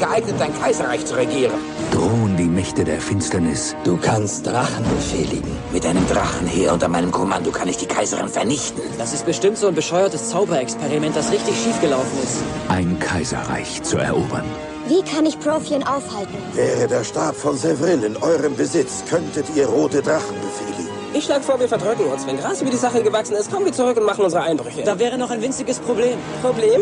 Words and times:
geeignet, 0.00 0.40
ein 0.40 0.58
Kaiserreich 0.60 1.04
zu 1.06 1.14
regieren. 1.14 1.54
Drohen 1.92 2.36
die 2.36 2.48
Mächte 2.48 2.84
der 2.84 3.00
Finsternis. 3.00 3.76
Du 3.84 3.96
kannst 3.96 4.46
Drachen 4.46 4.84
befehligen. 4.96 5.50
Mit 5.72 5.86
einem 5.86 6.06
Drachenheer 6.08 6.72
unter 6.72 6.88
meinem 6.88 7.12
Kommando 7.12 7.50
kann 7.50 7.68
ich 7.68 7.76
die 7.76 7.86
Kaiserin 7.86 8.28
vernichten. 8.28 8.82
Das 8.98 9.12
ist 9.12 9.26
bestimmt 9.26 9.58
so 9.58 9.68
ein 9.68 9.74
bescheuertes 9.74 10.30
Zauberexperiment, 10.30 11.14
das 11.14 11.30
richtig 11.30 11.54
schiefgelaufen 11.56 12.22
ist. 12.22 12.38
Ein 12.68 12.98
Kaiserreich 12.98 13.82
zu 13.82 13.98
erobern. 13.98 14.44
Wie 14.88 15.02
kann 15.02 15.24
ich 15.24 15.38
Profion 15.38 15.84
aufhalten? 15.84 16.34
Wäre 16.54 16.88
der 16.88 17.04
Stab 17.04 17.36
von 17.36 17.56
Sevril 17.56 18.02
in 18.02 18.16
eurem 18.16 18.56
Besitz, 18.56 19.04
könntet 19.08 19.46
ihr 19.54 19.68
rote 19.68 20.02
Drachen 20.02 20.34
befehligen. 20.40 20.49
Ich 21.20 21.26
schlage 21.26 21.44
vor, 21.44 21.60
wir 21.60 21.68
verdrücken 21.68 22.06
uns. 22.06 22.26
Wenn 22.26 22.38
Gras 22.38 22.62
über 22.62 22.70
die 22.70 22.78
Sache 22.78 23.02
gewachsen 23.02 23.36
ist, 23.36 23.52
kommen 23.52 23.66
wir 23.66 23.74
zurück 23.74 23.94
und 23.98 24.06
machen 24.06 24.24
unsere 24.24 24.42
Einbrüche. 24.42 24.82
Da 24.84 24.98
wäre 24.98 25.18
noch 25.18 25.30
ein 25.30 25.42
winziges 25.42 25.78
Problem. 25.78 26.18
Problem? 26.40 26.80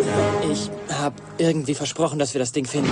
Ich 0.48 0.70
habe 0.96 1.16
irgendwie 1.38 1.74
versprochen, 1.74 2.20
dass 2.20 2.34
wir 2.34 2.38
das 2.38 2.52
Ding 2.52 2.65
finden. 2.65 2.88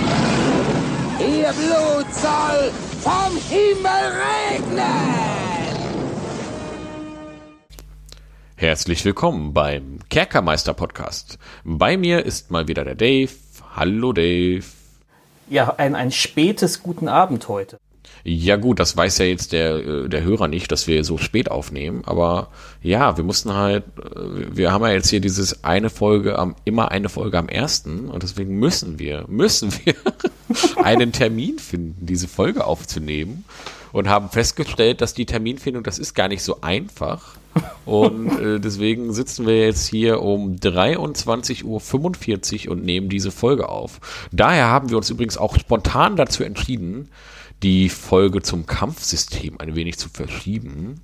Ihr 1.21 1.53
Blut 1.53 2.13
soll 2.13 2.69
vom 2.99 3.37
Himmel 3.47 4.11
regnen! 4.51 5.15
Herzlich 8.57 9.05
willkommen 9.05 9.53
beim 9.53 9.99
Kerkermeister 10.09 10.73
Podcast. 10.73 11.39
Bei 11.63 11.95
mir 11.95 12.25
ist 12.25 12.51
mal 12.51 12.67
wieder 12.67 12.83
der 12.83 12.95
Dave. 12.95 13.31
Hallo 13.73 14.11
Dave. 14.11 14.65
Ja, 15.49 15.75
ein, 15.77 15.95
ein 15.95 16.11
spätes 16.11 16.83
Guten 16.83 17.07
Abend 17.07 17.47
heute. 17.47 17.79
Ja 18.23 18.57
gut, 18.57 18.79
das 18.79 18.95
weiß 18.95 19.17
ja 19.19 19.25
jetzt 19.25 19.53
der, 19.53 19.75
äh, 19.75 20.09
der 20.09 20.23
Hörer 20.23 20.47
nicht, 20.47 20.71
dass 20.71 20.87
wir 20.87 21.03
so 21.03 21.17
spät 21.17 21.49
aufnehmen, 21.49 22.03
aber 22.05 22.49
ja, 22.81 23.17
wir 23.17 23.23
mussten 23.23 23.53
halt, 23.53 23.83
äh, 23.99 24.55
wir 24.55 24.71
haben 24.71 24.83
ja 24.83 24.91
jetzt 24.91 25.09
hier 25.09 25.21
dieses 25.21 25.63
eine 25.63 25.89
Folge 25.89 26.37
am, 26.37 26.55
immer 26.65 26.91
eine 26.91 27.09
Folge 27.09 27.37
am 27.37 27.49
ersten 27.49 28.09
und 28.09 28.23
deswegen 28.23 28.59
müssen 28.59 28.99
wir, 28.99 29.25
müssen 29.27 29.71
wir 29.85 29.95
einen 30.83 31.11
Termin 31.11 31.59
finden, 31.59 32.05
diese 32.05 32.27
Folge 32.27 32.65
aufzunehmen 32.65 33.45
und 33.91 34.09
haben 34.09 34.29
festgestellt, 34.29 35.01
dass 35.01 35.13
die 35.13 35.25
Terminfindung, 35.25 35.83
das 35.83 35.99
ist 35.99 36.13
gar 36.13 36.27
nicht 36.27 36.43
so 36.43 36.61
einfach. 36.61 37.35
Und 37.85 38.39
äh, 38.39 38.59
deswegen 38.59 39.13
sitzen 39.13 39.47
wir 39.47 39.59
jetzt 39.59 39.87
hier 39.87 40.21
um 40.21 40.57
23.45 40.57 42.67
Uhr 42.67 42.71
und 42.71 42.83
nehmen 42.83 43.09
diese 43.09 43.31
Folge 43.31 43.69
auf. 43.69 43.99
Daher 44.31 44.67
haben 44.67 44.89
wir 44.89 44.97
uns 44.97 45.09
übrigens 45.09 45.37
auch 45.37 45.57
spontan 45.57 46.15
dazu 46.15 46.43
entschieden, 46.43 47.09
die 47.63 47.89
Folge 47.89 48.41
zum 48.41 48.65
Kampfsystem 48.65 49.59
ein 49.59 49.75
wenig 49.75 49.97
zu 49.97 50.09
verschieben. 50.09 51.01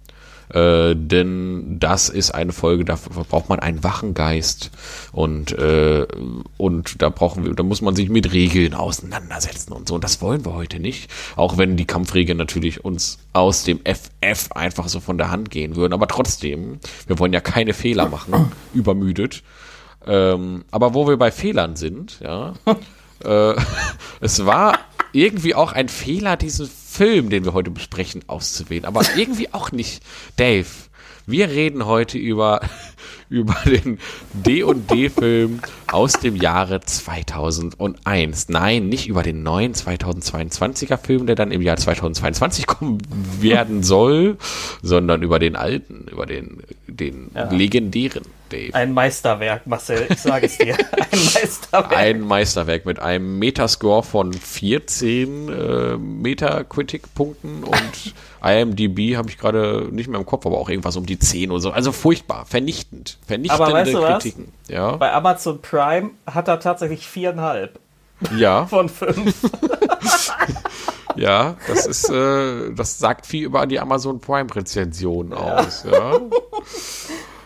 Äh, 0.49 0.95
denn 0.95 1.79
das 1.79 2.09
ist 2.09 2.31
eine 2.31 2.51
Folge, 2.51 2.85
da 2.85 2.97
braucht 3.29 3.49
man 3.49 3.59
einen 3.59 3.83
wachen 3.83 4.13
Geist 4.13 4.71
und 5.11 5.51
äh, 5.57 6.05
und 6.57 7.01
da 7.01 7.09
brauchen 7.09 7.45
wir, 7.45 7.53
da 7.53 7.63
muss 7.63 7.81
man 7.81 7.95
sich 7.95 8.09
mit 8.09 8.33
Regeln 8.33 8.73
auseinandersetzen 8.73 9.73
und 9.73 9.87
so. 9.87 9.95
Und 9.95 10.03
das 10.03 10.21
wollen 10.21 10.45
wir 10.45 10.53
heute 10.53 10.79
nicht, 10.79 11.09
auch 11.37 11.57
wenn 11.57 11.77
die 11.77 11.85
Kampfregeln 11.85 12.37
natürlich 12.37 12.83
uns 12.83 13.19
aus 13.31 13.63
dem 13.63 13.79
FF 13.79 14.51
einfach 14.51 14.89
so 14.89 14.99
von 14.99 15.17
der 15.17 15.31
Hand 15.31 15.49
gehen 15.49 15.75
würden. 15.75 15.93
Aber 15.93 16.07
trotzdem, 16.07 16.79
wir 17.07 17.17
wollen 17.19 17.33
ja 17.33 17.41
keine 17.41 17.73
Fehler 17.73 18.09
machen, 18.09 18.51
übermüdet. 18.73 19.43
Ähm, 20.05 20.65
aber 20.69 20.93
wo 20.93 21.07
wir 21.07 21.17
bei 21.17 21.31
Fehlern 21.31 21.77
sind, 21.77 22.19
ja, 22.19 22.53
äh, 23.23 23.55
es 24.19 24.45
war 24.45 24.77
irgendwie 25.13 25.55
auch 25.55 25.71
ein 25.71 25.87
Fehler, 25.87 26.35
diesen 26.35 26.67
Film, 26.67 27.29
den 27.29 27.45
wir 27.45 27.53
heute 27.53 27.71
besprechen, 27.71 28.23
auszuwählen. 28.27 28.85
Aber 28.85 29.01
irgendwie 29.15 29.53
auch 29.53 29.71
nicht. 29.71 30.03
Dave, 30.35 30.67
wir 31.25 31.49
reden 31.49 31.85
heute 31.85 32.17
über, 32.17 32.59
über 33.29 33.55
den 33.65 33.99
D&D-Film 34.33 35.61
aus 35.91 36.13
dem 36.13 36.35
Jahre 36.35 36.81
2001. 36.81 38.49
Nein, 38.49 38.89
nicht 38.89 39.07
über 39.07 39.23
den 39.23 39.43
neuen 39.43 39.73
2022er 39.73 40.97
Film, 40.97 41.27
der 41.27 41.35
dann 41.35 41.51
im 41.51 41.61
Jahr 41.61 41.77
2022 41.77 42.67
kommen 42.67 42.97
werden 43.39 43.83
soll, 43.83 44.37
sondern 44.81 45.23
über 45.23 45.39
den 45.39 45.55
alten, 45.55 46.07
über 46.11 46.25
den, 46.25 46.63
den 46.87 47.31
ja. 47.33 47.49
legendären 47.49 48.23
Dave. 48.53 48.73
Ein 48.73 48.93
Meisterwerk, 48.93 49.65
Marcel, 49.65 50.05
ich 50.09 50.19
sage 50.19 50.45
es 50.45 50.57
dir. 50.57 50.77
Ein 51.11 51.19
Meisterwerk. 51.33 51.97
Ein 51.97 52.21
Meisterwerk 52.21 52.85
mit 52.85 52.99
einem 52.99 53.39
Metascore 53.39 54.03
von 54.03 54.31
14 54.31 55.49
äh, 55.49 55.97
Metacritic-Punkten 55.97 57.63
und 57.63 58.13
IMDb 58.43 59.15
habe 59.15 59.29
ich 59.29 59.37
gerade 59.37 59.87
nicht 59.91 60.07
mehr 60.07 60.19
im 60.19 60.25
Kopf, 60.25 60.45
aber 60.45 60.59
auch 60.59 60.69
irgendwas 60.69 60.95
um 60.97 61.05
die 61.05 61.17
10 61.17 61.49
oder 61.49 61.61
so. 61.61 61.71
Also 61.71 61.91
furchtbar, 61.91 62.45
vernichtend, 62.45 63.17
vernichtende 63.25 63.63
aber 63.63 63.73
weißt 63.73 63.93
du 63.93 64.01
Kritiken. 64.01 64.53
Was? 64.61 64.69
Ja. 64.69 64.95
Bei 64.97 65.11
Amazon 65.13 65.61
Prime 65.61 66.11
hat 66.27 66.47
er 66.47 66.59
tatsächlich 66.59 67.07
viereinhalb. 67.07 67.79
Ja. 68.37 68.65
Von 68.67 68.87
fünf. 68.87 69.35
ja, 71.15 71.55
das 71.67 71.87
ist, 71.87 72.09
äh, 72.09 72.71
das 72.73 72.99
sagt 72.99 73.25
viel 73.25 73.45
über 73.45 73.65
die 73.65 73.79
Amazon 73.79 74.19
Prime-Rezension 74.19 75.31
ja. 75.31 75.37
aus. 75.37 75.85
Ja. 75.89 76.19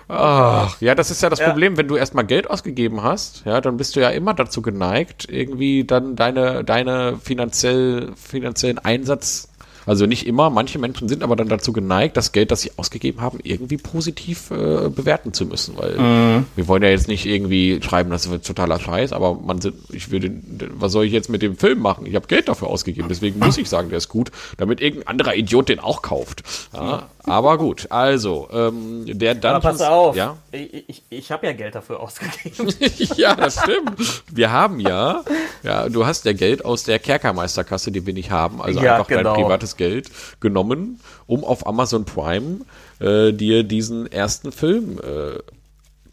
Ach, 0.09 0.79
ja, 0.79 0.95
das 0.95 1.11
ist 1.11 1.21
ja 1.21 1.29
das 1.29 1.39
ja. 1.39 1.49
Problem, 1.49 1.75
wenn 1.75 1.87
du 1.87 1.95
erstmal 1.95 2.25
Geld 2.25 2.49
ausgegeben 2.49 3.03
hast, 3.03 3.43
ja, 3.45 3.59
dann 3.59 3.77
bist 3.77 3.95
du 3.95 3.99
ja 3.99 4.09
immer 4.09 4.33
dazu 4.33 4.61
geneigt, 4.61 5.27
irgendwie 5.29 5.83
dann 5.83 6.15
deine, 6.15 6.63
deine 6.63 7.17
finanziell, 7.21 8.13
finanziellen 8.15 8.79
Einsatz 8.79 9.49
also 9.87 10.05
nicht 10.05 10.27
immer, 10.27 10.49
manche 10.49 10.79
Menschen 10.79 11.07
sind 11.07 11.23
aber 11.23 11.37
dann 11.37 11.47
dazu 11.47 11.71
geneigt, 11.71 12.17
das 12.17 12.33
Geld, 12.33 12.51
das 12.51 12.59
sie 12.59 12.71
ausgegeben 12.75 13.21
haben, 13.21 13.39
irgendwie 13.41 13.77
positiv 13.77 14.51
äh, 14.51 14.89
bewerten 14.89 15.31
zu 15.31 15.45
müssen, 15.45 15.77
weil 15.77 15.97
mhm. 15.97 16.45
wir 16.57 16.67
wollen 16.67 16.83
ja 16.83 16.89
jetzt 16.89 17.07
nicht 17.07 17.25
irgendwie 17.25 17.79
schreiben, 17.81 18.09
das 18.09 18.25
ist 18.25 18.45
totaler 18.45 18.81
Scheiß, 18.81 19.13
aber 19.13 19.35
man 19.35 19.61
sind, 19.61 19.75
ich 19.93 20.11
würde, 20.11 20.29
was 20.77 20.91
soll 20.91 21.05
ich 21.05 21.13
jetzt 21.13 21.29
mit 21.29 21.41
dem 21.41 21.55
Film 21.55 21.79
machen? 21.79 22.05
Ich 22.05 22.15
habe 22.15 22.27
Geld 22.27 22.49
dafür 22.49 22.67
ausgegeben, 22.67 23.07
deswegen 23.07 23.39
muss 23.39 23.57
ich 23.57 23.69
sagen, 23.69 23.87
der 23.87 23.99
ist 23.99 24.09
gut, 24.09 24.29
damit 24.57 24.81
irgendein 24.81 25.07
anderer 25.07 25.35
Idiot 25.35 25.69
den 25.69 25.79
auch 25.79 26.01
kauft. 26.01 26.43
Ja, 26.73 27.07
aber 27.27 27.57
gut, 27.57 27.87
also, 27.89 28.47
ähm, 28.51 29.03
der 29.05 29.35
dann. 29.35 29.55
Aber 29.55 29.71
pass 29.71 29.81
auf, 29.81 30.15
ja? 30.15 30.37
ich, 30.51 30.89
ich, 30.89 31.03
ich 31.09 31.31
habe 31.31 31.45
ja 31.47 31.53
Geld 31.53 31.75
dafür 31.75 31.99
ausgegeben. 31.99 32.73
ja, 33.17 33.35
das 33.35 33.61
stimmt. 33.61 34.23
Wir 34.31 34.51
haben 34.51 34.79
ja, 34.79 35.23
ja, 35.63 35.89
du 35.89 36.05
hast 36.05 36.25
ja 36.25 36.33
Geld 36.33 36.63
aus 36.65 36.83
der 36.83 36.99
Kerkermeisterkasse, 36.99 37.91
die 37.91 38.05
wir 38.05 38.13
nicht 38.13 38.31
haben, 38.31 38.61
also 38.61 38.81
ja, 38.81 38.95
einfach 38.95 39.07
genau. 39.07 39.35
dein 39.35 39.43
privates 39.43 39.77
Geld 39.77 40.09
genommen, 40.39 40.99
um 41.25 41.43
auf 41.43 41.67
Amazon 41.67 42.05
Prime 42.05 42.61
äh, 42.99 43.31
dir 43.33 43.63
diesen 43.63 44.11
ersten 44.11 44.51
Film 44.51 44.99
äh, 44.99 45.39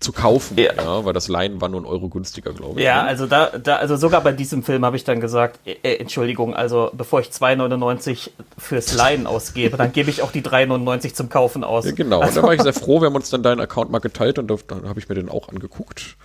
zu 0.04 0.12
kaufen, 0.12 0.56
ja. 0.58 0.72
ja. 0.76 1.04
weil 1.04 1.12
das 1.12 1.28
Leihen 1.28 1.60
war 1.60 1.68
nur 1.68 1.80
ein 1.80 1.86
Euro 1.86 2.08
günstiger, 2.08 2.52
glaube 2.52 2.78
ich. 2.78 2.86
Ja, 2.86 3.02
ne? 3.02 3.08
also 3.08 3.26
da, 3.26 3.46
da, 3.46 3.76
also 3.76 3.96
sogar 3.96 4.20
bei 4.20 4.32
diesem 4.32 4.62
Film 4.62 4.84
habe 4.84 4.96
ich 4.96 5.04
dann 5.04 5.20
gesagt, 5.20 5.58
äh, 5.64 5.76
äh 5.82 5.96
Entschuldigung, 5.96 6.54
also 6.54 6.90
bevor 6.92 7.20
ich 7.20 7.28
2,99 7.28 8.30
fürs 8.58 8.94
Leihen 8.94 9.26
ausgebe, 9.26 9.76
dann 9.76 9.92
gebe 9.92 10.10
ich 10.10 10.22
auch 10.22 10.30
die 10.30 10.42
3,99 10.42 11.14
zum 11.14 11.28
Kaufen 11.28 11.64
aus. 11.64 11.86
Ja, 11.86 11.92
genau, 11.92 12.20
also. 12.20 12.28
und 12.28 12.36
da 12.36 12.48
war 12.48 12.54
ich 12.54 12.62
sehr 12.62 12.74
froh, 12.74 13.00
wir 13.00 13.06
haben 13.06 13.16
uns 13.16 13.30
dann 13.30 13.42
deinen 13.42 13.60
Account 13.60 13.90
mal 13.90 13.98
geteilt 13.98 14.38
und 14.38 14.50
dann 14.68 14.88
habe 14.88 15.00
ich 15.00 15.08
mir 15.08 15.14
den 15.14 15.28
auch 15.28 15.48
angeguckt, 15.48 16.16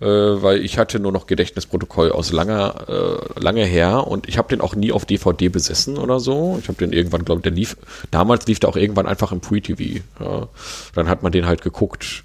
äh, 0.00 0.06
weil 0.06 0.64
ich 0.64 0.78
hatte 0.78 1.00
nur 1.00 1.12
noch 1.12 1.26
Gedächtnisprotokoll 1.26 2.12
aus 2.12 2.32
langer, 2.32 2.84
äh, 2.88 3.40
lange 3.40 3.64
her 3.64 4.06
und 4.06 4.28
ich 4.28 4.38
habe 4.38 4.48
den 4.48 4.60
auch 4.60 4.76
nie 4.76 4.92
auf 4.92 5.04
DVD 5.04 5.48
besessen 5.48 5.98
oder 5.98 6.20
so. 6.20 6.56
Ich 6.60 6.68
habe 6.68 6.78
den 6.78 6.92
irgendwann, 6.92 7.24
glaube 7.24 7.40
ich, 7.40 7.42
der 7.42 7.52
lief, 7.52 7.76
damals 8.10 8.46
lief 8.46 8.60
der 8.60 8.70
auch 8.70 8.76
irgendwann 8.76 9.06
einfach 9.06 9.32
im 9.32 9.40
Pre-TV. 9.40 10.00
Ja. 10.20 10.48
Dann 10.94 11.08
hat 11.08 11.22
man 11.22 11.32
den 11.32 11.46
halt 11.46 11.62
geguckt. 11.62 12.22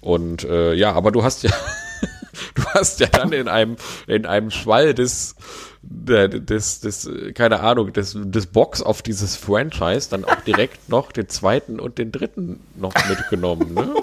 Und 0.00 0.44
äh, 0.44 0.74
ja, 0.74 0.92
aber 0.92 1.10
du 1.10 1.22
hast 1.22 1.42
ja, 1.42 1.50
du 2.54 2.64
hast 2.66 3.00
ja 3.00 3.06
dann 3.08 3.32
in 3.32 3.48
einem, 3.48 3.76
in 4.06 4.26
einem 4.26 4.50
Schwall 4.50 4.94
des, 4.94 5.34
des, 5.82 6.80
des, 6.80 7.10
keine 7.34 7.60
Ahnung, 7.60 7.92
des, 7.92 8.16
des 8.16 8.46
Box 8.46 8.82
auf 8.82 9.02
dieses 9.02 9.36
Franchise 9.36 10.08
dann 10.10 10.24
auch 10.24 10.40
direkt 10.42 10.88
noch 10.88 11.12
den 11.12 11.28
zweiten 11.28 11.80
und 11.80 11.98
den 11.98 12.12
dritten 12.12 12.60
noch 12.76 12.94
mitgenommen, 13.08 13.74
ne? 13.74 13.94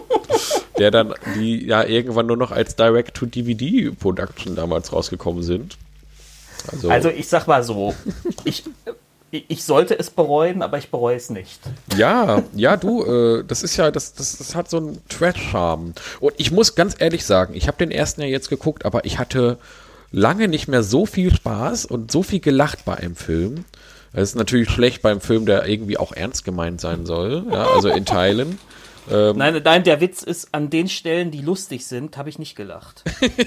Der 0.77 0.91
dann, 0.91 1.13
die 1.35 1.65
ja 1.65 1.85
irgendwann 1.85 2.27
nur 2.27 2.35
noch 2.35 2.51
als 2.51 2.75
Direct-to-DVD-Production 2.75 4.55
damals 4.55 4.91
rausgekommen 4.91 5.41
sind. 5.41 5.77
Also, 6.71 6.89
also 6.89 7.09
ich 7.09 7.29
sag 7.29 7.47
mal 7.47 7.63
so, 7.63 7.95
ich, 8.43 8.63
ich 9.47 9.63
sollte 9.63 9.97
es 9.97 10.09
bereuen, 10.09 10.61
aber 10.61 10.77
ich 10.77 10.89
bereue 10.89 11.15
es 11.15 11.29
nicht. 11.29 11.59
Ja, 11.97 12.43
ja, 12.53 12.77
du, 12.77 13.03
äh, 13.03 13.43
das 13.43 13.63
ist 13.63 13.75
ja, 13.77 13.91
das, 13.91 14.13
das, 14.13 14.37
das 14.37 14.55
hat 14.55 14.69
so 14.69 14.77
einen 14.77 15.01
Trash-Charme. 15.09 15.93
Und 16.19 16.33
ich 16.37 16.51
muss 16.51 16.75
ganz 16.75 16.95
ehrlich 16.97 17.25
sagen, 17.25 17.53
ich 17.55 17.67
habe 17.67 17.77
den 17.77 17.91
ersten 17.91 18.21
ja 18.21 18.27
jetzt 18.27 18.49
geguckt, 18.49 18.85
aber 18.85 19.05
ich 19.05 19.19
hatte 19.19 19.57
lange 20.11 20.47
nicht 20.47 20.67
mehr 20.67 20.83
so 20.83 21.05
viel 21.05 21.33
Spaß 21.33 21.85
und 21.85 22.11
so 22.11 22.23
viel 22.23 22.39
gelacht 22.39 22.85
bei 22.85 22.95
einem 22.95 23.15
Film. 23.15 23.65
Das 24.13 24.29
ist 24.29 24.35
natürlich 24.35 24.69
schlecht 24.69 25.01
beim 25.01 25.19
Film, 25.19 25.45
der 25.45 25.67
irgendwie 25.67 25.97
auch 25.97 26.13
ernst 26.13 26.45
gemeint 26.45 26.79
sein 26.79 27.05
soll, 27.05 27.43
ja, 27.51 27.67
also 27.67 27.89
in 27.89 28.05
Teilen. 28.05 28.57
Ähm, 29.09 29.37
nein, 29.37 29.61
nein, 29.63 29.83
der 29.83 30.01
Witz 30.01 30.23
ist, 30.23 30.53
an 30.53 30.69
den 30.69 30.87
Stellen, 30.87 31.31
die 31.31 31.41
lustig 31.41 31.85
sind, 31.85 32.17
habe 32.17 32.29
ich 32.29 32.39
nicht 32.39 32.55
gelacht. 32.55 33.03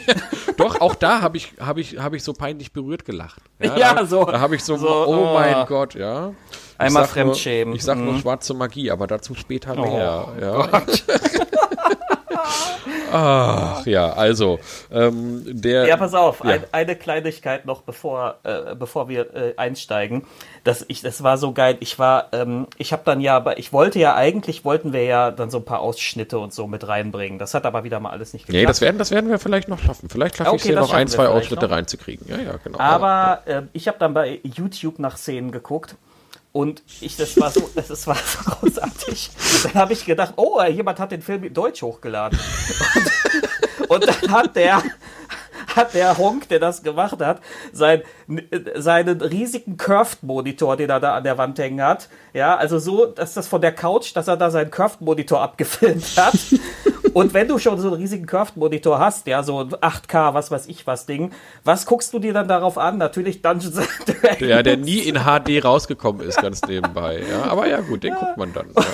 Doch, 0.56 0.80
auch 0.80 0.94
da 0.94 1.20
habe 1.20 1.36
ich, 1.36 1.54
hab 1.58 1.78
ich, 1.78 1.98
hab 1.98 2.14
ich 2.14 2.22
so 2.22 2.32
peinlich 2.32 2.72
berührt 2.72 3.04
gelacht. 3.04 3.42
Ja, 3.58 3.76
ja 3.78 3.94
da, 3.94 4.06
so. 4.06 4.24
Da 4.24 4.40
habe 4.40 4.56
ich 4.56 4.64
so, 4.64 4.76
so, 4.76 4.88
oh, 4.88 5.06
oh 5.06 5.34
mein 5.34 5.66
Gott, 5.66 5.94
ja. 5.94 6.30
Ich 6.50 6.80
Einmal 6.80 7.06
Fremdschämen. 7.06 7.74
ich 7.74 7.82
sag 7.82 7.98
mhm. 7.98 8.04
nur 8.04 8.18
schwarze 8.18 8.54
Magie, 8.54 8.90
aber 8.90 9.06
dazu 9.06 9.34
später 9.34 9.74
mehr. 9.74 10.28
Oh, 10.28 10.40
ja. 10.40 10.82
Ach 13.10 13.86
ja, 13.86 14.12
also 14.12 14.58
ähm, 14.92 15.42
der. 15.46 15.86
Ja, 15.86 15.96
pass 15.96 16.14
auf, 16.14 16.42
Ja. 16.44 16.50
ein, 16.50 16.64
eine 16.72 16.96
Kleinigkeit 16.96 17.64
noch, 17.64 17.82
bevor, 17.82 18.36
äh, 18.44 18.74
bevor 18.74 19.08
wir 19.08 19.34
äh, 19.34 19.54
einsteigen. 19.56 20.24
Das, 20.64 20.84
ich, 20.88 21.00
das 21.00 21.22
war 21.22 21.38
so 21.38 21.52
geil. 21.52 21.76
Ich 21.80 21.98
war, 21.98 22.28
ähm, 22.32 22.66
ich 22.76 22.92
habe 22.92 23.02
dann 23.06 23.20
ja, 23.20 23.36
aber 23.36 23.58
ich 23.58 23.72
wollte 23.72 23.98
ja 23.98 24.14
eigentlich, 24.14 24.64
wollten 24.64 24.92
wir 24.92 25.04
ja 25.04 25.30
dann 25.30 25.50
so 25.50 25.58
ein 25.58 25.64
paar 25.64 25.80
Ausschnitte 25.80 26.38
und 26.38 26.52
so 26.52 26.66
mit 26.66 26.86
reinbringen. 26.86 27.38
Das 27.38 27.54
hat 27.54 27.64
aber 27.64 27.84
wieder 27.84 27.98
mal 28.00 28.10
alles 28.10 28.32
nicht 28.34 28.46
geklappt. 28.46 28.60
Nee, 28.62 28.66
das 28.66 28.80
werden, 28.80 28.98
das 28.98 29.10
werden 29.10 29.30
wir 29.30 29.38
vielleicht 29.38 29.68
noch 29.68 29.78
schaffen. 29.78 30.08
Vielleicht 30.10 30.36
schaffe 30.36 30.56
ich 30.56 30.62
Okay, 30.62 30.72
hier 30.72 30.80
noch 30.80 30.92
ein, 30.92 31.08
zwei 31.08 31.28
Ausschnitte 31.28 31.66
noch. 31.66 31.72
reinzukriegen. 31.72 32.26
Ja, 32.28 32.36
ja, 32.38 32.56
genau. 32.62 32.78
Aber 32.78 33.42
äh, 33.46 33.62
ich 33.72 33.88
habe 33.88 33.98
dann 33.98 34.12
bei 34.12 34.40
YouTube 34.42 34.98
nach 34.98 35.16
Szenen 35.16 35.50
geguckt 35.50 35.96
und 36.52 36.82
ich, 37.00 37.16
das 37.16 37.38
war 37.40 37.50
so, 37.50 37.68
das 37.74 38.06
war 38.06 38.16
so 38.16 38.50
großartig. 38.50 39.30
Dann 39.64 39.74
habe 39.74 39.92
ich 39.92 40.04
gedacht, 40.04 40.34
oh, 40.36 40.62
jemand 40.62 40.98
hat 40.98 41.12
den 41.12 41.22
Film 41.22 41.44
in 41.44 41.54
Deutsch 41.54 41.82
hochgeladen. 41.82 42.38
Und, 43.88 43.90
und 43.90 44.06
dann 44.06 44.30
hat 44.30 44.56
der, 44.56 44.82
hat 45.76 45.94
der 45.94 46.16
Honk, 46.18 46.48
der 46.48 46.58
das 46.58 46.82
gemacht 46.82 47.20
hat, 47.20 47.40
sein, 47.72 48.02
seinen 48.74 49.20
riesigen 49.20 49.76
Curved-Monitor, 49.76 50.76
den 50.76 50.90
er 50.90 51.00
da 51.00 51.16
an 51.16 51.24
der 51.24 51.38
Wand 51.38 51.58
hängen 51.58 51.82
hat, 51.82 52.08
ja, 52.32 52.56
also 52.56 52.78
so, 52.78 53.06
dass 53.06 53.34
das 53.34 53.46
von 53.46 53.60
der 53.60 53.72
Couch, 53.72 54.14
dass 54.16 54.28
er 54.28 54.36
da 54.36 54.50
seinen 54.50 54.70
Curved-Monitor 54.70 55.40
abgefilmt 55.40 56.16
hat. 56.16 56.34
Und 57.14 57.34
wenn 57.34 57.48
du 57.48 57.58
schon 57.58 57.78
so 57.80 57.88
einen 57.88 57.96
riesigen 57.96 58.26
Curved-Monitor 58.26 58.98
hast, 58.98 59.26
ja, 59.26 59.42
so 59.42 59.60
ein 59.60 59.68
8K, 59.70 60.34
was 60.34 60.50
weiß 60.50 60.66
ich 60.68 60.86
was 60.86 61.06
Ding, 61.06 61.32
was 61.64 61.86
guckst 61.86 62.12
du 62.12 62.18
dir 62.18 62.32
dann 62.32 62.48
darauf 62.48 62.78
an? 62.78 62.98
Natürlich 62.98 63.42
Dungeons 63.42 63.76
Dragons. 64.06 64.40
ja, 64.40 64.62
der 64.62 64.76
nie 64.76 64.98
in 65.00 65.16
HD 65.24 65.64
rausgekommen 65.64 66.26
ist, 66.26 66.40
ganz 66.40 66.62
nebenbei. 66.62 67.22
Ja, 67.30 67.44
aber 67.50 67.68
ja, 67.68 67.80
gut, 67.80 68.02
den 68.02 68.14
guckt 68.14 68.36
man 68.36 68.52
dann. 68.52 68.68
Ja. 68.76 68.84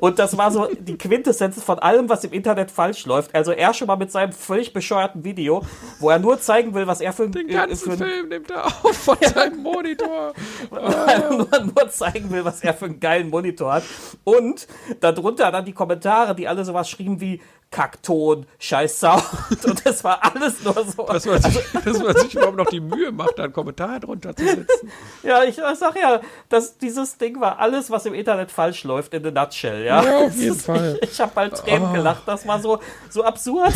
Und 0.00 0.18
das 0.18 0.36
war 0.36 0.50
so 0.50 0.68
die 0.78 0.96
Quintessenz 0.98 1.62
von 1.62 1.78
allem, 1.78 2.08
was 2.08 2.24
im 2.24 2.32
Internet 2.32 2.70
falsch 2.70 3.06
läuft. 3.06 3.34
Also 3.34 3.52
er 3.52 3.72
schon 3.74 3.86
mal 3.86 3.96
mit 3.96 4.10
seinem 4.10 4.32
völlig 4.32 4.72
bescheuerten 4.72 5.24
Video, 5.24 5.62
wo 5.98 6.10
er 6.10 6.18
nur 6.18 6.40
zeigen 6.40 6.74
will, 6.74 6.86
was 6.86 7.00
er 7.00 7.12
für, 7.12 7.24
ein- 7.24 7.32
Den 7.32 7.48
äh, 7.48 7.52
ganzen 7.52 7.76
für 7.76 7.92
ein 7.92 7.98
Film 8.10 8.28
nimmt 8.28 8.50
er 8.50 8.66
auf 8.66 8.96
von 8.96 9.16
seinem 9.20 9.62
Monitor. 9.62 10.32
nur, 10.70 11.48
nur 11.60 11.88
zeigen 11.90 12.30
will, 12.30 12.44
was 12.44 12.62
er 12.62 12.74
für 12.74 12.86
einen 12.86 13.00
geilen 13.00 13.30
Monitor 13.30 13.72
hat. 13.74 13.82
Und 14.24 14.66
darunter 15.00 15.50
dann 15.50 15.64
die 15.64 15.72
Kommentare, 15.72 16.34
die 16.34 16.48
alle 16.48 16.64
sowas 16.64 16.88
schrieben 16.88 17.20
wie 17.20 17.40
Kackton, 17.72 18.46
scheiß 18.58 18.98
Sound. 18.98 19.22
Und 19.64 19.86
das 19.86 20.02
war 20.02 20.18
alles 20.24 20.62
nur 20.64 20.74
so. 20.74 21.04
Dass 21.06 21.24
man, 21.24 21.40
sich, 21.40 21.58
dass 21.84 22.02
man 22.02 22.16
sich 22.16 22.34
überhaupt 22.34 22.56
noch 22.56 22.66
die 22.66 22.80
Mühe 22.80 23.12
macht, 23.12 23.38
da 23.38 23.44
einen 23.44 23.52
Kommentar 23.52 24.00
drunter 24.00 24.34
zu 24.34 24.44
setzen. 24.44 24.90
Ja, 25.22 25.44
ich 25.44 25.56
sag 25.56 25.94
ja, 26.00 26.20
dass 26.48 26.78
dieses 26.78 27.18
Ding 27.18 27.40
war 27.40 27.58
alles, 27.58 27.90
was 27.90 28.06
im 28.06 28.14
Internet 28.14 28.50
falsch 28.50 28.84
läuft, 28.84 29.12
in 29.14 29.24
a 29.26 29.30
nutshell. 29.30 29.84
Ja, 29.84 30.02
Ja, 30.02 30.18
auf 30.26 30.34
jeden 30.34 30.56
ist- 30.56 30.62
Fall. 30.66 30.98
Ich, 31.02 31.12
ich 31.12 31.20
habe 31.20 31.32
halt 31.36 31.54
Tränen 31.56 31.92
gelacht. 31.92 32.22
Das 32.26 32.46
war 32.48 32.60
so, 32.60 32.80
so 33.10 33.22
absurd. 33.22 33.74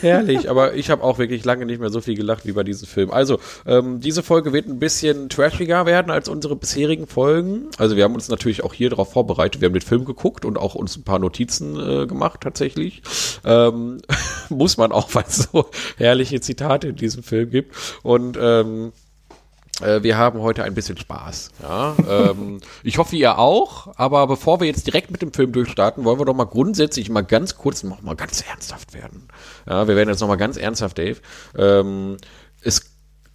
Herrlich, 0.00 0.48
aber 0.48 0.74
ich 0.74 0.90
habe 0.90 1.02
auch 1.02 1.18
wirklich 1.18 1.44
lange 1.44 1.66
nicht 1.66 1.80
mehr 1.80 1.90
so 1.90 2.00
viel 2.00 2.14
gelacht 2.16 2.46
wie 2.46 2.52
bei 2.52 2.62
diesem 2.62 2.88
Film. 2.88 3.10
Also, 3.10 3.38
ähm, 3.66 4.00
diese 4.00 4.22
Folge 4.22 4.52
wird 4.52 4.66
ein 4.68 4.78
bisschen 4.78 5.28
trashiger 5.28 5.84
werden 5.86 6.10
als 6.10 6.28
unsere 6.28 6.56
bisherigen 6.56 7.06
Folgen. 7.06 7.68
Also, 7.78 7.96
wir 7.96 8.04
haben 8.04 8.14
uns 8.14 8.28
natürlich 8.28 8.64
auch 8.64 8.72
hier 8.74 8.90
darauf 8.90 9.12
vorbereitet. 9.12 9.60
Wir 9.60 9.66
haben 9.66 9.74
den 9.74 9.82
Film 9.82 10.04
geguckt 10.04 10.44
und 10.44 10.56
auch 10.56 10.74
uns 10.74 10.96
ein 10.96 11.02
paar 11.04 11.18
Notizen 11.18 11.78
äh, 11.78 12.06
gemacht, 12.06 12.40
tatsächlich. 12.40 12.61
Ähm, 13.44 14.00
muss 14.48 14.76
man 14.76 14.92
auch, 14.92 15.14
weil 15.14 15.24
es 15.26 15.48
so 15.52 15.70
herrliche 15.96 16.40
Zitate 16.40 16.88
in 16.88 16.96
diesem 16.96 17.22
Film 17.22 17.50
gibt. 17.50 17.74
Und 18.02 18.38
ähm, 18.40 18.92
äh, 19.80 20.02
wir 20.02 20.16
haben 20.16 20.40
heute 20.40 20.64
ein 20.64 20.74
bisschen 20.74 20.96
Spaß. 20.96 21.50
Ja? 21.62 21.96
ähm, 22.08 22.60
ich 22.82 22.98
hoffe, 22.98 23.16
ihr 23.16 23.38
auch. 23.38 23.88
Aber 23.96 24.26
bevor 24.26 24.60
wir 24.60 24.66
jetzt 24.66 24.86
direkt 24.86 25.10
mit 25.10 25.22
dem 25.22 25.32
Film 25.32 25.52
durchstarten, 25.52 26.04
wollen 26.04 26.18
wir 26.18 26.26
doch 26.26 26.34
mal 26.34 26.44
grundsätzlich 26.44 27.10
mal 27.10 27.22
ganz 27.22 27.56
kurz 27.56 27.82
noch 27.82 28.02
mal 28.02 28.16
ganz 28.16 28.42
ernsthaft 28.42 28.94
werden. 28.94 29.28
Ja, 29.68 29.88
wir 29.88 29.96
werden 29.96 30.08
jetzt 30.08 30.20
noch 30.20 30.28
mal 30.28 30.36
ganz 30.36 30.56
ernsthaft, 30.56 30.98
Dave. 30.98 31.16
Ähm, 31.56 32.16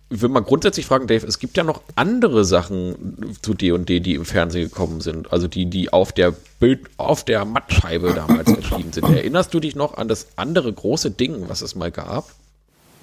ich 0.10 0.22
will 0.22 0.30
mal 0.30 0.40
grundsätzlich 0.42 0.86
fragen, 0.86 1.08
Dave, 1.08 1.26
es 1.28 1.40
gibt 1.40 1.58
ja 1.58 1.64
noch 1.64 1.82
andere 1.96 2.46
Sachen 2.46 3.36
zu 3.42 3.54
D&D, 3.54 4.00
die 4.00 4.16
im 4.16 4.26
Fernsehen 4.26 4.70
gekommen 4.70 5.02
sind, 5.02 5.34
also 5.34 5.48
die, 5.48 5.66
die 5.66 5.92
auf 5.92 6.14
der 6.14 6.34
Bild, 6.60 6.88
auf 6.98 7.26
der 7.26 7.44
Mattscheibe 7.44 8.14
damals 8.14 8.50
erschienen 8.50 8.94
sind. 8.94 9.04
Erinnerst 9.04 9.54
du 9.54 9.60
dich 9.60 9.76
noch 9.76 9.98
an 9.98 10.08
das 10.08 10.28
andere 10.38 10.72
große 10.72 11.12
Ding, 11.12 11.50
was 11.50 11.62
es 11.62 11.76
mal 11.76 11.92
gab? 11.92 12.32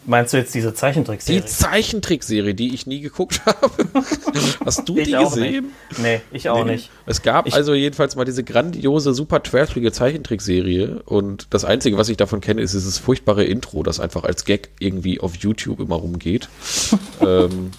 Meinst 0.06 0.32
du 0.32 0.36
jetzt 0.36 0.54
diese 0.54 0.68
Die 0.68 0.74
Zeichentrickserie? 0.74 1.44
Zeichentrickserie, 1.46 2.54
die 2.54 2.74
ich 2.74 2.86
nie 2.86 3.00
geguckt 3.00 3.40
habe. 3.46 3.70
Hast 4.64 4.88
du 4.88 4.96
Ich 4.98 5.08
die 5.08 5.12
gesehen? 5.12 5.72
Nicht. 5.90 5.98
Nee, 5.98 6.20
ich 6.32 6.48
auch 6.50 6.64
nicht. 6.64 6.90
Es 7.06 7.22
gab 7.22 7.46
Ich- 7.46 7.54
also 7.54 7.74
jedenfalls 7.74 8.14
mal 8.16 8.24
diese 8.24 8.44
grandiose, 8.44 9.14
super 9.14 9.42
trashige 9.42 9.92
Zeichentrickserie 9.92 11.02
und 11.06 11.46
das 11.50 11.64
Einzige, 11.64 11.96
was 11.96 12.08
ich 12.08 12.16
davon 12.16 12.40
kenne, 12.40 12.60
ist 12.60 12.74
dieses 12.74 12.98
furchtbare 12.98 13.44
Intro, 13.44 13.82
das 13.82 13.98
einfach 14.00 14.24
als 14.24 14.44
Gag 14.44 14.70
irgendwie 14.78 15.20
auf 15.20 15.36
YouTube 15.36 15.80
immer 15.80 15.96
rumgeht. 15.96 16.48
ähm, 17.20 17.70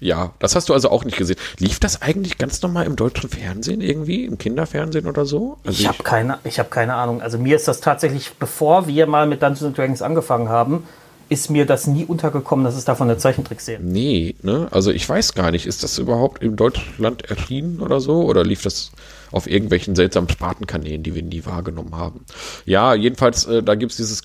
ja, 0.00 0.32
das 0.38 0.54
hast 0.54 0.68
du 0.68 0.74
also 0.74 0.90
auch 0.90 1.04
nicht 1.04 1.16
gesehen. 1.16 1.38
Lief 1.58 1.80
das 1.80 2.02
eigentlich 2.02 2.38
ganz 2.38 2.62
normal 2.62 2.86
im 2.86 2.94
deutschen 2.94 3.28
Fernsehen 3.30 3.80
irgendwie, 3.80 4.24
im 4.26 4.38
Kinderfernsehen 4.38 5.06
oder 5.08 5.26
so? 5.26 5.58
Also 5.64 5.80
Ich 5.80 5.88
habe 5.88 6.02
keine, 6.04 6.38
ich 6.44 6.60
hab 6.60 6.70
keine 6.70 6.94
Ahnung. 6.94 7.20
Also 7.20 7.36
mir 7.36 7.56
ist 7.56 7.66
das 7.66 7.80
tatsächlich, 7.80 8.30
bevor 8.38 8.86
wir 8.86 9.06
mal 9.08 9.26
mit 9.26 9.42
Dungeons 9.42 9.74
Dragons 9.74 10.02
angefangen 10.02 10.48
haben, 10.48 10.84
ist 11.28 11.50
mir 11.50 11.66
das 11.66 11.86
nie 11.86 12.04
untergekommen, 12.04 12.64
dass 12.64 12.76
es 12.76 12.84
davon 12.84 13.08
eine 13.08 13.18
Zeichentrickserie 13.18 13.80
Nee, 13.82 14.34
ne? 14.42 14.68
Also 14.70 14.90
ich 14.90 15.08
weiß 15.08 15.34
gar 15.34 15.50
nicht, 15.50 15.66
ist 15.66 15.82
das 15.82 15.98
überhaupt 15.98 16.42
in 16.42 16.56
Deutschland 16.56 17.30
erschienen 17.30 17.80
oder 17.80 18.00
so? 18.00 18.22
Oder 18.22 18.44
lief 18.44 18.62
das 18.62 18.92
auf 19.30 19.48
irgendwelchen 19.48 19.94
seltsamen 19.94 20.30
Spartenkanälen, 20.30 21.02
die 21.02 21.14
wir 21.14 21.22
nie 21.22 21.44
wahrgenommen 21.44 21.96
haben? 21.96 22.24
Ja, 22.64 22.94
jedenfalls, 22.94 23.46
äh, 23.46 23.62
da 23.62 23.74
gibt's 23.74 23.96
dieses, 23.96 24.22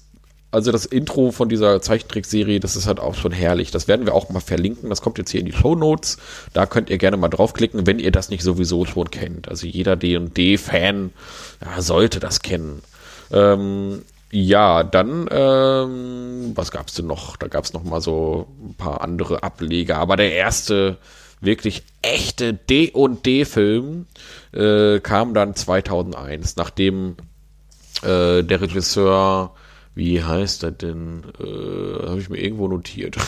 also 0.51 0.71
das 0.71 0.85
Intro 0.85 1.31
von 1.31 1.49
dieser 1.49 1.81
Zeichentrickserie, 1.81 2.59
das 2.59 2.75
ist 2.75 2.87
halt 2.87 2.99
auch 2.99 3.15
schon 3.15 3.31
herrlich. 3.31 3.71
Das 3.71 3.87
werden 3.87 4.05
wir 4.05 4.13
auch 4.13 4.29
mal 4.29 4.39
verlinken. 4.39 4.89
Das 4.89 5.01
kommt 5.01 5.17
jetzt 5.17 5.31
hier 5.31 5.39
in 5.39 5.45
die 5.45 5.51
Show 5.51 5.75
Notes. 5.75 6.17
Da 6.53 6.65
könnt 6.65 6.89
ihr 6.89 6.97
gerne 6.97 7.17
mal 7.17 7.29
draufklicken, 7.29 7.85
wenn 7.85 7.99
ihr 7.99 8.11
das 8.11 8.29
nicht 8.29 8.43
sowieso 8.43 8.85
schon 8.85 9.11
kennt. 9.11 9.49
Also 9.49 9.67
jeder 9.67 9.95
D&D-Fan 9.95 11.11
ja, 11.61 11.81
sollte 11.81 12.19
das 12.19 12.41
kennen. 12.41 12.81
Ähm, 13.31 14.03
ja, 14.33 14.83
dann, 14.83 15.27
ähm, 15.29 16.53
was 16.55 16.71
gab's 16.71 16.95
denn 16.95 17.05
noch? 17.05 17.37
Da 17.37 17.47
gab's 17.47 17.73
noch 17.73 17.83
mal 17.83 18.01
so 18.01 18.47
ein 18.63 18.73
paar 18.73 19.01
andere 19.01 19.43
Ableger. 19.43 19.97
Aber 19.97 20.15
der 20.15 20.33
erste 20.33 20.97
wirklich 21.39 21.83
echte 22.01 22.55
D&D-Film 22.55 24.07
äh, 24.53 24.99
kam 25.01 25.35
dann 25.35 25.55
2001, 25.55 26.55
nachdem 26.55 27.15
äh, 28.01 28.41
der 28.41 28.61
Regisseur, 28.61 29.53
wie 29.93 30.23
heißt 30.23 30.63
er 30.63 30.71
denn? 30.71 31.25
Äh, 31.39 32.07
Habe 32.07 32.19
ich 32.19 32.29
mir 32.29 32.39
irgendwo 32.39 32.67
notiert. 32.67 33.17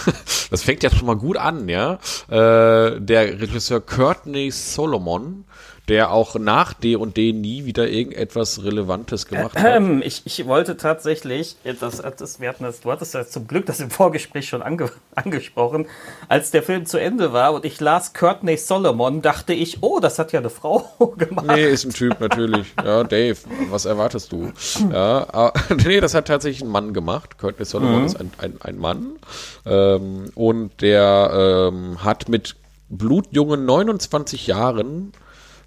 Das 0.51 0.61
fängt 0.61 0.83
ja 0.83 0.91
schon 0.91 1.07
mal 1.07 1.17
gut 1.17 1.37
an, 1.37 1.67
ja. 1.67 1.99
Äh, 2.29 3.01
der 3.01 3.41
Regisseur 3.41 3.81
Courtney 3.81 4.51
Solomon, 4.51 5.45
der 5.87 6.11
auch 6.11 6.35
nach 6.35 6.73
D&D 6.73 7.33
nie 7.33 7.65
wieder 7.65 7.87
irgendetwas 7.87 8.63
Relevantes 8.63 9.27
gemacht 9.27 9.55
hat. 9.55 9.75
Ähm, 9.77 10.01
ich, 10.03 10.23
ich 10.25 10.45
wollte 10.47 10.77
tatsächlich, 10.77 11.57
das, 11.79 12.01
das, 12.17 12.39
wir 12.39 12.49
hatten 12.49 12.63
das, 12.63 12.81
du 12.81 12.91
hattest 12.91 13.13
ja 13.13 13.25
zum 13.25 13.47
Glück 13.47 13.65
das 13.67 13.79
im 13.79 13.91
Vorgespräch 13.91 14.49
schon 14.49 14.61
ange, 14.61 14.89
angesprochen, 15.15 15.87
als 16.27 16.51
der 16.51 16.63
Film 16.63 16.85
zu 16.85 16.97
Ende 16.97 17.33
war 17.33 17.53
und 17.53 17.65
ich 17.65 17.79
las 17.79 18.13
Courtney 18.13 18.57
Solomon, 18.57 19.21
dachte 19.21 19.53
ich, 19.53 19.81
oh, 19.81 19.99
das 19.99 20.17
hat 20.17 20.31
ja 20.31 20.39
eine 20.39 20.49
Frau 20.55 21.13
gemacht. 21.17 21.45
Nee, 21.47 21.67
ist 21.69 21.85
ein 21.85 21.93
Typ 21.93 22.19
natürlich. 22.19 22.73
Ja, 22.83 23.03
Dave, 23.03 23.37
was 23.69 23.85
erwartest 23.85 24.31
du? 24.31 24.51
Ja, 24.91 25.27
ah, 25.31 25.53
nee, 25.85 25.99
das 25.99 26.13
hat 26.13 26.27
tatsächlich 26.27 26.63
ein 26.63 26.71
Mann 26.71 26.93
gemacht. 26.93 27.37
Courtney 27.37 27.65
Solomon 27.65 28.05
ist 28.05 28.19
ein, 28.19 28.31
ein, 28.39 28.57
ein 28.61 28.77
Mann. 28.77 29.19
Ähm, 29.65 30.31
und 30.33 30.81
der 30.81 31.71
ähm, 31.71 32.03
hat 32.03 32.27
mit 32.29 32.55
blutjungen 32.89 33.65
29 33.65 34.47
Jahren 34.47 35.11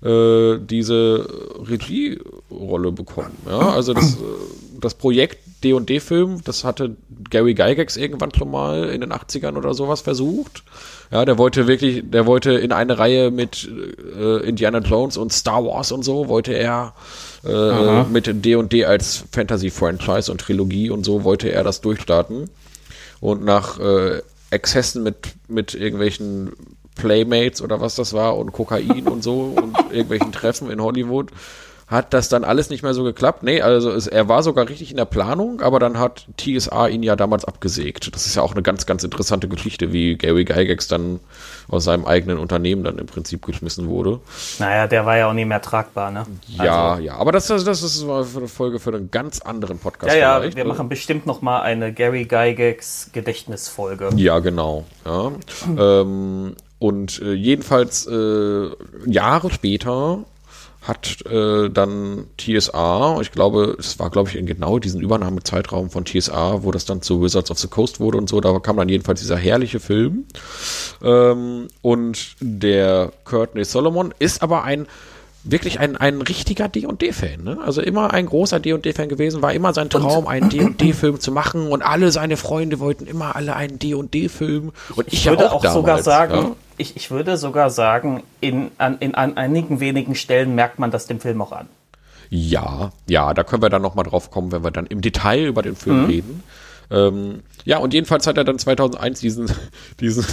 äh, 0.02 0.59
diese 0.59 1.28
Regierolle 1.69 2.93
bekommen. 2.93 3.37
Ja, 3.47 3.71
also 3.71 3.95
das, 3.95 4.14
äh, 4.14 4.19
das 4.81 4.95
Projekt 4.95 5.38
D&D-Film, 5.64 6.43
das 6.45 6.62
hatte 6.62 6.97
Gary 7.31 7.55
Gygax 7.55 7.97
irgendwann 7.97 8.33
schon 8.33 8.50
mal 8.50 8.90
in 8.90 9.00
den 9.00 9.12
80ern 9.12 9.57
oder 9.57 9.75
sowas 9.75 10.02
versucht. 10.02 10.62
Ja, 11.11 11.25
der 11.25 11.38
wollte 11.38 11.67
wirklich, 11.67 12.05
der 12.09 12.26
wollte 12.26 12.52
in 12.52 12.71
eine 12.71 12.99
Reihe 12.99 13.31
mit 13.31 13.69
äh, 14.17 14.47
Indiana 14.47 14.78
Jones 14.78 15.17
und 15.17 15.33
Star 15.33 15.64
Wars 15.64 15.90
und 15.90 16.05
so, 16.05 16.28
wollte 16.28 16.52
er 16.52 16.95
äh, 17.45 18.05
mit 18.05 18.26
D&D 18.26 18.85
als 18.85 19.25
Fantasy-Franchise 19.33 20.31
und 20.31 20.40
Trilogie 20.40 20.90
und 20.90 21.05
so, 21.05 21.25
wollte 21.25 21.50
er 21.50 21.64
das 21.64 21.81
durchstarten. 21.81 22.50
Und 23.21 23.45
nach 23.45 23.81
äh, 23.81 24.23
Exzessen 24.50 25.02
mit, 25.02 25.35
mit 25.49 25.75
irgendwelchen 25.75 26.52
Playmates 26.99 27.62
oder 27.62 27.81
was 27.81 27.95
das 27.95 28.12
war 28.12 28.37
und 28.37 28.52
Kokain 28.52 29.09
und 29.09 29.23
so 29.23 29.55
und 29.57 29.75
irgendwelchen 29.90 30.33
Treffen 30.33 30.71
in 30.71 30.83
Hollywood 30.83 31.31
hat 31.88 32.12
das 32.12 32.28
dann 32.28 32.45
alles 32.45 32.69
nicht 32.69 32.83
mehr 32.83 32.93
so 32.93 33.02
geklappt. 33.02 33.43
Nee, 33.43 33.62
also 33.62 33.90
es, 33.90 34.07
er 34.07 34.28
war 34.28 34.43
sogar 34.43 34.69
richtig 34.69 34.90
in 34.90 34.99
der 34.99 35.07
Planung, 35.07 35.62
aber 35.62 35.78
dann 35.78 35.99
hat 35.99 36.26
TSA 36.37 36.88
ihn 36.88 37.02
ja 37.02 37.17
damals 37.17 37.47
abgesägt. 37.47 38.14
Das 38.14 38.26
ist 38.26 38.35
ja 38.35 38.43
auch 38.43 38.52
eine 38.52 38.62
ganz, 38.62 38.85
ganz 38.85 39.05
interessante 39.05 39.49
Geschichte, 39.49 39.90
wie 39.90 40.17
Gary 40.17 40.45
Gygax 40.45 40.87
dann 40.88 41.21
aus 41.69 41.85
seinem 41.85 42.05
eigenen 42.05 42.38
Unternehmen 42.38 42.85
dann 42.85 42.99
im 42.99 43.07
Prinzip 43.07 43.45
geschmissen 43.47 43.88
wurde. 43.88 44.21
Naja, 44.59 44.87
der 44.87 45.07
war 45.07 45.17
ja 45.17 45.31
auch 45.31 45.33
nicht 45.33 45.49
mehr 45.49 45.62
tragbar, 45.62 46.11
ne? 46.11 46.25
Ja, 46.47 46.90
Also, 46.90 47.02
ja, 47.02 47.14
aber 47.17 47.33
das, 47.33 47.47
das, 47.47 47.64
das 47.64 47.83
ist 47.83 48.05
mal 48.05 48.25
eine 48.37 48.49
Folge 48.49 48.81
für 48.81 48.90
einen 48.95 49.11
ganz 49.11 49.40
anderen 49.40 49.78
Podcast. 49.78 50.14
ja, 50.14 50.21
ja, 50.21 50.40
vielleicht. 50.40 50.59
wir 50.59 50.67
machen 50.67 50.90
bestimmt 50.90 51.25
noch 51.25 51.40
mal 51.40 51.62
eine 51.62 51.95
Gary 51.95 52.26
Gygax 52.26 53.11
Gedächtnisfolge. 53.14 54.11
Ja, 54.17 54.40
genau. 54.40 54.85
Ja. 55.07 55.33
Ähm, 55.78 56.55
und 56.78 57.20
äh, 57.23 57.32
jedenfalls 57.32 58.06
äh, 58.06 58.68
Jahre 59.06 59.50
später 59.50 60.25
hat 60.82 61.26
äh, 61.26 61.68
dann 61.68 62.28
TSA, 62.38 63.20
ich 63.20 63.32
glaube, 63.32 63.76
es 63.78 63.99
war, 63.99 64.11
glaube 64.11 64.30
ich, 64.30 64.37
in 64.37 64.47
genau 64.47 64.78
diesen 64.78 65.02
Übernahmezeitraum 65.02 65.90
von 65.90 66.06
TSA, 66.06 66.62
wo 66.62 66.70
das 66.70 66.87
dann 66.87 67.02
zu 67.02 67.20
Wizards 67.20 67.50
of 67.50 67.58
the 67.58 67.68
Coast 67.68 68.00
wurde 68.00 68.16
und 68.16 68.28
so, 68.28 68.40
da 68.40 68.58
kam 68.61 68.76
dann 68.76 68.88
jedenfalls 68.88 69.20
dieser 69.20 69.37
herrliche 69.37 69.80
Film. 69.80 70.25
Ähm, 71.02 71.68
und 71.82 72.37
der 72.40 73.12
Courtney 73.25 73.64
Solomon 73.64 74.14
ist 74.18 74.42
aber 74.42 74.64
ein 74.64 74.87
wirklich 75.45 75.80
ein, 75.80 75.97
ein 75.97 76.21
richtiger 76.21 76.68
D&D-Fan, 76.68 77.42
ne? 77.42 77.59
Also 77.64 77.80
immer 77.80 78.12
ein 78.12 78.26
großer 78.26 78.61
D&D-Fan 78.61 79.09
gewesen, 79.09 79.40
war 79.42 79.52
immer 79.52 79.73
sein 79.73 79.88
Traum, 79.88 80.26
einen 80.26 80.50
D&D-Film 80.50 81.21
zu 81.21 81.33
machen 81.33 81.68
und 81.68 81.83
alle 81.83 82.11
seine 82.11 82.37
Freunde 82.37 82.80
wollten 82.80 83.07
immer 83.07 83.37
alle 83.37 83.54
einen 83.57 83.78
D&D-Film 83.78 84.73
und 84.97 85.07
ich, 85.07 85.14
Ich 85.14 85.25
ja 85.25 85.33
würde 85.33 85.50
auch, 85.50 85.57
auch, 85.57 85.62
damals, 85.62 85.75
sogar 85.75 86.02
sagen, 86.02 86.35
ja? 86.35 86.57
ich, 86.76 86.97
ich 86.97 87.11
würde 87.11 87.37
sogar 87.37 87.71
sagen, 87.71 88.23
in, 88.40 88.71
an, 88.78 88.99
in 89.00 89.14
an 89.14 89.37
einigen 89.37 89.80
wenigen 89.80 90.14
Stellen 90.14 90.54
merkt 90.54 90.78
man 90.78 90.90
das 90.90 91.07
dem 91.07 91.21
Film 91.21 91.40
auch 91.40 91.52
an. 91.52 91.68
Ja, 92.30 92.92
ja, 93.09 93.33
da 93.33 93.42
können 93.42 93.62
wir 93.62 93.71
dann 93.71 93.83
nochmal 93.83 94.04
drauf 94.04 94.30
kommen, 94.30 94.52
wenn 94.52 94.62
wir 94.62 94.71
dann 94.71 94.87
im 94.87 95.00
Detail 95.00 95.47
über 95.47 95.62
den 95.62 95.76
Film 95.76 96.07
reden. 96.07 96.42
Ähm, 96.90 97.42
ja, 97.64 97.78
und 97.78 97.95
jedenfalls 97.95 98.26
hat 98.26 98.37
er 98.37 98.45
dann 98.45 98.59
2001 98.59 99.21
diesen, 99.21 99.50
diesen, 100.00 100.26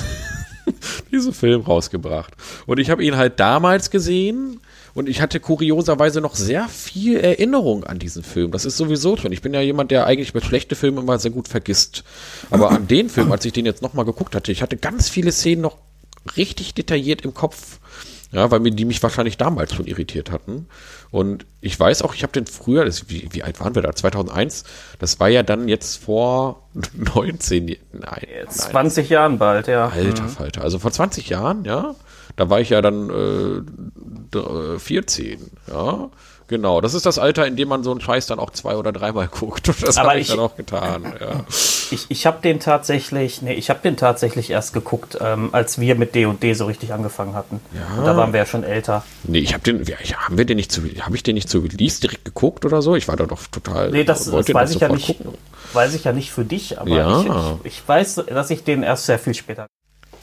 diesen 1.12 1.33
Film 1.33 1.62
rausgebracht. 1.62 2.33
Und 2.65 2.79
ich 2.79 2.89
habe 2.89 3.03
ihn 3.03 3.15
halt 3.15 3.39
damals 3.39 3.91
gesehen 3.91 4.59
und 4.95 5.09
ich 5.09 5.21
hatte 5.21 5.41
kurioserweise 5.41 6.21
noch 6.21 6.35
sehr 6.35 6.69
viel 6.69 7.17
Erinnerung 7.17 7.83
an 7.83 7.99
diesen 7.99 8.23
Film. 8.23 8.51
Das 8.51 8.63
ist 8.63 8.77
sowieso 8.77 9.17
schon. 9.17 9.33
Ich 9.33 9.41
bin 9.41 9.53
ja 9.53 9.59
jemand, 9.59 9.91
der 9.91 10.07
eigentlich 10.07 10.31
bei 10.31 10.39
schlechte 10.39 10.75
Filme 10.75 11.01
immer 11.01 11.19
sehr 11.19 11.31
gut 11.31 11.49
vergisst. 11.49 12.05
Aber 12.49 12.71
an 12.71 12.87
den 12.87 13.09
Film, 13.09 13.29
als 13.29 13.43
ich 13.43 13.51
den 13.51 13.65
jetzt 13.65 13.81
nochmal 13.81 14.05
geguckt 14.05 14.35
hatte, 14.35 14.53
ich 14.53 14.61
hatte 14.61 14.77
ganz 14.77 15.09
viele 15.09 15.33
Szenen 15.33 15.61
noch 15.61 15.77
richtig 16.37 16.73
detailliert 16.73 17.21
im 17.23 17.33
Kopf. 17.33 17.79
Ja, 18.31 18.49
weil 18.51 18.61
mir 18.61 18.71
die 18.71 18.85
mich 18.85 19.03
wahrscheinlich 19.03 19.37
damals 19.37 19.73
schon 19.73 19.85
irritiert 19.85 20.31
hatten. 20.31 20.67
Und 21.11 21.45
ich 21.59 21.77
weiß 21.77 22.01
auch, 22.01 22.15
ich 22.15 22.23
habe 22.23 22.33
den 22.33 22.47
früher, 22.47 22.85
das, 22.85 23.09
wie, 23.09 23.27
wie 23.31 23.43
alt 23.43 23.59
waren 23.59 23.75
wir 23.75 23.81
da? 23.81 23.93
2001. 23.93 24.63
Das 24.99 25.19
war 25.19 25.27
ja 25.27 25.43
dann 25.43 25.67
jetzt 25.67 25.97
vor 26.03 26.69
19, 26.93 27.65
nein, 27.65 27.79
nein 28.01 28.47
20 28.47 29.09
Jahren 29.09 29.37
bald, 29.39 29.67
ja. 29.67 29.89
Alter 29.89 30.29
Falter. 30.29 30.63
Also 30.63 30.79
vor 30.79 30.91
20 30.91 31.29
Jahren, 31.29 31.65
ja. 31.65 31.95
Da 32.35 32.49
war 32.49 32.59
ich 32.59 32.69
ja 32.69 32.81
dann 32.81 33.09
äh, 33.09 33.61
d- 34.33 34.39
äh, 34.75 34.79
14, 34.79 35.39
ja. 35.67 36.09
Genau, 36.47 36.79
das 36.79 36.93
ist 36.93 37.07
das 37.07 37.17
Alter, 37.17 37.47
in 37.47 37.55
dem 37.55 37.67
man 37.69 37.83
so 37.83 37.89
einen 37.89 38.01
Scheiß 38.01 38.27
dann 38.27 38.37
auch 38.37 38.51
zwei 38.51 38.75
oder 38.75 38.91
dreimal 38.91 39.27
guckt. 39.31 39.67
Und 39.67 39.81
das 39.87 39.97
habe 39.97 40.13
ich, 40.15 40.21
ich- 40.21 40.27
dann 40.27 40.39
auch 40.39 40.55
getan. 40.55 41.03
Ja. 41.19 41.43
Ich, 41.91 42.05
ich 42.09 42.25
habe 42.27 42.39
den 42.43 42.59
tatsächlich, 42.59 43.41
nee, 43.41 43.53
ich 43.53 43.69
habe 43.71 43.79
den 43.83 43.95
tatsächlich 43.97 44.49
erst 44.51 44.73
geguckt, 44.73 45.17
ähm, 45.21 45.49
als 45.53 45.79
wir 45.79 45.95
mit 45.95 46.13
D&D 46.13 46.53
so 46.53 46.65
richtig 46.65 46.93
angefangen 46.93 47.33
hatten. 47.33 47.61
Ja. 47.73 47.97
Und 47.97 48.05
da 48.05 48.15
waren 48.17 48.31
wir 48.33 48.39
ja 48.41 48.45
schon 48.45 48.63
älter. 48.63 49.03
Nee, 49.23 49.39
ich 49.39 49.53
habe 49.55 49.63
den, 49.63 49.83
ja, 49.85 49.95
ich- 50.03 50.15
haben 50.15 50.37
wir 50.37 50.45
den 50.45 50.57
nicht 50.57 50.71
zu, 50.71 50.81
habe 50.99 51.15
ich 51.15 51.23
den 51.23 51.33
nicht 51.35 51.49
zu 51.49 51.59
Release 51.59 51.99
direkt 52.01 52.25
geguckt 52.25 52.63
oder 52.65 52.81
so? 52.83 52.95
Ich 52.95 53.07
war 53.07 53.15
da 53.15 53.25
doch 53.25 53.41
total. 53.47 53.89
Nee, 53.91 54.03
das, 54.03 54.25
das 54.29 54.53
weiß 54.53 54.71
ich 54.75 54.81
ja 54.81 54.89
nicht. 54.89 55.15
Weiß 55.73 55.95
ich 55.95 56.03
ja 56.03 56.11
nicht 56.13 56.31
für 56.31 56.45
dich, 56.45 56.79
aber 56.79 56.89
Ja. 56.89 57.21
ich, 57.21 57.27
ich, 57.65 57.79
ich 57.79 57.87
weiß, 57.87 58.23
dass 58.27 58.49
ich 58.51 58.63
den 58.63 58.83
erst 58.83 59.07
sehr 59.07 59.17
viel 59.17 59.33
später. 59.33 59.65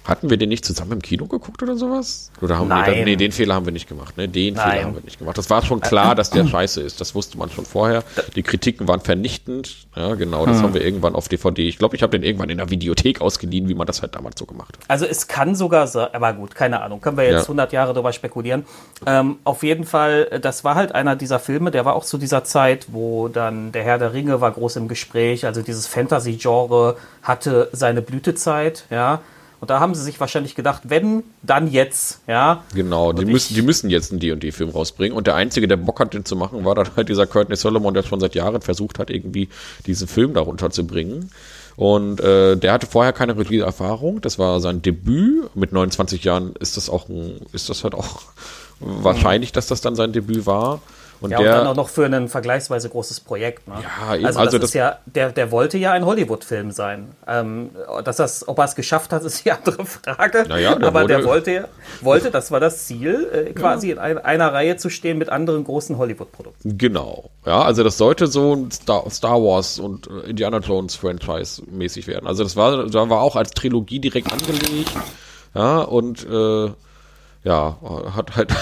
Hatten 0.05 0.31
wir 0.31 0.37
den 0.37 0.49
nicht 0.49 0.65
zusammen 0.65 0.93
im 0.93 1.03
Kino 1.03 1.27
geguckt 1.27 1.63
oder 1.63 1.77
sowas? 1.77 2.31
Oder 2.41 2.59
haben 2.59 2.69
Nein. 2.69 2.87
wir 2.87 2.95
dann, 2.97 3.05
nee, 3.05 3.17
den 3.17 3.31
Fehler 3.31 3.55
haben 3.55 3.67
wir 3.67 3.73
nicht 3.73 3.89
gemacht, 3.89 4.17
ne? 4.17 4.29
Den 4.29 4.55
Nein. 4.55 4.71
Fehler 4.71 4.85
haben 4.85 4.95
wir 4.95 5.03
nicht 5.03 5.19
gemacht. 5.19 5.39
Das 5.39 5.49
war 5.49 5.65
schon 5.65 5.81
klar, 5.81 6.15
dass 6.17 6.31
der 6.31 6.47
scheiße 6.47 6.81
ist. 6.81 7.01
Das 7.01 7.15
wusste 7.15 7.39
man 7.39 7.51
schon 7.51 7.65
vorher. 7.65 8.03
Die 8.35 8.43
Kritiken 8.43 8.89
waren 8.89 9.01
vernichtend. 9.01 9.87
Ja, 9.95 10.15
genau. 10.15 10.45
Hm. 10.45 10.53
Das 10.53 10.63
haben 10.63 10.75
wir 10.75 10.83
irgendwann 10.85 11.15
auf 11.15 11.29
DVD. 11.29 11.69
Ich 11.69 11.79
glaube, 11.79 11.95
ich 11.95 12.03
habe 12.03 12.19
den 12.19 12.25
irgendwann 12.25 12.51
in 12.51 12.59
der 12.59 12.71
Videothek 12.71 13.21
ausgeliehen, 13.21 13.69
wie 13.69 13.75
man 13.75 13.87
das 13.87 14.03
halt 14.03 14.15
damals 14.17 14.39
so 14.39 14.47
gemacht 14.47 14.77
hat. 14.77 14.85
Also 14.89 15.07
es 15.07 15.29
kann 15.29 15.55
sogar 15.55 15.87
sein, 15.87 16.09
aber 16.13 16.33
gut, 16.33 16.55
keine 16.55 16.83
Ahnung, 16.83 17.01
können 17.01 17.17
wir 17.17 17.25
jetzt 17.25 17.33
Ja. 17.35 17.43
100 17.43 17.73
Jahre 17.73 17.93
darüber 17.95 18.13
spekulieren. 18.13 18.65
Ähm, 19.07 19.37
auf 19.45 19.63
jeden 19.63 19.85
Fall, 19.85 20.41
das 20.43 20.65
war 20.65 20.75
halt 20.75 20.95
einer 20.95 21.15
dieser 21.15 21.39
Filme, 21.39 21.71
der 21.71 21.85
war 21.85 21.95
auch 21.95 22.05
zu 22.05 22.19
dieser 22.19 22.43
Zeit, 22.43 22.87
wo 22.91 23.29
dann 23.29 23.71
der 23.73 23.85
Herr 23.85 23.99
der 23.99 24.13
Ringe 24.13 24.41
war 24.41 24.51
groß 24.51 24.77
im 24.77 24.89
Gespräch, 24.89 25.47
also 25.47 25.63
dieses 25.63 25.87
Fantasy-Genre 25.87 26.97
hatte 27.23 27.69
seine 27.73 28.03
Blütezeit, 28.03 28.85
ja. 28.91 29.21
Und 29.63 29.71
da 29.71 29.79
haben 29.79 29.95
sie 29.95 30.03
sich 30.03 30.19
wahrscheinlich 30.19 30.57
gedacht, 30.57 30.83
wenn, 30.89 31.23
dann 31.41 31.71
jetzt, 31.71 32.19
ja. 32.27 32.65
Genau, 32.75 33.13
die 33.13 33.25
müssen, 33.25 33.55
die 33.55 33.63
müssen 33.63 33.91
jetzt 33.91 34.11
einen 34.11 34.19
D&D-Film 34.19 34.71
rausbringen. 34.71 35.17
Und 35.17 35.29
der 35.29 35.37
Einzige, 35.37 35.69
der 35.69 35.77
Bock 35.77 36.01
hat, 36.01 36.15
den 36.15 36.25
zu 36.25 36.35
machen, 36.35 36.65
war 36.65 36.75
dann 36.75 36.89
halt 36.97 37.09
dieser 37.09 37.29
Courtney 37.29 37.55
Solomon, 37.55 37.95
der 37.95 38.03
schon 38.03 38.19
seit 38.19 38.35
Jahren 38.35 38.61
versucht 38.61 38.99
hat, 38.99 39.09
irgendwie 39.09 39.49
diesen 39.87 40.09
Film 40.09 40.35
darunter 40.35 40.71
zu 40.71 40.85
bringen. 40.85 41.31
Und 41.77 42.21
äh, 42.21 42.57
der 42.57 42.73
hatte 42.73 42.89
vorher 42.89 43.13
keine 43.13 43.39
Regie-Erfahrung. 43.39 44.21
Das 44.21 44.37
war 44.37 44.59
sein 44.59 44.83
Debüt. 44.83 45.55
Mit 45.55 45.71
29 45.71 46.25
Jahren 46.25 46.57
ist 46.59 46.77
das 46.77 46.91
auch 46.91 47.09
ein, 47.09 47.43
ist 47.53 47.69
das 47.69 47.85
halt 47.85 47.95
auch 47.95 48.23
wahrscheinlich, 48.81 49.53
dass 49.53 49.69
das 49.69 49.81
dann 49.81 49.95
sein 49.95 50.13
Debüt 50.13 50.45
war. 50.45 50.83
Und 51.23 51.31
Ja, 51.31 51.39
und 51.39 51.45
der, 51.45 51.57
dann 51.57 51.67
auch 51.69 51.77
noch 51.77 51.89
für 51.89 52.05
ein 52.05 52.29
vergleichsweise 52.29 52.89
großes 52.91 53.21
Projekt. 53.21 53.67
Ne? 53.69 53.75
Ja, 54.09 54.17
eben, 54.17 54.27
also, 54.27 54.41
also 54.41 54.59
das, 54.59 54.61
das- 54.61 54.71
ist 54.71 54.75
ja, 54.75 54.99
der, 55.07 55.31
der 55.33 55.51
wollte 55.53 55.79
ja 55.79 55.93
ein 55.93 56.05
Hollywood-Film 56.05 56.71
sein. 56.73 57.13
Ähm, 57.27 57.71
dass 58.05 58.17
das, 58.17 58.47
ob 58.49 58.59
er 58.59 58.65
es 58.65 58.75
geschafft 58.75 59.13
hat, 59.13 59.23
ist 59.25 59.45
die 59.45 59.53
andere 59.53 59.87
Frage. 59.87 60.45
Naja, 60.49 60.75
der 60.75 60.89
Aber 60.89 61.05
der 61.07 61.19
wurde- 61.19 61.29
wollte, 61.29 61.69
wollte, 62.01 62.31
das 62.31 62.51
war 62.51 62.61
das 62.61 62.87
Ziel, 62.87 63.29
äh, 63.33 63.53
quasi 63.53 63.91
in 63.93 63.99
ein, 63.99 64.19
einer 64.19 64.53
Reihe 64.53 64.77
zu 64.77 64.91
stehen 64.91 65.17
mit 65.19 65.29
anderen 65.29 65.65
großen 65.65 65.97
Hollywood-Produkten. 65.97 66.77
Genau. 66.77 67.31
Ja, 67.47 67.63
also 67.63 67.83
das 67.85 67.97
sollte 67.99 68.27
so 68.27 68.55
ein 68.55 68.71
Star, 68.71 69.09
Star 69.11 69.41
Wars 69.43 69.79
und 69.79 70.09
äh, 70.09 70.31
Indiana 70.31 70.59
Jones 70.59 70.97
Franchise 70.97 71.63
mäßig 71.71 72.07
werden. 72.09 72.27
Also 72.27 72.43
das 72.43 72.57
war, 72.57 72.87
da 72.89 73.09
war 73.09 73.21
auch 73.21 73.37
als 73.37 73.53
Trilogie 73.53 74.01
direkt 74.01 74.33
angelegt. 74.33 74.91
Ja, 75.55 75.79
und 75.83 76.27
äh, 76.29 76.71
ja, 77.45 77.77
hat 78.17 78.37
halt 78.37 78.53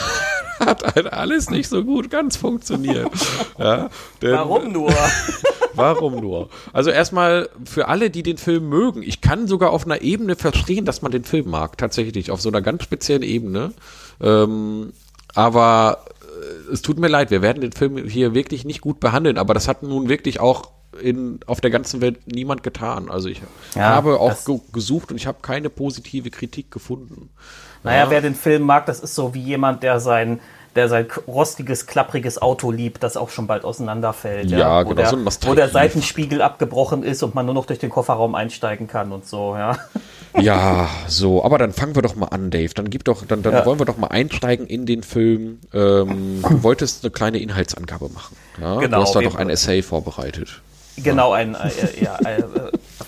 hat 0.66 0.94
halt 0.94 1.12
alles 1.12 1.50
nicht 1.50 1.68
so 1.68 1.84
gut 1.84 2.10
ganz 2.10 2.36
funktioniert. 2.36 3.10
ja, 3.58 3.90
denn, 4.22 4.32
Warum 4.32 4.72
nur? 4.72 4.92
Warum 5.74 6.20
nur? 6.20 6.48
Also 6.72 6.90
erstmal 6.90 7.48
für 7.64 7.88
alle, 7.88 8.10
die 8.10 8.22
den 8.22 8.38
Film 8.38 8.68
mögen, 8.68 9.02
ich 9.02 9.20
kann 9.20 9.46
sogar 9.46 9.70
auf 9.70 9.84
einer 9.84 10.02
Ebene 10.02 10.36
verstehen, 10.36 10.84
dass 10.84 11.02
man 11.02 11.12
den 11.12 11.24
Film 11.24 11.48
mag, 11.50 11.78
tatsächlich, 11.78 12.30
auf 12.30 12.40
so 12.40 12.48
einer 12.48 12.62
ganz 12.62 12.82
speziellen 12.82 13.22
Ebene. 13.22 13.72
Ähm, 14.20 14.92
aber 15.34 16.04
äh, 16.68 16.72
es 16.72 16.82
tut 16.82 16.98
mir 16.98 17.08
leid, 17.08 17.30
wir 17.30 17.42
werden 17.42 17.60
den 17.60 17.72
Film 17.72 17.96
hier 18.08 18.34
wirklich 18.34 18.64
nicht 18.64 18.80
gut 18.80 19.00
behandeln, 19.00 19.38
aber 19.38 19.54
das 19.54 19.68
hat 19.68 19.82
nun 19.82 20.08
wirklich 20.08 20.40
auch 20.40 20.70
in, 21.00 21.40
auf 21.46 21.60
der 21.60 21.70
ganzen 21.70 22.00
Welt 22.00 22.18
niemand 22.26 22.62
getan. 22.62 23.10
Also 23.10 23.28
ich 23.28 23.40
Ja, 23.74 23.82
habe 23.90 24.18
auch 24.18 24.36
gesucht 24.72 25.12
und 25.12 25.16
ich 25.16 25.26
habe 25.26 25.38
keine 25.42 25.70
positive 25.70 26.30
Kritik 26.30 26.70
gefunden. 26.70 27.30
Naja, 27.82 28.10
wer 28.10 28.20
den 28.20 28.34
Film 28.34 28.62
mag, 28.62 28.86
das 28.86 29.00
ist 29.00 29.14
so 29.14 29.34
wie 29.34 29.40
jemand, 29.42 29.82
der 29.82 30.00
sein, 30.00 30.40
der 30.76 30.88
sein 30.88 31.06
rostiges, 31.26 31.86
klappriges 31.86 32.40
Auto 32.40 32.70
liebt, 32.70 33.02
das 33.02 33.16
auch 33.16 33.30
schon 33.30 33.46
bald 33.46 33.64
auseinanderfällt. 33.64 34.50
Ja, 34.50 34.84
wo 34.84 34.90
genau, 34.90 34.94
Der, 35.00 35.06
so 35.10 35.16
ein 35.16 35.26
wo 35.50 35.54
der 35.54 35.68
Seitenspiegel 35.68 36.42
abgebrochen 36.42 37.02
ist 37.02 37.22
und 37.22 37.34
man 37.34 37.46
nur 37.46 37.54
noch 37.54 37.66
durch 37.66 37.78
den 37.78 37.90
Kofferraum 37.90 38.34
einsteigen 38.34 38.86
kann 38.86 39.12
und 39.12 39.26
so, 39.26 39.56
ja. 39.56 39.76
Ja, 40.38 40.88
so, 41.08 41.44
aber 41.44 41.58
dann 41.58 41.72
fangen 41.72 41.96
wir 41.96 42.02
doch 42.02 42.14
mal 42.14 42.28
an, 42.28 42.52
Dave. 42.52 42.72
Dann 42.72 42.88
gib 42.88 43.02
doch, 43.04 43.24
dann, 43.26 43.42
dann 43.42 43.52
Ja. 43.52 43.66
wollen 43.66 43.80
wir 43.80 43.84
doch 43.84 43.96
mal 43.96 44.06
einsteigen 44.08 44.64
in 44.68 44.86
den 44.86 45.02
Film. 45.02 45.58
Ähm, 45.74 46.40
du 46.48 46.62
wolltest 46.62 47.04
eine 47.04 47.10
kleine 47.10 47.38
Inhaltsangabe 47.38 48.08
machen. 48.10 48.36
Ja? 48.60 48.78
Genau, 48.78 48.98
Du 48.98 49.02
hast 49.02 49.16
da 49.16 49.22
doch 49.22 49.34
ein 49.34 49.50
Essay 49.50 49.82
vorbereitet. 49.82 50.62
Genau, 50.96 51.32
ein, 51.32 51.56
äh, 51.56 52.04
ja, 52.04 52.16
äh, 52.20 52.44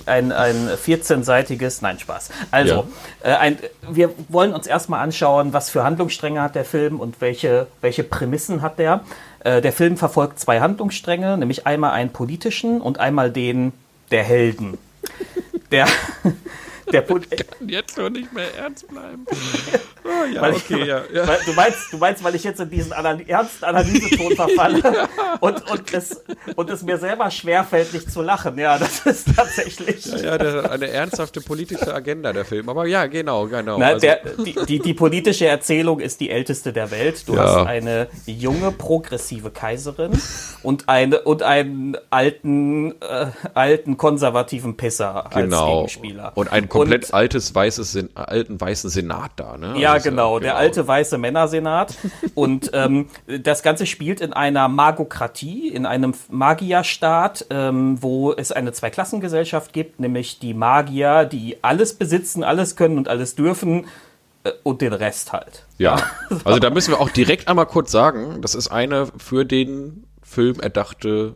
ein, 0.06 0.32
ein 0.32 0.68
14-seitiges, 0.68 1.78
nein, 1.82 1.98
Spaß. 1.98 2.30
Also, 2.50 2.86
äh, 3.22 3.32
ein, 3.32 3.58
wir 3.90 4.10
wollen 4.28 4.54
uns 4.54 4.66
erstmal 4.66 5.00
anschauen, 5.00 5.52
was 5.52 5.70
für 5.70 5.84
Handlungsstränge 5.84 6.40
hat 6.40 6.54
der 6.54 6.64
Film 6.64 7.00
und 7.00 7.20
welche, 7.20 7.66
welche 7.80 8.04
Prämissen 8.04 8.62
hat 8.62 8.78
der. 8.78 9.00
Äh, 9.40 9.60
der 9.60 9.72
Film 9.72 9.96
verfolgt 9.96 10.38
zwei 10.38 10.60
Handlungsstränge, 10.60 11.36
nämlich 11.36 11.66
einmal 11.66 11.92
einen 11.92 12.10
politischen 12.10 12.80
und 12.80 12.98
einmal 13.00 13.30
den 13.30 13.72
der 14.10 14.24
Helden. 14.24 14.78
Der, 15.70 15.86
der, 16.90 17.00
Po- 17.02 17.20
Jetzt 17.66 17.96
doch 17.96 18.10
nicht 18.10 18.32
mehr 18.32 18.54
ernst 18.56 18.88
bleiben. 18.88 19.24
ja, 20.34 20.40
weil 20.40 20.54
okay, 20.54 20.80
ich, 20.80 20.86
ja, 20.86 21.02
ja. 21.12 21.28
Weil, 21.28 21.38
du, 21.44 21.52
meinst, 21.52 21.92
du 21.92 21.98
meinst, 21.98 22.24
weil 22.24 22.34
ich 22.34 22.44
jetzt 22.44 22.60
in 22.60 22.70
diesen 22.70 22.92
Anal 22.92 23.20
ernsten 23.26 23.64
Analyseton 23.64 24.34
verfalle 24.34 24.82
und, 25.40 25.70
und, 25.70 25.94
es, 25.94 26.22
und 26.56 26.70
es 26.70 26.82
mir 26.82 26.98
selber 26.98 27.30
schwerfällt, 27.30 27.92
nicht 27.92 28.10
zu 28.10 28.22
lachen. 28.22 28.58
Ja, 28.58 28.78
das 28.78 29.06
ist 29.06 29.28
tatsächlich. 29.36 30.06
Ja, 30.06 30.18
ja 30.18 30.38
der, 30.38 30.70
eine 30.70 30.88
ernsthafte 30.88 31.40
politische 31.40 31.94
Agenda, 31.94 32.32
der 32.32 32.44
Film. 32.44 32.68
Aber 32.68 32.86
ja, 32.86 33.06
genau, 33.06 33.46
genau. 33.46 33.78
Na, 33.78 33.88
also. 33.88 34.00
der, 34.00 34.20
die, 34.44 34.54
die, 34.66 34.78
die, 34.80 34.94
politische 34.94 35.46
Erzählung 35.46 36.00
ist 36.00 36.20
die 36.20 36.30
älteste 36.30 36.72
der 36.72 36.90
Welt. 36.90 37.28
Du 37.28 37.34
ja. 37.34 37.42
hast 37.42 37.66
eine 37.66 38.08
junge, 38.26 38.72
progressive 38.72 39.50
Kaiserin 39.50 40.12
und, 40.62 40.88
eine, 40.88 41.20
und 41.20 41.42
einen 41.42 41.96
alten, 42.10 42.92
äh, 43.00 43.26
alten 43.54 43.96
konservativen 43.96 44.76
Pisser 44.76 45.30
genau. 45.32 45.82
als 45.82 45.92
Gegenspieler. 45.92 46.32
Und 46.34 46.52
ein 46.52 46.68
komplett 46.72 47.04
und, 47.06 47.14
altes, 47.14 47.54
weißes, 47.54 47.98
alten, 48.14 48.60
weißen 48.60 48.88
Senat 48.88 49.32
da, 49.36 49.58
ne? 49.58 49.74
Ja, 49.78 49.92
also, 49.92 50.08
genau, 50.08 50.38
der 50.38 50.52
genau. 50.52 50.60
alte 50.60 50.88
weiße 50.88 51.18
Männersenat. 51.18 51.94
und 52.34 52.70
ähm, 52.72 53.08
das 53.26 53.62
Ganze 53.62 53.84
spielt 53.84 54.22
in 54.22 54.32
einer 54.32 54.68
Magokratie, 54.68 55.68
in 55.68 55.84
einem 55.84 56.14
Magierstaat, 56.30 57.46
ähm, 57.50 58.02
wo 58.02 58.32
es 58.32 58.52
eine 58.52 58.72
Zweiklassengesellschaft 58.72 59.74
gibt, 59.74 60.00
nämlich 60.00 60.38
die 60.38 60.54
Magier, 60.54 61.26
die 61.26 61.58
alles 61.62 61.92
besitzen, 61.94 62.42
alles 62.42 62.74
können 62.74 62.96
und 62.96 63.06
alles 63.08 63.34
dürfen 63.34 63.86
äh, 64.44 64.52
und 64.62 64.80
den 64.80 64.94
Rest 64.94 65.32
halt. 65.32 65.66
Ja, 65.76 65.96
also 66.44 66.58
da 66.58 66.70
müssen 66.70 66.92
wir 66.92 67.00
auch 67.00 67.10
direkt 67.10 67.48
einmal 67.48 67.66
kurz 67.66 67.92
sagen, 67.92 68.40
das 68.40 68.54
ist 68.54 68.68
eine 68.68 69.08
für 69.18 69.44
den 69.44 70.06
Film 70.22 70.58
erdachte 70.58 71.34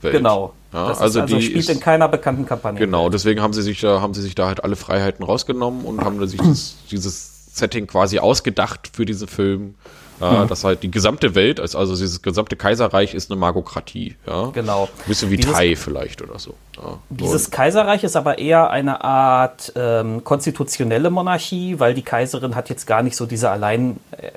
Welt. 0.00 0.14
Genau. 0.14 0.54
Ja, 0.72 0.88
das 0.88 1.00
also, 1.00 1.20
also 1.20 1.34
die 1.34 1.42
spielt 1.42 1.58
ist, 1.58 1.70
in 1.70 1.80
keiner 1.80 2.08
bekannten 2.08 2.46
Kampagne. 2.46 2.78
Genau, 2.78 3.08
deswegen 3.08 3.42
haben 3.42 3.52
sie 3.52 3.62
sich 3.62 3.80
da, 3.80 4.00
haben 4.00 4.14
sie 4.14 4.22
sich 4.22 4.34
da 4.34 4.46
halt 4.46 4.62
alle 4.62 4.76
Freiheiten 4.76 5.24
rausgenommen 5.24 5.84
und 5.84 6.00
haben 6.02 6.24
sich 6.28 6.40
das, 6.40 6.76
dieses 6.90 7.46
Setting 7.52 7.86
quasi 7.86 8.18
ausgedacht 8.20 8.90
für 8.92 9.04
diesen 9.04 9.26
Film. 9.26 9.74
Ja, 10.20 10.44
mhm. 10.44 10.48
Das 10.48 10.64
halt 10.64 10.82
die 10.82 10.90
gesamte 10.90 11.34
Welt, 11.34 11.60
also 11.60 11.96
dieses 11.96 12.20
gesamte 12.20 12.56
Kaiserreich 12.56 13.14
ist 13.14 13.30
eine 13.30 13.40
Magokratie. 13.40 14.16
Ja? 14.26 14.50
Genau. 14.52 14.84
Ein 14.84 15.08
bisschen 15.08 15.30
wie 15.30 15.36
dieses, 15.36 15.52
Thai 15.52 15.76
vielleicht 15.76 16.20
oder 16.22 16.38
so. 16.38 16.54
Ja, 16.76 16.98
dieses 17.08 17.50
Kaiserreich 17.50 18.04
ist 18.04 18.16
aber 18.16 18.38
eher 18.38 18.70
eine 18.70 19.02
Art 19.02 19.72
ähm, 19.76 20.22
konstitutionelle 20.22 21.10
Monarchie, 21.10 21.78
weil 21.78 21.94
die 21.94 22.02
Kaiserin 22.02 22.54
hat 22.54 22.68
jetzt 22.68 22.86
gar 22.86 23.02
nicht 23.02 23.16
so 23.16 23.26
diese 23.26 23.50
allein, 23.50 23.98
äh, 24.12 24.30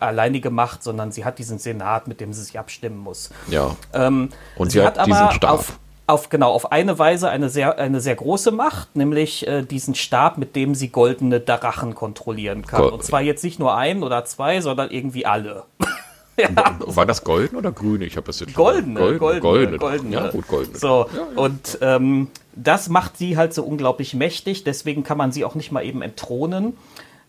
alleinige 0.00 0.50
Macht, 0.50 0.82
sondern 0.82 1.12
sie 1.12 1.24
hat 1.24 1.38
diesen 1.38 1.58
Senat, 1.58 2.06
mit 2.08 2.20
dem 2.20 2.32
sie 2.32 2.42
sich 2.42 2.58
abstimmen 2.58 2.98
muss. 2.98 3.30
Ja. 3.48 3.76
Ähm, 3.92 4.30
Und 4.56 4.70
sie, 4.70 4.78
sie 4.78 4.84
hat, 4.84 4.98
hat 4.98 5.06
diesen 5.06 5.30
Stab. 5.32 5.50
Auf, 5.50 5.78
auf 6.06 6.28
genau 6.28 6.50
auf 6.50 6.70
eine 6.70 6.98
Weise 6.98 7.30
eine 7.30 7.48
sehr 7.48 7.78
eine 7.78 8.00
sehr 8.00 8.14
große 8.14 8.50
Macht, 8.50 8.94
nämlich 8.96 9.46
äh, 9.46 9.62
diesen 9.62 9.94
Stab, 9.94 10.36
mit 10.38 10.54
dem 10.54 10.74
sie 10.74 10.88
goldene 10.88 11.40
Drachen 11.40 11.94
kontrollieren 11.94 12.66
kann. 12.66 12.82
Gold. 12.82 12.92
Und 12.92 13.04
zwar 13.04 13.22
jetzt 13.22 13.42
nicht 13.42 13.58
nur 13.58 13.74
ein 13.74 14.02
oder 14.02 14.24
zwei, 14.24 14.60
sondern 14.60 14.90
irgendwie 14.90 15.24
alle. 15.24 15.64
ja. 16.36 16.48
War 16.80 17.06
das 17.06 17.24
golden 17.24 17.56
oder 17.56 17.72
grün? 17.72 18.02
Ich 18.02 18.16
habe 18.16 18.26
das 18.26 18.40
jetzt 18.40 18.54
goldene, 18.54 19.00
goldene, 19.00 19.18
goldene, 19.18 19.40
goldene, 19.40 19.78
goldene. 19.78 20.14
Ja, 20.14 20.30
gut, 20.30 20.46
goldene. 20.46 20.78
So 20.78 21.06
ja, 21.12 21.18
ja. 21.18 21.42
und 21.42 21.78
ähm, 21.80 22.28
das 22.54 22.88
macht 22.88 23.16
sie 23.16 23.36
halt 23.36 23.54
so 23.54 23.64
unglaublich 23.64 24.14
mächtig. 24.14 24.64
Deswegen 24.64 25.04
kann 25.04 25.16
man 25.16 25.32
sie 25.32 25.44
auch 25.44 25.54
nicht 25.54 25.72
mal 25.72 25.84
eben 25.84 26.02
entthronen. 26.02 26.76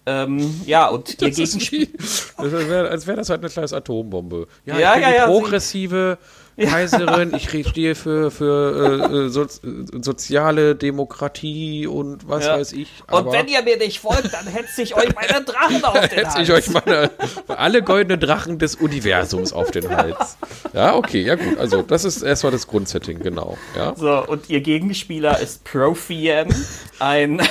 Ähm, 0.08 0.62
ja, 0.66 0.88
und 0.88 1.20
ihr 1.22 1.32
Gegenspiel. 1.32 1.90
Wär, 2.38 2.92
als 2.92 3.08
wäre 3.08 3.18
das 3.18 3.30
halt 3.30 3.42
eine 3.42 3.50
kleine 3.50 3.72
Atombombe. 3.72 4.48
Ja, 4.66 4.78
ja, 4.78 4.98
ja, 4.98 5.14
ja 5.16 5.26
progressive 5.26 6.20
Kaiserin, 6.58 7.34
ich 7.36 7.50
stehe 7.68 7.96
für, 7.96 8.32
für 8.32 9.12
äh, 9.12 9.26
äh 9.26 9.30
so, 9.30 9.46
soziale 10.02 10.76
Demokratie 10.76 11.88
und 11.88 12.28
was 12.30 12.46
ja. 12.46 12.58
weiß 12.58 12.74
ich. 12.74 12.90
und 13.12 13.32
wenn 13.32 13.48
ihr 13.48 13.62
mir 13.62 13.78
nicht 13.78 14.00
folgt, 14.00 14.34
dann 14.34 14.48
hetze 14.48 14.82
ich 14.82 14.96
euch 14.96 15.14
meine 15.16 15.44
Drachen 15.44 15.84
auf 15.84 15.94
den 15.94 16.02
Hals. 16.02 16.36
Hetze 16.36 16.42
ich 16.42 16.52
euch 16.52 16.70
meine, 16.70 17.12
alle 17.48 17.82
goldenen 17.82 18.20
Drachen 18.20 18.58
des 18.58 18.76
Universums 18.76 19.52
auf 19.52 19.72
den 19.72 19.90
Hals. 19.90 20.38
Ja, 20.74 20.96
okay, 20.96 21.22
ja 21.22 21.36
gut. 21.36 21.58
Also 21.58 21.82
das 21.82 22.06
ist 22.06 22.22
erstmal 22.22 22.52
das 22.52 22.68
Grundsetting, 22.68 23.20
genau. 23.20 23.58
Ja. 23.76 23.94
So, 23.96 24.26
und 24.26 24.50
ihr 24.50 24.62
Gegenspieler 24.62 25.40
ist 25.40 25.64
Profian, 25.66 26.54
ein 27.00 27.42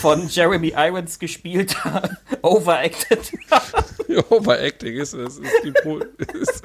von 0.00 0.28
Jeremy 0.28 0.74
Irons 0.76 1.18
gespielter 1.18 2.10
Overacted. 2.42 3.32
Overacting 4.30 4.96
ist, 4.96 5.14
ist, 5.14 5.38
ist 5.38 5.52
die 5.64 5.70
Pro 5.70 6.00
ist, 6.34 6.62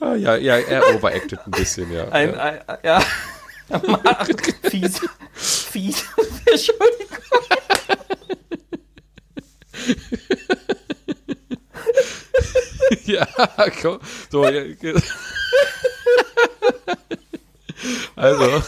ah, 0.00 0.14
ja, 0.14 0.36
ja, 0.36 0.56
er 0.56 0.82
overacted 0.94 1.37
ein 1.44 1.50
bisschen, 1.50 1.92
ja. 1.92 2.08
Ein, 2.08 2.34
ja. 2.34 2.40
ein, 2.40 2.60
ja. 2.82 3.00
fies, 4.70 5.00
fies, 5.34 6.04
Entschuldigung. 6.46 7.18
ja, 13.04 13.26
komm. 13.80 13.98
So, 14.30 14.44
also. 18.16 18.62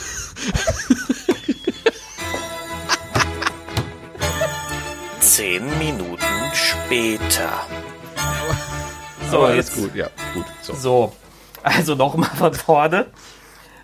Zehn 5.20 5.78
Minuten 5.78 6.18
später. 6.52 7.66
So, 9.30 9.38
Aber 9.38 9.54
jetzt 9.54 9.74
gut, 9.74 9.94
ja, 9.94 10.10
gut. 10.34 10.44
So, 10.62 10.74
so 10.74 11.16
also 11.62 11.94
nochmal 11.94 12.30
von 12.30 12.54
vorne. 12.54 13.06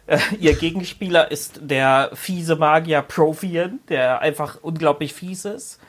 Äh, 0.06 0.18
ihr 0.38 0.54
Gegenspieler 0.54 1.30
ist 1.30 1.60
der 1.62 2.10
fiese 2.14 2.56
Magier 2.56 3.02
Profian, 3.02 3.80
der 3.88 4.20
einfach 4.20 4.58
unglaublich 4.62 5.12
fies 5.12 5.44
ist. 5.44 5.80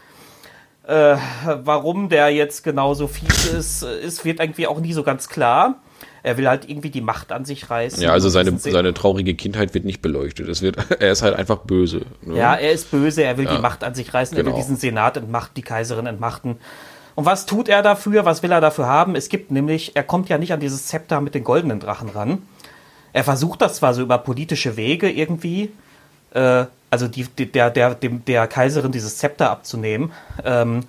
Äh, 0.87 1.17
warum 1.45 2.09
der 2.09 2.29
jetzt 2.29 2.63
genauso 2.63 3.07
fies 3.07 3.45
ist, 3.45 3.83
ist, 3.83 4.23
wird 4.23 4.39
irgendwie 4.39 4.67
auch 4.67 4.79
nie 4.79 4.93
so 4.93 5.03
ganz 5.03 5.27
klar. 5.27 5.81
Er 6.23 6.37
will 6.37 6.47
halt 6.47 6.69
irgendwie 6.69 6.89
die 6.89 7.01
Macht 7.01 7.31
an 7.31 7.45
sich 7.45 7.69
reißen. 7.69 8.01
Ja, 8.01 8.11
also 8.11 8.29
seine, 8.29 8.57
seine 8.57 8.93
traurige 8.93 9.35
Kindheit 9.35 9.73
wird 9.73 9.85
nicht 9.85 10.01
beleuchtet. 10.01 10.47
Es 10.47 10.61
wird, 10.61 10.77
er 10.99 11.11
ist 11.11 11.21
halt 11.21 11.35
einfach 11.35 11.59
böse. 11.59 12.01
Ne? 12.21 12.37
Ja, 12.37 12.55
er 12.55 12.71
ist 12.71 12.89
böse, 12.89 13.23
er 13.23 13.37
will 13.37 13.45
ja. 13.45 13.55
die 13.55 13.61
Macht 13.61 13.83
an 13.83 13.95
sich 13.95 14.13
reißen, 14.13 14.35
genau. 14.35 14.43
er 14.43 14.45
will 14.45 14.53
genau. 14.53 14.65
diesen 14.65 14.77
Senat 14.77 15.17
entmachten, 15.17 15.53
die 15.55 15.61
Kaiserin 15.61 16.05
entmachten. 16.05 16.57
Und 17.17 17.25
was 17.25 17.47
tut 17.47 17.67
er 17.67 17.81
dafür? 17.81 18.25
Was 18.25 18.43
will 18.43 18.51
er 18.51 18.61
dafür 18.61 18.85
haben? 18.85 19.15
Es 19.15 19.27
gibt 19.27 19.49
nämlich, 19.49 19.95
er 19.95 20.03
kommt 20.03 20.29
ja 20.29 20.37
nicht 20.37 20.53
an 20.53 20.59
dieses 20.59 20.85
Zepter 20.85 21.19
mit 21.19 21.33
den 21.33 21.43
goldenen 21.43 21.79
Drachen 21.79 22.09
ran. 22.09 22.43
Er 23.11 23.23
versucht 23.23 23.63
das 23.63 23.77
zwar 23.77 23.95
so 23.95 24.03
über 24.03 24.19
politische 24.19 24.77
Wege 24.77 25.09
irgendwie, 25.09 25.71
äh, 26.35 26.65
also 26.91 27.07
die, 27.07 27.23
die, 27.23 27.51
der, 27.51 27.71
der, 27.71 27.95
dem, 27.95 28.23
der 28.25 28.45
Kaiserin 28.45 28.91
dieses 28.91 29.17
Zepter 29.17 29.49
abzunehmen. 29.49 30.11
Ähm, 30.45 30.81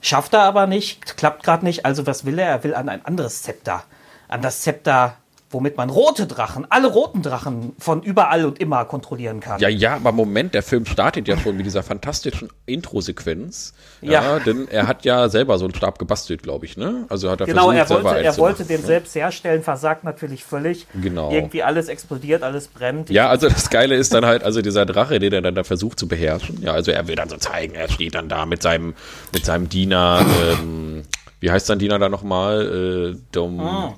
schafft 0.00 0.32
er 0.32 0.44
aber 0.44 0.66
nicht, 0.66 1.18
klappt 1.18 1.42
gerade 1.42 1.66
nicht. 1.66 1.84
Also 1.84 2.06
was 2.06 2.24
will 2.24 2.38
er? 2.38 2.48
Er 2.48 2.64
will 2.64 2.74
an 2.74 2.88
ein 2.88 3.04
anderes 3.04 3.42
Zepter 3.42 3.84
an 4.28 4.40
das 4.40 4.62
Zepter, 4.62 5.16
womit 5.54 5.76
man 5.76 5.88
rote 5.88 6.26
Drachen, 6.26 6.66
alle 6.68 6.88
roten 6.88 7.22
Drachen 7.22 7.74
von 7.78 8.02
überall 8.02 8.44
und 8.44 8.58
immer 8.58 8.84
kontrollieren 8.84 9.40
kann. 9.40 9.60
Ja, 9.60 9.68
ja, 9.68 9.94
aber 9.94 10.12
Moment, 10.12 10.52
der 10.52 10.62
Film 10.62 10.84
startet 10.84 11.28
ja 11.28 11.38
schon 11.38 11.56
mit 11.56 11.64
dieser 11.64 11.82
fantastischen 11.82 12.50
Intro-Sequenz. 12.66 13.72
Ja, 14.02 14.10
ja, 14.12 14.38
denn 14.40 14.68
er 14.68 14.86
hat 14.86 15.04
ja 15.04 15.28
selber 15.28 15.56
so 15.58 15.64
einen 15.64 15.74
Stab 15.74 15.98
gebastelt, 15.98 16.42
glaube 16.42 16.66
ich, 16.66 16.76
ne? 16.76 17.06
Also 17.08 17.30
hat 17.30 17.40
er 17.40 17.46
genau, 17.46 17.70
versucht, 17.70 17.90
er 17.90 18.04
wollte, 18.04 18.24
er 18.24 18.36
wollte 18.36 18.64
den 18.64 18.80
ne? 18.80 18.86
selbst 18.86 19.14
herstellen, 19.14 19.62
versagt 19.62 20.04
natürlich 20.04 20.44
völlig. 20.44 20.86
Genau. 21.00 21.30
Irgendwie 21.30 21.62
alles 21.62 21.88
explodiert, 21.88 22.42
alles 22.42 22.68
brennt. 22.68 23.08
Ja, 23.10 23.28
also 23.28 23.48
das 23.48 23.70
Geile 23.70 23.94
ist 23.94 24.12
dann 24.12 24.26
halt, 24.26 24.42
also 24.42 24.60
dieser 24.60 24.84
Drache, 24.84 25.20
den 25.20 25.32
er 25.32 25.40
dann 25.40 25.54
da 25.54 25.64
versucht 25.64 25.98
zu 25.98 26.08
beherrschen. 26.08 26.60
Ja, 26.62 26.72
also 26.72 26.90
er 26.90 27.06
will 27.08 27.14
dann 27.14 27.28
so 27.28 27.36
zeigen, 27.36 27.74
er 27.74 27.88
steht 27.88 28.14
dann 28.14 28.28
da 28.28 28.44
mit 28.44 28.62
seinem, 28.62 28.94
mit 29.32 29.44
seinem 29.44 29.68
Diener, 29.68 30.24
ähm, 30.50 31.04
wie 31.44 31.50
heißt 31.50 31.66
sein 31.66 31.78
Diener 31.78 31.98
da 31.98 32.08
nochmal? 32.08 33.12
Äh, 33.12 33.18
Dom, 33.30 33.60
ah. 33.60 33.94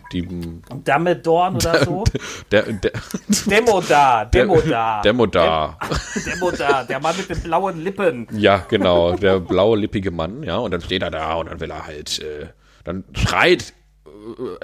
Dorn 1.22 1.54
oder 1.54 1.84
so? 1.84 2.02
Der, 2.50 2.62
der, 2.64 2.90
Demodar, 3.46 4.26
Demodar. 4.26 5.02
Demodar. 5.02 5.78
Demodar, 6.26 6.84
der 6.86 6.98
Mann 6.98 7.16
mit 7.16 7.30
den 7.30 7.40
blauen 7.40 7.80
Lippen. 7.80 8.26
Ja, 8.32 8.64
genau, 8.68 9.14
der 9.14 9.38
blaue 9.38 9.78
lippige 9.78 10.10
Mann, 10.10 10.42
ja, 10.42 10.56
und 10.56 10.72
dann 10.72 10.80
steht 10.80 11.02
er 11.02 11.12
da 11.12 11.34
und 11.34 11.48
dann 11.48 11.60
will 11.60 11.70
er 11.70 11.86
halt, 11.86 12.18
äh, 12.18 12.46
dann 12.82 13.04
schreit 13.12 13.74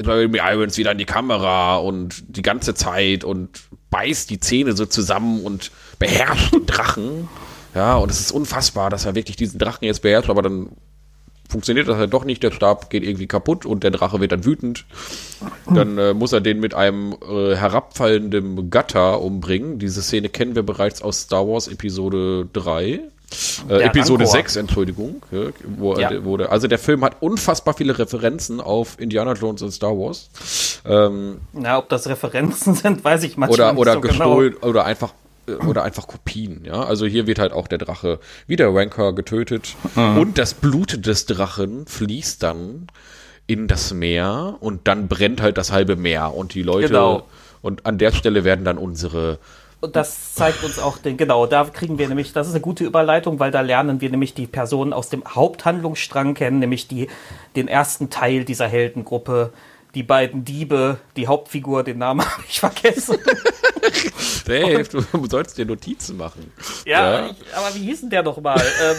äh, 0.05 0.25
Irons 0.25 0.77
wieder 0.77 0.91
in 0.91 0.99
die 0.99 1.05
Kamera 1.05 1.77
und 1.77 2.37
die 2.37 2.43
ganze 2.43 2.75
Zeit 2.75 3.23
und 3.23 3.63
beißt 3.91 4.29
die 4.29 4.41
Zähne 4.41 4.73
so 4.73 4.87
zusammen 4.87 5.45
und 5.45 5.71
beherrscht 6.01 6.53
den 6.53 6.67
Drachen. 6.67 7.29
Ja, 7.77 7.95
und 7.95 8.11
es 8.11 8.19
ist 8.19 8.33
unfassbar, 8.33 8.91
dass 8.91 9.05
er 9.05 9.15
wirklich 9.15 9.37
diesen 9.37 9.61
Drachen 9.61 9.85
jetzt 9.85 10.03
beherrscht, 10.03 10.31
aber 10.31 10.43
dann 10.43 10.71
funktioniert 11.53 11.87
das 11.87 11.97
halt 11.97 12.13
doch 12.13 12.25
nicht, 12.25 12.43
der 12.43 12.51
Stab 12.51 12.91
geht 12.91 13.05
irgendwie 13.05 13.27
kaputt 13.27 13.65
und 13.65 13.85
der 13.85 13.91
Drache 13.91 14.21
wird 14.21 14.33
dann 14.33 14.45
wütend. 14.45 14.85
Dann 15.73 15.99
äh, 15.99 16.15
muss 16.15 16.33
er 16.33 16.41
den 16.41 16.59
mit 16.61 16.75
einem 16.75 17.15
äh, 17.23 17.55
herabfallenden 17.55 18.71
Gatter 18.71 19.21
umbringen. 19.21 19.79
Diese 19.79 20.03
Szene 20.03 20.29
kennen 20.29 20.55
wir 20.55 20.63
bereits 20.65 21.03
aus 21.03 21.21
Star 21.21 21.47
Wars 21.47 21.69
Episode 21.69 22.49
3. 22.53 23.01
Äh, 23.69 23.83
Episode 23.83 24.25
Angkor. 24.25 24.39
6, 24.39 24.57
Entschuldigung. 24.57 25.23
Ja, 25.31 25.41
wo, 25.65 25.97
ja. 25.97 26.25
wo 26.25 26.37
der, 26.37 26.53
also 26.53 26.69
der 26.69 26.79
Film 26.79 27.05
hat 27.05 27.17
unfassbar 27.21 27.75
viele 27.75 27.99
Referenzen 27.99 28.61
auf 28.61 28.99
Indiana 28.99 29.35
Jones 29.35 29.63
und 29.63 29.71
Star 29.71 29.93
Wars. 29.93 30.31
Ähm, 30.85 31.39
Na, 31.53 31.79
ob 31.79 31.89
das 31.89 32.09
Referenzen 32.09 32.75
sind, 32.75 33.05
weiß 33.05 33.23
ich 33.25 33.37
manchmal 33.37 33.71
oder, 33.71 33.79
oder 33.79 33.95
nicht 33.95 34.05
so 34.05 34.09
genau. 34.09 34.25
gestohlen, 34.25 34.55
genau. 34.55 34.67
Oder 34.67 34.85
einfach 34.85 35.13
oder 35.69 35.83
einfach 35.83 36.07
Kopien, 36.07 36.65
ja. 36.65 36.85
Also 36.85 37.07
hier 37.07 37.27
wird 37.27 37.39
halt 37.39 37.53
auch 37.53 37.69
der 37.69 37.79
Drache 37.79 38.21
wie 38.47 38.57
der 38.57 38.75
Rancor 38.75 39.15
getötet 39.15 39.75
und 39.97 40.39
das 40.39 40.55
Blut 40.55 41.05
des 41.07 41.27
Drachen 41.27 41.87
fließt 41.87 42.43
dann 42.43 42.87
in 43.47 43.67
das 43.67 43.93
Meer 43.93 44.57
und 44.61 44.87
dann 44.87 45.09
brennt 45.09 45.43
halt 45.43 45.59
das 45.59 45.73
halbe 45.73 45.97
Meer 45.97 46.35
und 46.35 46.55
die 46.55 46.63
Leute 46.63 46.89
Genau. 46.89 47.27
und 47.61 47.87
an 47.87 47.99
der 47.99 48.13
Stelle 48.13 48.45
werden 48.45 48.65
dann 48.65 48.79
unsere 48.79 49.39
Und 49.81 49.97
das 49.97 50.35
zeigt 50.35 50.63
uns 50.63 50.79
auch 50.79 50.97
den, 50.99 51.17
genau, 51.17 51.47
da 51.47 51.65
kriegen 51.65 51.99
wir 51.99 52.07
nämlich, 52.09 52.33
das 52.33 52.47
ist 52.47 52.55
eine 52.55 52.63
gute 52.63 52.85
Überleitung, 52.85 53.41
weil 53.41 53.51
da 53.51 53.63
lernen 53.63 54.01
wir 54.01 54.11
nämlich 54.11 54.35
die 54.35 54.47
Personen 54.47 54.93
aus 54.93 55.09
dem 55.09 55.25
Haupthandlungsstrang 55.27 56.35
kennen, 56.35 56.61
nämlich 56.61 56.87
die, 56.87 57.09
den 57.57 57.67
ersten 57.67 58.09
Teil 58.11 58.45
dieser 58.45 58.69
Heldengruppe, 58.69 59.53
die 59.95 60.03
beiden 60.03 60.45
Diebe, 60.45 60.99
die 61.17 61.27
Hauptfigur, 61.27 61.83
den 61.85 61.99
Namen 61.99 62.25
habe 62.31 62.43
ich 62.49 62.61
vergessen. 62.61 63.19
Dave, 64.47 64.85
du 64.85 65.27
sollst 65.29 65.59
dir 65.59 65.67
Notizen 65.67 66.17
machen. 66.17 66.53
Ja, 66.85 67.27
Ich, 67.27 67.37
aber 67.55 67.75
wie 67.75 67.81
hieß 67.81 68.01
denn 68.01 68.11
der 68.11 68.23
noch 68.23 68.41
mal? 68.41 68.61
ähm, 68.83 68.97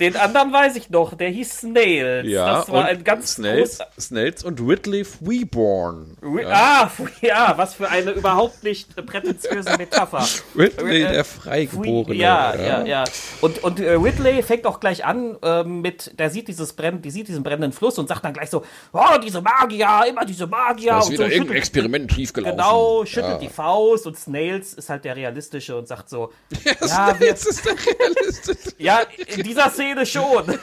den 0.00 0.16
anderen 0.16 0.52
weiß 0.52 0.76
ich 0.76 0.90
noch, 0.90 1.14
der 1.14 1.28
hieß 1.30 1.58
Snails. 1.60 2.26
Ja, 2.28 2.58
das 2.58 2.68
war 2.68 2.80
und 2.80 2.86
ein 2.86 3.04
ganz 3.04 3.34
Snells, 3.34 3.78
groß, 3.78 4.04
Snells 4.06 4.44
und 4.44 4.60
Ridley 4.60 5.04
Freeborn. 5.04 6.16
Ah, 6.46 6.84
f- 6.84 7.22
ja, 7.22 7.54
was 7.56 7.74
für 7.74 7.88
eine 7.88 8.10
überhaupt 8.12 8.62
nicht 8.64 8.96
äh, 8.96 9.02
prätentiöse 9.02 9.76
Metapher. 9.76 10.26
Ridley, 10.56 11.02
Äh, 11.02 11.12
der 11.12 11.24
Freigeborene. 11.24 12.14
Ja, 12.14 12.54
ja, 12.54 12.84
ja. 12.84 13.04
Und, 13.40 13.62
und 13.64 13.80
äh, 13.80 13.92
Ridley 13.92 14.42
fängt 14.42 14.66
auch 14.66 14.80
gleich 14.80 15.04
an 15.04 15.36
ähm, 15.42 15.80
mit, 15.80 16.18
der 16.18 16.30
sieht 16.30 16.48
dieses 16.48 16.72
Brenn, 16.74 17.02
die 17.02 17.10
sieht 17.10 17.28
diesen 17.28 17.42
brennenden 17.42 17.72
Fluss 17.72 17.98
und 17.98 18.08
sagt 18.08 18.24
dann 18.24 18.32
gleich 18.32 18.50
so, 18.50 18.64
oh, 18.92 19.18
diese 19.22 19.40
Magier, 19.40 19.88
immer 20.08 20.24
diese 20.24 20.46
Magier. 20.46 20.92
Da 20.92 20.98
ist 21.00 21.06
und 21.06 21.12
wieder 21.12 21.24
so, 21.24 21.30
irgendein 21.30 21.48
schüttelt- 21.56 21.58
Experiment 21.58 22.12
schiefgelaufen. 22.12 22.56
Genau, 22.56 23.04
schüttelt 23.04 23.32
ja. 23.34 23.38
die 23.38 23.48
Faust 23.48 24.06
und 24.06 24.18
Snails 24.18 24.74
ist 24.74 24.88
halt 24.90 25.04
der 25.04 25.16
Realistische 25.16 25.76
und 25.76 25.88
sagt 25.88 26.08
so, 26.08 26.32
Ja, 26.64 26.72
Ja, 26.80 27.20
wir- 27.20 27.36
Snails 27.36 27.46
ist 27.46 27.64
der 27.64 27.74
realistisch. 27.74 28.72
ja, 28.78 29.00
in 29.26 29.42
dieser 29.42 29.70
Szene 29.70 29.87
schon. 30.06 30.44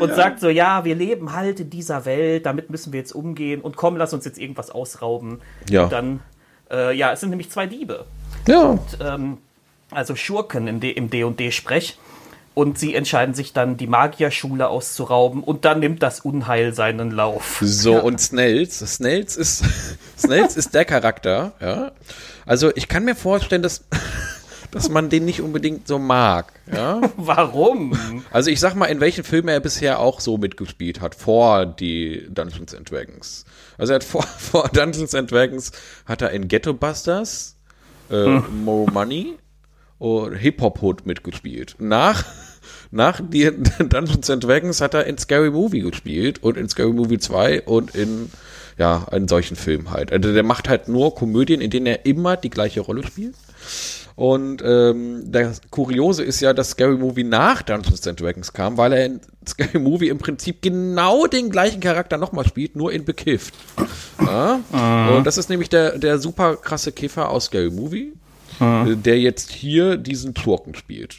und 0.00 0.14
sagt 0.14 0.40
so, 0.40 0.48
ja, 0.48 0.84
wir 0.84 0.94
leben 0.94 1.32
halt 1.32 1.60
in 1.60 1.70
dieser 1.70 2.04
Welt, 2.04 2.46
damit 2.46 2.70
müssen 2.70 2.92
wir 2.92 3.00
jetzt 3.00 3.12
umgehen 3.12 3.60
und 3.60 3.76
komm, 3.76 3.96
lass 3.96 4.12
uns 4.12 4.24
jetzt 4.24 4.38
irgendwas 4.38 4.70
ausrauben. 4.70 5.40
Ja. 5.68 5.84
Und 5.84 5.92
dann, 5.92 6.20
äh, 6.70 6.96
ja, 6.96 7.12
es 7.12 7.20
sind 7.20 7.30
nämlich 7.30 7.50
zwei 7.50 7.66
Diebe. 7.66 8.04
Ja. 8.46 8.78
ähm, 9.00 9.38
also 9.90 10.16
Schurken 10.16 10.68
im 10.68 10.80
D&D-Sprech. 10.80 11.98
Und 12.54 12.78
sie 12.78 12.94
entscheiden 12.94 13.34
sich 13.34 13.52
dann, 13.52 13.76
die 13.76 13.86
Magierschule 13.86 14.68
auszurauben. 14.68 15.42
Und 15.42 15.66
dann 15.66 15.78
nimmt 15.78 16.02
das 16.02 16.20
Unheil 16.20 16.72
seinen 16.72 17.10
Lauf. 17.10 17.58
So, 17.60 18.02
und 18.02 18.18
Snells, 18.18 18.78
Snells 18.78 19.36
ist, 19.36 19.62
Snells 20.18 20.56
ist 20.56 20.74
der 20.74 20.86
Charakter, 20.86 21.52
ja. 21.60 21.92
Also, 22.46 22.72
ich 22.74 22.88
kann 22.88 23.04
mir 23.04 23.14
vorstellen, 23.14 23.60
dass, 23.60 23.84
dass 24.76 24.90
man 24.90 25.08
den 25.08 25.24
nicht 25.24 25.40
unbedingt 25.40 25.88
so 25.88 25.98
mag, 25.98 26.52
ja. 26.70 27.00
Warum? 27.16 27.98
Also, 28.30 28.50
ich 28.50 28.60
sag 28.60 28.74
mal, 28.74 28.86
in 28.86 29.00
welchen 29.00 29.24
Filmen 29.24 29.48
er 29.48 29.60
bisher 29.60 30.00
auch 30.00 30.20
so 30.20 30.36
mitgespielt 30.36 31.00
hat, 31.00 31.14
vor 31.14 31.64
die 31.64 32.26
Dungeons 32.28 32.74
and 32.74 32.90
Dragons. 32.90 33.46
Also, 33.78 33.94
er 33.94 33.96
hat 33.96 34.04
vor, 34.04 34.22
vor 34.38 34.68
Dungeons 34.68 35.14
and 35.14 35.30
Dragons 35.30 35.72
hat 36.04 36.20
er 36.20 36.30
in 36.30 36.46
Ghetto 36.48 36.74
Busters, 36.74 37.56
äh, 38.10 38.26
More 38.26 38.90
Money 38.92 39.38
und 39.98 40.34
Hip 40.34 40.60
Hop 40.60 40.82
Hood 40.82 41.06
mitgespielt. 41.06 41.76
Nach, 41.78 42.24
nach 42.90 43.20
die 43.26 43.50
Dungeons 43.78 44.28
and 44.28 44.44
Dragons 44.44 44.82
hat 44.82 44.92
er 44.92 45.06
in 45.06 45.16
Scary 45.16 45.50
Movie 45.50 45.80
gespielt 45.80 46.42
und 46.42 46.58
in 46.58 46.68
Scary 46.68 46.92
Movie 46.92 47.18
2 47.18 47.62
und 47.62 47.94
in, 47.94 48.30
ja, 48.76 49.06
in 49.10 49.26
solchen 49.26 49.56
Filmen 49.56 49.90
halt. 49.90 50.12
Also 50.12 50.34
der 50.34 50.42
macht 50.42 50.68
halt 50.68 50.88
nur 50.88 51.14
Komödien, 51.14 51.62
in 51.62 51.70
denen 51.70 51.86
er 51.86 52.04
immer 52.04 52.36
die 52.36 52.50
gleiche 52.50 52.82
Rolle 52.82 53.06
spielt. 53.06 53.34
Und 54.16 54.62
ähm, 54.64 55.24
das 55.30 55.60
Kuriose 55.70 56.24
ist 56.24 56.40
ja, 56.40 56.54
dass 56.54 56.70
Scary 56.70 56.96
Movie 56.96 57.22
nach 57.22 57.60
Dungeons 57.60 58.06
and 58.08 58.18
Dragons 58.18 58.50
kam, 58.54 58.78
weil 58.78 58.94
er 58.94 59.04
in 59.04 59.20
Scary 59.46 59.78
Movie 59.78 60.08
im 60.08 60.16
Prinzip 60.16 60.62
genau 60.62 61.26
den 61.26 61.50
gleichen 61.50 61.80
Charakter 61.80 62.16
nochmal 62.16 62.46
spielt, 62.46 62.76
nur 62.76 62.92
in 62.92 63.04
bekifft. 63.04 63.52
Ja? 64.18 64.60
Und 65.14 65.24
das 65.24 65.36
ist 65.36 65.50
nämlich 65.50 65.68
der, 65.68 65.98
der 65.98 66.18
super 66.18 66.56
krasse 66.56 66.92
Kiffer 66.92 67.28
aus 67.28 67.44
Scary 67.44 67.70
Movie, 67.70 68.14
äh, 68.58 68.96
der 68.96 69.20
jetzt 69.20 69.50
hier 69.52 69.98
diesen 69.98 70.34
Schurken 70.34 70.74
spielt. 70.74 71.16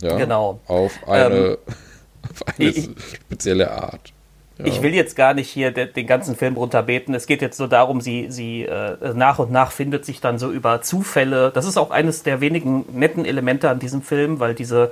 Ja? 0.00 0.16
Genau. 0.18 0.60
Auf 0.66 0.98
eine, 1.06 1.58
auf 2.28 2.58
eine 2.58 2.72
spezielle 2.72 3.70
Art. 3.70 4.12
Ich 4.58 4.82
will 4.82 4.94
jetzt 4.94 5.16
gar 5.16 5.34
nicht 5.34 5.48
hier 5.48 5.70
de 5.70 5.86
den 5.86 6.06
ganzen 6.06 6.36
Film 6.36 6.56
runterbeten. 6.56 7.14
Es 7.14 7.26
geht 7.26 7.42
jetzt 7.42 7.58
nur 7.58 7.68
darum, 7.68 8.00
sie, 8.00 8.26
sie 8.30 8.62
äh, 8.62 9.14
nach 9.14 9.38
und 9.38 9.50
nach 9.50 9.72
findet 9.72 10.04
sich 10.04 10.20
dann 10.20 10.38
so 10.38 10.50
über 10.50 10.82
Zufälle. 10.82 11.50
Das 11.52 11.66
ist 11.66 11.76
auch 11.76 11.90
eines 11.90 12.22
der 12.22 12.40
wenigen 12.40 12.84
netten 12.92 13.24
Elemente 13.24 13.70
an 13.70 13.78
diesem 13.78 14.02
Film, 14.02 14.40
weil 14.40 14.54
diese, 14.54 14.90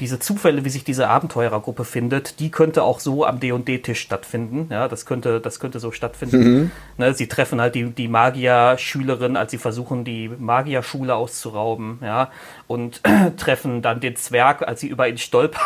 diese 0.00 0.18
Zufälle, 0.18 0.64
wie 0.64 0.68
sich 0.68 0.84
diese 0.84 1.08
Abenteurergruppe 1.08 1.84
findet, 1.84 2.38
die 2.40 2.50
könnte 2.50 2.82
auch 2.82 3.00
so 3.00 3.24
am 3.24 3.40
D&D-Tisch 3.40 4.00
stattfinden. 4.00 4.68
Ja, 4.70 4.88
das 4.88 5.06
könnte, 5.06 5.40
das 5.40 5.58
könnte 5.58 5.80
so 5.80 5.90
stattfinden. 5.90 6.70
Ne, 6.98 7.14
sie 7.14 7.28
treffen 7.28 7.60
halt 7.60 7.74
die, 7.74 7.84
die 7.90 8.08
Magier-Schülerin, 8.08 9.36
als 9.36 9.52
sie 9.52 9.58
versuchen, 9.58 10.04
die 10.04 10.28
Magierschule 10.28 11.14
auszurauben. 11.14 11.98
Ja, 12.02 12.30
und 12.66 13.00
treffen 13.38 13.80
dann 13.80 14.00
den 14.00 14.16
Zwerg, 14.16 14.66
als 14.66 14.80
sie 14.80 14.88
über 14.88 15.08
ihn 15.08 15.18
stolpern. 15.18 15.62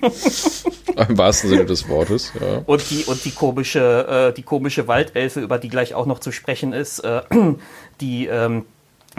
Im 1.08 1.18
wahrsten 1.18 1.50
Sinne 1.50 1.66
des 1.66 1.88
Wortes. 1.88 2.32
Ja. 2.40 2.62
Und 2.66 2.90
die, 2.90 3.04
und 3.04 3.24
die 3.24 3.30
komische, 3.30 4.30
äh, 4.30 4.34
die 4.34 4.42
komische 4.42 4.88
Waldelfe, 4.88 5.40
über 5.40 5.58
die 5.58 5.68
gleich 5.68 5.94
auch 5.94 6.06
noch 6.06 6.18
zu 6.18 6.32
sprechen 6.32 6.72
ist, 6.72 7.00
äh, 7.00 7.22
die 8.00 8.26
ähm, 8.26 8.64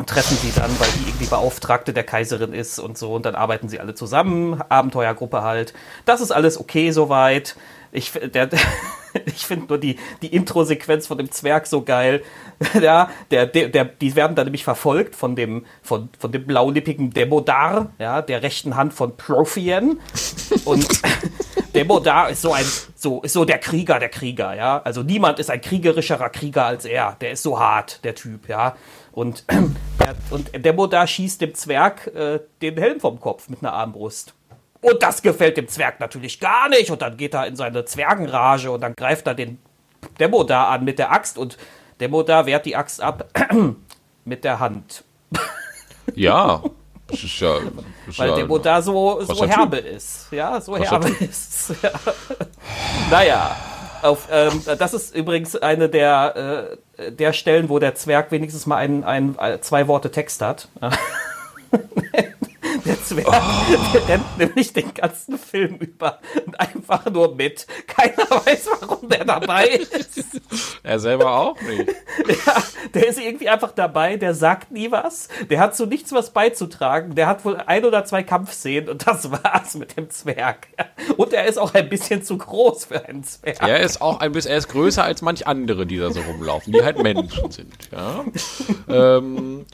treffen 0.05 0.37
sie 0.37 0.51
dann, 0.55 0.71
weil 0.79 0.89
die 0.91 1.09
irgendwie 1.09 1.25
Beauftragte 1.25 1.93
der 1.93 2.03
Kaiserin 2.03 2.53
ist 2.53 2.79
und 2.79 2.97
so. 2.97 3.13
Und 3.13 3.25
dann 3.25 3.35
arbeiten 3.35 3.69
sie 3.69 3.79
alle 3.79 3.93
zusammen, 3.93 4.61
Abenteuergruppe 4.69 5.41
halt. 5.41 5.73
Das 6.05 6.21
ist 6.21 6.31
alles 6.31 6.59
okay 6.59 6.91
soweit. 6.91 7.55
Ich, 7.91 8.13
ich 9.25 9.45
finde 9.45 9.67
nur 9.67 9.77
die, 9.77 9.97
die 10.21 10.33
Intro-Sequenz 10.33 11.07
von 11.07 11.17
dem 11.17 11.29
Zwerg 11.31 11.67
so 11.67 11.83
geil. 11.83 12.23
Ja, 12.79 13.09
der, 13.31 13.47
der, 13.47 13.69
der, 13.69 13.85
die 13.85 14.15
werden 14.15 14.35
dann 14.35 14.45
nämlich 14.45 14.63
verfolgt 14.63 15.15
von 15.15 15.35
dem, 15.35 15.65
von, 15.81 16.09
von 16.19 16.31
dem 16.31 16.45
blaulippigen 16.45 17.09
Demodar, 17.09 17.91
ja, 17.97 18.21
der 18.21 18.43
rechten 18.43 18.75
Hand 18.75 18.93
von 18.93 19.17
Prophien. 19.17 19.99
Und 20.65 20.87
Demodar 21.73 22.29
ist 22.29 22.43
so 22.43 22.53
ein, 22.53 22.65
so, 22.95 23.23
ist 23.23 23.33
so 23.33 23.45
der 23.45 23.57
Krieger 23.57 23.97
der 23.97 24.09
Krieger, 24.09 24.55
ja. 24.55 24.79
Also 24.83 25.01
niemand 25.01 25.39
ist 25.39 25.49
ein 25.49 25.59
kriegerischerer 25.59 26.29
Krieger 26.29 26.65
als 26.65 26.85
er. 26.85 27.17
Der 27.19 27.31
ist 27.31 27.41
so 27.41 27.59
hart, 27.59 28.03
der 28.03 28.13
Typ, 28.13 28.47
ja. 28.47 28.75
Und, 29.13 29.43
der, 29.99 30.15
und 30.29 30.65
Demodar 30.65 31.05
schießt 31.05 31.41
dem 31.41 31.53
Zwerg 31.53 32.07
äh, 32.15 32.39
den 32.61 32.77
Helm 32.77 32.99
vom 33.01 33.19
Kopf 33.19 33.49
mit 33.49 33.59
einer 33.61 33.73
Armbrust. 33.73 34.33
Und 34.81 35.03
das 35.03 35.21
gefällt 35.21 35.57
dem 35.57 35.67
Zwerg 35.67 35.99
natürlich 35.99 36.39
gar 36.39 36.69
nicht. 36.69 36.89
Und 36.89 37.01
dann 37.01 37.17
geht 37.17 37.33
er 37.33 37.45
in 37.45 37.55
seine 37.55 37.85
Zwergenrage 37.85 38.71
und 38.71 38.81
dann 38.81 38.93
greift 38.95 39.27
er 39.27 39.35
den 39.35 39.59
Demodar 40.19 40.69
an 40.69 40.83
mit 40.83 40.97
der 40.97 41.11
Axt 41.11 41.37
und 41.37 41.57
Demodar 41.99 42.45
wehrt 42.45 42.65
die 42.65 42.75
Axt 42.75 43.01
ab 43.01 43.27
mit 44.25 44.43
der 44.43 44.59
Hand. 44.59 45.03
ja. 46.15 46.63
Das 47.07 47.23
ist 47.23 47.39
ja. 47.39 47.59
Das 48.07 48.17
Weil 48.17 48.29
ja 48.29 48.35
Demodar 48.35 48.81
so, 48.81 49.21
so 49.21 49.45
herbe 49.45 49.77
ist. 49.77 50.27
Ja, 50.31 50.59
so 50.61 50.77
herbe 50.77 51.09
ist. 51.19 51.73
Ja. 51.83 51.91
naja. 53.11 53.55
Auf, 54.01 54.27
ähm, 54.31 54.61
das 54.79 54.93
ist 54.93 55.15
übrigens 55.15 55.55
eine 55.55 55.89
der, 55.89 56.77
äh, 56.97 57.11
der 57.11 57.33
Stellen, 57.33 57.69
wo 57.69 57.79
der 57.79 57.95
Zwerg 57.95 58.31
wenigstens 58.31 58.65
mal 58.65 58.77
ein, 58.77 59.03
ein, 59.03 59.37
äh, 59.39 59.59
zwei 59.61 59.87
Worte 59.87 60.11
Text 60.11 60.41
hat. 60.41 60.67
Der 62.85 63.03
Zwerg 63.03 63.25
der 63.93 64.07
rennt 64.07 64.37
nämlich 64.37 64.73
den 64.73 64.93
ganzen 64.93 65.37
Film 65.37 65.75
über 65.77 66.19
einfach 66.57 67.05
nur 67.05 67.35
mit. 67.35 67.67
Keiner 67.87 68.29
weiß, 68.29 68.69
warum 68.79 69.09
der 69.09 69.25
dabei 69.25 69.67
ist. 69.67 70.41
Er 70.83 70.99
selber 70.99 71.37
auch 71.37 71.61
nicht. 71.61 71.89
Ja, 72.45 72.63
der 72.93 73.07
ist 73.07 73.19
irgendwie 73.19 73.49
einfach 73.49 73.71
dabei, 73.71 74.17
der 74.17 74.33
sagt 74.33 74.71
nie 74.71 74.91
was, 74.91 75.27
der 75.49 75.59
hat 75.59 75.75
zu 75.75 75.85
nichts 75.85 76.11
was 76.11 76.31
beizutragen, 76.31 77.15
der 77.15 77.27
hat 77.27 77.45
wohl 77.45 77.57
ein 77.57 77.85
oder 77.85 78.05
zwei 78.05 78.23
Kampfszenen 78.23 78.89
und 78.89 79.05
das 79.05 79.31
war's 79.31 79.75
mit 79.75 79.97
dem 79.97 80.09
Zwerg. 80.09 80.67
Und 81.17 81.33
er 81.33 81.45
ist 81.45 81.57
auch 81.57 81.73
ein 81.73 81.89
bisschen 81.89 82.23
zu 82.23 82.37
groß 82.37 82.85
für 82.85 83.05
einen 83.05 83.23
Zwerg. 83.23 83.61
Er 83.61 83.79
ist 83.79 84.01
auch 84.01 84.19
ein 84.19 84.31
bisschen, 84.31 84.51
er 84.51 84.57
ist 84.57 84.69
größer 84.69 85.03
als 85.03 85.21
manch 85.21 85.47
andere, 85.47 85.85
die 85.85 85.97
da 85.97 86.11
so 86.11 86.21
rumlaufen, 86.21 86.73
die 86.73 86.83
halt 86.83 87.01
Menschen 87.01 87.51
sind. 87.51 87.73
Ja, 87.91 88.25
ähm, 88.89 89.65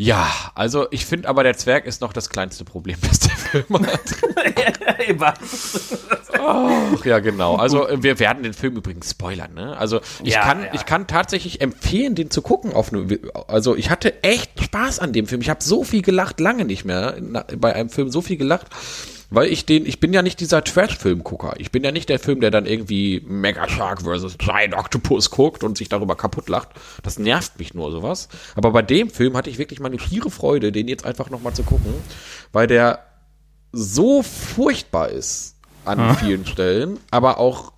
ja 0.00 0.30
also 0.54 0.86
ich 0.90 1.06
finde 1.06 1.28
aber, 1.28 1.42
der 1.42 1.56
Zwerg 1.56 1.86
ist 1.86 2.00
noch 2.00 2.12
das 2.12 2.28
kleinste 2.28 2.64
Problem, 2.64 2.96
das 3.08 3.20
der 3.20 3.36
Film 3.36 3.86
hat. 3.86 4.00
Ach 6.38 7.04
ja, 7.04 7.18
genau. 7.18 7.56
Also 7.56 7.88
äh, 7.88 8.02
wir 8.02 8.18
werden 8.18 8.42
den 8.42 8.52
Film 8.52 8.76
übrigens 8.76 9.10
spoilern. 9.10 9.54
Ne? 9.54 9.76
Also 9.76 10.00
ich 10.22 10.34
Ja, 10.34 10.42
kann, 10.42 10.62
ja. 10.62 10.70
ich 10.72 10.86
kann 10.86 11.06
tatsächlich 11.06 11.60
empfehlen, 11.60 12.14
den 12.14 12.30
zu 12.30 12.42
gucken. 12.42 12.72
Auf 12.72 12.92
eine, 12.92 13.18
also 13.48 13.76
ich 13.76 13.90
hatte 13.90 14.22
echt 14.22 14.62
Spaß 14.62 14.98
an 14.98 15.12
dem 15.12 15.26
Film. 15.26 15.40
Ich 15.40 15.50
habe 15.50 15.62
so 15.62 15.84
viel 15.84 16.02
gelacht, 16.02 16.40
lange 16.40 16.64
nicht 16.64 16.84
mehr 16.84 17.16
na, 17.20 17.44
bei 17.56 17.74
einem 17.74 17.90
Film 17.90 18.10
so 18.10 18.20
viel 18.22 18.36
gelacht. 18.36 18.66
Weil 19.30 19.48
ich 19.48 19.64
den, 19.64 19.86
ich 19.86 20.00
bin 20.00 20.12
ja 20.12 20.22
nicht 20.22 20.40
dieser 20.40 20.62
Trash-Film-Gucker. 20.62 21.54
Ich 21.58 21.70
bin 21.70 21.84
ja 21.84 21.92
nicht 21.92 22.08
der 22.08 22.18
Film, 22.18 22.40
der 22.40 22.50
dann 22.50 22.66
irgendwie 22.66 23.22
Mega 23.26 23.68
Shark 23.68 24.02
vs. 24.02 24.38
Giant 24.38 24.74
Octopus 24.74 25.30
guckt 25.30 25.64
und 25.64 25.78
sich 25.78 25.88
darüber 25.88 26.16
kaputt 26.16 26.48
lacht. 26.48 26.68
Das 27.02 27.18
nervt 27.18 27.58
mich 27.58 27.72
nur 27.72 27.92
sowas. 27.92 28.28
Aber 28.56 28.72
bei 28.72 28.82
dem 28.82 29.08
Film 29.08 29.36
hatte 29.36 29.48
ich 29.48 29.58
wirklich 29.58 29.80
meine 29.80 29.98
schiere 29.98 30.30
Freude, 30.30 30.72
den 30.72 30.88
jetzt 30.88 31.06
einfach 31.06 31.30
nochmal 31.30 31.54
zu 31.54 31.62
gucken, 31.62 31.94
weil 32.52 32.66
der 32.66 33.06
so 33.72 34.22
furchtbar 34.22 35.10
ist 35.10 35.56
an 35.84 36.16
vielen 36.16 36.44
Stellen, 36.44 36.98
aber 37.10 37.38
auch 37.38 37.72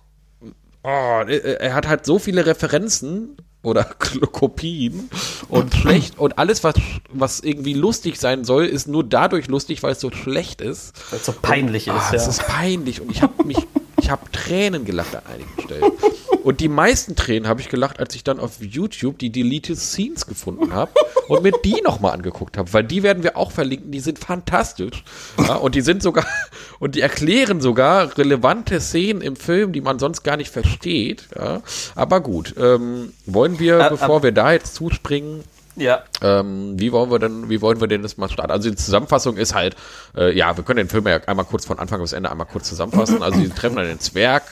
oh, 0.83 1.23
er 1.27 1.73
hat 1.73 1.87
halt 1.87 2.05
so 2.05 2.19
viele 2.19 2.45
Referenzen 2.45 3.37
oder 3.63 3.83
Kopien 4.31 5.09
und 5.49 5.73
schlecht. 5.73 6.19
Und 6.19 6.37
alles 6.37 6.63
was 6.63 6.75
was 7.11 7.39
irgendwie 7.39 7.73
lustig 7.73 8.19
sein 8.19 8.43
soll 8.43 8.65
ist 8.65 8.87
nur 8.87 9.03
dadurch 9.03 9.47
lustig 9.47 9.81
weil 9.81 9.93
es 9.93 9.99
so 9.99 10.11
schlecht 10.11 10.61
ist. 10.61 10.93
Weil 11.09 11.19
es 11.19 11.25
so 11.25 11.33
peinlich 11.33 11.87
ist, 11.87 11.93
ah, 11.93 12.09
ja. 12.11 12.13
es 12.13 12.27
ist 12.27 12.45
peinlich. 12.45 13.01
Und 13.01 13.09
ich 13.09 13.21
habe 13.23 13.43
mich 13.43 13.57
ich 13.99 14.11
habe 14.11 14.29
Tränen 14.31 14.85
gelacht 14.85 15.15
an 15.15 15.23
einigen 15.25 15.61
Stellen 15.63 15.91
und 16.43 16.59
die 16.59 16.67
meisten 16.67 17.15
Tränen 17.15 17.47
habe 17.47 17.61
ich 17.61 17.69
gelacht 17.69 17.99
als 17.99 18.13
ich 18.15 18.23
dann 18.23 18.39
auf 18.39 18.61
YouTube 18.61 19.17
die 19.19 19.29
deleted 19.31 19.77
Scenes 19.77 20.25
gefunden 20.27 20.73
habe 20.73 20.91
und 21.27 21.43
mir 21.43 21.53
die 21.63 21.81
noch 21.83 21.99
mal 21.99 22.11
angeguckt 22.11 22.57
habe 22.57 22.71
weil 22.73 22.83
die 22.83 23.01
werden 23.03 23.23
wir 23.23 23.37
auch 23.37 23.51
verlinken 23.51 23.91
die 23.91 23.99
sind 23.99 24.19
fantastisch 24.19 25.03
ja, 25.37 25.55
und 25.55 25.75
die 25.75 25.81
sind 25.81 26.03
sogar 26.03 26.25
und 26.79 26.95
die 26.95 27.01
erklären 27.01 27.61
sogar 27.61 28.17
relevante 28.17 28.79
Szenen 28.81 29.21
im 29.21 29.35
Film 29.35 29.71
die 29.73 29.81
man 29.81 29.99
sonst 29.99 30.23
gar 30.23 30.37
nicht 30.37 30.51
versteht 30.51 31.27
ja. 31.35 31.61
aber 31.95 32.19
gut 32.21 32.53
ähm, 32.57 33.13
wollen 33.25 33.59
wir 33.59 33.79
Äh, 33.79 33.89
bevor 33.89 34.17
ab- 34.17 34.23
wir 34.23 34.31
da 34.31 34.51
jetzt 34.51 34.75
zuspringen 34.75 35.43
ja. 35.75 36.03
ähm, 36.21 36.73
wie 36.79 36.91
wollen 36.91 37.09
wir 37.09 37.17
denn, 37.17 37.49
wie 37.49 37.59
wollen 37.61 37.81
wir 37.81 37.87
denn 37.87 38.03
das 38.03 38.17
mal 38.17 38.29
starten? 38.29 38.51
Also 38.51 38.69
die 38.69 38.75
Zusammenfassung 38.75 39.37
ist 39.37 39.55
halt, 39.55 39.75
äh, 40.15 40.31
ja, 40.37 40.55
wir 40.55 40.63
können 40.63 40.77
den 40.77 40.87
Film 40.87 41.07
ja 41.07 41.15
einmal 41.25 41.45
kurz 41.45 41.65
von 41.65 41.79
Anfang 41.79 41.99
bis 41.99 42.13
Ende 42.13 42.29
einmal 42.29 42.45
kurz 42.45 42.69
zusammenfassen. 42.69 43.23
Also 43.23 43.39
die 43.39 43.49
treffen 43.49 43.77
dann 43.77 43.87
den 43.87 43.99
Zwerg, 43.99 44.43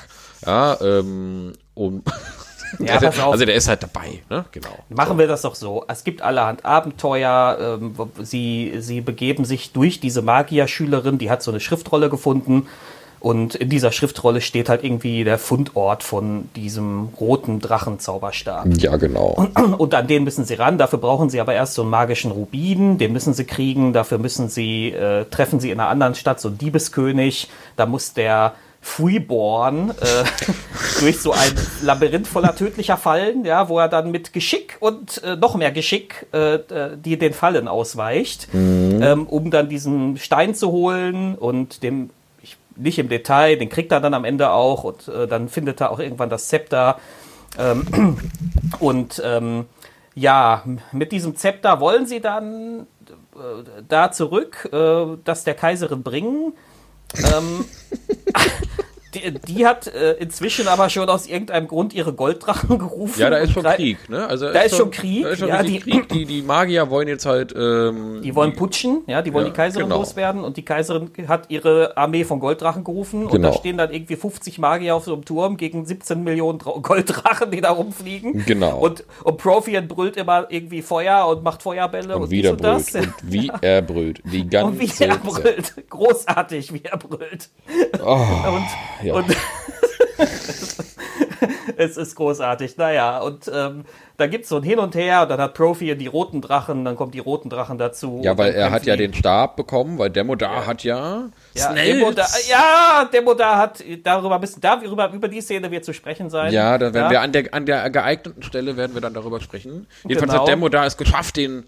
ja, 0.45 0.77
ähm, 0.82 1.54
und 1.73 2.04
Ja, 2.80 2.99
auf. 3.08 3.32
also 3.32 3.45
der 3.45 3.56
ist 3.56 3.67
halt 3.67 3.84
dabei, 3.84 4.21
ne? 4.30 4.45
Genau. 4.51 4.69
Machen 4.89 5.17
wir 5.17 5.27
das 5.27 5.41
doch 5.41 5.56
so. 5.56 5.84
Es 5.88 6.04
gibt 6.04 6.21
allerhand 6.21 6.65
Abenteuer. 6.65 7.80
Ähm, 7.82 7.93
sie, 8.21 8.73
sie 8.80 9.01
begeben 9.01 9.45
sich 9.45 9.71
durch 9.73 9.99
diese 9.99 10.21
Magierschülerin, 10.21 11.17
die 11.17 11.30
hat 11.30 11.43
so 11.43 11.51
eine 11.51 11.60
Schriftrolle 11.60 12.10
gefunden. 12.10 12.67
Und 13.19 13.54
in 13.54 13.69
dieser 13.69 13.91
Schriftrolle 13.91 14.41
steht 14.41 14.67
halt 14.67 14.84
irgendwie 14.84 15.23
der 15.23 15.38
Fundort 15.38 16.01
von 16.01 16.49
diesem 16.56 17.10
roten 17.19 17.60
Drachenzauberstab. 17.60 18.65
Ja, 18.80 18.95
genau. 18.97 19.47
Und 19.77 19.93
an 19.93 20.08
den 20.08 20.23
müssen 20.23 20.43
sie 20.43 20.56
ran. 20.56 20.80
Dafür 20.80 20.97
brauchen 20.97 21.30
sie 21.30 21.39
aber 21.39 21.54
erst 21.54 21.75
so 21.75 21.84
einen 21.84 21.91
magischen 21.91 22.32
Rubin. 22.32 22.97
Den 22.97 23.13
müssen 23.13 23.36
sie 23.36 23.45
kriegen. 23.45 23.93
Dafür 23.93 24.17
müssen 24.17 24.49
sie, 24.49 24.89
äh, 24.89 25.25
treffen 25.25 25.60
sie 25.60 25.69
in 25.69 25.80
einer 25.80 25.89
anderen 25.89 26.15
Stadt 26.15 26.41
so 26.41 26.47
einen 26.47 26.58
Diebeskönig. 26.58 27.47
Da 27.75 27.86
muss 27.86 28.13
der 28.13 28.56
Freeborn 28.82 29.91
äh, 29.91 30.24
durch 31.00 31.20
so 31.20 31.32
ein 31.32 31.52
Labyrinth 31.84 32.28
voller 32.28 32.56
tödlicher 32.56 32.98
Fallen, 32.98 33.46
ja, 33.46 33.70
wo 33.70 33.80
er 33.80 33.88
dann 33.88 34.12
mit 34.12 34.34
Geschick 34.34 34.78
und 34.80 35.24
äh, 35.24 35.36
noch 35.36 35.56
mehr 35.56 35.72
Geschick 35.72 36.26
äh, 36.34 36.56
äh, 36.56 36.98
die 36.98 37.17
den 37.17 37.34
Fallen 37.34 37.67
ausweicht, 37.67 38.48
ähm, 38.54 39.28
um 39.28 39.52
dann 39.52 39.70
diesen 39.70 40.17
Stein 40.17 40.56
zu 40.56 40.72
holen 40.72 41.36
und 41.36 41.84
dem 41.84 42.10
ich, 42.41 42.58
nicht 42.76 42.98
im 42.98 43.08
Detail, 43.08 43.58
den 43.58 43.70
kriegt 43.70 43.91
er 43.91 44.02
dann 44.02 44.15
am 44.15 44.26
Ende 44.26 44.50
auch 44.50 44.84
und 44.84 45.08
äh, 45.08 45.28
dann 45.28 45.48
findet 45.48 45.80
er 45.80 45.91
auch 45.91 46.00
irgendwann 46.00 46.30
das 46.30 46.48
Zepter. 46.48 46.98
Ähm, 47.60 48.17
und 48.80 49.22
ähm, 49.24 49.65
ja, 50.15 50.63
mit 50.91 51.12
diesem 51.12 51.36
Zepter 51.36 51.80
wollen 51.80 52.08
sie 52.08 52.20
dann 52.20 52.88
äh, 53.36 53.84
da 53.88 54.12
zurück, 54.12 54.70
äh, 54.74 55.17
das 55.24 55.44
der 55.44 55.54
Kaiserin 55.54 56.04
bringen. 56.04 56.54
Ähm, 57.15 57.65
die, 59.13 59.34
die 59.47 59.65
hat 59.65 59.88
äh, 59.88 60.13
inzwischen 60.13 60.67
aber 60.67 60.89
schon 60.89 61.10
aus 61.10 61.28
irgendeinem 61.28 61.67
Grund 61.67 61.93
ihre 61.93 62.13
Golddrachen 62.13 62.78
gerufen. 62.80 63.19
Ja, 63.19 63.30
da 63.30 63.38
ist 63.38 63.56
und 63.56 63.63
schon 63.63 63.74
Krieg, 63.74 64.10
ne? 64.10 64.28
Also 64.28 64.52
Da 64.52 64.62
ist 64.62 64.76
schon 64.76 64.91
Krieg, 64.91 65.24
Da 65.24 65.30
ist 65.30 65.39
schon 65.39 65.50
ja, 65.50 65.63
die- 65.63 65.80
Krieg. 65.80 66.10
Die, 66.10 66.26
die 66.26 66.41
Magier 66.41 66.89
wollen 66.89 67.08
jetzt 67.08 67.26
halt, 67.26 67.54
ähm, 67.58 68.21
Die 68.24 68.34
wollen 68.36 68.54
putschen, 68.54 69.02
ja, 69.08 69.21
die 69.21 69.34
wollen 69.34 69.45
Ja, 69.45 69.52
die 69.52 69.56
Kaiserin 69.58 69.88
genau. 69.88 70.00
loswerden 70.00 70.43
und 70.43 70.58
die 70.58 70.63
Kaiserin 70.65 71.12
hat 71.28 71.45
ihre 71.50 71.95
Armee 71.97 72.24
von 72.24 72.39
Golddrachen 72.39 72.84
gerufen 72.84 73.26
und 73.26 73.32
Genau. 73.32 73.50
da 73.52 73.54
stehen 73.58 73.78
dann 73.78 73.91
irgendwie 73.91 74.15
50 74.15 74.60
Magier 74.60 74.95
auf 74.95 75.04
so 75.06 75.13
einem 75.13 75.26
Turm 75.26 75.58
gegen 75.58 75.86
17 75.86 76.24
Millionen 76.24 76.60
Dra 76.60 76.71
Golddrachen, 76.82 77.52
die 77.52 77.62
da 77.62 77.71
rumfliegen. 77.71 78.45
Genau. 78.45 78.78
Und, 78.80 79.04
und 79.24 79.38
Profian 79.38 79.88
brüllt 79.88 80.17
immer 80.17 80.47
irgendwie 80.50 80.82
Feuer 80.82 81.28
und 81.28 81.43
macht 81.43 81.62
Feuerbälle 81.63 82.15
und, 82.15 82.24
und 82.24 82.30
wieder 82.32 82.52
und 82.52 82.63
das. 82.63 82.91
brüllt. 82.91 83.08
Und 83.08 83.13
wie 83.32 83.52
er 83.62 83.82
brüllt. 83.82 84.21
Die 84.26 84.47
ganze 84.47 84.67
Und 84.67 84.80
wie 84.80 85.04
er 85.04 85.17
brüllt. 85.17 85.74
Großartig, 85.89 86.74
wie 86.74 86.82
er 86.84 86.97
brüllt. 86.97 87.50
und, 87.93 89.01
ja. 89.04 89.14
und 89.16 89.26
es 91.78 91.98
ist 91.98 92.16
großartig. 92.16 92.78
Naja, 92.78 93.20
und 93.20 93.50
ähm, 93.54 93.86
da 94.18 94.28
gibt 94.28 94.44
es 94.44 94.50
so 94.50 94.58
ein 94.58 94.64
Hin 94.64 94.80
und 94.80 94.94
Her 94.96 95.24
und 95.24 95.30
dann 95.30 95.42
hat 95.42 95.54
Profi 95.56 95.96
die 95.98 96.08
roten 96.08 96.42
Drachen, 96.42 96.86
dann 96.86 96.96
kommen 96.96 97.12
die 97.12 97.20
roten 97.20 97.50
Drachen 97.50 97.78
dazu. 97.78 98.22
Ja, 98.24 98.38
weil 98.38 98.54
er 98.54 98.72
hat 98.72 98.86
ja 98.86 98.96
den 98.96 99.14
Stab 99.14 99.56
bekommen, 99.56 99.98
weil 99.98 100.10
Demodar 100.12 100.66
hat 100.68 100.84
ja, 100.84 101.30
Ja. 101.56 101.74
Demodar, 101.74 102.28
ja, 102.48 103.10
Demodar 103.12 103.58
hat, 103.58 103.84
darüber 104.04 104.38
müssen, 104.40 104.62
darüber, 104.62 105.12
über 105.12 105.28
die 105.28 105.42
Szene 105.42 105.72
wird 105.72 105.84
zu 105.86 105.94
sprechen 105.94 106.30
sein. 106.30 106.54
Ja, 106.54 106.78
da 106.78 106.94
werden 106.94 107.06
Ja. 107.06 107.10
wir 107.12 107.22
an 107.22 107.32
der, 107.32 107.54
an 107.54 107.66
der 107.66 107.90
geeigneten 107.90 108.44
Stelle 108.44 108.78
werden 108.78 108.94
wir 108.94 109.02
dann 109.02 109.14
darüber 109.14 109.42
sprechen. 109.42 109.88
Jedenfalls 110.04 110.32
Genau. 110.32 110.42
hat 110.44 110.48
Demo 110.50 110.70
da 110.70 110.86
es 110.86 110.98
geschafft, 110.98 111.38
den, 111.38 111.66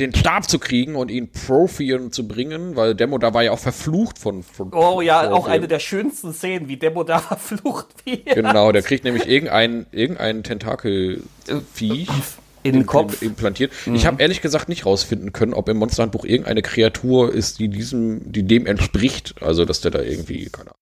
den 0.00 0.14
Stab 0.14 0.48
zu 0.48 0.58
kriegen 0.58 0.96
und 0.96 1.10
ihn 1.10 1.30
Profion 1.30 2.10
zu 2.12 2.26
bringen, 2.26 2.74
weil 2.76 2.94
Demo 2.94 3.18
da 3.18 3.32
war 3.34 3.42
ja 3.44 3.52
auch 3.52 3.58
verflucht 3.58 4.18
von, 4.18 4.42
von 4.42 4.72
Oh 4.74 5.00
ja, 5.00 5.30
auch 5.30 5.40
Profion. 5.40 5.52
eine 5.52 5.68
der 5.68 5.78
schönsten 5.78 6.32
Szenen, 6.32 6.68
wie 6.68 6.76
Demodar 6.76 7.20
verflucht 7.22 7.88
wird. 8.04 8.24
Genau, 8.34 8.72
der 8.72 8.82
kriegt 8.82 9.04
nämlich 9.04 9.26
irgendein, 9.28 9.86
irgendein 9.92 10.42
Tentakelviech 10.42 12.08
In 12.62 12.72
den 12.74 12.86
Kopf. 12.86 13.22
implantiert. 13.22 13.72
Ich 13.92 14.06
habe 14.06 14.20
ehrlich 14.22 14.42
gesagt 14.42 14.68
nicht 14.68 14.84
rausfinden 14.86 15.32
können, 15.32 15.54
ob 15.54 15.68
im 15.68 15.78
Monsterhandbuch 15.78 16.24
irgendeine 16.24 16.62
Kreatur 16.62 17.32
ist, 17.32 17.58
die 17.58 17.68
diesem, 17.68 18.30
die 18.32 18.42
dem 18.42 18.66
entspricht. 18.66 19.34
Also, 19.40 19.64
dass 19.64 19.80
der 19.80 19.90
da 19.90 20.00
irgendwie, 20.02 20.46
keine 20.50 20.70
Ahnung. 20.70 20.76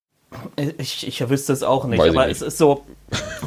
Ich, 0.79 1.07
ich 1.07 1.29
wüsste 1.29 1.53
es 1.53 1.62
auch 1.62 1.85
nicht, 1.85 1.98
Weiß 1.98 2.11
aber 2.11 2.27
nicht. 2.27 2.37
es 2.37 2.42
ist 2.42 2.59
so, 2.59 2.85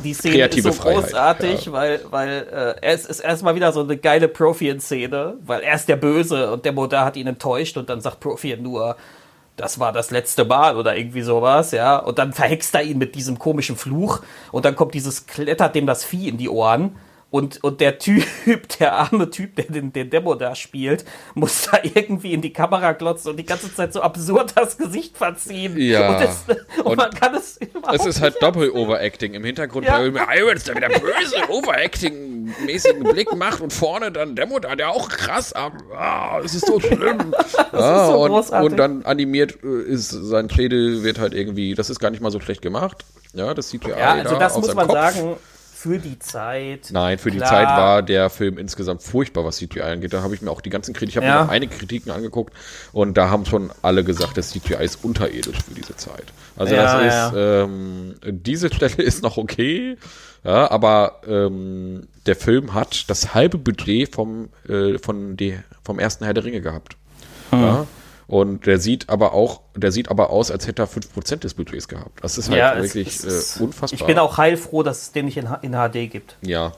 die 0.04 0.14
Szene 0.14 0.36
Kreative 0.36 0.70
ist 0.70 0.76
so 0.76 0.82
Freiheit, 0.82 1.04
großartig, 1.04 1.66
ja. 1.66 1.72
weil, 1.72 2.02
weil 2.10 2.48
äh, 2.82 2.86
es 2.86 3.06
ist 3.06 3.20
erstmal 3.20 3.56
wieder 3.56 3.72
so 3.72 3.82
eine 3.82 3.98
geile 3.98 4.28
Profian-Szene, 4.28 5.36
weil 5.46 5.62
er 5.62 5.76
ist 5.76 5.88
der 5.88 5.98
Böse 5.98 6.52
und 6.52 6.66
der 6.66 6.72
Modar 6.72 7.06
hat 7.06 7.16
ihn 7.18 7.28
enttäuscht 7.28 7.78
und 7.78 7.90
dann 7.90 8.02
sagt 8.02 8.20
Profian 8.20 8.62
nur, 8.62 8.96
das 9.58 9.80
war 9.80 9.92
das 9.92 10.12
letzte 10.12 10.46
Mal 10.46 10.76
oder 10.76 10.96
irgendwie 10.96 11.22
sowas, 11.22 11.72
ja. 11.72 11.98
Und 11.98 12.18
dann 12.18 12.34
verhext 12.34 12.74
er 12.74 12.84
ihn 12.84 12.98
mit 12.98 13.16
diesem 13.16 13.38
komischen 13.38 13.76
Fluch 13.76 14.22
und 14.52 14.66
dann 14.66 14.76
kommt 14.76 14.94
dieses, 14.94 15.28
klettert 15.28 15.76
dem 15.76 15.86
das 15.86 16.04
Vieh 16.04 16.30
in 16.30 16.38
die 16.38 16.50
Ohren. 16.50 16.96
Und, 17.32 17.64
und 17.64 17.80
der 17.80 17.98
Typ, 17.98 18.26
der 18.80 18.94
arme 18.94 19.30
Typ, 19.30 19.56
der 19.56 19.66
den, 19.66 19.94
den 19.94 20.10
Demo 20.10 20.36
da 20.36 20.54
spielt, 20.54 21.06
muss 21.34 21.70
da 21.72 21.80
irgendwie 21.82 22.34
in 22.34 22.42
die 22.42 22.52
Kamera 22.52 22.92
glotzen 22.92 23.32
und 23.32 23.38
die 23.38 23.46
ganze 23.46 23.74
Zeit 23.74 23.94
so 23.94 24.02
absurd 24.02 24.52
das 24.56 24.78
Gesicht 24.78 25.18
verziehen. 25.18 25.78
Ja. 25.78 26.10
Und, 26.10 26.22
das, 26.22 26.46
und, 26.80 26.86
Und 26.86 26.98
man 26.98 27.10
kann 27.12 27.34
es 27.34 27.56
überhaupt 27.58 27.96
Es 27.98 28.06
ist 28.06 28.22
halt 28.22 28.36
Doppel-Overacting. 28.42 29.34
Im 29.34 29.46
Hintergrund, 29.46 29.86
Ja. 29.88 30.00
weil 30.00 30.14
Irons 30.40 30.66
da 30.66 30.76
wieder 30.76 30.90
böse 30.90 31.38
Overacting-mäßigen 31.50 33.04
Blick 33.04 33.34
macht 33.36 33.62
und 33.62 33.72
vorne 33.72 34.12
dann 34.12 34.36
Demo 34.36 34.60
da, 34.60 34.76
der 34.76 34.90
auch 34.90 35.08
krass 35.10 35.54
ab. 35.54 35.74
Ah, 35.96 36.40
es 36.44 36.54
ist 36.54 36.68
so 36.68 36.80
schlimm. 36.80 37.34
ja, 37.74 38.08
so 38.08 38.24
und, 38.24 38.32
großartig. 38.32 38.72
und 38.72 38.78
dann 38.78 39.06
animiert 39.06 39.58
äh, 39.64 39.84
ist 39.90 40.10
sein 40.10 40.50
Schädel 40.50 41.04
wird 41.04 41.20
halt 41.20 41.34
irgendwie, 41.34 41.76
das 41.76 41.90
ist 41.90 42.00
gar 42.00 42.10
nicht 42.10 42.22
mal 42.22 42.32
so 42.32 42.40
schlecht 42.40 42.62
gemacht. 42.62 43.06
Ja, 43.34 43.54
das 43.54 43.70
CGI 43.70 43.92
Ja, 43.92 44.12
also 44.16 44.34
da 44.34 44.40
das 44.40 44.58
muss 44.58 44.74
man 44.74 44.88
Kopf. 44.88 44.94
sagen, 44.98 45.38
für 45.82 45.98
die 45.98 46.20
Zeit. 46.20 46.90
Nein, 46.92 47.18
für 47.18 47.32
die 47.32 47.38
Klar. 47.38 47.50
Zeit 47.50 47.68
war 47.70 48.02
der 48.04 48.30
Film 48.30 48.58
insgesamt 48.60 49.02
furchtbar, 49.02 49.44
was 49.46 49.58
CGI 49.58 49.82
angeht. 49.82 50.14
Da 50.14 50.22
habe 50.22 50.36
ich 50.36 50.42
mir 50.42 50.52
auch 50.52 50.62
die 50.62 50.70
ganzen 50.70 50.94
Kritiken, 50.94 51.10
ich 51.10 51.18
habe 51.18 51.26
Ja. 51.26 51.40
mir 51.40 51.46
noch 51.46 51.52
einige 51.52 51.76
Kritiken 51.76 52.12
angeguckt 52.12 52.54
und 52.94 53.18
da 53.18 53.30
haben 53.30 53.46
schon 53.46 53.72
alle 53.82 54.04
gesagt, 54.04 54.38
das 54.38 54.52
CGI 54.52 54.84
ist 54.84 55.04
unterirdisch 55.04 55.58
für 55.64 55.74
diese 55.74 55.96
Zeit. 55.96 56.26
Also 56.56 56.76
Ja, 56.76 56.84
das 57.00 57.14
ja. 57.14 57.28
ist, 57.30 57.34
ähm, 57.66 58.16
diese 58.26 58.74
Stelle 58.74 58.94
ist 59.02 59.24
noch 59.24 59.38
okay, 59.38 59.98
ja, 60.44 60.70
aber 60.70 61.22
ähm, 61.28 62.08
der 62.26 62.36
Film 62.36 62.74
hat 62.74 63.10
das 63.10 63.34
halbe 63.34 63.58
Budget 63.58 64.14
vom, 64.14 64.50
äh, 64.70 64.98
von 65.00 65.36
die, 65.38 65.58
vom 65.84 65.98
ersten 66.00 66.26
Herr 66.26 66.34
der 66.34 66.44
Ringe 66.46 66.62
gehabt. 66.62 66.96
Hm. 67.52 67.62
Ja. 67.62 67.88
Und 68.32 68.66
der 68.66 68.80
sieht 68.80 69.10
aber 69.10 69.34
auch, 69.34 69.60
der 69.76 69.92
sieht 69.92 70.10
aber 70.10 70.30
aus, 70.30 70.52
als 70.52 70.66
hätte 70.66 70.84
er 70.84 70.88
5% 70.88 71.44
des 71.44 71.54
Budgets 71.54 71.90
gehabt. 71.90 72.24
Das 72.24 72.38
ist 72.38 72.48
halt 72.50 72.58
Ja, 72.60 72.74
es- 72.76 72.96
wirklich 72.96 73.08
es 73.10 73.26
ist- 73.26 73.60
äh, 73.60 73.64
unfassbar. 73.64 74.00
Ich 74.00 74.06
bin 74.06 74.18
auch 74.20 74.38
heilfroh, 74.38 74.84
dass 74.84 75.02
es 75.02 75.12
den 75.12 75.26
nicht 75.26 75.36
in, 75.36 75.50
in 75.64 75.74
HD 75.74 76.08
gibt. 76.10 76.38
Ja. 76.42 76.72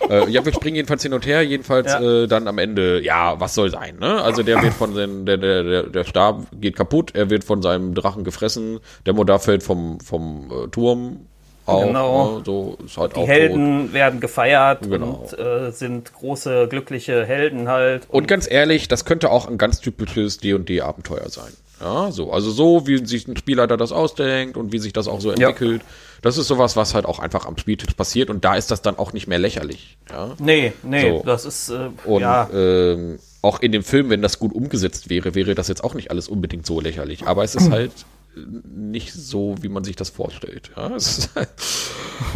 Ja. 0.00 0.08
äh, 0.08 0.28
ja, 0.28 0.44
wir 0.44 0.52
springen 0.52 0.74
jedenfalls 0.74 1.02
hin 1.04 1.12
und 1.12 1.24
her. 1.24 1.42
Jedenfalls 1.42 1.92
Ja. 1.92 2.00
äh, 2.00 2.26
dann 2.26 2.48
am 2.48 2.58
Ende, 2.58 3.00
ja, 3.00 3.38
was 3.38 3.54
soll 3.54 3.70
sein, 3.70 3.98
ne? 4.00 4.20
Also 4.22 4.42
der 4.42 4.60
wird 4.60 4.74
von 4.74 4.92
den, 4.94 5.24
der, 5.24 5.36
der, 5.36 5.62
der, 5.62 5.82
der 5.84 6.04
Stab 6.04 6.46
geht 6.60 6.74
kaputt, 6.74 7.12
er 7.14 7.30
wird 7.30 7.44
von 7.44 7.62
seinem 7.62 7.94
Drachen 7.94 8.24
gefressen, 8.24 8.80
der 9.04 9.12
Modar 9.14 9.38
fällt 9.38 9.62
vom, 9.62 10.00
vom 10.00 10.50
äh, 10.50 10.68
Turm 10.68 11.26
auf. 11.66 11.84
Genau. 11.86 12.36
Ne? 12.38 12.42
So 12.44 12.78
ist 12.84 12.96
halt 12.96 13.16
Die 13.16 13.20
auch 13.20 13.26
Helden 13.28 13.92
werden 13.92 14.20
gefeiert 14.20 14.82
Genau. 14.88 15.26
und 15.30 15.38
äh, 15.38 15.70
sind 15.72 16.12
große, 16.14 16.66
glückliche 16.68 17.24
Helden 17.24 17.68
halt. 17.68 18.02
tot. 18.04 18.12
Und 18.14 18.28
ganz 18.28 18.50
ehrlich, 18.50 18.88
das 18.88 19.04
könnte 19.04 19.30
auch 19.30 19.46
ein 19.48 19.58
ganz 19.58 19.80
typisches 19.80 20.38
D&D-Abenteuer 20.38 21.28
sein. 21.28 21.52
Ja, 21.80 22.10
so. 22.10 22.32
Also 22.32 22.50
so, 22.50 22.86
wie 22.86 23.04
sich 23.04 23.28
ein 23.28 23.36
Spielleiter 23.36 23.76
das 23.76 23.92
ausdenkt 23.92 24.56
und 24.56 24.72
wie 24.72 24.78
sich 24.78 24.94
das 24.94 25.08
auch 25.08 25.20
so 25.20 25.30
entwickelt. 25.30 25.82
Das 26.22 26.38
ist 26.38 26.48
sowas, 26.48 26.74
was 26.76 26.94
halt 26.94 27.04
auch 27.04 27.18
einfach 27.18 27.44
am 27.44 27.58
Spieltisch 27.58 27.92
passiert 27.94 28.30
und 28.30 28.44
da 28.46 28.54
ist 28.56 28.70
das 28.70 28.80
dann 28.80 28.98
auch 28.98 29.12
nicht 29.12 29.26
mehr 29.26 29.38
lächerlich. 29.38 29.98
Ja. 30.10 30.30
Nee, 30.38 30.72
nee, 30.82 31.10
So. 31.10 31.22
das 31.26 31.44
ist, 31.44 31.68
äh, 31.68 31.90
Und 32.06 32.22
ja, 32.22 32.48
ähm, 32.52 33.18
auch 33.42 33.60
in 33.60 33.72
dem 33.72 33.84
Film, 33.84 34.08
wenn 34.08 34.22
das 34.22 34.38
gut 34.38 34.54
umgesetzt 34.54 35.10
wäre, 35.10 35.34
wäre 35.34 35.54
das 35.54 35.68
jetzt 35.68 35.84
auch 35.84 35.92
nicht 35.94 36.10
alles 36.10 36.28
unbedingt 36.28 36.64
so 36.66 36.80
lächerlich. 36.80 37.26
Aber 37.26 37.44
es 37.44 37.54
ist 37.54 37.70
halt 37.70 37.92
nicht 38.36 39.12
so, 39.12 39.56
wie 39.60 39.68
man 39.68 39.84
sich 39.84 39.96
das 39.96 40.10
vorstellt. 40.10 40.70
Ja, 40.76 40.88
es 40.94 41.18
ist 41.18 41.34
halt, 41.34 41.48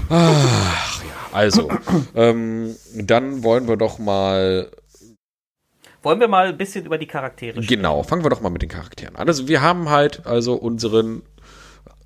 ach 0.08 1.04
ja, 1.04 1.10
also, 1.32 1.70
ähm, 2.14 2.74
dann 2.94 3.44
wollen 3.44 3.68
wir 3.68 3.76
doch 3.76 3.98
mal 3.98 4.70
wollen 6.02 6.18
wir 6.18 6.28
mal 6.28 6.46
ein 6.46 6.56
bisschen 6.56 6.86
über 6.86 6.96
die 6.96 7.06
Charaktere 7.06 7.62
sprechen? 7.62 7.68
Genau, 7.68 8.02
fangen 8.02 8.24
wir 8.24 8.30
doch 8.30 8.40
mal 8.40 8.48
mit 8.48 8.62
den 8.62 8.70
Charakteren 8.70 9.16
an. 9.16 9.28
Also 9.28 9.48
wir 9.48 9.60
haben 9.60 9.90
halt 9.90 10.26
also 10.26 10.54
unseren, 10.54 11.22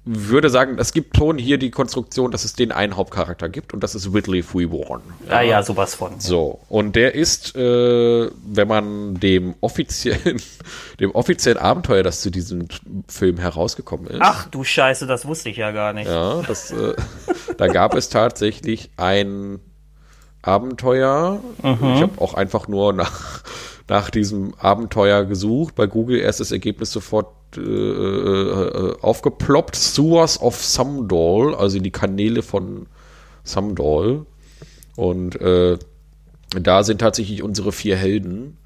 würde 0.05 0.51
sagen, 0.51 0.77
es 0.79 0.93
gibt 0.93 1.17
schon 1.17 1.39
hier 1.39 1.57
die 1.57 1.71
Konstruktion, 1.71 2.31
dass 2.31 2.45
es 2.45 2.53
den 2.53 2.73
einen 2.73 2.97
Hauptcharakter 2.97 3.49
gibt 3.49 3.73
und 3.73 3.83
das 3.83 3.95
ist 3.95 4.13
Whitley 4.13 4.43
Freeborn. 4.43 5.01
Ah 5.31 5.41
ja, 5.41 5.63
sowas 5.63 5.95
von. 5.95 6.21
So, 6.21 6.61
und 6.69 6.95
der 6.95 7.15
ist, 7.15 7.57
äh, 7.57 8.31
wenn 8.47 8.69
man 8.69 9.15
dem 9.15 9.55
offiziellen, 9.61 10.43
dem 11.01 11.11
offiziellen 11.13 11.59
Abenteuer, 11.59 12.03
das 12.03 12.21
zu 12.21 12.31
diesem 12.31 12.69
Film 13.09 13.39
herausgekommen 13.39 14.07
ist, 14.09 14.21
Ach 14.21 14.47
du 14.49 14.63
Scheiße, 14.63 15.07
das 15.07 15.27
wusste 15.27 15.49
ich 15.49 15.57
ja 15.57 15.71
gar 15.71 15.95
nicht. 15.95 16.09
ja, 16.09 16.43
das, 16.43 16.71
äh, 16.71 16.95
da 17.57 17.69
gab 17.69 17.95
es 17.95 18.11
tatsächlich 18.11 18.91
ein 18.97 19.61
Abenteuer. 20.43 21.41
Ich 21.63 22.03
habe 22.03 22.21
auch 22.21 22.35
einfach 22.35 22.69
nur 22.69 22.93
nach, 22.93 23.43
nach 23.89 24.11
diesem 24.11 24.55
Abenteuer 24.59 25.25
gesucht. 25.25 25.75
Bei 25.75 25.87
Google 25.87 26.19
erstes 26.19 26.53
Ergebnis 26.53 26.93
sofort 26.93 27.29
äh, 27.57 27.61
äh, 27.61 28.97
aufgeploppt. 29.01 29.77
Sewers 29.77 30.41
of 30.41 30.63
Samdol, 30.63 31.55
also 31.55 31.79
die 31.79 31.91
Kanäle 31.91 32.43
von 32.43 32.87
Samdol. 33.43 34.27
Und 34.97 35.41
äh, 35.41 35.79
da 36.51 36.83
sind 36.85 37.01
tatsächlich 37.01 37.43
unsere 37.43 37.73
vier 37.73 37.97
Helden. 37.97 38.59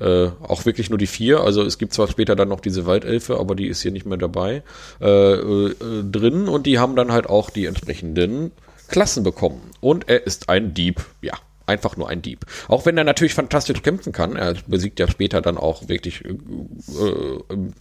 Äh, 0.00 0.28
auch 0.42 0.64
wirklich 0.64 0.90
nur 0.90 0.98
die 0.98 1.08
vier. 1.08 1.40
Also 1.40 1.62
es 1.62 1.78
gibt 1.78 1.92
zwar 1.92 2.06
später 2.06 2.36
dann 2.36 2.48
noch 2.48 2.60
diese 2.60 2.86
Waldelfe, 2.86 3.38
aber 3.38 3.54
die 3.56 3.66
ist 3.66 3.82
hier 3.82 3.90
nicht 3.90 4.06
mehr 4.06 4.18
dabei 4.18 4.62
äh, 5.00 5.06
äh, 5.06 5.74
drin 6.04 6.46
und 6.48 6.66
die 6.66 6.78
haben 6.78 6.94
dann 6.94 7.10
halt 7.10 7.28
auch 7.28 7.50
die 7.50 7.66
entsprechenden 7.66 8.52
Klassen 8.86 9.24
bekommen. 9.24 9.60
Und 9.80 10.08
er 10.08 10.24
ist 10.24 10.48
ein 10.48 10.72
Dieb, 10.72 11.04
ja. 11.20 11.34
Einfach 11.68 11.96
nur 11.96 12.08
ein 12.08 12.22
Dieb. 12.22 12.46
Auch 12.66 12.86
wenn 12.86 12.96
er 12.96 13.04
natürlich 13.04 13.34
fantastisch 13.34 13.82
kämpfen 13.82 14.12
kann. 14.12 14.36
Er 14.36 14.54
besiegt 14.66 14.98
ja 14.98 15.06
später 15.08 15.40
dann 15.42 15.58
auch 15.58 15.88
wirklich 15.88 16.24
äh, 16.24 16.34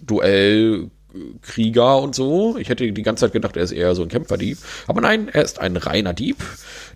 Duell 0.06 0.88
äh, 1.14 1.18
Krieger 1.42 2.00
und 2.00 2.14
so. 2.16 2.58
Ich 2.58 2.70
hätte 2.70 2.92
die 2.92 3.02
ganze 3.02 3.26
Zeit 3.26 3.34
gedacht, 3.34 3.56
er 3.58 3.64
ist 3.64 3.72
eher 3.72 3.96
so 3.96 4.04
ein 4.04 4.10
Kämpferdieb. 4.10 4.58
Aber 4.88 5.02
nein, 5.02 5.30
er 5.32 5.44
ist 5.44 5.60
ein 5.60 5.78
reiner 5.78 6.14
Dieb, 6.14 6.38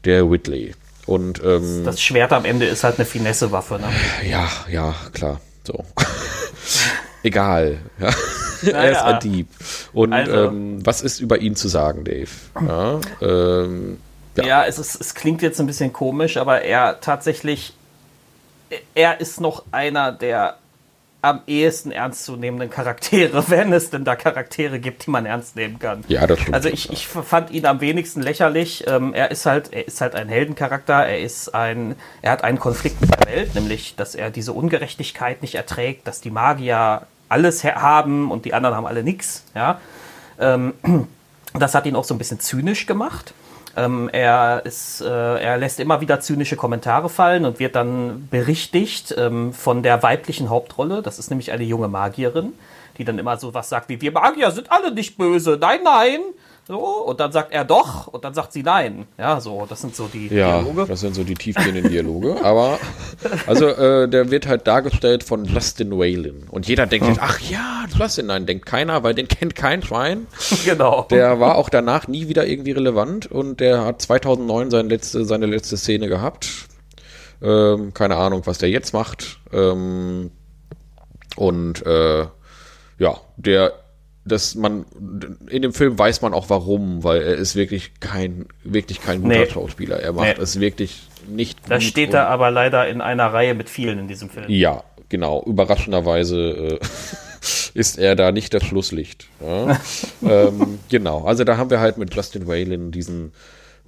der 0.05 0.29
Whitley. 0.29 0.75
Und 1.05 1.41
ähm, 1.43 1.83
Das 1.85 2.01
Schwert 2.01 2.31
am 2.33 2.45
Ende 2.45 2.65
ist 2.65 2.83
halt 2.83 2.97
eine 2.97 3.05
Finesse-Waffe. 3.05 3.75
Ne? 3.79 3.87
ja, 4.29 4.49
ja, 4.69 4.95
klar. 5.13 5.39
So. 5.65 5.85
Egal. 7.23 7.77
Ja. 7.99 8.09
er 8.71 8.91
ist 8.91 9.01
ein 9.01 9.19
Dieb. 9.19 9.47
Und 9.93 10.13
Also- 10.13 10.45
ähm, 10.49 10.85
was 10.85 11.01
ist 11.01 11.19
über 11.19 11.39
ihn 11.39 11.55
zu 11.55 11.67
sagen, 11.67 12.03
Dave? 12.03 12.29
Ja, 12.59 12.99
ähm, 13.21 13.97
Ja. 14.35 14.43
Ja, 14.45 14.65
es, 14.65 14.79
ist, 14.79 14.99
es 14.99 15.13
klingt 15.13 15.41
jetzt 15.41 15.59
ein 15.59 15.67
bisschen 15.67 15.91
komisch, 15.91 16.37
aber 16.37 16.61
er 16.61 16.99
tatsächlich, 17.01 17.73
er 18.95 19.19
ist 19.19 19.41
noch 19.41 19.63
einer 19.71 20.11
der 20.11 20.57
am 21.23 21.41
ehesten 21.45 21.91
ernstzunehmenden 21.91 22.69
Charaktere, 22.69 23.43
wenn 23.49 23.71
es 23.73 23.89
denn 23.89 24.03
da 24.03 24.15
Charaktere 24.15 24.79
gibt, 24.79 25.05
die 25.05 25.11
man 25.11 25.25
ernst 25.25 25.55
nehmen 25.55 25.77
kann. 25.79 26.03
Ja, 26.07 26.25
das 26.25 26.39
stimmt. 26.39 26.55
Also 26.55 26.69
ich, 26.69 26.91
ich 26.91 27.07
fand 27.07 27.51
ihn 27.51 27.65
am 27.65 27.79
wenigsten 27.79 28.21
lächerlich. 28.21 28.85
Ähm, 28.87 29.13
er 29.13 29.29
ist 29.31 29.45
halt, 29.45 29.71
er 29.71 29.87
ist 29.87 30.01
halt 30.01 30.15
ein 30.15 30.29
Heldencharakter. 30.29 31.05
Er 31.05 31.19
ist 31.19 31.53
ein, 31.53 31.95
er 32.21 32.31
hat 32.31 32.43
einen 32.43 32.59
Konflikt 32.59 32.99
mit 33.01 33.11
der 33.11 33.27
Welt, 33.27 33.55
nämlich, 33.55 33.95
dass 33.95 34.15
er 34.15 34.31
diese 34.31 34.53
Ungerechtigkeit 34.53 35.41
nicht 35.41 35.55
erträgt, 35.55 36.07
dass 36.07 36.21
die 36.21 36.31
Magier 36.31 37.03
alles 37.29 37.63
haben 37.63 38.31
und 38.31 38.45
die 38.45 38.53
anderen 38.53 38.75
haben 38.75 38.85
alle 38.85 39.03
nichts. 39.03 39.43
Ja, 39.53 39.79
ähm, 40.39 40.73
das 41.53 41.75
hat 41.75 41.85
ihn 41.85 41.95
auch 41.95 42.03
so 42.03 42.15
ein 42.15 42.17
bisschen 42.17 42.39
zynisch 42.39 42.87
gemacht. 42.87 43.33
Ähm, 43.77 44.09
er, 44.11 44.63
ist, 44.65 45.01
äh, 45.01 45.05
er 45.07 45.57
lässt 45.57 45.79
immer 45.79 46.01
wieder 46.01 46.19
zynische 46.19 46.55
Kommentare 46.55 47.09
fallen 47.09 47.45
und 47.45 47.59
wird 47.59 47.75
dann 47.75 48.27
berichtigt 48.29 49.15
ähm, 49.17 49.53
von 49.53 49.83
der 49.83 50.03
weiblichen 50.03 50.49
Hauptrolle. 50.49 51.01
Das 51.01 51.19
ist 51.19 51.29
nämlich 51.29 51.51
eine 51.51 51.63
junge 51.63 51.87
Magierin, 51.87 52.53
die 52.97 53.05
dann 53.05 53.17
immer 53.17 53.37
so 53.37 53.53
was 53.53 53.69
sagt 53.69 53.89
wie, 53.89 54.01
wir 54.01 54.11
Magier 54.11 54.51
sind 54.51 54.71
alle 54.71 54.93
nicht 54.93 55.17
böse, 55.17 55.57
nein, 55.59 55.79
nein. 55.83 56.19
So, 56.71 56.79
und 56.79 57.19
dann 57.19 57.33
sagt 57.33 57.51
er 57.51 57.65
doch 57.65 58.07
und 58.07 58.23
dann 58.23 58.33
sagt 58.33 58.53
sie 58.53 58.63
nein. 58.63 59.05
Ja, 59.17 59.41
so, 59.41 59.65
das 59.67 59.81
sind 59.81 59.93
so 59.93 60.07
die 60.07 60.27
Ja, 60.33 60.61
Dialoge. 60.61 60.85
das 60.87 61.01
sind 61.01 61.15
so 61.15 61.25
die 61.25 61.33
tiefgehenden 61.33 61.89
Dialoge. 61.89 62.41
Aber, 62.45 62.79
also, 63.45 63.67
äh, 63.67 64.07
der 64.07 64.31
wird 64.31 64.47
halt 64.47 64.67
dargestellt 64.67 65.25
von 65.25 65.43
Justin 65.43 65.91
Whalen. 65.99 66.47
Und 66.49 66.69
jeder 66.69 66.85
denkt 66.87 67.09
jetzt, 67.09 67.19
ach 67.21 67.41
ja, 67.41 67.83
Justin, 67.99 68.27
nein, 68.27 68.45
denkt 68.45 68.65
keiner, 68.65 69.03
weil 69.03 69.13
den 69.13 69.27
kennt 69.27 69.53
kein 69.53 69.83
Schwein. 69.83 70.27
Genau. 70.63 71.07
Der 71.09 71.41
war 71.41 71.57
auch 71.57 71.67
danach 71.67 72.07
nie 72.07 72.29
wieder 72.29 72.47
irgendwie 72.47 72.71
relevant 72.71 73.29
und 73.29 73.59
der 73.59 73.83
hat 73.83 74.01
2009 74.01 74.71
seine 74.71 74.87
letzte, 74.87 75.25
seine 75.25 75.47
letzte 75.47 75.75
Szene 75.75 76.07
gehabt. 76.07 76.47
Ähm, 77.41 77.93
keine 77.93 78.15
Ahnung, 78.15 78.43
was 78.45 78.59
der 78.59 78.69
jetzt 78.69 78.93
macht. 78.93 79.39
Ähm, 79.51 80.31
und 81.35 81.85
äh, 81.85 82.21
ja, 82.97 83.17
der, 83.35 83.73
dass 84.25 84.55
man 84.55 84.85
in 85.49 85.61
dem 85.63 85.73
Film 85.73 85.97
weiß 85.97 86.21
man 86.21 86.33
auch 86.33 86.49
warum, 86.49 87.03
weil 87.03 87.21
er 87.21 87.35
ist 87.35 87.55
wirklich 87.55 87.93
kein, 87.99 88.45
wirklich 88.63 89.01
kein 89.01 89.21
guter 89.23 89.39
Nee. 89.39 89.49
Schauspieler. 89.49 89.99
Er 89.99 90.13
macht 90.13 90.37
Nee. 90.37 90.43
es 90.43 90.59
wirklich 90.59 91.01
nicht 91.27 91.59
da 91.67 91.79
steht 91.79 92.13
er 92.13 92.27
aber 92.29 92.51
leider 92.51 92.87
in 92.87 93.01
einer 93.01 93.27
Reihe 93.33 93.53
mit 93.53 93.69
vielen 93.69 93.99
in 93.99 94.07
diesem 94.07 94.29
Film. 94.29 94.45
ja, 94.49 94.83
genau. 95.09 95.43
Überraschenderweise 95.45 96.79
äh, 96.79 96.79
ist 97.73 97.97
er 97.97 98.15
da 98.15 98.31
nicht 98.31 98.53
das 98.53 98.63
Schlusslicht. 98.63 99.27
Ja? 99.39 99.79
ähm, 100.27 100.79
genau. 100.89 101.23
Also 101.25 101.43
da 101.43 101.57
haben 101.57 101.69
wir 101.69 101.79
halt 101.79 101.97
mit 101.97 102.13
Justin 102.15 102.47
Whalen 102.47 102.91
diesen 102.91 103.31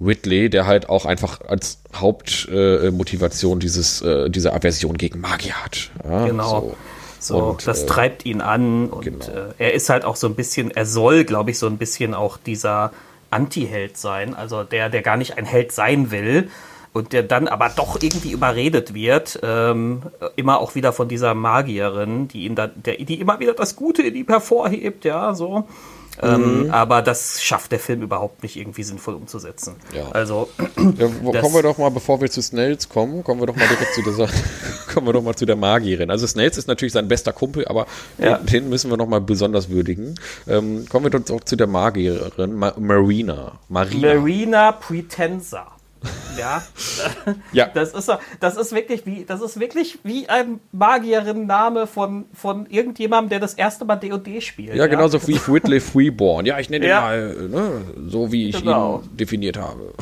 Whitley, 0.00 0.50
der 0.50 0.66
halt 0.66 0.88
auch 0.88 1.06
einfach 1.06 1.40
als 1.42 1.78
Hauptmotivation 1.94 3.58
äh, 3.58 3.60
dieses, 3.60 4.02
äh, 4.02 4.28
diese 4.30 4.52
Aversion 4.52 4.96
gegen 4.98 5.20
Magier 5.20 5.54
hat. 5.64 5.90
Ja? 6.02 6.26
Genau. 6.26 6.60
So. 6.60 6.76
So, 7.24 7.38
Und, 7.38 7.66
das 7.66 7.84
äh, 7.84 7.86
treibt 7.86 8.26
ihn 8.26 8.42
an 8.42 8.90
und 8.90 9.04
genau. 9.04 9.24
äh, 9.24 9.54
er 9.58 9.72
ist 9.72 9.88
halt 9.88 10.04
auch 10.04 10.16
so 10.16 10.26
ein 10.26 10.34
bisschen, 10.34 10.70
er 10.70 10.84
soll, 10.84 11.24
glaube 11.24 11.52
ich, 11.52 11.58
so 11.58 11.66
ein 11.66 11.78
bisschen 11.78 12.12
auch 12.12 12.36
dieser 12.36 12.92
Anti-Held 13.30 13.96
sein, 13.96 14.34
also 14.34 14.62
der, 14.62 14.90
der 14.90 15.00
gar 15.00 15.16
nicht 15.16 15.38
ein 15.38 15.46
Held 15.46 15.72
sein 15.72 16.10
will 16.10 16.50
und 16.92 17.14
der 17.14 17.22
dann 17.22 17.48
aber 17.48 17.70
doch 17.74 18.00
irgendwie 18.00 18.30
überredet 18.30 18.92
wird, 18.92 19.40
ähm, 19.42 20.02
immer 20.36 20.60
auch 20.60 20.74
wieder 20.74 20.92
von 20.92 21.08
dieser 21.08 21.34
Magierin, 21.34 22.28
die 22.28 22.44
ihn 22.44 22.54
da, 22.54 22.66
der, 22.66 22.96
die 22.96 23.18
immer 23.18 23.40
wieder 23.40 23.54
das 23.54 23.74
Gute 23.74 24.02
in 24.02 24.14
ihm 24.14 24.26
hervorhebt, 24.26 25.06
ja, 25.06 25.34
so. 25.34 25.66
Ähm, 26.22 26.68
aber 26.70 27.02
das 27.02 27.42
schafft 27.42 27.72
der 27.72 27.80
Film 27.80 28.02
überhaupt 28.02 28.42
nicht 28.42 28.56
irgendwie 28.56 28.82
sinnvoll 28.82 29.14
umzusetzen. 29.14 29.76
Ja. 29.92 30.10
Also, 30.10 30.48
Ja, 30.98 31.08
wo, 31.22 31.32
kommen 31.32 31.54
wir 31.54 31.62
doch 31.62 31.78
mal, 31.78 31.90
bevor 31.90 32.20
wir 32.20 32.30
zu 32.30 32.42
Snells 32.42 32.88
kommen, 32.88 33.24
kommen 33.24 33.40
wir 33.40 33.46
doch 33.46 33.56
mal 33.56 33.66
direkt 33.66 33.94
zu 33.94 34.02
der 34.02 34.12
Sache, 34.12 34.34
kommen 34.92 35.06
wir 35.06 35.12
doch 35.12 35.22
mal 35.22 35.34
zu 35.34 35.46
der 35.46 35.56
Magierin. 35.56 36.10
Also 36.10 36.26
Snells 36.26 36.56
ist 36.58 36.68
natürlich 36.68 36.92
sein 36.92 37.08
bester 37.08 37.32
Kumpel, 37.32 37.66
aber 37.66 37.86
Ja. 38.18 38.38
den, 38.38 38.68
müssen 38.68 38.90
wir 38.90 38.96
noch 38.96 39.08
mal 39.08 39.20
besonders 39.20 39.68
würdigen. 39.70 40.14
Ähm, 40.46 40.86
kommen 40.88 41.06
wir 41.06 41.10
doch 41.18 41.34
auch 41.34 41.42
zu 41.44 41.56
der 41.56 41.66
Magierin, 41.66 42.54
Ma 42.54 42.72
Marina. 42.78 43.52
Marina. 43.68 44.14
Marina 44.14 44.72
Pretensa. 44.72 45.73
Ja, 46.38 46.62
Ja. 47.52 47.68
das 47.72 47.92
ist, 47.94 48.10
das 48.40 48.56
ist 48.56 48.72
wirklich 48.74 49.06
wie, 49.06 49.24
das 49.24 49.40
ist 49.40 49.60
wirklich 49.60 50.00
wie 50.02 50.28
ein 50.28 50.58
Magierin-Name 50.72 51.86
von, 51.86 52.24
von 52.34 52.66
irgendjemandem, 52.66 53.28
der 53.30 53.38
das 53.40 53.54
erste 53.54 53.84
Mal 53.84 53.96
D&D 53.96 54.40
spielt. 54.40 54.74
Ja, 54.74 54.88
genauso 54.88 55.24
wie 55.28 55.34
Whitley 55.46 55.78
Freeborn. 55.80 56.44
Ja, 56.44 56.58
ich 56.58 56.70
nenne 56.70 56.88
Ja. 56.88 57.14
ihn 57.14 57.50
mal, 57.52 57.60
ne, 57.60 57.70
so 58.08 58.32
wie 58.32 58.48
ich 58.48 58.58
Genau. 58.58 59.02
ihn 59.04 59.16
definiert 59.16 59.56
habe. 59.58 59.92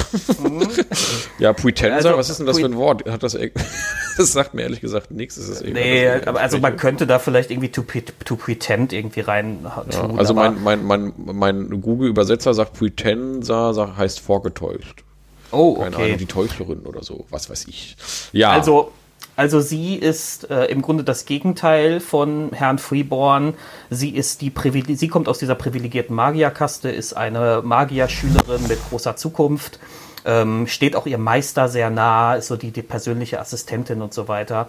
ja, 1.39 1.53
Pretenser, 1.53 1.95
Also, 1.97 2.17
was 2.19 2.31
ist 2.31 2.39
denn 2.39 2.47
das 2.47 2.59
für 2.59 2.65
ein 2.67 2.77
Wort? 2.77 3.09
Hat 3.11 3.23
das, 3.23 3.37
das 4.17 4.33
sagt 4.33 4.55
mir 4.55 4.63
ehrlich 4.63 4.81
gesagt 4.81 5.11
nichts. 5.11 5.37
Das 5.37 5.49
ist 5.49 5.65
Nee, 5.65 6.09
aber 6.27 6.41
also 6.41 6.59
man 6.59 6.77
könnte 6.77 7.07
da 7.07 7.19
vielleicht 7.19 7.51
irgendwie 7.51 7.71
to, 7.71 7.83
to 8.25 8.37
pretend 8.37 8.93
irgendwie 8.93 9.21
rein 9.21 9.67
tun. 9.91 10.19
Also 10.19 10.33
aber, 10.37 10.51
mein, 10.51 10.83
mein, 10.85 11.13
mein, 11.17 11.37
mein 11.37 11.81
Google-Übersetzer 11.83 12.55
sagt 12.55 12.73
Pretenser, 12.75 13.75
sagt, 13.75 13.97
heißt 13.99 14.21
vorgetäuscht. 14.21 15.05
Oh, 15.53 15.75
Keine 15.75 15.97
okay. 15.97 16.05
Ahnung, 16.07 16.19
die 16.19 16.27
Täuscherin 16.27 16.81
oder 16.81 17.03
so, 17.03 17.27
was 17.31 17.49
weiß 17.49 17.67
ich. 17.69 17.97
Ja, 18.33 18.51
Also, 18.51 18.93
also 19.37 19.61
sie 19.61 19.95
ist 19.97 20.51
äh, 20.51 20.67
im 20.67 20.83
Grunde 20.83 21.05
das 21.05 21.25
Gegenteil 21.25 22.01
von 22.01 22.51
Herrn 22.53 22.79
Freeborn. 22.79 23.55
Sie 23.89 24.11
ist 24.11 24.41
die 24.41 24.51
Privile 24.51 24.95
sie 24.97 25.09
kommt 25.09 25.29
aus 25.29 25.39
dieser 25.39 25.55
privilegierten 25.55 26.15
Magierkaste, 26.15 26.91
ist 26.91 27.15
eine 27.15 27.63
Magierschülerin 27.65 28.67
mit 28.69 28.79
großer 28.91 29.17
Zukunft, 29.17 29.79
ähm, 30.25 30.67
steht 30.67 30.97
auch 30.97 31.07
ihrem 31.07 31.23
Meister 31.23 31.69
sehr 31.69 31.89
nah, 31.89 32.35
ist 32.35 32.49
so 32.49 32.57
die, 32.57 32.73
die 32.73 32.83
persönliche 32.83 33.41
Assistentin 33.41 34.03
und 34.03 34.13
so 34.13 34.29
weiter. 34.29 34.69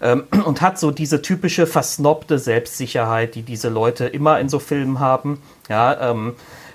Ähm, 0.00 0.24
und 0.44 0.60
hat 0.60 0.78
so 0.78 0.90
diese 0.90 1.20
typische 1.20 1.66
versnobte 1.66 2.38
Selbstsicherheit, 2.38 3.34
die 3.34 3.42
diese 3.42 3.68
Leute 3.68 4.06
immer 4.06 4.38
in 4.38 4.48
so 4.48 4.60
Filmen 4.60 5.00
haben. 5.00 5.42
Ja, 5.68 6.10
ähm, 6.10 6.30
äh, 6.30 6.34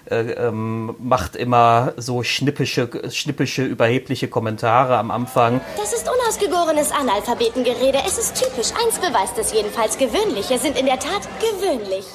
ähm, 0.09 0.95
macht 0.99 1.35
immer 1.35 1.93
so 1.97 2.23
schnippische, 2.23 2.89
schnippische, 3.11 3.63
überhebliche 3.63 4.27
Kommentare 4.27 4.97
am 4.97 5.11
Anfang. 5.11 5.61
Das 5.77 5.93
ist 5.93 6.09
unausgegorenes 6.09 6.91
Analphabetengerede. 6.91 7.99
Es 8.05 8.17
ist 8.17 8.35
typisch. 8.35 8.71
Eins 8.83 8.99
beweist 8.99 9.37
es 9.37 9.53
jedenfalls. 9.53 9.97
Gewöhnliche 9.97 10.57
sind 10.57 10.77
in 10.79 10.85
der 10.85 10.99
Tat 10.99 11.27
gewöhnlich. 11.39 12.05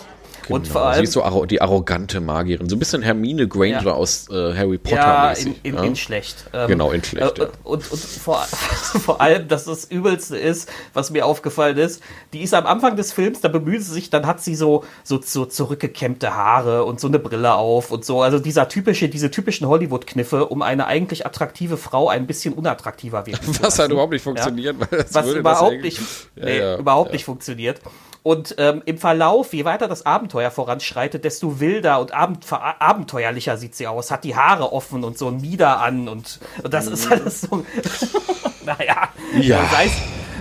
Genau. 0.47 0.57
Und 0.57 0.69
vor 0.69 0.83
allem- 0.87 0.99
Sie 0.99 1.05
ist 1.05 1.13
so 1.13 1.23
arro 1.23 1.47
die 1.47 1.61
arrogante 1.61 2.21
Magierin. 2.21 2.69
So 2.69 2.77
ein 2.77 2.79
bisschen 2.79 3.03
Hermine 3.03 3.49
Granger 3.49 3.83
Ja. 3.83 3.93
aus 3.93 4.29
äh, 4.31 4.55
Harry 4.57 4.79
Potter 4.79 4.97
Ja, 4.97 5.33
in, 5.33 5.55
in, 5.63 5.75
ja? 5.75 5.83
in 5.83 5.97
schlecht. 5.97 6.45
Ähm, 6.53 6.69
Genau, 6.69 6.91
in 6.93 7.03
schlecht, 7.03 7.39
äh, 7.39 7.43
ja. 7.45 7.49
Und, 7.65 7.91
und 7.91 7.99
vor, 8.01 8.39
vor 8.47 9.21
allem, 9.21 9.49
dass 9.49 9.65
das 9.65 9.85
Übelste 9.85 10.37
ist, 10.37 10.69
was 10.93 11.11
mir 11.11 11.27
aufgefallen 11.27 11.77
ist, 11.79 12.03
die 12.33 12.43
ist 12.43 12.55
am 12.55 12.67
Anfang 12.67 12.97
des 12.97 13.13
Films, 13.13 13.41
da 13.41 13.49
bemüht 13.49 13.83
sie 13.83 13.93
sich, 13.93 14.11
dann 14.11 14.27
hat 14.27 14.43
sie 14.43 14.55
so, 14.55 14.85
so, 15.03 15.21
so 15.23 15.45
zurückgekämmte 15.47 16.35
Haare 16.35 16.85
und 16.85 17.01
so 17.01 17.09
eine 17.09 17.19
Brille 17.19 17.55
auf 17.55 17.91
und 17.91 18.05
so. 18.05 18.23
Also 18.23 18.39
dieser 18.39 18.69
typische, 18.69 19.09
diese 19.09 19.31
typischen 19.31 19.67
Hollywood-Kniffe, 19.69 20.47
um 20.47 20.63
eine 20.63 20.87
eigentlich 20.87 21.27
attraktive 21.27 21.77
Frau 21.77 22.09
ein 22.09 22.27
bisschen 22.27 22.55
unattraktiver 22.55 23.27
wirken 23.27 23.53
zu 23.53 23.63
Was 23.63 23.79
halt 23.79 23.79
lassen. 23.79 23.93
überhaupt 23.93 24.13
nicht 24.13 24.23
funktioniert. 24.23 24.77
Weil 24.79 24.99
das 25.03 25.15
was 25.15 25.27
überhaupt 25.33 25.81
nicht, 25.83 26.01
nee, 26.37 26.75
überhaupt 26.77 27.13
nicht 27.13 27.25
funktioniert. 27.25 27.81
Und 28.25 28.55
ähm, 28.57 28.81
im 28.87 28.97
Verlauf, 28.97 29.53
je 29.53 29.67
weiter 29.67 29.87
das 29.87 30.07
Abenteuer 30.07 30.51
voranschreitet, 30.51 31.25
desto 31.25 31.61
wilder 31.61 32.01
und 32.01 32.13
abend, 32.15 32.47
abenteuerlicher 32.51 33.59
sieht 33.59 33.75
sie 33.75 33.87
aus. 33.87 34.11
Hat 34.11 34.25
die 34.25 34.35
Haare 34.35 34.73
offen 34.73 35.05
und 35.05 35.19
so 35.19 35.29
ein 35.29 35.43
Mieder 35.43 35.81
an 35.81 36.09
und, 36.09 36.41
und 36.63 36.73
das 36.73 36.87
ist 36.87 37.11
alles 37.13 37.43
so. 37.43 37.65
naja, 38.65 39.11
Ja. 39.39 39.69
sei 39.71 39.85
es, 39.85 39.93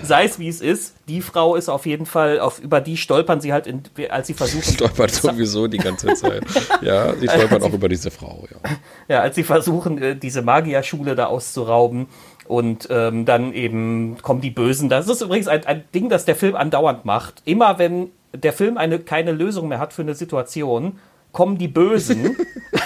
sei 0.08 0.24
es 0.24 0.40
wie 0.40 0.48
es 0.48 0.62
ist. 0.62 0.96
Die 1.10 1.22
Frau 1.22 1.56
ist 1.58 1.68
auf 1.68 1.86
jeden 1.86 2.06
Fall, 2.06 2.40
auf, 2.40 2.60
über 2.60 2.80
die 2.80 2.96
stolpern 2.96 3.42
sie 3.42 3.52
halt, 3.52 3.68
in, 3.68 3.84
als 4.10 4.28
sie 4.28 4.34
versuchen. 4.34 4.64
Stolpert 4.76 5.12
sowieso 5.12 5.68
die 5.68 5.78
ganze 5.78 6.14
Zeit. 6.14 6.46
Ja, 6.82 7.14
sie 7.16 7.28
stolpert 7.28 7.64
auch 7.64 7.74
über 7.74 7.90
diese 7.90 8.12
Frau, 8.12 8.46
ja. 8.50 8.70
Ja, 9.10 9.20
als 9.22 9.36
sie 9.36 9.44
versuchen, 9.44 10.02
äh, 10.02 10.16
diese 10.16 10.42
Magierschule 10.42 11.16
da 11.16 11.26
auszurauben. 11.26 12.08
Und 12.48 12.88
ähm, 12.92 13.26
dann 13.26 13.54
eben 13.54 14.18
kommen 14.22 14.42
die 14.42 14.50
Bösen. 14.52 14.90
Das 14.90 15.08
ist 15.08 15.22
übrigens 15.22 15.48
ein, 15.48 15.66
ein 15.66 15.84
Ding, 15.96 16.10
das 16.10 16.26
der 16.26 16.36
Film 16.36 16.56
andauernd 16.56 17.06
macht. 17.06 17.42
Immer 17.46 17.80
wenn 17.80 18.10
der 18.34 18.54
Film 18.54 18.78
eine, 18.78 19.00
keine 19.00 19.32
Lösung 19.32 19.68
mehr 19.68 19.80
hat 19.80 19.94
für 19.94 20.02
eine 20.02 20.14
Situation, 20.16 21.00
kommen 21.32 21.58
die 21.58 21.68
Bösen 21.68 22.36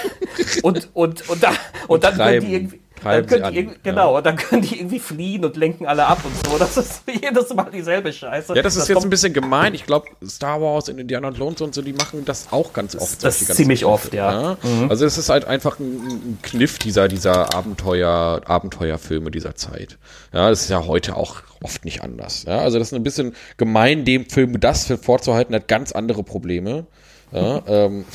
und, 0.64 0.89
und, 0.93 1.30
und, 1.30 1.43
da, 1.43 1.51
und, 1.88 2.03
dann 2.03 2.16
können 2.16 2.28
treiben- 2.30 2.47
die 2.47 2.53
irgendwie. 2.53 2.80
Treiben 3.02 3.28
Dann 3.28 3.39
können 3.41 3.54
die 3.54 3.68
an, 3.70 3.76
genau, 3.84 4.18
und 4.18 4.26
dann 4.26 4.36
können 4.36 4.62
die 4.62 4.80
irgendwie 4.80 5.00
fliehen 5.00 5.45
und 5.45 5.56
lenken 5.56 5.86
alle 5.86 6.06
ab 6.06 6.20
und 6.24 6.34
so. 6.48 6.58
Das 6.58 6.78
ist 6.78 7.04
jedes 7.22 7.54
Mal 7.54 7.70
dieselbe 7.72 8.12
Scheiße. 8.12 8.56
Ja, 8.56 8.62
das 8.62 8.76
ist 8.76 8.88
jetzt 8.88 8.95
kommt- 8.95 9.08
ein 9.08 9.10
bisschen 9.10 9.34
gemein. 9.34 9.74
Ich 9.74 9.86
glaube, 9.86 10.08
Star 10.28 10.62
Wars 10.62 10.89
und 10.89 11.00
Indiana 11.00 11.30
Jones 11.30 11.62
und 11.62 11.74
so, 11.74 11.82
die 11.82 11.93
machen 11.93 12.26
das 12.26 12.48
auch 12.52 12.74
ganz 12.74 12.95
oft. 12.95 13.24
das 13.24 13.41
ist 13.41 13.56
ziemlich 13.56 13.80
Kniffe, 13.82 13.91
oft, 13.93 14.14
ja. 14.14 14.58
Mhm. 14.64 14.89
Also 14.89 15.06
es 15.06 15.18
ist 15.18 15.30
halt 15.30 15.45
einfach 15.45 15.80
ein, 15.80 16.39
Kniff 16.43 16.80
dieser, 16.80 17.08
dieser 17.08 17.54
Abenteuer, 17.56 18.41
Abenteuerfilme 18.45 19.32
dieser 19.32 19.56
Zeit. 19.56 19.98
Ja, 20.34 20.50
das 20.50 20.62
ist 20.64 20.70
ja 20.70 20.86
heute 20.86 21.16
auch 21.16 21.38
oft 21.64 21.86
nicht 21.86 22.02
anders. 22.04 22.43
Ja, 22.48 22.60
also 22.60 22.80
das 22.80 22.89
ist 22.89 22.93
ein 22.93 23.04
bisschen 23.04 23.34
gemein, 23.58 24.06
dem 24.06 24.30
Film 24.30 24.60
das 24.60 24.91
vorzuhalten, 25.02 25.56
hat 25.56 25.68
ganz 25.68 25.91
andere 25.91 26.24
Probleme. 26.24 26.86
Ja, 27.32 27.62
ähm, 27.68 28.06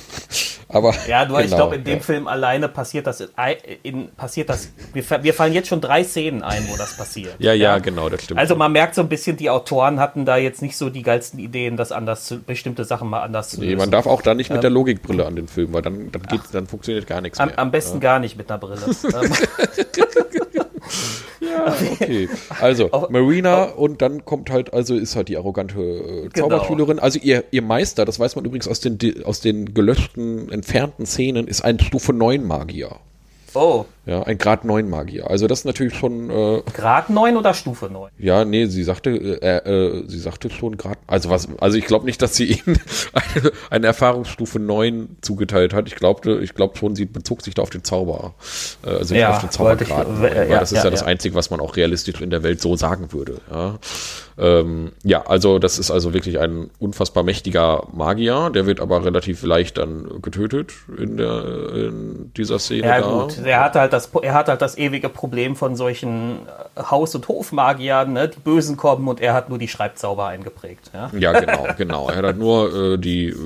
aber 0.69 0.95
Ja, 1.07 1.27
nur 1.27 1.39
ich 1.41 1.47
genau, 1.47 1.57
glaube, 1.59 1.77
in 1.77 1.85
dem 1.85 1.99
ja. 1.99 2.03
Film 2.03 2.27
alleine 2.27 2.69
passiert 2.71 3.07
das, 3.07 3.21
in, 3.21 3.29
in, 3.83 4.09
passiert 4.13 4.49
das, 4.49 4.71
mir, 4.95 5.05
fa- 5.05 5.19
mir 5.19 5.35
fallen 5.35 5.53
jetzt 5.53 5.69
schon 5.69 5.83
drei 5.83 6.03
Szenen 6.03 6.43
ein, 6.43 6.67
wo 6.71 6.77
das 6.79 6.97
passiert. 6.97 7.35
Ja, 7.39 7.53
ja, 7.53 7.79
genau, 7.79 8.09
das 8.09 8.23
stimmt. 8.25 8.41
Also 8.41 8.57
man 8.57 8.73
merkt 8.73 8.95
so 8.95 9.03
ein 9.03 9.09
bisschen, 9.11 9.37
die 9.37 9.51
Autoren 9.51 10.01
hatten 10.01 10.25
da 10.25 10.39
jetzt 10.39 10.63
nicht 10.63 10.79
so 10.79 10.89
die 10.89 11.03
geilsten 11.03 11.39
Ideen, 11.41 11.77
das 11.77 11.93
anders 11.93 12.25
zu, 12.25 12.39
bestimmte 12.41 12.85
Sachen 12.87 13.11
mal 13.11 13.21
anders 13.23 13.51
zu 13.51 13.61
Nee, 13.61 13.67
lösen. 13.67 13.79
man 13.79 13.91
darf 13.91 14.07
auch 14.07 14.23
da 14.23 14.33
nicht 14.33 14.51
mit 14.51 14.63
der 14.63 14.71
Logikbrille 14.71 15.27
an 15.27 15.37
den 15.37 15.47
Film, 15.47 15.75
weil 15.75 15.83
dann, 15.83 16.11
dann, 16.11 16.23
geht's, 16.23 16.51
dann 16.51 16.67
funktioniert 16.67 17.07
gar 17.07 17.21
nichts 17.21 17.39
am, 17.39 17.49
mehr. 17.49 17.59
am 17.59 17.71
besten 17.71 18.01
gar 18.01 18.19
nicht 18.19 18.39
mit 18.39 18.51
einer 18.51 18.59
Brille. 18.59 18.81
Okay, 22.01 22.29
also 22.61 22.91
Marina 23.11 23.65
und 23.65 24.01
dann 24.01 24.25
kommt 24.25 24.51
halt, 24.51 24.73
also 24.73 24.95
ist 24.95 25.17
halt 25.17 25.29
die 25.29 25.37
arrogante 25.37 25.81
äh, 25.81 26.29
Genau. 26.33 26.49
Zauberschülerin. 26.49 26.99
Also 26.99 27.19
ihr, 27.19 27.45
ihr 27.51 27.63
Meister, 27.63 28.05
das 28.05 28.19
weiß 28.19 28.37
man 28.37 28.45
übrigens 28.45 28.69
aus 28.69 28.81
den, 28.81 28.99
aus 29.25 29.41
den 29.41 29.75
gelöschten, 29.75 30.51
entfernten 30.51 31.05
Szenen, 31.05 31.49
ist 31.49 31.63
ein 31.63 31.79
Stufe 31.81 32.13
9 32.13 32.45
Magier. 32.45 32.97
Oh, 33.55 33.85
Ja, 34.07 34.23
ein 34.25 34.39
Grad 34.39 34.65
9 34.65 34.89
Magier. 34.91 35.31
Also 35.31 35.47
das 35.47 35.61
ist 35.61 35.65
natürlich 35.65 35.95
schon, 35.95 36.31
äh, 36.31 36.63
Grad 36.75 37.11
9 37.11 37.37
oder 37.37 37.55
Stufe 37.55 37.87
9? 37.87 38.11
ja, 38.19 38.45
nee, 38.45 38.67
sie 38.67 38.83
sagte, 38.83 39.11
äh, 39.11 39.57
äh, 39.59 40.05
sie 40.09 40.19
sagte 40.19 40.51
schon 40.51 40.77
Grad, 40.77 40.99
also 41.07 41.31
was, 41.31 41.49
also 41.61 41.77
ich 41.79 41.85
glaube 41.87 42.05
nicht, 42.07 42.21
dass 42.23 42.35
sie 42.37 42.47
ihnen 42.67 42.79
eine, 43.13 43.53
eine 43.71 43.87
Erfahrungsstufe 43.87 44.59
9 44.59 45.17
zugeteilt 45.21 45.73
hat. 45.75 45.87
Ich 45.87 45.95
glaubte, 45.97 46.41
ich 46.43 46.55
glaube 46.55 46.77
schon, 46.77 46.97
sie 46.97 47.05
bezog 47.05 47.43
sich 47.43 47.55
da 47.55 47.63
auf 47.63 47.71
den 47.71 47.85
Zauber, 47.85 48.35
äh, 48.85 48.91
also 48.91 49.15
nicht 49.15 49.21
Ja, 49.21 49.31
auf 49.31 49.39
den 49.41 49.47
ich- 49.51 49.57
Zaubergrad. 49.57 50.07
äh, 50.09 50.21
weil 50.23 50.51
ja, 50.51 50.59
das 50.61 50.73
ist 50.73 50.79
ja, 50.79 50.85
ja, 50.85 50.91
das. 50.91 51.03
Einzige, 51.03 51.35
was 51.35 51.51
man 51.51 51.61
auch 51.61 51.77
realistisch 51.77 52.21
in 52.21 52.31
der 52.31 52.43
Welt 52.43 52.61
so 52.61 52.77
sagen 52.77 53.13
würde. 53.13 53.41
Ja, 53.51 53.79
ähm, 54.39 54.93
ja 55.03 55.27
also 55.27 55.59
das 55.59 55.79
ist 55.79 55.91
also 55.91 56.15
wirklich 56.15 56.39
ein 56.39 56.71
unfassbar 56.79 57.23
mächtiger 57.23 57.87
Magier, 57.93 58.51
der 58.51 58.67
wird 58.67 58.81
aber 58.81 59.05
relativ 59.05 59.43
leicht 59.43 59.79
dann 59.79 60.23
getötet 60.23 60.73
in 60.97 61.17
der 61.17 61.73
in 61.75 62.33
dieser 62.37 62.59
Szene. 62.59 62.87
Ja 62.87 63.01
da. 63.01 63.11
gut, 63.11 63.39
er 63.45 63.61
hat 63.61 63.75
halt 63.75 63.93
das, 63.93 64.11
er 64.23 64.35
hat 64.35 64.49
halt 64.49 64.63
das 64.63 64.79
ewige 64.79 65.09
Problem 65.09 65.57
von 65.57 65.77
solchen 65.77 66.41
äh, 66.77 66.83
Haus- 66.83 67.15
und 67.15 67.29
Hofmagiern, 67.29 68.13
ne? 68.13 68.29
die 68.29 68.41
Bösen 68.41 68.77
kommen 68.77 69.09
und 69.09 69.21
er 69.21 69.35
hat 69.35 69.49
nur 69.49 69.59
die 69.59 69.69
Schreibzauber 69.69 70.27
eingeprägt. 70.27 70.91
Ja? 70.93 71.11
Ja, 71.19 71.33
genau, 71.41 71.67
genau. 71.77 72.09
Er 72.09 72.17
hat 72.17 72.25
halt 72.25 72.39
nur 72.39 72.95
äh, 72.95 72.99
die 72.99 73.29
äh, 73.29 73.37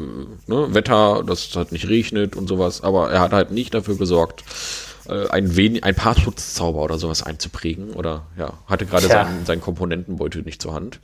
ne, 0.47 0.74
Wetter, 0.74 1.22
dass 1.26 1.49
es 1.49 1.57
halt 1.57 1.72
nicht 1.72 1.89
regnet 1.89 2.37
und 2.37 2.49
sowas, 2.49 2.82
aber 2.82 3.11
er 3.11 3.20
hat 3.20 3.32
halt 3.32 3.51
nicht 3.51 3.74
dafür 3.74 3.97
gesorgt, 3.97 4.45
äh, 5.09 5.28
ein, 5.30 5.57
wenig, 5.57 5.84
ein 5.84 5.94
paar 5.94 6.18
Schutzzauber 6.18 6.82
oder 6.82 6.98
sowas 6.98 7.22
einzuprägen 7.22 7.90
oder 7.90 8.26
ja, 8.38 8.54
hatte 8.66 8.86
gerade 8.86 9.07
seinen, 9.07 9.46
seinen 9.46 9.61
Komponentenbeutel 9.61 10.42
nicht 10.42 10.62
zur 10.62 10.74
Hand. 10.74 11.00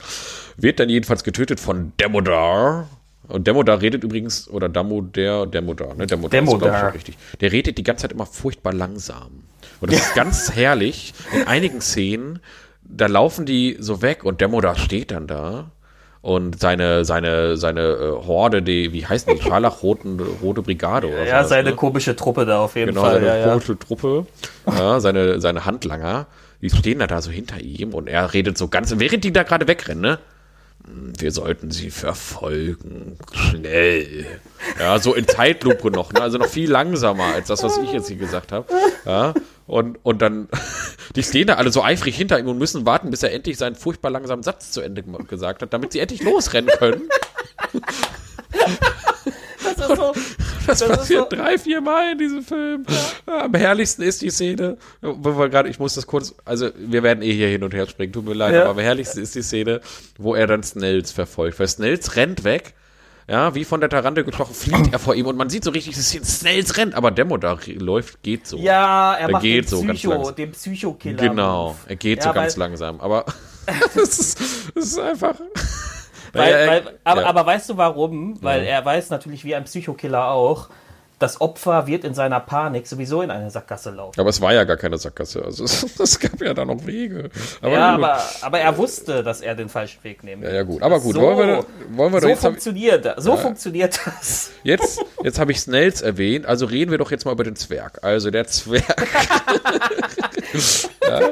Wird 0.57 0.79
dann 0.79 0.89
jedenfalls 0.89 1.23
getötet 1.23 1.59
von 1.59 1.93
Demodar. 1.99 2.87
Und 3.27 3.47
Demodar 3.47 3.81
redet 3.81 4.03
übrigens, 4.03 4.49
oder 4.49 4.67
Damodar, 4.67 5.47
Demodar, 5.47 5.95
ne? 5.95 6.07
Demodar, 6.07 6.07
ist, 6.07 6.09
glaub 6.09 6.23
ich, 6.23 6.29
Demodar. 6.31 6.79
schon 6.79 6.89
richtig. 6.91 7.17
Der 7.39 7.51
redet 7.51 7.77
die 7.77 7.83
ganze 7.83 8.03
Zeit 8.03 8.11
immer 8.11 8.25
furchtbar 8.25 8.73
langsam. 8.73 9.43
Und 9.79 9.91
das 9.91 9.99
ist 9.99 10.15
ganz 10.15 10.51
herrlich. 10.55 11.13
In 11.33 11.47
einigen 11.47 11.81
Szenen, 11.81 12.39
da 12.83 13.07
laufen 13.07 13.45
die 13.45 13.77
so 13.79 14.01
weg 14.01 14.23
und 14.23 14.41
Demodar 14.41 14.75
steht 14.75 15.11
dann 15.11 15.27
da 15.27 15.71
und 16.23 16.57
seine, 16.59 17.03
seine, 17.05 17.57
seine 17.57 17.81
äh, 17.81 18.11
Horde, 18.25 18.61
die, 18.63 18.93
wie 18.93 19.05
heißt 19.05 19.29
die, 19.29 19.41
Scharlachroten, 19.41 20.19
Rote 20.41 20.61
Brigade 20.61 21.07
oder 21.07 21.25
Ja, 21.25 21.39
sowas, 21.39 21.49
seine 21.49 21.69
ne? 21.71 21.75
komische 21.75 22.15
Truppe 22.15 22.45
da 22.45 22.59
auf 22.61 22.75
jeden 22.77 22.87
Genau, 22.89 23.01
Fall. 23.01 23.15
seine 23.15 23.27
Ja, 23.27 23.35
ja. 23.37 23.49
komische 23.49 23.77
Truppe, 23.77 24.25
ja, 24.65 24.99
seine, 25.01 25.41
seine 25.41 25.65
Handlanger, 25.65 26.25
die 26.61 26.69
stehen 26.69 26.99
da, 26.99 27.07
da 27.07 27.21
so 27.21 27.29
hinter 27.29 27.59
ihm 27.59 27.93
und 27.93 28.07
er 28.07 28.33
redet 28.33 28.57
so 28.57 28.69
ganz, 28.69 28.93
während 28.97 29.25
die 29.25 29.33
da 29.33 29.43
gerade 29.43 29.67
wegrennen, 29.67 30.01
ne? 30.01 30.19
"Hm, 30.87 31.11
Wir 31.19 31.31
sollten 31.31 31.71
sie 31.71 31.89
verfolgen. 31.89 33.17
Schnell. 33.33 34.25
Ja, 34.79 34.99
so 34.99 35.13
in 35.13 35.27
Zeitlupe 35.27 35.91
noch, 35.91 36.13
ne? 36.13 36.21
Also 36.21 36.37
noch 36.37 36.47
viel 36.47 36.71
langsamer 36.71 37.33
als 37.35 37.47
das, 37.49 37.63
was 37.63 37.77
ich 37.79 37.91
jetzt 37.91 38.07
hier 38.07 38.15
gesagt 38.17 38.53
habe. 38.53 38.65
Ja. 39.05 39.33
Und, 39.65 39.97
und 40.03 40.21
dann, 40.21 40.49
die 41.15 41.23
stehen 41.23 41.47
da 41.47 41.55
alle 41.55 41.71
so 41.71 41.83
eifrig 41.83 42.15
hinter 42.17 42.37
ihm 42.39 42.47
und 42.47 42.57
müssen 42.57 42.85
warten, 42.85 43.09
bis 43.11 43.23
er 43.23 43.31
endlich 43.31 43.57
seinen 43.57 43.75
furchtbar 43.75 44.11
langsamen 44.11 44.43
Satz 44.43 44.71
zu 44.71 44.81
Ende 44.81 45.03
ge- 45.03 45.23
gesagt 45.27 45.61
hat, 45.61 45.71
damit 45.73 45.93
sie 45.93 45.99
endlich 45.99 46.21
losrennen 46.23 46.69
können. 46.77 47.01
Das 49.63 49.77
ist 49.89 49.95
so, 49.97 50.13
Das, 50.67 50.81
ist 50.81 50.87
passiert 50.89 51.29
so- 51.31 51.35
drei, 51.37 51.57
vier 51.57 51.81
Mal 51.81 52.11
in 52.13 52.17
diesem 52.17 52.43
Film. 52.43 52.85
Am 53.25 53.53
herrlichsten 53.53 54.01
ist 54.01 54.21
die 54.21 54.29
Szene, 54.29 54.77
wo 55.01 55.37
wir 55.37 55.49
gerade, 55.49 55.69
ich 55.69 55.79
muss 55.79 55.95
das 55.95 56.05
kurz, 56.07 56.35
also 56.45 56.69
wir 56.77 57.01
werden 57.03 57.23
eh 57.23 57.33
hier 57.33 57.47
hin 57.47 57.63
und 57.63 57.73
her 57.73 57.87
springen, 57.87 58.13
tut 58.13 58.25
mir 58.25 58.33
leid, 58.33 58.53
Ja. 58.53 58.61
aber 58.63 58.71
am 58.71 58.79
herrlichsten 58.79 59.21
ist 59.21 59.35
die 59.35 59.41
Szene, 59.41 59.81
wo 60.17 60.35
er 60.35 60.47
dann 60.47 60.63
Snells 60.63 61.11
verfolgt, 61.11 61.59
weil 61.59 61.67
Snells 61.67 62.15
rennt 62.15 62.43
weg, 62.43 62.73
ja, 63.27 63.55
wie 63.55 63.63
von 63.63 63.79
der 63.79 63.89
Tarante 63.89 64.23
gestochen, 64.23 64.53
flieht 64.53 64.91
er 64.91 64.99
vor 64.99 65.15
ihm 65.15 65.25
und 65.27 65.37
man 65.37 65.49
sieht 65.49 65.63
so 65.63 65.71
richtig, 65.71 65.95
dass 65.95 66.09
Snells 66.11 66.77
rennt, 66.77 66.93
aber 66.95 67.11
Demo 67.11 67.37
da 67.37 67.57
läuft, 67.77 68.21
geht 68.23 68.47
so. 68.47 68.57
ja, 68.57 69.13
er 69.13 69.19
Er 69.27 69.31
macht 69.31 69.43
geht 69.43 69.65
den 69.65 69.69
so 69.69 69.83
Psycho, 69.83 70.31
den 70.31 70.51
Psycho-Killer. 70.51 71.29
Genau, 71.29 71.75
er 71.87 71.95
geht 71.95 72.19
Ja, 72.19 72.25
so 72.25 72.33
ganz 72.33 72.57
langsam, 72.57 72.99
aber 72.99 73.25
das, 73.95 74.19
ist, 74.19 74.39
das 74.75 74.85
ist 74.85 74.99
einfach. 74.99 75.35
Weil, 76.33 76.51
Ja, 76.51 76.67
weil, 76.67 76.99
aber, 77.03 77.21
ja. 77.21 77.27
aber 77.27 77.45
weißt 77.45 77.69
du 77.69 77.77
warum? 77.77 78.41
Weil 78.41 78.63
er 78.63 78.83
weiß 78.83 79.09
natürlich, 79.09 79.45
wie 79.45 79.55
ein 79.55 79.63
Psychokiller 79.63 80.29
auch, 80.31 80.69
das 81.23 81.39
Opfer 81.39 81.87
wird 81.87 82.03
in 82.03 82.13
seiner 82.13 82.39
Panik 82.41 82.85
sowieso 82.85 83.21
in 83.21 83.31
eine 83.31 83.49
Sackgasse 83.49 83.91
laufen. 83.91 84.19
Aber 84.19 84.29
es 84.29 84.41
war 84.41 84.53
ja 84.53 84.65
gar 84.65 84.75
keine 84.77 84.97
Sackgasse, 84.97 85.43
also 85.43 85.63
es, 85.63 85.83
es 85.99 86.19
gab 86.19 86.41
ja 86.41 86.53
da 86.53 86.65
noch 86.65 86.85
Wege. 86.85 87.29
Aber 87.61 87.71
ja, 87.71 87.93
aber, 87.95 88.21
aber 88.41 88.59
er 88.59 88.77
wusste, 88.77 89.23
dass 89.23 89.39
er 89.41 89.55
den 89.55 89.69
falschen 89.69 90.03
Weg 90.03 90.23
nehmen 90.23 90.41
Ja, 90.43 90.49
wird. 90.49 90.55
ja, 90.57 90.63
gut. 90.63 90.81
Aber 90.83 90.99
gut, 90.99 91.15
So, 91.15 91.21
wollen 91.21 91.37
wir, 91.37 91.65
wollen 91.97 92.11
wir 92.13 92.19
doch 92.19 92.23
so 92.23 92.27
jetzt, 92.27 92.43
hab- 92.43 92.51
funktioniert 92.51 93.05
das. 93.05 93.23
So 93.23 93.37
funktioniert 93.37 93.99
das. 94.05 94.51
jetzt, 94.63 94.99
jetzt 95.23 95.39
habe 95.39 95.51
ich 95.53 95.61
Snells 95.61 96.01
erwähnt, 96.01 96.45
also 96.45 96.65
reden 96.65 96.91
wir 96.91 96.97
doch 96.97 97.09
jetzt 97.11 97.23
mal 97.25 97.31
über 97.31 97.43
den 97.45 97.55
Zwerg. 97.55 97.99
Also 98.03 98.29
der 98.29 98.45
Zwerg. 98.47 99.07
ja. 101.07 101.29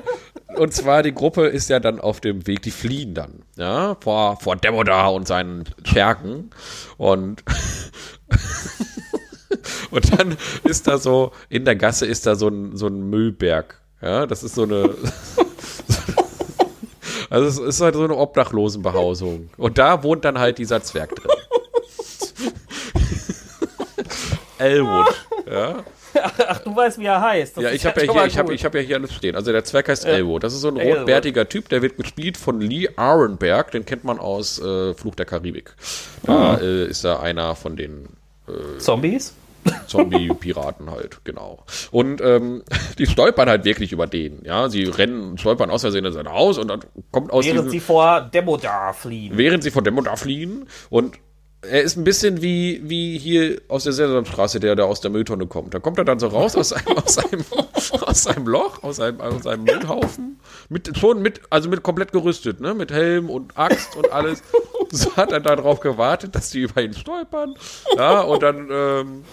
und 0.58 0.74
zwar 0.74 1.04
die 1.04 1.14
Gruppe 1.14 1.48
ist 1.48 1.70
ja 1.70 1.80
dann 1.82 2.00
auf 2.00 2.22
dem 2.22 2.48
Weg, 2.48 2.62
die 2.62 2.72
fliehen 2.72 3.14
dann, 3.14 3.44
ja, 3.58 3.96
vor, 4.00 4.38
vor 4.40 4.56
Demodar 4.56 5.14
und 5.14 5.28
seinen 5.28 5.66
Schergen. 5.84 6.50
Und, 6.98 7.44
und 9.92 10.20
dann 10.20 10.38
ist 10.64 10.88
da 10.88 10.98
so, 10.98 11.32
in 11.50 11.66
der 11.66 11.76
Gasse 11.76 12.06
ist 12.06 12.26
da 12.26 12.36
so 12.36 12.48
ein, 12.48 12.78
so 12.78 12.88
ein 12.88 13.10
Müllberg. 13.10 13.80
Ja, 14.02 14.26
das 14.26 14.44
ist 14.44 14.56
so 14.56 14.64
eine. 14.64 14.96
Also 17.30 17.48
es 17.48 17.76
ist 17.76 17.80
halt 17.80 17.96
so 17.96 18.04
eine 18.04 18.18
Obdachlosenbehausung. 18.18 19.52
Und 19.56 19.78
da 19.78 20.04
wohnt 20.04 20.26
dann 20.26 20.38
halt 20.38 20.58
dieser 20.58 20.84
Zwerg 20.84 21.16
drin. 21.16 21.32
Elwood. 24.58 25.08
Ja. 25.50 25.76
Ach, 26.46 26.60
du 26.60 26.76
weißt, 26.76 27.00
wie 27.00 27.06
er 27.06 27.22
heißt. 27.22 27.56
Das 27.56 27.64
Ja, 27.64 27.72
ich 27.72 27.86
habe 27.86 28.06
ja, 28.06 28.12
hier, 28.12 28.26
ich 28.26 28.38
hab, 28.38 28.50
ich 28.50 28.66
hab 28.66 28.76
ja 28.76 28.82
hier 28.82 28.98
alles 28.98 29.14
stehen. 29.14 29.38
Also 29.38 29.54
der 29.54 29.64
Zwerg 29.64 29.88
heißt 29.88 30.04
Elwood. 30.04 30.44
Das 30.44 30.54
ist 30.54 30.60
so 30.60 30.68
ein 30.68 30.76
Elwood. 30.76 30.98
rotbärtiger 31.00 31.48
Typ, 31.48 31.70
der 31.70 31.82
wird 31.82 31.96
gespielt 31.96 32.36
von 32.36 32.60
Lee 32.60 32.90
Arenberg. 32.98 33.72
Den 33.72 33.86
kennt 33.86 34.04
man 34.04 34.20
aus 34.20 34.60
äh, 34.60 34.94
Fluch 34.94 35.16
der 35.16 35.26
Karibik. 35.26 35.74
Da 36.24 36.58
äh, 36.58 36.88
ist 36.88 37.06
er 37.06 37.22
einer 37.22 37.56
von 37.56 37.78
den 37.78 38.10
Zombies? 38.78 39.34
Zombie-Piraten 39.88 40.90
halt, 40.90 41.20
genau. 41.24 41.66
Und 41.92 42.22
ähm, 42.22 42.64
die 42.98 43.08
stolpern 43.08 43.50
halt 43.50 43.66
wirklich 43.66 43.92
über 43.92 44.08
den. 44.08 44.44
Ja, 44.44 44.70
sie 44.70 44.84
rennen, 44.84 45.38
stolpern 45.38 45.70
aus 45.70 45.82
Versehen 45.82 46.06
in 46.06 46.14
sein 46.14 46.30
Haus 46.30 46.58
und 46.58 46.68
dann 46.68 46.82
kommt 47.12 47.32
aus 47.32 47.46
Während 47.46 47.60
diesem, 47.60 47.72
sie 47.72 47.80
vor 47.80 48.22
Demodar 48.22 48.94
fliehen. 48.94 49.38
während 49.38 49.64
sie 49.64 49.72
von 49.72 49.84
Demodar 49.84 50.18
fliehen 50.18 50.68
und 50.90 51.18
er 51.64 51.82
ist 51.84 51.96
ein 51.96 52.04
bisschen 52.04 52.42
wie, 52.42 52.82
wie 52.84 53.18
hier 53.20 53.62
aus 53.68 53.84
der 53.84 53.94
Sesamstraße, 53.94 54.60
der 54.60 54.76
da 54.76 54.86
aus 54.86 55.02
der 55.02 55.12
Mülltonne 55.12 55.46
kommt. 55.46 55.74
Da 55.74 55.80
kommt 55.80 55.98
er 56.00 56.06
dann 56.06 56.18
so 56.20 56.28
raus 56.28 56.56
aus 56.56 56.74
einem, 56.74 56.98
aus 56.98 57.18
einem, 57.20 57.44
aus 58.02 58.28
einem 58.28 58.48
Loch, 58.48 58.82
aus 58.84 59.00
einem, 59.00 59.22
aus 59.22 59.46
einem 59.46 59.64
Müllhaufen. 59.64 60.40
Mit, 60.70 60.98
schon 60.98 61.22
mit, 61.22 61.42
also 61.50 61.70
mit 61.70 61.84
komplett 61.84 62.12
gerüstet, 62.12 62.62
ne? 62.62 62.74
Mit 62.74 62.92
Helm 62.92 63.30
und 63.30 63.58
Axt 63.58 63.96
und 63.96 64.12
alles. 64.12 64.42
So 64.90 65.16
hat 65.16 65.32
er 65.32 65.40
darauf 65.40 65.80
gewartet, 65.80 66.36
dass 66.36 66.50
die 66.50 66.62
über 66.62 66.82
ihn 66.82 66.94
stolpern. 66.94 67.54
Ja, 67.96 68.22
und 68.22 68.42
dann, 68.42 68.68
ähm, 68.72 69.24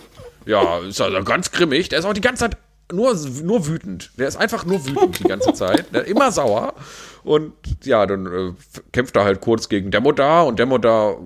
ja, 0.47 0.79
ist 0.79 1.01
also 1.01 1.23
ganz 1.25 1.51
grimmig. 1.51 1.89
Der 1.89 1.99
ist 1.99 2.05
auch 2.05 2.13
die 2.13 2.21
ganze 2.21 2.45
Zeit 2.45 2.57
nur, 2.93 3.15
nur 3.43 3.67
wütend. 3.67 4.13
Der 4.19 4.29
ist 4.29 4.37
einfach 4.37 4.65
nur 4.65 4.85
wütend 4.87 5.19
die 5.19 5.25
ganze 5.25 5.53
Zeit. 5.53 5.93
Der 5.95 6.05
ist 6.05 6.11
immer 6.11 6.33
sauer. 6.33 6.75
Und 7.23 7.53
ja, 7.85 8.07
dann 8.07 8.27
äh, 8.27 8.53
kämpft 8.93 9.17
er 9.17 9.25
halt 9.25 9.41
kurz 9.41 9.69
gegen 9.69 9.91
Demodar 9.91 10.47
und 10.47 10.59
Demodar 10.59 11.19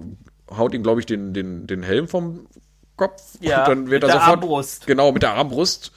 haut 0.56 0.74
ihm, 0.74 0.82
glaube 0.82 1.00
ich, 1.00 1.06
den, 1.06 1.32
den, 1.32 1.66
den 1.66 1.82
Helm 1.82 2.08
vom 2.08 2.46
Kopf. 2.96 3.22
Ja, 3.40 3.60
und 3.60 3.68
dann 3.68 3.78
wird 3.90 4.02
mit 4.02 4.02
er 4.02 4.06
der 4.08 4.20
sofort. 4.20 4.38
Armbrust. 4.42 4.86
Genau, 4.86 5.12
mit 5.12 5.22
der 5.22 5.34
Armbrust. 5.34 5.92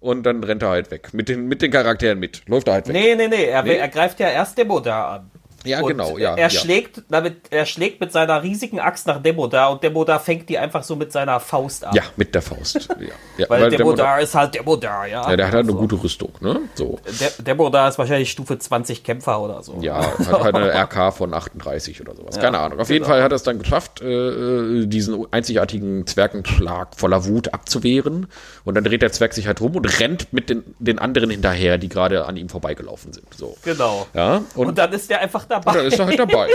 Und 0.00 0.22
dann 0.24 0.44
rennt 0.44 0.62
er 0.62 0.68
halt 0.68 0.90
weg. 0.92 1.12
Mit 1.12 1.28
den, 1.28 1.48
mit 1.48 1.60
den 1.60 1.72
Charakteren 1.72 2.20
mit. 2.20 2.42
Läuft 2.46 2.68
er 2.68 2.74
halt 2.74 2.86
weg. 2.86 2.92
Nee, 2.94 3.16
nee, 3.16 3.26
nee. 3.28 3.46
Er, 3.46 3.62
Nee? 3.64 3.76
er 3.76 3.88
greift 3.88 4.20
ja 4.20 4.28
erst 4.28 4.56
Demodar 4.56 5.08
an. 5.08 5.30
Ja, 5.68 5.80
Und 5.80 5.88
genau, 5.88 6.18
ja. 6.18 6.34
Er 6.34 6.38
ja. 6.44 6.50
schlägt, 6.50 7.02
damit, 7.10 7.36
er 7.50 7.66
schlägt 7.66 8.00
mit 8.00 8.12
seiner 8.12 8.42
riesigen 8.42 8.80
Axt 8.80 9.06
nach 9.06 9.22
Demodar 9.22 9.70
und 9.70 9.82
Demodar 9.82 10.18
fängt 10.20 10.48
die 10.48 10.58
einfach 10.58 10.82
so 10.82 10.96
mit 10.96 11.12
seiner 11.12 11.38
Faust 11.40 11.84
ab. 11.84 11.94
Ja, 11.94 12.02
mit 12.16 12.34
der 12.34 12.42
Faust. 12.42 12.88
Ja, 12.98 13.06
ja, 13.38 13.46
Weil, 13.48 13.68
Demodar- 13.68 13.76
Demodar 13.78 14.20
ist 14.20 14.34
halt 14.34 14.54
Demodar, 14.54 15.06
ja. 15.06 15.30
ja, 15.30 15.36
der 15.36 15.46
hat 15.46 15.54
halt 15.54 15.64
eine 15.64 15.72
Also, 15.72 15.80
gute 15.80 16.02
Rüstung, 16.02 16.32
ne? 16.40 16.60
So. 16.74 16.98
De 17.20 17.44
Demodar 17.44 17.88
ist 17.88 17.98
wahrscheinlich 17.98 18.30
Stufe 18.30 18.58
20 18.58 19.04
Kämpfer 19.04 19.40
oder 19.40 19.62
so. 19.62 19.76
Ja, 19.80 20.00
hat 20.18 20.42
halt 20.42 20.54
eine 20.54 20.72
RK 20.72 21.12
von 21.12 21.34
38 21.34 22.00
oder 22.00 22.14
sowas. 22.16 22.38
Keine 22.38 22.58
Ahnung. 22.58 22.80
Auf 22.80 22.88
jeden 22.88 23.04
genau. 23.04 23.14
Fall 23.14 23.22
hat 23.22 23.32
er 23.32 23.36
es 23.36 23.42
dann 23.42 23.58
geschafft, 23.58 24.00
äh, 24.00 24.86
diesen 24.86 25.26
einzigartigen 25.32 26.06
Zwergenschlag 26.06 26.94
voller 26.96 27.24
Wut 27.26 27.52
abzuwehren. 27.54 28.26
Und 28.64 28.74
dann 28.74 28.84
dreht 28.84 29.02
der 29.02 29.12
Zwerg 29.12 29.32
sich 29.34 29.46
halt 29.46 29.60
rum 29.60 29.76
und 29.76 30.00
rennt 30.00 30.32
mit 30.32 30.50
den, 30.50 30.62
den 30.78 30.98
anderen 30.98 31.30
hinterher, 31.30 31.78
die 31.78 31.88
gerade 31.88 32.26
an 32.26 32.36
ihm 32.36 32.48
vorbeigelaufen 32.48 33.12
sind. 33.12 33.26
So. 33.34 33.56
Genau. 33.64 34.06
Ja, 34.14 34.42
und, 34.54 34.68
Und 34.68 34.78
dann 34.78 34.92
ist 34.92 35.10
der 35.10 35.20
einfach 35.20 35.44
dabei. 35.44 35.57
Dann 35.64 35.86
ist 35.86 35.98
er 35.98 36.06
halt 36.06 36.18
dabei. 36.18 36.48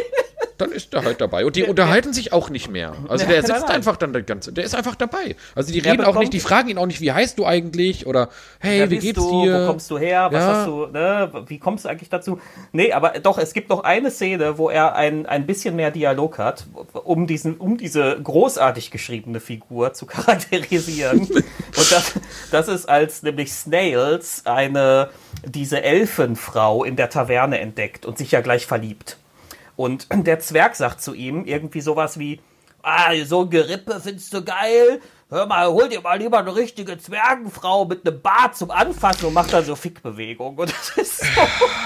Dann 0.57 0.71
ist 0.71 0.93
er 0.93 1.03
halt 1.03 1.19
dabei. 1.21 1.45
Und 1.45 1.55
die 1.55 1.63
unterhalten 1.63 2.13
sich 2.13 2.31
auch 2.33 2.49
nicht 2.49 2.69
mehr. 2.69 2.93
Also 3.13 3.25
der 3.27 3.43
sitzt 3.43 3.69
einfach 3.69 3.97
dann 3.97 4.11
der 4.13 4.23
ganze, 4.23 4.51
der 4.53 4.63
ist 4.63 4.75
einfach 4.75 4.95
dabei. 4.95 5.35
Also 5.55 5.71
die 5.71 5.79
reden 5.79 6.03
auch 6.03 6.17
nicht, 6.17 6.33
die 6.33 6.39
fragen 6.39 6.69
ihn 6.69 6.77
auch 6.77 6.85
nicht, 6.85 6.99
wie 7.01 7.11
heißt 7.11 7.37
du 7.37 7.45
eigentlich? 7.45 8.07
Oder 8.07 8.29
hey, 8.59 8.89
wie 8.89 8.97
geht's 8.97 9.19
du? 9.19 9.43
dir? 9.43 9.61
Wo 9.63 9.67
kommst 9.67 9.91
du 9.91 9.97
her? 9.99 10.29
Was 10.31 10.41
Ja. 10.41 10.55
hast 10.55 10.67
du, 10.67 10.85
ne? 10.87 11.31
Wie 11.47 11.59
kommst 11.59 11.85
du 11.85 11.89
eigentlich 11.89 12.09
dazu? 12.09 12.39
Nee, 12.71 12.91
aber 12.91 13.11
doch, 13.19 13.37
es 13.37 13.53
gibt 13.53 13.69
noch 13.69 13.83
eine 13.83 14.09
Szene, 14.09 14.57
wo 14.57 14.69
er 14.69 14.95
ein, 14.95 15.25
ein 15.25 15.45
bisschen 15.45 15.75
mehr 15.75 15.91
Dialog 15.91 16.37
hat, 16.39 16.65
um 16.93 17.27
diesen, 17.27 17.57
um 17.57 17.77
diese 17.77 18.19
großartig 18.21 18.89
geschriebene 18.91 19.39
Figur 19.39 19.93
zu 19.93 20.05
charakterisieren. 20.07 21.19
Und 21.21 21.91
das, 21.91 22.13
das 22.51 22.67
ist 22.67 22.87
als 22.89 23.21
nämlich 23.23 23.53
Snails 23.53 24.43
eine, 24.45 25.09
diese 25.45 25.83
Elfenfrau 25.83 26.83
in 26.83 26.95
der 26.95 27.09
Taverne 27.09 27.59
entdeckt 27.59 28.05
und 28.05 28.17
sich 28.17 28.31
ja 28.31 28.41
gleich 28.41 28.65
verliebt. 28.65 29.17
Und 29.75 30.07
der 30.13 30.39
Zwerg 30.39 30.75
sagt 30.75 31.01
zu 31.01 31.13
ihm 31.13 31.45
irgendwie 31.45 31.81
sowas 31.81 32.19
wie, 32.19 32.41
ah, 32.81 33.11
so 33.25 33.41
ein 33.41 33.49
Gerippe 33.49 33.99
findest 33.99 34.33
du 34.33 34.43
geil? 34.43 35.01
Hör 35.29 35.47
mal, 35.47 35.67
hol 35.67 35.89
dir 35.89 36.01
mal 36.01 36.19
lieber 36.19 36.37
eine 36.37 36.55
richtige 36.55 36.97
Zwergenfrau 36.97 37.85
mit 37.85 38.05
einem 38.07 38.21
Bart 38.21 38.55
zum 38.55 38.69
Anfassen 38.69 39.25
und 39.25 39.33
macht 39.33 39.51
dann 39.51 39.65
so 39.65 39.75
Fickbewegung. 39.75 40.57
Und 40.57 40.71
das 40.71 40.89
ist 40.97 41.21
so, 41.21 41.41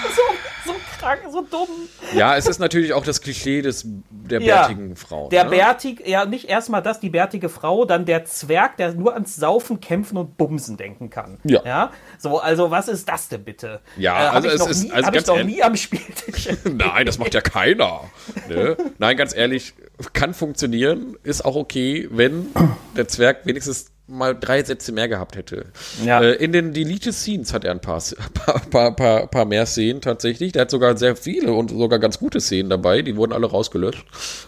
so, 1.26 1.32
so 1.32 1.42
dumm. 1.42 1.68
Ja, 2.16 2.36
es 2.36 2.48
ist 2.48 2.60
natürlich 2.60 2.94
auch 2.94 3.04
das 3.04 3.22
Klischee 3.22 3.62
des, 3.62 3.84
der 4.10 4.42
Ja, 4.42 4.68
bärtigen 4.68 4.96
Frau. 4.96 5.30
Der 5.30 5.46
ne? 5.46 5.50
bärtig, 5.52 6.06
ja, 6.08 6.26
nicht 6.26 6.46
erstmal 6.50 6.82
das, 6.82 7.00
die 7.00 7.10
bärtige 7.10 7.50
Frau, 7.50 7.86
dann 7.86 8.06
der 8.06 8.26
Zwerg, 8.26 8.78
der 8.78 8.94
nur 8.94 9.14
ans 9.14 9.36
Saufen, 9.36 9.80
Kämpfen 9.80 10.18
und 10.18 10.38
Bumsen 10.38 10.78
denken 10.78 11.10
kann. 11.10 11.40
Ja. 11.44 11.62
ja? 11.66 11.92
So, 12.18 12.40
also 12.40 12.72
was 12.72 12.88
ist 12.88 13.08
das 13.08 13.30
denn 13.30 13.44
bitte? 13.44 13.82
Ja, 13.98 14.14
hab 14.34 14.36
also 14.36 14.48
ich 14.48 14.54
es 14.56 14.60
noch 14.60 14.70
ist- 14.70 14.84
nie, 14.84 14.92
also 14.92 15.08
hab 15.08 15.16
ich 15.16 15.26
ganz 15.26 15.38
noch 15.40 15.44
nie 15.46 15.64
am 15.64 15.76
Spieltisch. 15.76 16.50
Nein, 16.64 17.06
das 17.06 17.18
macht 17.18 17.34
ja 17.34 17.42
keiner. 17.42 18.02
Ne? 18.50 18.78
Nein, 18.98 19.18
ganz 19.18 19.36
ehrlich, 19.36 19.74
kann 20.14 20.34
funktionieren, 20.34 21.18
ist 21.24 21.44
auch 21.46 21.56
okay, 21.56 22.08
wenn 22.12 22.48
der 22.96 23.08
Zwerg 23.08 23.46
wenigstens 23.46 23.92
mal 24.08 24.38
drei 24.40 24.64
Sätze 24.64 24.92
mehr 24.92 25.08
gehabt 25.08 25.36
hätte. 25.36 25.66
Ja. 26.04 26.22
Äh, 26.22 26.34
in 26.34 26.54
den 26.54 26.74
Deleted 26.74 27.14
Scenes 27.14 27.54
hat 27.54 27.66
er 27.66 27.72
ein 27.72 27.82
paar, 27.82 28.02
paar, 28.34 28.60
paar, 28.70 28.96
paar, 28.96 29.28
paar 29.28 29.46
mehr 29.46 29.66
Szenen 29.66 30.02
tatsächlich. 30.02 30.54
Der 30.54 30.64
hat 30.64 30.72
sogar 30.72 30.98
sehr 30.98 31.16
viele 31.16 31.54
und 31.54 31.72
sogar 31.72 32.00
ganz 32.00 32.18
gute 32.20 32.40
Szenen 32.40 32.70
dabei. 32.70 33.02
Die 33.02 33.16
wurden 33.16 33.34
alle 33.34 33.48
rausgelöscht. 33.48 34.06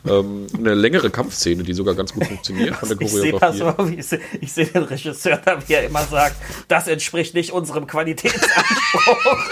Ähm, 0.07 0.47
eine 0.57 0.73
längere 0.73 1.09
Kampfszene, 1.09 1.63
die 1.63 1.73
sogar 1.73 1.95
ganz 1.95 2.13
gut 2.13 2.25
funktioniert 2.25 2.75
von 2.75 2.89
der 2.89 3.01
Ich 3.01 3.11
sehe 3.11 3.31
das 3.33 3.59
Choreografie. 3.59 3.99
ich 3.99 4.53
sehe 4.53 4.65
seh 4.65 4.65
den 4.65 4.83
Regisseur 4.83 5.37
da, 5.43 5.67
wie 5.67 5.73
er 5.73 5.85
immer 5.85 6.03
sagt, 6.03 6.35
das 6.67 6.87
entspricht 6.87 7.35
nicht 7.35 7.51
unserem 7.51 7.87
Qualitätsanspruch. 7.87 9.49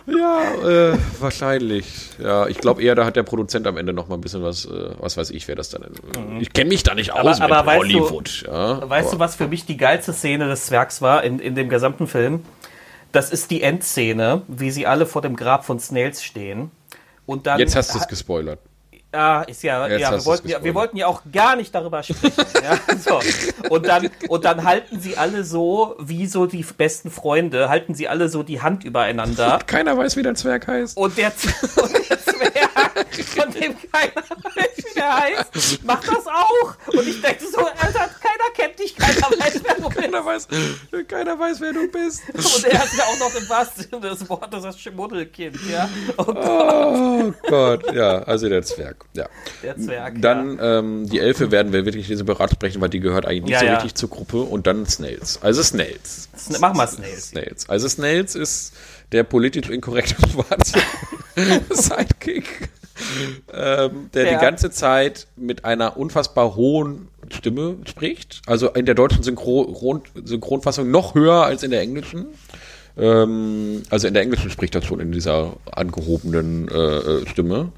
Ja, 0.06 0.92
äh, 0.92 0.98
wahrscheinlich. 1.20 1.86
Ja, 2.18 2.46
ich 2.48 2.58
glaube 2.58 2.82
eher, 2.82 2.94
da 2.94 3.04
hat 3.04 3.14
der 3.16 3.22
Produzent 3.22 3.66
am 3.66 3.76
Ende 3.76 3.92
noch 3.92 4.08
mal 4.08 4.16
ein 4.16 4.20
bisschen 4.20 4.42
was, 4.42 4.64
äh, 4.64 4.90
was 4.98 5.16
weiß 5.16 5.30
ich, 5.30 5.46
wer 5.48 5.54
das 5.54 5.68
dann. 5.70 5.84
Ich 6.40 6.52
kenne 6.52 6.68
mich 6.70 6.82
da 6.82 6.94
nicht 6.94 7.12
aus 7.12 7.38
Mhm. 7.38 7.44
aber 7.44 7.56
mit 7.58 7.66
weißt 7.66 7.92
du- 7.92 8.00
Hollywood. 8.00 8.42
ja, 8.46 8.88
weißt 8.90 9.08
aber- 9.08 9.16
du, 9.16 9.18
was 9.20 9.36
für 9.36 9.46
mich 9.48 9.64
die 9.66 9.76
geilste 9.76 10.12
Szene 10.12 10.48
des 10.48 10.66
Zwergs 10.66 11.02
war 11.02 11.22
in, 11.24 11.38
in 11.38 11.54
dem 11.54 11.68
gesamten 11.68 12.06
Film? 12.06 12.44
Das 13.12 13.30
ist 13.30 13.50
die 13.50 13.62
Endszene, 13.62 14.42
wie 14.48 14.70
sie 14.70 14.86
alle 14.86 15.06
vor 15.06 15.22
dem 15.22 15.36
Grab 15.36 15.64
von 15.64 15.78
Snails 15.78 16.24
stehen. 16.24 16.70
Und 17.26 17.46
dann 17.46 17.58
Jetzt 17.60 17.76
hast 17.76 17.94
du 17.94 17.98
es 17.98 18.08
gespoilert. 18.08 18.58
Ah, 19.14 19.42
ist 19.46 19.62
ja, 19.62 19.86
Jetzt 19.88 20.00
ja, 20.00 20.10
wir 20.10 20.24
wollten 20.24 20.48
ja, 20.48 20.64
wir 20.64 20.74
wollten 20.74 20.96
ja 20.96 21.06
auch 21.06 21.20
gar 21.30 21.54
nicht 21.54 21.74
darüber 21.74 22.02
sprechen. 22.02 22.32
ja, 22.62 22.78
so. 22.98 23.20
und, 23.68 23.86
dann, 23.86 24.08
und 24.28 24.44
dann 24.46 24.64
halten 24.64 25.00
sie 25.00 25.18
alle 25.18 25.44
so, 25.44 25.96
wie 25.98 26.26
so 26.26 26.46
die 26.46 26.62
besten 26.62 27.10
Freunde, 27.10 27.68
halten 27.68 27.94
sie 27.94 28.08
alle 28.08 28.30
so 28.30 28.42
die 28.42 28.62
Hand 28.62 28.84
übereinander. 28.84 29.58
Keiner 29.66 29.98
weiß, 29.98 30.16
wie 30.16 30.22
der 30.22 30.34
Zwerg 30.34 30.66
heißt. 30.66 30.96
Und 30.96 31.18
der, 31.18 31.26
und 31.82 31.92
der 31.92 32.22
Zwerg, 32.22 32.70
von 33.36 33.52
dem 33.52 33.74
keiner 33.92 34.14
weiß, 34.16 34.94
der 34.94 35.16
heißt, 35.20 35.84
macht 35.84 36.08
das 36.08 36.26
auch. 36.26 36.74
Und 36.92 37.06
ich 37.08 37.20
denke 37.20 37.44
so, 37.52 37.58
Alter, 37.58 38.08
keiner 38.20 38.50
kennt 38.54 38.78
dich, 38.78 38.96
keiner 38.96 39.28
weiß, 39.30 39.60
wer 39.64 39.74
du 39.76 39.88
bist. 39.88 39.98
Keiner 40.02 40.24
weiß, 40.24 40.48
keiner 41.08 41.38
weiß, 41.38 41.60
wer 41.60 41.72
du 41.72 41.88
bist. 41.88 42.22
Und 42.34 42.64
er 42.64 42.84
ist 42.84 42.96
ja 42.96 43.04
auch 43.04 43.18
noch 43.18 43.34
im 43.34 43.48
wahrsten 43.48 43.84
Sinne 43.90 44.00
des 44.10 44.28
Wortes 44.28 44.62
das 44.62 44.80
Schmuddelkind, 44.80 45.58
ja. 45.70 45.88
Und 46.16 46.36
Oh 46.36 47.32
Gott, 47.48 47.94
ja, 47.94 48.18
also 48.22 48.48
der 48.48 48.62
Zwerg. 48.62 49.04
Ja. 49.14 49.28
der 49.62 49.76
Zwerg. 49.76 50.20
Dann 50.20 50.58
ähm, 50.60 51.08
die 51.08 51.18
Elfe 51.18 51.50
werden 51.50 51.72
wir 51.72 51.84
wirklich 51.84 52.06
separat 52.08 52.50
sprechen, 52.52 52.80
weil 52.80 52.88
die 52.90 53.00
gehört 53.00 53.26
eigentlich 53.26 53.42
nicht 53.44 53.52
Ja, 53.52 53.60
so 53.60 53.66
ja. 53.66 53.74
richtig 53.74 53.94
zur 53.94 54.10
Gruppe. 54.10 54.42
Und 54.42 54.66
dann 54.66 54.86
Snails. 54.86 55.38
Also 55.42 55.62
Snails. 55.62 56.28
ja. 56.50 56.58
Mach 56.60 56.74
mal 56.74 56.86
Snails. 56.88 57.28
Snails. 57.28 57.68
Also 57.68 57.88
Snails 57.88 58.34
ist 58.34 58.72
der 59.12 59.24
politisch 59.24 59.68
inkorrekte 59.70 60.16
schwarze 60.28 60.78
Sidekick, 61.70 62.70
ähm, 63.52 64.10
der 64.14 64.24
Ja. 64.26 64.34
die 64.38 64.40
ganze 64.44 64.70
Zeit 64.70 65.26
mit 65.36 65.64
einer 65.64 65.96
unfassbar 65.96 66.56
hohen 66.56 67.08
Stimme 67.30 67.76
spricht. 67.84 68.42
Also 68.46 68.68
in 68.70 68.86
der 68.86 68.94
deutschen 68.94 69.22
Synchron 69.22 70.02
Synchronfassung 70.24 70.90
noch 70.90 71.14
höher 71.14 71.44
als 71.44 71.62
in 71.62 71.70
der 71.70 71.80
englischen. 71.80 72.26
Ähm, 72.96 73.82
also 73.88 74.06
in 74.06 74.12
der 74.12 74.22
englischen 74.22 74.50
spricht 74.50 74.74
er 74.74 74.82
schon 74.82 75.00
in 75.00 75.12
dieser 75.12 75.56
angehobenen 75.70 76.68
äh, 76.68 76.74
äh, 76.74 77.26
Stimme. 77.26 77.72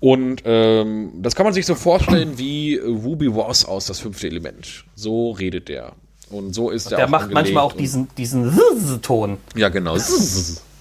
Und 0.00 0.42
ähm, 0.44 1.12
das 1.22 1.36
kann 1.36 1.44
man 1.44 1.52
sich 1.52 1.66
so 1.66 1.76
vorstellen 1.76 2.36
wie 2.36 2.76
Ruby 2.76 3.26
Ross 3.26 3.64
aus 3.64 3.86
Das 3.86 4.00
fünfte 4.00 4.26
Element. 4.26 4.84
So 4.96 5.30
redet 5.30 5.68
der. 5.68 5.92
Und 6.30 6.54
so 6.54 6.70
ist 6.70 6.90
er 6.92 6.96
Der 6.98 7.06
auch 7.06 7.10
macht 7.10 7.30
manchmal 7.32 7.64
auch 7.64 7.72
diesen, 7.72 8.08
diesen 8.16 9.00
Ton. 9.02 9.38
ja, 9.56 9.68
genau. 9.68 9.96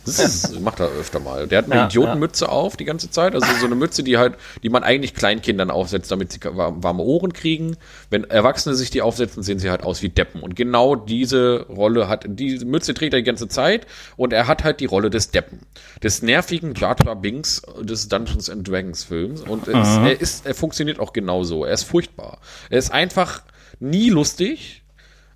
Das 0.06 0.60
macht 0.60 0.80
er 0.80 0.88
öfter 0.88 1.20
mal. 1.20 1.45
Der 1.47 1.60
hat 1.60 1.66
eine 1.66 1.82
Ja, 1.82 1.86
Idiotenmütze 1.86 2.50
auf 2.50 2.78
die 2.78 2.86
ganze 2.86 3.12
Zeit. 3.12 3.36
Also 3.36 3.45
so 3.60 3.66
eine 3.66 3.76
Mütze, 3.76 4.02
die 4.02 4.18
halt, 4.18 4.36
die 4.64 4.70
man 4.70 4.82
eigentlich 4.84 5.14
Kleinkindern 5.14 5.70
aufsetzt, 5.70 6.10
damit 6.10 6.32
sie 6.32 6.39
wa- 6.43 6.74
warme 6.78 7.04
Ohren 7.04 7.34
kriegen. 7.34 7.78
Wenn 8.10 8.24
Erwachsene 8.24 8.74
sich 8.76 8.89
die 8.89 9.02
aufsetzen, 9.04 9.43
sehen 9.43 9.60
sie 9.60 9.70
halt 9.70 9.84
aus 9.84 10.02
wie 10.02 10.10
Deppen. 10.10 10.41
Und 10.41 10.56
genau 10.56 10.95
diese 10.95 11.66
Rolle 11.68 12.08
hat, 12.08 12.26
diese 12.28 12.66
Mütze 12.66 12.93
trägt 12.95 13.14
er 13.14 13.20
die 13.20 13.26
ganze 13.26 13.47
Zeit 13.50 13.86
und 14.18 14.34
er 14.34 14.47
hat 14.47 14.64
halt 14.64 14.80
die 14.80 14.86
Rolle 14.86 15.10
des 15.12 15.30
Deppen. 15.32 15.60
Des 16.02 16.24
nervigen 16.24 16.74
Jar 16.76 16.95
Binks 16.95 17.62
des 17.82 18.08
Dungeons 18.08 18.50
and 18.50 18.68
Dragons 18.68 19.04
Films. 19.04 19.41
Und 19.41 19.68
es, 19.68 19.76
er 19.97 20.20
ist, 20.20 20.45
er 20.45 20.56
funktioniert 20.56 21.00
auch 21.00 21.14
genauso. 21.14 21.66
Er 21.66 21.74
ist 21.74 21.84
furchtbar. 21.84 22.39
Er 22.72 22.80
ist 22.80 22.91
einfach 22.91 23.43
nie 23.80 24.10
lustig. 24.10 24.82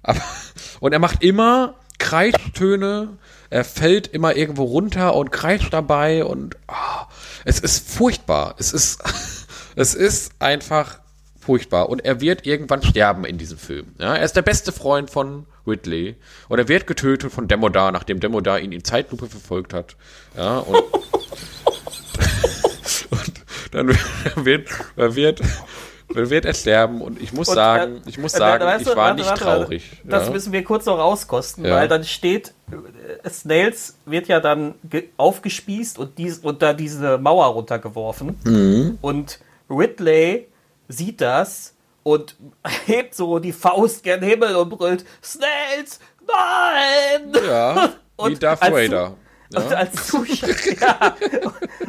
Aber, 0.03 0.21
und 0.79 0.93
er 0.93 0.99
macht 0.99 1.23
immer 1.23 1.75
Kreistöne. 1.97 3.17
Er 3.49 3.63
fällt 3.63 4.07
immer 4.07 4.35
irgendwo 4.35 4.63
runter 4.63 5.15
und 5.15 5.31
kreischt 5.31 5.73
dabei 5.73 6.25
und 6.25 6.57
ah, 6.67 7.07
es 7.45 7.59
ist 7.59 7.89
furchtbar. 7.89 8.55
Es 8.57 8.73
ist, 8.73 9.01
es 9.75 9.95
ist 9.95 10.33
einfach 10.39 10.99
furchtbar. 11.39 11.89
Und 11.89 12.03
er 12.03 12.21
wird 12.21 12.45
irgendwann 12.45 12.83
sterben 12.83 13.25
in 13.25 13.37
diesem 13.37 13.57
Film. 13.57 13.93
Ja, 13.99 14.15
er 14.15 14.23
ist 14.23 14.35
der 14.35 14.41
beste 14.41 14.71
Freund 14.71 15.09
von 15.09 15.45
Ridley. 15.67 16.15
Und 16.49 16.59
er 16.59 16.67
wird 16.67 16.87
getötet 16.87 17.31
von 17.31 17.47
Demodar, 17.47 17.91
nachdem 17.91 18.19
Demodar 18.19 18.59
ihn 18.59 18.71
in 18.71 18.83
Zeitlupe 18.83 19.27
verfolgt 19.27 19.73
hat. 19.73 19.95
Ja, 20.35 20.59
und, 20.59 20.75
und 23.11 23.41
dann 23.71 23.87
wird, 24.35 24.69
er 24.95 25.15
wird, 25.15 25.41
dann 26.13 26.29
wird 26.29 26.45
er 26.45 26.53
sterben. 26.53 27.01
Und 27.01 27.21
ich 27.21 27.33
muss 27.33 27.49
Und, 27.49 27.55
sagen, 27.55 27.97
äh, 28.05 28.09
ich 28.09 28.17
muss 28.17 28.33
äh, 28.33 28.37
sagen, 28.37 28.63
weißt 28.65 28.81
ich 28.81 28.87
war 28.89 28.95
warte, 28.97 29.15
nicht 29.17 29.29
warte, 29.29 29.43
traurig. 29.43 29.91
Das 30.03 30.27
ja. 30.27 30.31
müssen 30.33 30.53
wir 30.53 30.63
kurz 30.63 30.85
noch 30.85 30.97
rauskosten, 30.97 31.65
Ja. 31.65 31.75
weil 31.75 31.87
dann 31.87 32.03
steht, 32.03 32.53
äh, 33.23 33.29
Snails 33.29 33.97
wird 34.05 34.27
ja 34.27 34.39
dann 34.39 34.75
ge- 34.83 35.09
aufgespießt 35.17 35.97
und, 35.99 36.17
dies, 36.17 36.41
da 36.59 36.73
diese 36.73 37.17
Mauer 37.17 37.45
runtergeworfen. 37.47 38.37
Mhm. 38.43 38.97
Und 39.01 39.39
Ridley 39.69 40.47
sieht 40.87 41.21
das 41.21 41.73
und 42.03 42.35
hebt 42.85 43.15
so 43.15 43.39
die 43.39 43.53
Faust 43.53 44.03
gen 44.03 44.21
Himmel 44.21 44.55
und 44.55 44.69
brüllt, 44.69 45.05
Snails, 45.23 45.99
nein! 46.27 47.33
Ja, 47.47 47.75
wie 47.75 47.89
Und 48.15 48.43
Darth 48.43 48.61
als 48.61 48.71
Vader. 49.53 49.65
Und 49.65 49.71
Ja. 49.71 49.77
als, 49.77 50.07
Zuschauer, 50.07 50.49
ja, 50.81 51.15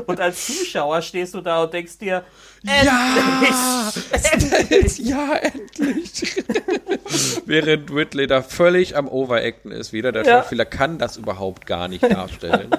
und 0.06 0.20
als 0.20 0.46
Zuschauer 0.46 1.02
stehst 1.02 1.34
du 1.34 1.40
da 1.40 1.62
und 1.64 1.72
denkst 1.72 1.98
dir, 1.98 2.24
Ja! 2.62 3.92
endlich! 4.12 4.98
ja, 4.98 5.34
endlich! 5.36 6.44
Während 7.46 7.90
Ridley 7.92 8.26
da 8.26 8.42
völlig 8.42 8.96
am 8.96 9.08
Overacten 9.08 9.70
ist 9.70 9.92
wieder. 9.92 10.12
Der 10.12 10.24
Ja. 10.24 10.40
Schauspieler 10.40 10.64
kann 10.64 10.98
das 10.98 11.16
überhaupt 11.16 11.66
gar 11.66 11.88
nicht 11.88 12.02
darstellen. 12.02 12.70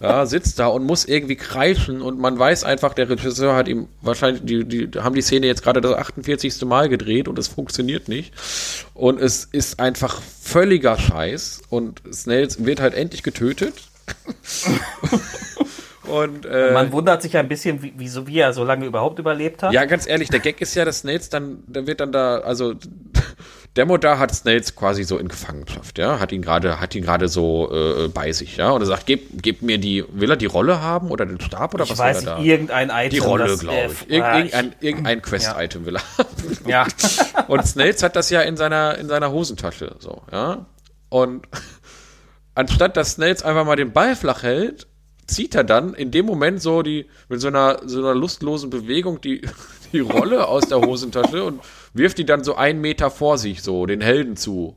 Ja, 0.00 0.26
sitzt 0.26 0.58
da 0.58 0.66
und 0.66 0.84
muss 0.84 1.04
irgendwie 1.06 1.36
kreischen 1.36 2.02
und 2.02 2.18
man 2.18 2.38
weiß 2.38 2.64
einfach, 2.64 2.92
der 2.94 3.08
Regisseur 3.08 3.56
hat 3.56 3.66
ihm 3.68 3.88
wahrscheinlich, 4.02 4.42
die, 4.44 4.64
die 4.88 5.00
haben 5.00 5.14
die 5.14 5.22
Szene 5.22 5.46
jetzt 5.46 5.62
gerade 5.62 5.80
das 5.80 5.94
48. 5.94 6.62
Mal 6.66 6.88
gedreht 6.88 7.28
und 7.28 7.38
es 7.38 7.48
funktioniert 7.48 8.06
nicht. 8.08 8.32
Und 8.94 9.20
es 9.20 9.44
ist 9.44 9.80
einfach 9.80 10.20
völliger 10.42 10.98
Scheiß 10.98 11.62
und 11.70 12.02
Snells 12.12 12.64
wird 12.64 12.80
halt 12.80 12.94
endlich 12.94 13.22
getötet. 13.22 13.74
und 16.06 16.46
äh, 16.46 16.72
Man 16.72 16.92
wundert 16.92 17.22
sich 17.22 17.36
ein 17.36 17.48
bisschen, 17.48 17.82
wie, 17.82 17.92
wieso 17.96 18.26
wie 18.26 18.38
er 18.38 18.52
so 18.52 18.64
lange 18.64 18.86
überhaupt 18.86 19.18
überlebt 19.18 19.62
hat. 19.62 19.72
ja, 19.72 19.84
ganz 19.84 20.06
ehrlich, 20.06 20.28
der 20.28 20.40
Gag 20.40 20.60
ist 20.60 20.74
ja, 20.74 20.84
dass 20.84 21.00
Snails 21.00 21.28
dann, 21.28 21.62
der 21.66 21.86
wird 21.86 22.00
dann 22.00 22.12
da, 22.12 22.38
also 22.38 22.74
Demo 23.76 23.98
da 23.98 24.18
hat 24.18 24.34
Snails 24.34 24.74
quasi 24.74 25.04
so 25.04 25.18
in 25.18 25.28
Gefangenschaft, 25.28 25.98
ja, 25.98 26.18
hat 26.18 26.32
ihn 26.32 26.40
gerade, 26.40 26.80
hat 26.80 26.94
ihn 26.94 27.02
gerade 27.02 27.28
so 27.28 27.70
äh, 27.70 28.08
bei 28.08 28.32
sich, 28.32 28.56
ja, 28.56 28.70
und 28.70 28.80
er 28.80 28.86
sagt, 28.86 29.04
gib, 29.04 29.42
gib 29.42 29.60
mir 29.60 29.76
die, 29.76 30.02
will 30.12 30.30
er 30.30 30.36
die 30.36 30.46
Rolle 30.46 30.80
haben 30.80 31.10
oder 31.10 31.26
den 31.26 31.40
Stab 31.40 31.74
oder 31.74 31.84
ich 31.84 31.90
was 31.90 31.98
weiß 31.98 32.22
will 32.22 32.28
er 32.28 32.38
nicht, 32.38 32.48
da? 32.48 32.52
irgendein 32.52 32.90
Item. 32.90 33.10
Die 33.10 33.18
Rolle, 33.18 33.58
glaube 33.58 33.90
ich. 33.92 34.10
Irg 34.10 34.24
ah, 34.24 34.38
irgendein, 34.38 34.74
irgendein 34.80 35.22
Quest-Item 35.22 35.84
will 35.84 35.96
er 35.96 36.02
haben. 36.16 36.26
Ja. 36.66 36.86
Und 37.48 37.66
Snails 37.66 38.02
hat 38.02 38.16
das 38.16 38.30
ja 38.30 38.40
in 38.40 38.56
seiner, 38.56 38.96
in 38.96 39.08
seiner 39.08 39.30
Hosentasche, 39.30 39.96
so, 39.98 40.22
ja. 40.32 40.64
Und 41.10 41.46
anstatt 42.56 42.96
dass 42.96 43.12
Snails 43.12 43.44
einfach 43.44 43.64
mal 43.64 43.76
den 43.76 43.92
Ball 43.92 44.16
flach 44.16 44.42
hält, 44.42 44.88
zieht 45.26 45.54
er 45.54 45.64
dann 45.64 45.94
in 45.94 46.10
dem 46.10 46.26
Moment 46.26 46.60
so 46.60 46.82
die, 46.82 47.06
mit 47.28 47.40
so 47.40 47.48
einer, 47.48 47.80
so 47.84 47.98
einer 47.98 48.14
lustlosen 48.14 48.70
Bewegung 48.70 49.20
die, 49.20 49.42
die 49.92 50.00
Rolle 50.00 50.48
aus 50.48 50.68
der 50.68 50.80
Hosentasche 50.80 51.44
und 51.44 51.60
wirft 51.94 52.18
die 52.18 52.26
dann 52.26 52.42
so 52.42 52.56
einen 52.56 52.80
Meter 52.80 53.10
vor 53.10 53.38
sich, 53.38 53.62
so, 53.62 53.86
den 53.86 54.00
Helden 54.00 54.36
zu. 54.36 54.76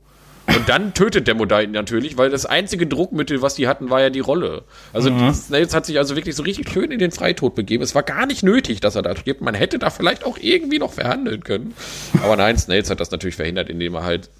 Und 0.55 0.67
dann 0.67 0.95
tötet 0.95 1.27
Demodai 1.27 1.65
ihn 1.65 1.71
natürlich, 1.71 2.17
weil 2.17 2.31
das 2.31 2.47
einzige 2.47 2.87
Druckmittel, 2.87 3.43
was 3.43 3.53
die 3.53 3.67
hatten, 3.67 3.91
war 3.91 4.01
ja 4.01 4.09
die 4.09 4.19
Rolle. 4.19 4.63
Also 4.93 5.11
Snails 5.31 5.75
hat 5.75 5.85
sich 5.85 5.99
also 5.99 6.15
wirklich 6.15 6.35
so 6.35 6.41
richtig 6.41 6.71
schön 6.71 6.89
in 6.89 6.97
den 6.97 7.11
Freitod 7.11 7.53
begeben. 7.53 7.83
Es 7.83 7.93
war 7.93 8.01
gar 8.01 8.25
nicht 8.25 8.41
nötig, 8.41 8.79
dass 8.79 8.95
er 8.95 9.03
da 9.03 9.15
stirbt. 9.15 9.41
Man 9.41 9.53
hätte 9.53 9.77
da 9.77 9.91
vielleicht 9.91 10.25
auch 10.25 10.39
irgendwie 10.39 10.79
noch 10.79 10.93
verhandeln 10.93 11.43
können. 11.43 11.75
Aber 12.23 12.35
nein, 12.35 12.57
Snails 12.57 12.89
hat 12.89 12.99
das 12.99 13.11
natürlich 13.11 13.35
verhindert, 13.35 13.69
indem 13.69 13.93
er 13.93 14.03
halt 14.03 14.31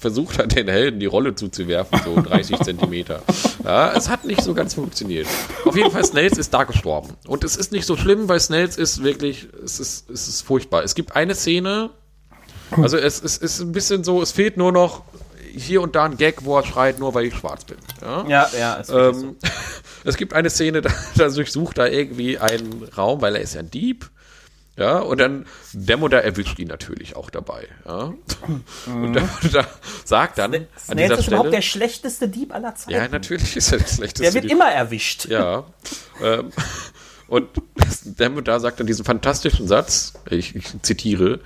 versucht 0.00 0.38
hat, 0.38 0.56
den 0.56 0.68
Helden 0.68 0.98
die 0.98 1.06
Rolle 1.06 1.34
zuzuwerfen, 1.34 2.00
so 2.04 2.20
30 2.22 2.58
Zentimeter. 2.60 3.22
Ja, 3.62 3.92
es 3.92 4.08
hat 4.08 4.24
nicht 4.24 4.42
so 4.42 4.54
ganz 4.54 4.74
funktioniert. 4.74 5.26
Auf 5.64 5.76
jeden 5.76 5.90
Fall, 5.90 6.04
Snails 6.04 6.38
ist 6.38 6.54
da 6.54 6.64
gestorben. 6.64 7.14
Und 7.26 7.44
es 7.44 7.54
ist 7.56 7.70
nicht 7.70 7.84
so 7.84 7.96
schlimm, 7.96 8.28
weil 8.28 8.40
Snails 8.40 8.78
ist 8.78 9.02
wirklich, 9.02 9.48
es 9.62 9.78
ist, 9.78 10.08
es 10.10 10.26
ist 10.26 10.40
furchtbar. 10.42 10.82
Es 10.82 10.94
gibt 10.94 11.14
eine 11.14 11.34
Szene, 11.34 11.90
also 12.70 12.96
es, 12.96 13.22
es 13.22 13.36
ist 13.36 13.60
ein 13.60 13.72
bisschen 13.72 14.02
so, 14.02 14.22
es 14.22 14.32
fehlt 14.32 14.56
nur 14.56 14.72
noch 14.72 15.02
hier 15.52 15.82
und 15.82 15.96
da 15.96 16.04
ein 16.04 16.16
Gag, 16.16 16.44
wo 16.44 16.56
er 16.56 16.64
schreit, 16.64 16.98
nur 16.98 17.12
weil 17.14 17.26
ich 17.26 17.34
schwarz 17.34 17.64
bin. 17.64 17.76
Ja? 18.00 18.24
Ja, 18.28 18.48
ja, 18.58 18.74
wirklich 18.76 18.96
Ähm, 18.96 19.36
es 20.04 20.16
gibt 20.16 20.32
eine 20.32 20.48
Szene, 20.48 20.80
da, 20.80 20.90
da 21.16 21.28
durchsucht 21.28 21.78
er 21.78 21.92
irgendwie 21.92 22.38
einen 22.38 22.84
Raum, 22.96 23.20
weil 23.20 23.36
er 23.36 23.42
ist 23.42 23.54
ja 23.54 23.60
ein 23.60 23.70
Dieb. 23.70 24.08
Ja, 24.80 25.00
und 25.00 25.20
dann 25.20 25.44
Demo 25.74 26.08
da 26.08 26.20
erwischt 26.20 26.58
ihn 26.58 26.68
natürlich 26.68 27.14
auch 27.14 27.28
dabei. 27.28 27.68
Ja. 27.86 28.14
Und 28.86 29.12
da, 29.12 29.28
da 29.52 29.66
sagt 30.06 30.38
dann 30.38 30.54
an 30.54 30.66
Snails 30.78 31.08
dieser 31.10 31.18
ist 31.18 31.26
überhaupt 31.28 31.52
der 31.52 31.60
Stelle. 31.60 31.84
schlechteste 31.84 32.28
Dieb 32.28 32.54
aller 32.54 32.74
Zeiten. 32.74 32.92
Ja, 32.92 33.06
natürlich 33.06 33.56
ist 33.58 33.72
er 33.72 33.78
das 33.80 33.96
schlechteste. 33.96 34.22
der 34.22 34.32
wird 34.32 34.44
Dieb. 34.44 34.52
immer 34.52 34.70
erwischt. 34.72 35.26
Ja. 35.26 35.66
ähm, 36.22 36.50
und 37.28 37.48
Demo 38.04 38.40
da 38.40 38.58
sagt 38.58 38.80
dann 38.80 38.86
diesen 38.86 39.04
fantastischen 39.04 39.68
Satz, 39.68 40.14
ich, 40.30 40.56
ich 40.56 40.64
zitiere, 40.80 41.40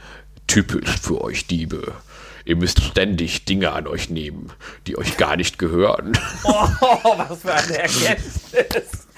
typisch 0.46 1.00
für 1.00 1.20
euch 1.20 1.48
Diebe. 1.48 1.92
Ihr 2.44 2.54
müsst 2.54 2.84
ständig 2.84 3.46
Dinge 3.46 3.72
an 3.72 3.88
euch 3.88 4.10
nehmen, 4.10 4.52
die 4.86 4.96
euch 4.96 5.16
gar 5.16 5.36
nicht 5.36 5.58
gehören. 5.58 6.16
Oh, 6.44 7.18
was 7.18 7.40
für 7.40 7.52
eine 7.52 7.78
Erkenntnis. 7.78 9.08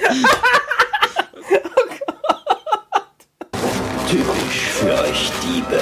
Typisch 4.09 4.61
für 4.71 4.93
euch 5.03 5.31
Diebe. 5.43 5.81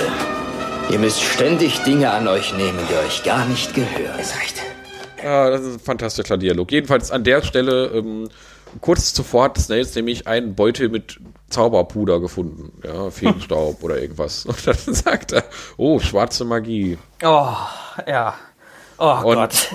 Ihr 0.90 0.98
müsst 0.98 1.22
ständig 1.22 1.78
Dinge 1.84 2.10
an 2.10 2.26
euch 2.28 2.54
nehmen, 2.56 2.78
die 2.90 2.94
euch 3.06 3.22
gar 3.22 3.44
nicht 3.46 3.74
gehören. 3.74 4.18
Es 4.18 4.34
reicht. 4.36 4.56
Ja, 5.22 5.50
das 5.50 5.62
ist 5.62 5.74
ein 5.74 5.80
fantastischer 5.80 6.36
Dialog. 6.36 6.70
Jedenfalls 6.72 7.10
an 7.10 7.24
der 7.24 7.42
Stelle, 7.42 7.86
ähm, 7.94 8.28
kurz 8.80 9.12
zuvor 9.14 9.44
hat 9.44 9.58
Snails 9.58 9.94
nämlich 9.94 10.26
einen 10.26 10.54
Beutel 10.54 10.88
mit 10.88 11.18
Zauberpuder 11.50 12.20
gefunden. 12.20 12.72
Ja, 12.84 13.10
Feenstaub 13.10 13.82
oder 13.82 14.00
irgendwas. 14.00 14.44
Und 14.46 14.66
dann 14.66 14.76
sagt 14.94 15.32
er, 15.32 15.44
oh, 15.76 15.98
schwarze 16.00 16.44
Magie. 16.44 16.98
Oh, 17.22 17.52
ja. 18.06 18.34
Oh 18.98 19.20
Und- 19.24 19.34
Gott. 19.34 19.68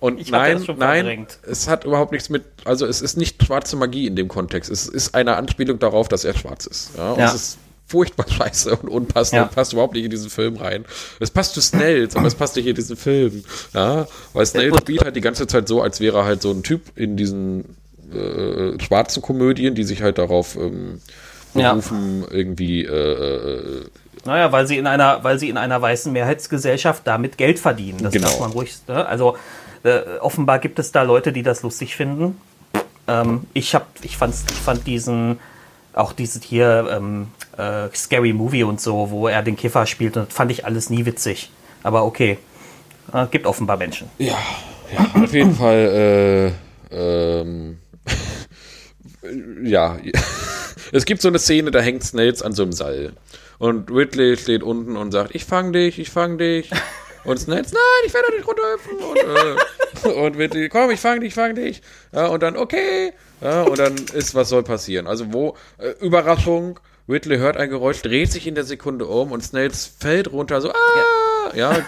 Und 0.00 0.30
nein, 0.30 0.56
das 0.58 0.66
schon 0.66 0.78
nein, 0.78 1.04
verdrängt. 1.04 1.38
es 1.46 1.68
hat 1.68 1.84
überhaupt 1.84 2.12
nichts 2.12 2.30
mit, 2.30 2.44
also 2.64 2.86
es 2.86 3.02
ist 3.02 3.16
nicht 3.18 3.42
schwarze 3.44 3.76
Magie 3.76 4.06
in 4.06 4.16
dem 4.16 4.28
Kontext. 4.28 4.70
Es 4.70 4.86
ist 4.88 5.14
eine 5.14 5.36
Anspielung 5.36 5.78
darauf, 5.78 6.08
dass 6.08 6.24
er 6.24 6.34
schwarz 6.34 6.66
ist. 6.66 6.90
Ja, 6.96 7.12
und 7.12 7.18
Ja. 7.18 7.26
es 7.26 7.34
ist 7.34 7.58
furchtbar 7.90 8.26
scheiße 8.30 8.76
und 8.76 8.88
unpassend 8.88 9.36
Ja. 9.36 9.42
und 9.44 9.52
passt 9.54 9.72
überhaupt 9.72 9.94
nicht 9.94 10.04
in 10.04 10.10
diesen 10.10 10.30
Film 10.30 10.56
rein. 10.56 10.84
Es 11.18 11.30
passt 11.30 11.54
zu 11.54 11.60
Snells, 11.60 12.16
aber 12.16 12.26
es 12.28 12.34
passt 12.34 12.56
nicht 12.56 12.66
in 12.66 12.74
diesen 12.74 12.96
Film. 12.96 13.44
Ja, 13.74 14.06
weil 14.32 14.46
Snells 14.46 14.72
und- 14.72 14.80
spielt 14.82 15.04
halt 15.04 15.16
die 15.16 15.20
ganze 15.20 15.46
Zeit 15.46 15.68
so, 15.68 15.82
als 15.82 16.00
wäre 16.00 16.18
er 16.18 16.24
halt 16.24 16.40
so 16.42 16.50
ein 16.50 16.62
Typ 16.62 16.82
in 16.96 17.16
diesen 17.16 17.76
äh, 18.12 18.80
schwarzen 18.82 19.22
Komödien, 19.22 19.74
die 19.74 19.84
sich 19.84 20.02
halt 20.02 20.18
darauf 20.18 20.56
ähm, 20.56 21.00
Ja. 21.54 21.70
berufen, 21.72 22.24
irgendwie 22.30 22.84
äh, 22.84 22.88
äh, 22.90 23.84
Naja, 24.24 24.50
weil 24.52 24.66
sie 24.66 24.76
in 24.78 24.86
einer, 24.86 25.22
weil 25.24 25.38
sie 25.38 25.48
in 25.48 25.56
einer 25.56 25.80
weißen 25.80 26.12
Mehrheitsgesellschaft 26.12 27.06
damit 27.06 27.38
Geld 27.38 27.58
verdienen. 27.58 27.98
Das 28.02 28.12
Genau. 28.12 28.28
darf 28.28 28.40
man 28.40 28.50
ruhig. 28.52 28.74
Ne? 28.88 29.04
Also 29.06 29.36
äh, 29.82 30.00
offenbar 30.20 30.58
gibt 30.58 30.78
es 30.78 30.92
da 30.92 31.02
Leute, 31.02 31.32
die 31.32 31.42
das 31.42 31.62
lustig 31.62 31.96
finden. 31.96 32.36
Ähm, 33.08 33.42
ich 33.54 33.74
hab, 33.74 33.86
ich 34.02 34.16
fand, 34.16 34.34
ich 34.34 34.56
fand 34.58 34.86
diesen, 34.86 35.38
auch 35.92 36.12
dieses 36.12 36.42
hier 36.42 36.88
ähm, 36.90 37.28
äh, 37.56 37.88
Scary 37.94 38.32
Movie 38.32 38.64
und 38.64 38.80
so, 38.80 39.10
wo 39.10 39.28
er 39.28 39.42
den 39.42 39.56
Kiffer 39.56 39.86
spielt, 39.86 40.16
und 40.16 40.28
das 40.28 40.34
fand 40.34 40.50
ich 40.50 40.64
alles 40.64 40.90
nie 40.90 41.04
witzig. 41.06 41.50
Aber 41.82 42.04
okay, 42.04 42.38
äh, 43.12 43.26
gibt 43.30 43.46
offenbar 43.46 43.76
Menschen. 43.76 44.08
Ja, 44.18 44.38
ja, 44.92 45.22
auf 45.22 45.32
jeden 45.32 45.54
Fall, 45.54 46.54
äh, 46.90 46.94
ähm, 46.94 47.78
ja, 49.64 49.98
es 50.92 51.04
gibt 51.04 51.22
so 51.22 51.28
eine 51.28 51.38
Szene, 51.38 51.70
da 51.70 51.80
hängt 51.80 52.04
Snails 52.04 52.42
an 52.42 52.52
so 52.52 52.62
einem 52.62 52.72
Seil. 52.72 53.12
Und 53.58 53.90
Ridley 53.90 54.36
steht 54.36 54.62
unten 54.62 54.96
und 54.96 55.12
sagt, 55.12 55.34
ich 55.34 55.44
fang 55.44 55.72
dich, 55.72 55.98
ich 55.98 56.10
fang 56.10 56.38
dich. 56.38 56.70
Und 57.24 57.38
Snails, 57.38 57.72
nein, 57.72 57.82
ich 58.06 58.14
werde 58.14 58.32
nicht 58.32 58.46
runterhüpfen. 58.46 58.98
Und, 58.98 60.08
äh, 60.08 60.20
und 60.20 60.38
Whitley, 60.38 60.68
komm, 60.68 60.90
ich 60.90 61.00
fang 61.00 61.20
dich, 61.20 61.28
ich 61.28 61.34
fang 61.34 61.54
dich. 61.54 61.82
Ja, 62.12 62.26
und 62.26 62.42
dann, 62.42 62.56
okay. 62.56 63.12
Ja, 63.40 63.62
und 63.62 63.78
dann 63.78 63.96
ist, 64.14 64.34
was 64.34 64.48
soll 64.48 64.62
passieren? 64.62 65.06
Also 65.06 65.32
wo, 65.32 65.56
äh, 65.78 65.90
Überraschung, 66.00 66.78
Whitley 67.06 67.38
hört 67.38 67.56
ein 67.56 67.70
Geräusch, 67.70 68.02
dreht 68.02 68.30
sich 68.30 68.46
in 68.46 68.54
der 68.54 68.64
Sekunde 68.64 69.06
um 69.06 69.32
und 69.32 69.42
Snails 69.42 69.90
fällt 69.98 70.32
runter, 70.32 70.60
so, 70.60 70.70
ah, 70.70 70.74
ja, 70.96 71.04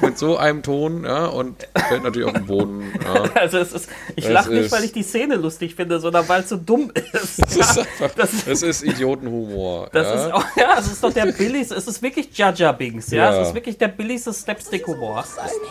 mit 0.00 0.18
so 0.18 0.36
einem 0.36 0.62
Ton, 0.62 1.04
ja, 1.04 1.26
und 1.26 1.66
fällt 1.88 2.02
natürlich 2.04 2.26
auf 2.28 2.34
den 2.34 2.46
Boden. 2.46 2.92
Ja. 3.04 3.24
Also 3.34 3.58
es 3.58 3.72
ist, 3.72 3.88
ich 4.16 4.28
lache 4.28 4.50
nicht, 4.50 4.66
ist- 4.66 4.72
weil 4.72 4.84
ich 4.84 4.92
die 4.92 5.02
Szene 5.02 5.36
lustig 5.36 5.74
finde, 5.74 5.98
sondern 6.00 6.28
weil 6.28 6.42
es 6.42 6.48
so 6.48 6.56
dumm 6.56 6.90
ist. 6.94 7.38
Das 7.42 7.56
ist 7.56 7.76
Ja, 7.76 7.82
einfach, 7.82 8.10
das, 8.16 8.30
das 8.46 8.62
ist 8.62 8.82
Idiotenhumor. 8.84 9.88
das 9.92 10.06
ja. 10.06 10.14
ist 10.26 10.32
auch, 10.32 10.44
ja, 10.56 10.76
es 10.78 10.86
ist 10.86 11.02
doch 11.04 11.12
der 11.12 11.26
billigste, 11.26 11.74
es 11.74 11.86
ist 11.86 12.02
wirklich 12.02 12.36
Jaja 12.36 12.72
Bings, 12.72 13.10
ja? 13.10 13.32
Ja. 13.32 13.40
Es 13.40 13.48
ist 13.48 13.54
wirklich 13.54 13.78
der 13.78 13.88
billigste 13.88 14.32
Slapstick-Humor. 14.32 15.24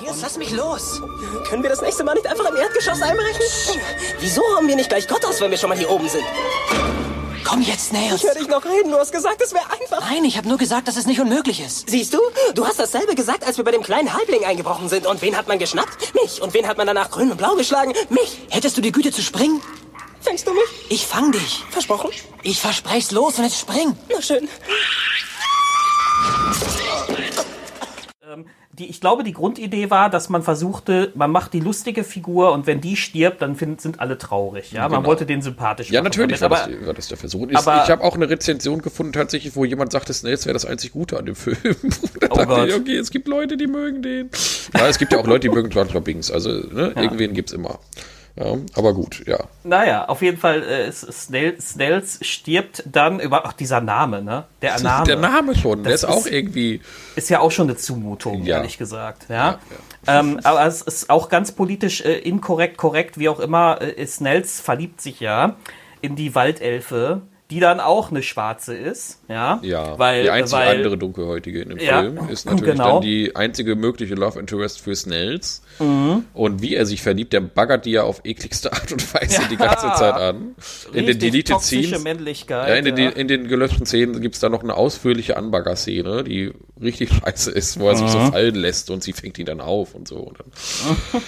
Jetzt 0.05 0.21
lass 0.21 0.37
mich 0.37 0.51
los. 0.51 1.01
Können 1.49 1.63
wir 1.63 1.69
das 1.69 1.81
nächste 1.81 2.03
Mal 2.03 2.13
nicht 2.15 2.27
einfach 2.27 2.49
im 2.49 2.55
Erdgeschoss 2.55 3.01
einbrechen? 3.01 3.41
Wieso 4.19 4.41
haben 4.55 4.67
wir 4.67 4.75
nicht 4.75 4.89
gleich 4.89 5.07
Gott 5.07 5.25
aus, 5.25 5.39
wenn 5.41 5.51
wir 5.51 5.57
schon 5.57 5.69
mal 5.69 5.77
hier 5.77 5.89
oben 5.89 6.07
sind? 6.09 6.23
Komm 7.43 7.61
jetzt, 7.61 7.89
Snails. 7.89 8.15
Ich 8.15 8.23
höre 8.23 8.35
dich 8.35 8.47
noch 8.47 8.63
reden. 8.65 8.91
Du 8.91 8.97
hast 8.97 9.11
gesagt, 9.11 9.41
es 9.41 9.53
wäre 9.53 9.65
einfach. 9.71 9.99
Nein, 10.09 10.23
ich 10.25 10.37
habe 10.37 10.47
nur 10.47 10.57
gesagt, 10.57 10.87
dass 10.87 10.95
es 10.95 11.05
nicht 11.05 11.19
unmöglich 11.19 11.59
ist. 11.59 11.89
Siehst 11.89 12.13
du? 12.13 12.19
Du 12.53 12.65
hast 12.65 12.79
dasselbe 12.79 13.15
gesagt, 13.15 13.45
als 13.45 13.57
wir 13.57 13.63
bei 13.63 13.71
dem 13.71 13.83
kleinen 13.83 14.13
Halbling 14.13 14.45
eingebrochen 14.45 14.89
sind. 14.89 15.05
Und 15.05 15.21
wen 15.21 15.37
hat 15.37 15.47
man 15.47 15.59
geschnappt? 15.59 16.13
Mich. 16.13 16.41
Und 16.41 16.53
wen 16.53 16.67
hat 16.67 16.77
man 16.77 16.87
danach 16.87 17.11
grün 17.11 17.31
und 17.31 17.37
blau 17.37 17.55
geschlagen? 17.55 17.93
Mich. 18.09 18.37
Hättest 18.49 18.77
du 18.77 18.81
die 18.81 18.91
Güte 18.91 19.11
zu 19.11 19.21
springen? 19.21 19.61
Fängst 20.21 20.47
du 20.47 20.53
mich? 20.53 20.63
Ich 20.89 21.07
fang 21.07 21.31
dich. 21.31 21.63
Versprochen? 21.71 22.11
Ich 22.43 22.59
versprech's 22.59 23.11
los 23.11 23.37
und 23.37 23.45
jetzt 23.45 23.59
spring. 23.59 23.97
Na 24.09 24.21
schön. 24.21 24.47
Die, 28.79 28.89
ich 28.89 29.01
glaube, 29.01 29.23
die 29.25 29.33
Grundidee 29.33 29.89
war, 29.89 30.09
dass 30.09 30.29
man 30.29 30.43
versuchte, 30.43 31.11
man 31.13 31.29
macht 31.29 31.51
die 31.53 31.59
lustige 31.59 32.05
Figur 32.05 32.53
und 32.53 32.67
wenn 32.67 32.79
die 32.79 32.95
stirbt, 32.95 33.41
dann 33.41 33.55
find, 33.57 33.81
sind 33.81 33.99
alle 33.99 34.17
traurig. 34.17 34.71
Ja, 34.71 34.83
man 34.83 34.91
Genau. 34.99 35.05
wollte 35.07 35.25
den 35.25 35.41
sympathisch 35.41 35.89
Ja, 35.91 35.99
machen 35.99 36.05
natürlich 36.05 36.39
war, 36.41 36.49
damit, 36.49 36.67
das, 36.67 36.77
aber 36.77 36.87
war 36.87 36.93
das 36.93 37.07
der 37.09 37.17
Versuch. 37.17 37.47
Ist, 37.49 37.67
aber- 37.67 37.83
ich 37.83 37.89
habe 37.89 38.01
auch 38.03 38.15
eine 38.15 38.29
Rezension 38.29 38.81
gefunden, 38.81 39.11
tatsächlich, 39.11 39.55
wo 39.57 39.65
jemand 39.65 39.91
sagte, 39.91 40.13
Snails 40.13 40.45
wäre 40.45 40.53
das 40.53 40.65
einzig 40.65 40.93
Gute 40.93 41.17
an 41.19 41.25
dem 41.25 41.35
Film. 41.35 41.57
da 42.21 42.27
Oh 42.31 42.35
dachte 42.35 42.67
ich, 42.67 42.75
okay, 42.75 42.95
es 42.95 43.11
gibt 43.11 43.27
Leute, 43.27 43.57
die 43.57 43.67
mögen 43.67 44.01
den. 44.03 44.29
Ja, 44.77 44.87
es 44.87 44.97
gibt 44.97 45.11
ja 45.11 45.19
auch 45.19 45.27
Leute, 45.27 45.49
die 45.49 45.53
mögen 45.53 45.69
Jar 45.69 45.85
Binks. 45.99 46.31
Also, 46.31 46.49
ne, 46.51 46.93
irgendwen 46.95 47.33
gibt's 47.33 47.51
immer. 47.51 47.79
Ja, 48.35 48.55
aber 48.75 48.93
gut, 48.93 49.23
ja. 49.27 49.39
Naja, 49.63 50.05
auf 50.05 50.21
jeden 50.21 50.37
Fall, 50.37 50.63
äh, 50.63 50.91
Snells 50.91 52.19
stirbt 52.25 52.83
dann 52.89 53.19
über, 53.19 53.45
ach, 53.45 53.53
dieser 53.53 53.81
Name, 53.81 54.21
ne? 54.21 54.45
Der 54.61 54.79
Name. 54.81 55.05
Der 55.05 55.17
Name 55.17 55.55
schon, 55.55 55.83
der 55.83 55.91
Das 55.91 56.03
ist 56.03 56.09
auch 56.09 56.25
ist- 56.25 56.31
irgendwie. 56.31 56.81
ist 57.15 57.29
ja 57.29 57.39
auch 57.41 57.51
schon 57.51 57.67
eine 57.69 57.77
Zumutung, 57.77 58.43
Ja. 58.43 58.57
ehrlich 58.57 58.77
gesagt. 58.77 59.25
Ja. 59.29 59.59
Ähm, 60.07 60.39
aber 60.43 60.65
es 60.65 60.81
ist 60.81 61.09
auch 61.09 61.27
ganz 61.29 61.51
politisch 61.51 62.01
äh, 62.01 62.19
inkorrekt, 62.19 62.77
korrekt, 62.77 63.17
wie 63.19 63.27
auch 63.29 63.39
immer. 63.39 63.81
Äh, 63.81 64.05
Snells 64.07 64.61
verliebt 64.61 65.01
sich 65.01 65.19
ja 65.19 65.55
in 65.99 66.15
die 66.15 66.33
Waldelfe, 66.33 67.21
die 67.51 67.59
dann 67.59 67.79
auch 67.79 68.09
eine 68.09 68.23
Schwarze 68.23 68.73
ist. 68.73 69.19
Ja, 69.27 69.59
Ja, 69.61 69.99
weil, 69.99 70.23
die 70.23 70.29
einzige 70.31 70.61
weil, 70.61 70.77
andere 70.77 70.97
Dunkelhäutige 70.97 71.61
in 71.61 71.69
dem 71.69 71.77
Ja, 71.79 72.01
Film 72.01 72.17
ist 72.29 72.45
natürlich 72.45 72.71
genau. 72.71 72.93
dann 72.93 73.01
die 73.01 73.35
einzige 73.35 73.75
mögliche 73.75 74.15
Love 74.15 74.39
Interest 74.39 74.81
für 74.81 74.95
Snells. 74.95 75.61
Mhm. 75.77 76.25
Und 76.33 76.61
wie 76.61 76.75
er 76.75 76.85
sich 76.85 77.01
verliebt, 77.01 77.33
der 77.33 77.41
baggert 77.41 77.85
die 77.85 77.91
ja 77.91 78.03
auf 78.03 78.21
ekligste 78.23 78.71
Art 78.73 78.91
und 78.91 79.13
Weise 79.13 79.41
die 79.51 79.57
ganze 79.57 79.87
Zeit 79.95 80.13
an. 80.15 80.55
In 80.93 81.05
den 81.05 81.19
Deleted 81.19 81.59
Scenes. 81.61 82.03
Männlichkeit. 82.03 82.69
Ja, 82.69 82.75
in 82.75 82.85
den, 82.85 82.97
ja. 82.97 83.09
in 83.09 83.27
den 83.27 83.47
gelöschten 83.47 83.85
Szenen 83.85 84.21
gibt 84.21 84.35
es 84.35 84.41
da 84.41 84.49
noch 84.49 84.63
eine 84.63 84.75
ausführliche 84.75 85.35
Anbagger-Szene, 85.37 86.23
die 86.23 86.53
richtig 86.81 87.09
scheiße 87.23 87.51
ist, 87.51 87.79
wo 87.79 87.89
er 87.89 87.95
sich 87.97 88.07
so 88.09 88.17
Mhm. 88.17 88.31
fallen 88.31 88.55
lässt 88.55 88.89
und 88.89 89.03
sie 89.03 89.13
fängt 89.13 89.37
ihn 89.39 89.45
dann 89.45 89.59
auf 89.61 89.93
und 89.93 90.07
so. 90.07 90.15
Und 90.17 90.39
dann, 90.39 90.47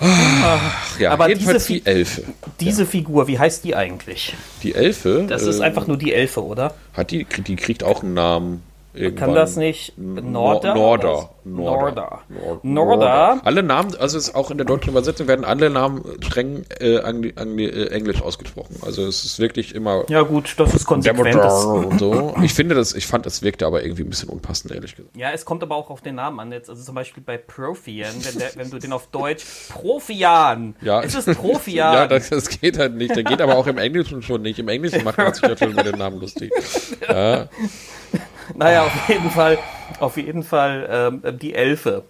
Ach, 0.00 0.98
ja, 0.98 1.10
Aber 1.12 1.28
jedenfalls 1.28 1.66
diese 1.66 1.80
die 1.80 1.86
Elfe. 1.86 2.24
Diese 2.60 2.86
Figur, 2.86 3.28
wie 3.28 3.38
heißt 3.38 3.64
die 3.64 3.74
eigentlich? 3.76 4.34
Die 4.62 4.74
Elfe, 4.74 5.26
Das 5.28 5.42
ist 5.42 5.60
äh, 5.60 5.64
einfach 5.64 5.86
nur 5.86 5.96
die 5.96 6.12
Elfe, 6.12 6.44
oder? 6.44 6.74
hat 6.92 7.10
die, 7.10 7.24
die 7.24 7.56
kriegt 7.56 7.82
auch 7.84 8.02
einen 8.02 8.14
Namen. 8.14 8.62
Irgendwann. 8.94 9.26
Kann 9.26 9.34
das 9.34 9.56
nicht 9.56 9.98
Norder? 9.98 10.74
Norder. 10.74 11.30
Norder. 11.44 12.20
Nord- 12.28 12.64
Norder. 12.64 13.40
Alle 13.44 13.62
Namen, 13.62 13.94
also 13.96 14.16
es 14.16 14.28
ist 14.28 14.34
auch 14.34 14.50
in 14.50 14.56
der 14.56 14.66
deutschen 14.66 14.90
Übersetzung 14.90 15.26
werden 15.28 15.44
alle 15.44 15.68
Namen 15.68 16.02
streng 16.22 16.64
äh, 16.80 16.94
äh, 16.96 17.86
englisch 17.88 18.22
ausgesprochen. 18.22 18.76
Also 18.86 19.04
es 19.04 19.24
ist 19.24 19.38
wirklich 19.40 19.74
immer 19.74 20.04
Ja 20.08 20.22
gut, 20.22 20.54
das 20.58 20.74
ist 20.74 20.86
konsequent. 20.86 21.36
Und 21.36 21.98
so. 21.98 22.34
Ich 22.42 22.54
finde 22.54 22.74
das, 22.74 22.94
ich 22.94 23.06
fand, 23.06 23.26
das 23.26 23.42
wirkte 23.42 23.66
aber 23.66 23.82
irgendwie 23.84 24.04
ein 24.04 24.10
bisschen 24.10 24.28
unpassend, 24.28 24.72
ehrlich 24.72 24.96
gesagt. 24.96 25.16
Ja, 25.16 25.32
es 25.32 25.44
kommt 25.44 25.62
aber 25.62 25.76
auch 25.76 25.90
auf 25.90 26.00
den 26.00 26.14
Namen 26.14 26.40
an. 26.40 26.52
Jetzt, 26.52 26.70
also 26.70 26.82
zum 26.82 26.94
Beispiel 26.94 27.22
bei 27.22 27.36
Profian, 27.36 28.12
wenn, 28.22 28.38
der, 28.38 28.50
wenn 28.56 28.70
du 28.70 28.78
den 28.78 28.92
auf 28.92 29.08
Deutsch 29.08 29.44
Profian. 29.70 30.76
Ja. 30.80 31.02
Es 31.02 31.14
ist 31.14 31.26
Profian. 31.36 31.94
ja, 31.94 32.06
das, 32.06 32.30
das 32.30 32.48
geht 32.48 32.78
halt 32.78 32.94
nicht. 32.94 33.14
Der 33.16 33.24
geht 33.24 33.40
aber 33.40 33.56
auch 33.56 33.66
im 33.66 33.78
Englischen 33.78 34.22
schon 34.22 34.42
nicht. 34.42 34.58
Im 34.58 34.68
Englischen 34.68 35.04
macht 35.04 35.18
man 35.18 35.34
sich 35.34 35.42
natürlich 35.42 35.74
über 35.74 35.82
den 35.82 35.98
Namen 35.98 36.20
lustig. 36.20 36.52
Ja. 37.08 37.48
Naja, 38.56 38.84
auf 38.84 39.08
jeden 39.08 39.30
Fall, 39.30 39.58
auf 40.00 40.16
jeden 40.16 40.42
Fall 40.42 40.88
ähm, 41.24 41.38
die 41.38 41.54
Elfe. 41.54 42.04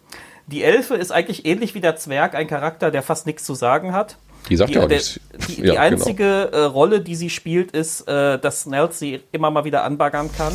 Die 0.46 0.62
Elfe 0.62 0.94
ist 0.94 1.10
eigentlich 1.10 1.46
ähnlich 1.46 1.74
wie 1.74 1.80
der 1.80 1.96
Zwerg 1.96 2.34
ein 2.34 2.46
Charakter, 2.46 2.90
der 2.90 3.02
fast 3.02 3.26
nichts 3.26 3.44
zu 3.44 3.54
sagen 3.54 3.92
hat. 3.92 4.18
Die 4.50 4.56
sagt 4.56 4.74
ja 4.74 4.82
auch 4.82 4.88
der- 4.88 4.98
nichts. 4.98 5.20
Die, 5.48 5.62
Ja, 5.62 5.72
die 5.72 5.78
einzige 5.78 6.50
äh, 6.52 6.58
Rolle, 6.64 7.00
die 7.00 7.14
sie 7.16 7.30
spielt, 7.30 7.72
ist, 7.72 8.06
äh, 8.08 8.38
dass 8.38 8.62
Snells 8.62 8.98
sie 8.98 9.22
immer 9.32 9.50
mal 9.50 9.64
wieder 9.64 9.84
anbaggern 9.84 10.30
kann. 10.36 10.52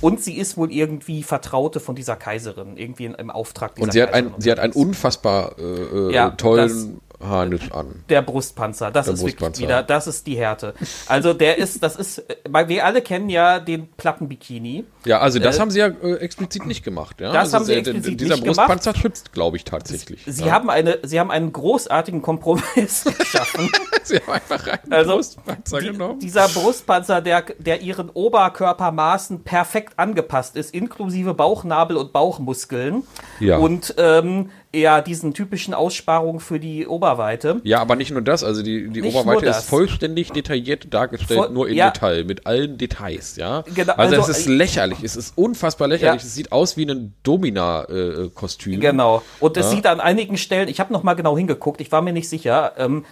Und 0.00 0.20
sie 0.22 0.36
ist 0.36 0.56
wohl 0.56 0.72
irgendwie 0.72 1.22
Vertraute 1.22 1.78
von 1.80 1.94
dieser 1.94 2.16
Kaiserin, 2.16 2.76
irgendwie 2.76 3.04
in, 3.06 3.14
im 3.14 3.30
Auftrag 3.30 3.74
dieser 3.76 3.84
Und 3.84 3.92
sie 3.92 4.02
hat, 4.02 4.12
ein, 4.14 4.24
Kaiserin 4.24 4.40
sie 4.40 4.50
hat 4.50 4.58
einen 4.58 4.72
unfassbar 4.72 5.56
äh, 5.58 5.62
äh, 5.62 6.12
Ja, 6.12 6.30
tollen 6.30 7.00
Harnisch 7.22 7.70
an. 7.72 8.04
Der 8.08 8.22
Brustpanzer, 8.22 8.90
das 8.90 9.06
Der 9.06 9.14
ist 9.14 9.20
wirklich 9.20 9.36
Brustpanzer. 9.36 9.62
wieder, 9.62 9.82
das 9.82 10.06
ist 10.06 10.26
die 10.26 10.36
Härte. 10.36 10.74
Also 11.06 11.32
der 11.34 11.58
ist, 11.58 11.82
das 11.82 11.96
ist, 11.96 12.22
weil 12.48 12.68
wir 12.68 12.84
alle 12.84 13.00
kennen 13.02 13.28
ja 13.30 13.60
den 13.60 13.88
Plattenbikini. 13.96 14.84
Ja, 15.04 15.20
also 15.20 15.38
das 15.38 15.56
Äh, 15.56 15.60
haben 15.60 15.70
sie 15.70 15.78
ja 15.80 15.86
äh, 15.86 16.14
explizit 16.16 16.66
nicht 16.66 16.84
gemacht. 16.84 17.20
Ja? 17.20 17.32
Das 17.32 17.44
also 17.54 17.56
haben 17.58 17.64
sie 17.64 17.72
der- 17.72 17.78
explizit 17.94 18.20
Dieser 18.20 18.34
nicht 18.34 18.44
gemacht. 18.44 18.56
Brustpanzer 18.68 18.94
schützt, 18.94 19.32
glaube 19.32 19.56
ich, 19.56 19.64
tatsächlich. 19.64 20.22
Sie 20.26 20.44
ja. 20.46 20.52
haben 20.52 20.68
eine, 20.70 20.98
sie 21.02 21.18
haben 21.20 21.30
einen 21.30 21.52
großartigen 21.52 22.22
Kompromiss 22.22 23.04
geschaffen. 23.18 23.70
sie 24.02 24.16
haben 24.16 24.32
einfach 24.32 24.66
einen 24.66 24.92
Also, 24.92 25.12
Brustpanzer 25.14 25.80
Die, 25.80 25.86
genommen. 25.88 26.18
dieser 26.20 26.48
Brustpanzer, 26.48 27.20
der, 27.20 27.42
der 27.58 27.80
ihren 27.82 28.10
Oberkörpermaßen 28.10 29.42
perfekt 29.44 29.98
angepasst 29.98 30.56
ist, 30.56 30.74
inklusive 30.74 31.34
Bauchnabel 31.34 31.96
und 31.96 32.12
Bauchmuskeln. 32.12 33.04
Ja. 33.40 33.58
Und 33.58 33.94
ähm, 33.98 34.50
ja, 34.74 35.02
diesen 35.02 35.34
typischen 35.34 35.74
Aussparungen 35.74 36.40
für 36.40 36.58
die 36.58 36.86
Oberweite. 36.86 37.60
Ja, 37.62 37.80
aber 37.80 37.94
nicht 37.94 38.10
nur 38.10 38.22
das, 38.22 38.42
also 38.42 38.62
die, 38.62 38.88
die 38.88 39.02
Nicht 39.02 39.14
Oberweite 39.14 39.46
ist 39.46 39.68
vollständig 39.68 40.30
detailliert 40.32 40.92
dargestellt, 40.94 41.40
Voll- 41.40 41.50
nur 41.50 41.68
im 41.68 41.76
ja. 41.76 41.90
Detail, 41.90 42.24
mit 42.24 42.46
allen 42.46 42.78
Details, 42.78 43.36
ja. 43.36 43.64
Genau, 43.74 43.92
also, 43.94 44.16
also, 44.16 44.30
es 44.30 44.38
ist 44.38 44.46
äh, 44.46 44.50
lächerlich, 44.52 45.02
es 45.02 45.16
ist 45.16 45.36
unfassbar 45.36 45.88
lächerlich, 45.88 46.22
Ja. 46.22 46.26
es 46.26 46.34
sieht 46.34 46.52
aus 46.52 46.76
wie 46.76 46.86
ein 46.86 47.12
Domina-Kostüm. 47.22 48.80
Genau. 48.80 49.22
Und 49.40 49.56
es 49.56 49.66
Ja. 49.66 49.70
sieht 49.72 49.86
an 49.86 50.00
einigen 50.00 50.36
Stellen, 50.38 50.68
ich 50.68 50.80
habe 50.80 50.92
noch 50.92 51.02
mal 51.02 51.14
genau 51.14 51.36
hingeguckt, 51.36 51.80
ich 51.80 51.92
war 51.92 52.02
mir 52.02 52.12
nicht 52.12 52.28
sicher, 52.28 52.72
ähm, 52.78 53.04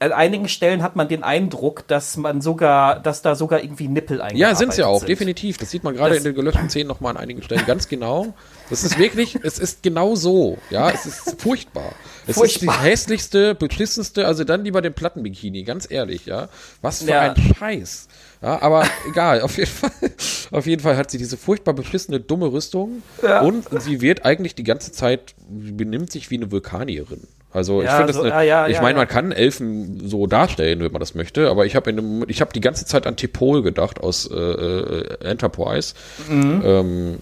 an 0.00 0.12
einigen 0.12 0.48
Stellen 0.48 0.82
hat 0.82 0.96
man 0.96 1.08
den 1.08 1.22
Eindruck, 1.22 1.86
dass 1.86 2.16
man 2.16 2.40
sogar, 2.40 2.98
dass 3.00 3.20
da 3.20 3.34
sogar 3.34 3.62
irgendwie 3.62 3.86
Nippel 3.86 4.22
eingearbeitet 4.22 4.38
Ja, 4.40 4.54
sind 4.54 4.72
sie 4.72 4.82
auch, 4.82 5.00
sind. 5.00 5.08
definitiv. 5.10 5.58
Das 5.58 5.70
sieht 5.70 5.84
man 5.84 5.94
gerade 5.94 6.16
in 6.16 6.24
den 6.24 6.34
gelöschten 6.34 6.70
Szenen 6.70 6.88
nochmal 6.88 7.12
an 7.16 7.22
einigen 7.22 7.42
Stellen 7.42 7.66
ganz 7.66 7.86
genau. 7.86 8.32
Das 8.70 8.82
ist 8.82 8.98
wirklich, 8.98 9.38
es 9.42 9.58
ist 9.58 9.82
genau 9.82 10.14
so. 10.16 10.56
Ja, 10.70 10.90
es 10.90 11.04
ist 11.04 11.40
furchtbar. 11.40 11.92
Es 12.26 12.36
Furchtbar. 12.36 12.74
ist 12.74 12.80
die 12.82 12.88
hässlichste, 12.88 13.54
beschissenste, 13.54 14.26
also 14.26 14.44
dann 14.44 14.64
lieber 14.64 14.80
den 14.82 14.94
Plattenbikini, 14.94 15.64
ganz 15.64 15.90
ehrlich, 15.90 16.24
ja. 16.26 16.48
Was 16.80 17.02
für 17.02 17.10
Ja. 17.10 17.32
ein 17.32 17.54
Scheiß. 17.58 18.08
Ja, 18.42 18.62
aber 18.62 18.86
egal, 19.10 19.42
auf 19.42 19.58
jeden 19.58 19.70
Fall, 19.70 19.90
auf 20.50 20.66
jeden 20.66 20.82
Fall 20.82 20.96
hat 20.96 21.10
sie 21.10 21.18
diese 21.18 21.36
furchtbar 21.36 21.74
beschissene, 21.74 22.20
dumme 22.20 22.46
Rüstung 22.52 23.02
und 23.42 23.66
sie 23.82 24.00
wird 24.00 24.24
eigentlich 24.24 24.54
die 24.54 24.64
ganze 24.64 24.92
Zeit, 24.92 25.34
sie 25.62 25.72
benimmt 25.72 26.10
sich 26.10 26.30
wie 26.30 26.36
eine 26.36 26.50
Vulkanierin. 26.50 27.26
Also 27.52 27.80
ich 27.80 27.86
Ja, 27.86 27.96
finde 27.96 28.06
das, 28.08 28.16
so- 28.16 28.22
eine, 28.22 28.34
ah, 28.34 28.42
ja, 28.42 28.68
ich 28.68 28.76
ja, 28.76 28.82
meine, 28.82 28.94
ja. 28.98 29.04
man 29.04 29.08
kann 29.08 29.32
Elfen 29.32 30.08
so 30.08 30.26
darstellen, 30.28 30.80
wenn 30.80 30.92
man 30.92 31.00
das 31.00 31.14
möchte, 31.16 31.50
aber 31.50 31.66
ich 31.66 31.74
habe 31.74 31.90
in 31.90 31.96
dem, 31.96 32.24
ich 32.28 32.40
habe 32.40 32.52
die 32.52 32.60
ganze 32.60 32.84
Zeit 32.86 33.06
an 33.06 33.16
T'Pol 33.16 33.62
gedacht 33.62 34.00
aus 34.00 34.30
äh, 34.30 34.34
äh, 34.36 35.24
Enterprise. 35.24 35.94
Ähm, 36.30 37.18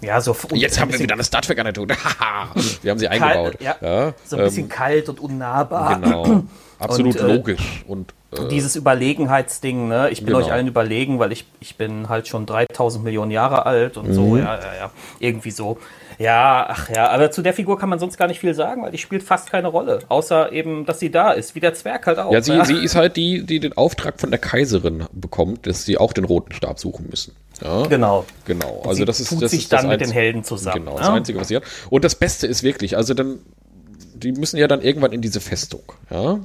Ja, 0.00 0.20
so 0.20 0.36
und 0.50 0.56
jetzt 0.56 0.80
haben 0.80 0.92
wir 0.92 0.98
wieder 0.98 1.14
eine 1.14 1.24
Star 1.24 1.42
Trek 1.42 1.58
Anekdote. 1.60 1.94
Wir 2.82 2.90
haben 2.90 2.98
sie 2.98 3.08
eingebaut. 3.08 3.58
Kalt, 3.58 3.60
ja, 3.60 3.76
Ja, 3.80 4.14
so 4.24 4.36
ein 4.36 4.44
bisschen 4.44 4.64
ähm, 4.64 4.68
kalt 4.68 5.08
und 5.08 5.20
unnahbar. 5.20 5.94
genau. 6.00 6.42
Absolut 6.78 7.20
Und, 7.20 7.28
äh, 7.30 7.34
logisch 7.36 7.84
und 7.86 8.12
äh, 8.32 8.48
Dieses 8.48 8.74
Überlegenheitsding, 8.74 9.86
ne? 9.86 10.10
Ich 10.10 10.18
bin 10.24 10.26
Genau. 10.34 10.38
euch 10.38 10.50
allen 10.50 10.66
überlegen, 10.66 11.20
weil 11.20 11.30
ich, 11.30 11.44
ich 11.60 11.76
bin 11.76 12.08
halt 12.08 12.26
schon 12.26 12.44
3000 12.46 13.04
Millionen 13.04 13.30
Jahre 13.30 13.66
alt 13.66 13.96
und 13.96 14.08
Mhm. 14.08 14.12
so, 14.14 14.36
ja, 14.36 14.56
ja, 14.58 14.74
ja. 14.78 14.90
Irgendwie 15.20 15.52
so. 15.52 15.78
Ja, 16.22 16.66
ach 16.68 16.88
ja, 16.88 17.08
aber 17.08 17.32
zu 17.32 17.42
der 17.42 17.52
Figur 17.52 17.78
kann 17.78 17.88
man 17.88 17.98
sonst 17.98 18.16
gar 18.16 18.28
nicht 18.28 18.38
viel 18.38 18.54
sagen, 18.54 18.82
weil 18.82 18.92
die 18.92 18.98
spielt 18.98 19.24
fast 19.24 19.50
keine 19.50 19.68
Rolle. 19.68 19.98
Außer 20.08 20.52
eben, 20.52 20.86
dass 20.86 21.00
sie 21.00 21.10
da 21.10 21.32
ist, 21.32 21.56
wie 21.56 21.60
der 21.60 21.74
Zwerg 21.74 22.06
halt 22.06 22.18
auch. 22.18 22.32
Ja, 22.32 22.40
sie, 22.40 22.64
sie 22.64 22.76
ist 22.76 22.94
halt 22.94 23.16
die, 23.16 23.44
die 23.44 23.58
den 23.58 23.76
Auftrag 23.76 24.20
von 24.20 24.30
der 24.30 24.38
Kaiserin 24.38 25.04
bekommt, 25.12 25.66
dass 25.66 25.84
sie 25.84 25.98
auch 25.98 26.12
den 26.12 26.24
roten 26.24 26.52
Stab 26.52 26.78
suchen 26.78 27.08
müssen. 27.10 27.34
Ja, 27.60 27.86
Genau. 27.86 28.24
Genau, 28.44 28.82
also 28.82 28.94
sie 28.94 29.04
das 29.04 29.18
ist 29.18 29.30
tut 29.30 29.42
das 29.42 29.50
sich 29.50 29.62
ist 29.64 29.72
das 29.72 29.80
dann 29.82 29.90
mit 29.90 30.00
den 30.00 30.10
Helden 30.10 30.44
zusammen, 30.44 30.84
Genau, 30.84 30.96
das 30.96 31.08
ja? 31.08 31.14
Einzige, 31.14 31.40
was 31.40 31.48
sie 31.48 31.56
hat. 31.56 31.64
Und 31.90 32.04
das 32.04 32.14
Beste 32.14 32.46
ist 32.46 32.62
wirklich, 32.62 32.96
also 32.96 33.14
dann, 33.14 33.40
die 34.14 34.32
müssen 34.32 34.58
ja 34.58 34.68
dann 34.68 34.80
irgendwann 34.80 35.12
in 35.12 35.22
diese 35.22 35.40
Festung, 35.40 35.82
ja, 36.10 36.38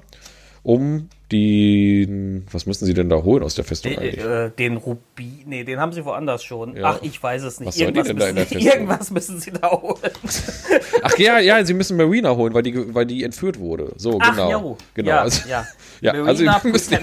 um 0.63 1.09
die, 1.31 2.41
was 2.51 2.65
müssen 2.65 2.85
sie 2.85 2.93
denn 2.93 3.09
da 3.09 3.17
holen 3.17 3.43
aus 3.43 3.55
der 3.55 3.65
Festung 3.65 3.97
eigentlich? 3.97 4.23
Äh, 4.23 4.49
den 4.51 4.77
Rubin, 4.77 5.43
nee, 5.45 5.63
den 5.65 5.79
haben 5.79 5.91
sie 5.91 6.05
woanders 6.05 6.43
schon. 6.43 6.77
Ja. 6.77 6.91
Ach, 6.91 6.99
ich 7.01 7.21
weiß 7.21 7.43
es 7.43 7.59
nicht. 7.59 7.67
Was 7.67 7.75
sollen 7.75 7.93
die 7.93 7.99
Irgendwas, 7.99 8.07
denn 8.07 8.17
da 8.17 8.29
in 8.29 8.35
der 8.35 8.43
müssen, 8.45 8.53
Festung? 8.53 8.73
irgendwas 8.73 9.11
müssen 9.11 9.39
sie 9.39 9.51
da 9.51 9.71
holen. 9.71 10.11
Ach 11.01 11.17
ja, 11.17 11.39
ja, 11.39 11.65
sie 11.65 11.73
müssen 11.73 11.97
Marina 11.97 12.35
holen, 12.35 12.53
weil 12.53 12.63
die, 12.63 12.93
weil 12.95 13.05
die 13.05 13.23
entführt 13.23 13.59
wurde. 13.59 13.91
So, 13.97 14.17
Ach, 14.21 14.31
genau. 14.31 14.51
jo. 14.51 14.77
genau. 14.93 15.09
Ja, 15.09 15.21
also, 15.21 15.49
ja. 15.49 15.67
ja 16.01 16.13
also 16.23 16.43
wir 16.43 16.61
müssen 16.71 16.97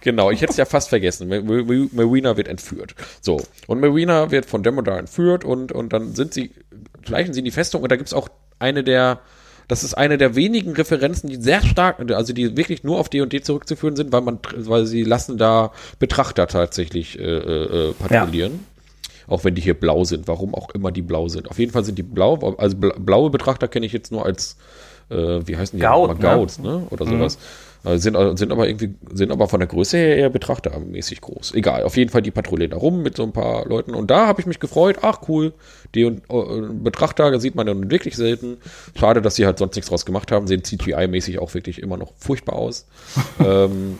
genau, 0.00 0.30
ich 0.30 0.42
hätte 0.42 0.50
es 0.52 0.58
ja 0.58 0.66
fast 0.66 0.90
vergessen. 0.90 1.28
Ma- 1.28 1.40
Ma- 1.40 1.86
Marina 1.92 2.36
wird 2.36 2.48
entführt. 2.48 2.94
So, 3.22 3.40
und 3.68 3.80
Marina 3.80 4.30
wird 4.30 4.44
von 4.44 4.62
Demodar 4.62 4.98
entführt 4.98 5.44
und, 5.44 5.72
und 5.72 5.94
dann 5.94 6.14
sind 6.14 6.34
sie, 6.34 6.50
schleichen 7.06 7.32
sie 7.32 7.40
in 7.40 7.46
die 7.46 7.50
Festung 7.50 7.82
und 7.82 7.90
da 7.90 7.96
gibt's 7.96 8.12
auch 8.12 8.28
eine 8.58 8.84
der, 8.84 9.20
das 9.68 9.84
ist 9.84 9.94
eine 9.94 10.18
der 10.18 10.34
wenigen 10.34 10.72
Referenzen, 10.72 11.28
die 11.30 11.36
sehr 11.36 11.62
stark, 11.62 11.98
also 12.12 12.32
die 12.32 12.56
wirklich 12.56 12.84
nur 12.84 12.98
auf 12.98 13.08
D&D 13.08 13.40
zurückzuführen 13.42 13.96
sind, 13.96 14.12
weil 14.12 14.20
man, 14.22 14.38
weil 14.56 14.86
sie 14.86 15.02
lassen 15.04 15.38
da 15.38 15.72
Betrachter 15.98 16.46
tatsächlich 16.46 17.18
äh, 17.18 17.22
äh, 17.22 17.88
äh, 17.90 17.92
patrouillieren. 17.94 18.66
Auch 19.28 19.44
wenn 19.44 19.54
die 19.54 19.62
hier 19.62 19.74
blau 19.74 20.04
sind, 20.04 20.26
warum 20.28 20.54
auch 20.54 20.70
immer 20.70 20.90
die 20.90 21.00
blau 21.00 21.28
sind. 21.28 21.48
Auf 21.48 21.58
jeden 21.58 21.72
Fall 21.72 21.84
sind 21.84 21.96
die 21.96 22.02
blau, 22.02 22.54
also 22.58 22.76
bla- 22.76 22.96
blaue 22.98 23.30
Betrachter 23.30 23.68
kenne 23.68 23.86
ich 23.86 23.92
jetzt 23.92 24.10
nur 24.12 24.26
als, 24.26 24.56
äh, 25.10 25.16
wie 25.46 25.56
heißen 25.56 25.78
die? 25.78 25.82
Gaut, 25.82 26.08
Mal 26.08 26.14
ne? 26.14 26.20
Gauts, 26.20 26.58
ne? 26.58 26.86
Oder 26.90 27.06
sowas. 27.06 27.36
Äh, 27.36 27.38
sind, 27.84 28.14
äh, 28.14 28.36
sind 28.36 28.52
aber 28.52 28.68
irgendwie, 28.68 28.94
sind 29.12 29.32
aber 29.32 29.48
von 29.48 29.60
der 29.60 29.66
Größe 29.66 29.96
her 29.96 30.16
eher 30.16 30.30
betrachtermäßig 30.30 31.20
groß. 31.20 31.54
Egal, 31.54 31.82
auf 31.82 31.96
jeden 31.96 32.10
Fall 32.10 32.22
die 32.22 32.30
patrouillieren 32.30 32.70
da 32.70 32.76
rum 32.76 33.02
mit 33.02 33.16
so 33.16 33.24
ein 33.24 33.32
paar 33.32 33.66
Leuten. 33.66 33.94
Und 33.94 34.10
da 34.10 34.26
habe 34.26 34.40
ich 34.40 34.46
mich 34.46 34.60
gefreut, 34.60 34.98
ach 35.02 35.22
cool, 35.28 35.52
die 35.94 36.04
und, 36.04 36.22
äh, 36.30 36.72
Betrachter 36.72 37.40
sieht 37.40 37.54
man 37.54 37.66
dann 37.66 37.90
wirklich 37.90 38.16
selten. 38.16 38.58
Schade, 38.96 39.20
dass 39.20 39.34
sie 39.34 39.46
halt 39.46 39.58
sonst 39.58 39.74
nichts 39.74 39.88
draus 39.88 40.06
gemacht 40.06 40.30
haben, 40.30 40.46
sehen 40.46 40.62
CGI-mäßig 40.62 41.38
auch 41.40 41.54
wirklich 41.54 41.82
immer 41.82 41.96
noch 41.96 42.12
furchtbar 42.16 42.56
aus. 42.56 42.86
ähm, 43.44 43.98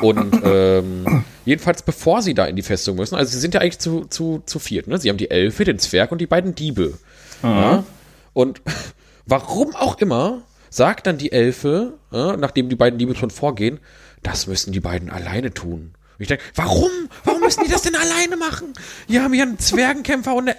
und 0.00 0.40
ähm, 0.44 1.24
jedenfalls, 1.44 1.82
bevor 1.82 2.22
sie 2.22 2.34
da 2.34 2.46
in 2.46 2.56
die 2.56 2.62
Festung 2.62 2.96
müssen, 2.96 3.14
also 3.14 3.30
sie 3.30 3.40
sind 3.40 3.54
ja 3.54 3.60
eigentlich 3.60 3.78
zu, 3.78 4.06
zu, 4.06 4.42
zu 4.46 4.58
viert, 4.58 4.86
ne? 4.86 4.96
Sie 4.98 5.10
haben 5.10 5.18
die 5.18 5.30
Elfe, 5.30 5.64
den 5.64 5.78
Zwerg 5.78 6.12
und 6.12 6.20
die 6.20 6.26
beiden 6.26 6.54
Diebe. 6.54 6.94
Ja? 7.42 7.84
Und 8.32 8.62
warum 9.26 9.74
auch 9.74 9.98
immer, 9.98 10.42
sagt 10.72 11.06
dann 11.06 11.18
die 11.18 11.32
Elfe, 11.32 11.98
ja, 12.10 12.36
nachdem 12.36 12.68
die 12.70 12.76
beiden 12.76 12.98
Diebe 12.98 13.14
schon 13.14 13.30
vorgehen, 13.30 13.78
das 14.22 14.46
müssen 14.46 14.72
die 14.72 14.80
beiden 14.80 15.10
alleine 15.10 15.52
tun. 15.52 15.92
Und 16.16 16.20
ich 16.20 16.28
denke, 16.28 16.42
warum? 16.54 16.90
Warum 17.24 17.40
müssen 17.40 17.62
die 17.64 17.70
das 17.70 17.82
denn 17.82 17.94
alleine 17.94 18.36
machen? 18.36 18.72
Hier 19.06 19.22
haben 19.22 19.32
wir 19.32 19.42
einen 19.42 19.58
Zwergenkämpfer 19.58 20.34
und 20.34 20.48
eine 20.48 20.58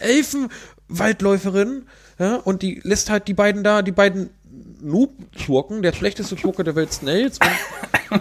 Elfenwaldläuferin, 0.89 1.88
ja, 2.20 2.36
und 2.36 2.61
die 2.61 2.80
lässt 2.84 3.09
halt 3.09 3.28
die 3.28 3.34
beiden 3.34 3.64
da, 3.64 3.82
die 3.82 3.91
beiden 3.91 4.30
Noob-Schurken, 4.82 5.82
der 5.82 5.93
schlechteste 5.93 6.38
Schurke 6.38 6.64
der 6.64 6.76
Welt, 6.76 6.91
Snails, 6.93 7.39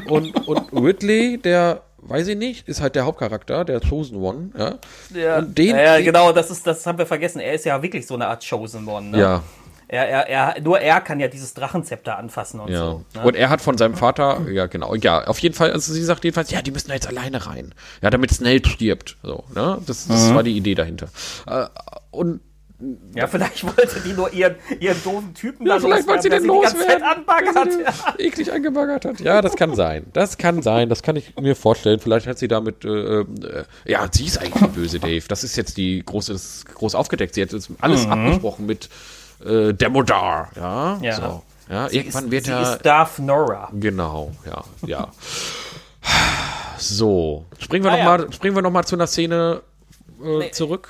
und, 0.07 0.35
und, 0.49 0.73
und 0.73 0.85
Ridley, 0.85 1.39
der, 1.39 1.83
weiß 1.99 2.29
ich 2.29 2.37
nicht, 2.39 2.69
ist 2.69 2.81
halt 2.81 2.95
der 2.95 3.05
Hauptcharakter, 3.05 3.65
der 3.65 3.81
Chosen 3.81 4.17
One, 4.17 4.51
ja. 4.57 4.79
Ja, 5.15 5.41
den- 5.43 5.77
ja 5.77 6.01
genau, 6.01 6.33
das, 6.33 6.51
ist, 6.51 6.67
das 6.67 6.87
haben 6.87 6.99
wir 6.99 7.07
vergessen. 7.07 7.41
Er 7.41 7.55
ist 7.55 7.65
ja 7.65 7.83
wirklich 7.83 8.07
so 8.07 8.15
eine 8.15 8.29
Art 8.29 8.49
Chosen 8.49 8.87
One. 8.89 9.11
Ne? 9.11 9.19
Ja. 9.21 9.43
Er, 9.93 10.09
er, 10.09 10.27
er, 10.29 10.61
nur 10.63 10.81
er 10.81 11.03
kann 11.03 11.21
ja 11.21 11.29
dieses 11.29 11.53
Drachenzepter 11.53 12.17
anfassen 12.17 12.61
und 12.61 12.71
Ja. 12.71 12.79
so. 12.79 13.05
Ne? 13.15 13.23
Und 13.25 13.37
er 13.37 13.51
hat 13.51 13.61
von 13.61 13.77
seinem 13.77 13.95
Vater, 13.95 14.41
ja 14.51 14.65
genau, 14.67 14.95
ja, 14.95 15.25
auf 15.25 15.39
jeden 15.41 15.55
Fall, 15.55 15.71
also 15.71 15.93
sie 15.93 16.03
sagt 16.03 16.25
jedenfalls, 16.25 16.51
ja, 16.51 16.63
die 16.63 16.71
müssen 16.71 16.89
da 16.89 16.95
jetzt 16.95 17.07
alleine 17.09 17.47
rein. 17.47 17.75
Ja, 18.01 18.09
damit 18.09 18.31
Snell 18.33 18.65
stirbt. 18.65 19.19
So, 19.23 19.45
ne? 19.55 19.79
Das, 19.87 20.09
das 20.09 20.31
Mhm. 20.31 20.35
war 20.35 20.43
die 20.43 20.57
Idee 20.57 20.75
dahinter. 20.75 21.09
Äh, 21.47 21.67
und 22.11 22.41
ja, 23.15 23.29
vielleicht 23.29 23.65
wollte 23.65 24.01
die 24.01 24.13
nur 24.15 24.33
ihren, 24.33 24.57
ihren 24.81 25.01
doofen 25.05 25.35
Typen 25.35 25.67
ja, 25.67 25.75
da 25.75 25.81
vielleicht 25.81 26.09
wollte 26.09 26.23
sie 26.23 26.31
den 26.31 26.45
loswerden. 26.47 27.03
anbaggert. 27.03 27.55
weil 27.55 27.71
sie 27.71 27.83
Ja. 27.83 27.93
den 28.19 28.27
eklig 28.27 28.51
angebaggert 28.53 29.05
hat. 29.05 29.21
Ja, 29.21 29.41
das 29.43 29.55
kann 29.57 29.75
sein. 29.77 30.07
Das 30.15 30.37
kann 30.39 30.63
sein. 30.63 30.89
Das 30.89 31.03
kann 31.05 31.15
ich 31.15 31.33
mir 31.39 31.55
vorstellen. 31.55 32.01
Vielleicht 32.01 32.27
hat 32.27 32.39
sie 32.39 32.49
damit, 32.49 32.85
äh, 32.85 33.21
äh, 33.21 33.25
ja, 33.85 34.09
sie 34.11 34.25
ist 34.25 34.39
eigentlich 34.39 34.55
die 34.65 34.81
böse 34.81 34.99
Dave. 34.99 35.23
Das 35.29 35.45
ist 35.45 35.55
jetzt 35.57 35.77
die 35.77 36.03
große, 36.05 36.33
das 36.33 36.45
ist 36.45 36.75
groß 36.75 36.95
aufgedeckt. 36.97 37.35
Sie 37.37 37.43
hat 37.43 37.53
jetzt 37.53 37.71
alles 37.81 38.07
abgesprochen 38.09 38.67
mit 38.67 38.89
äh, 39.45 39.73
Demodar. 39.75 40.49
Ja, 40.57 40.99
Ja. 41.03 41.15
So. 41.17 41.43
Ja, 41.71 41.89
Sie 41.89 41.97
irgendwann 41.99 42.25
ist, 42.27 42.31
wird 42.31 42.45
sie 42.45 42.51
er. 42.53 42.63
ist 42.75 42.83
Darth 42.85 43.19
Nora. 43.19 43.69
Genau, 43.73 44.33
ja, 44.45 44.63
ja. 44.87 45.09
So, 46.79 47.45
springen 47.59 47.85
wir 47.85 47.93
Ah, 47.93 47.97
noch 47.97 47.99
ja. 48.05 48.05
mal, 48.19 48.33
springen 48.33 48.55
wir 48.57 48.63
noch 48.63 48.71
mal 48.71 48.85
zu 48.85 48.97
einer 48.97 49.07
Szene 49.07 49.63
äh, 50.23 50.39
Nee. 50.39 50.51
zurück, 50.51 50.89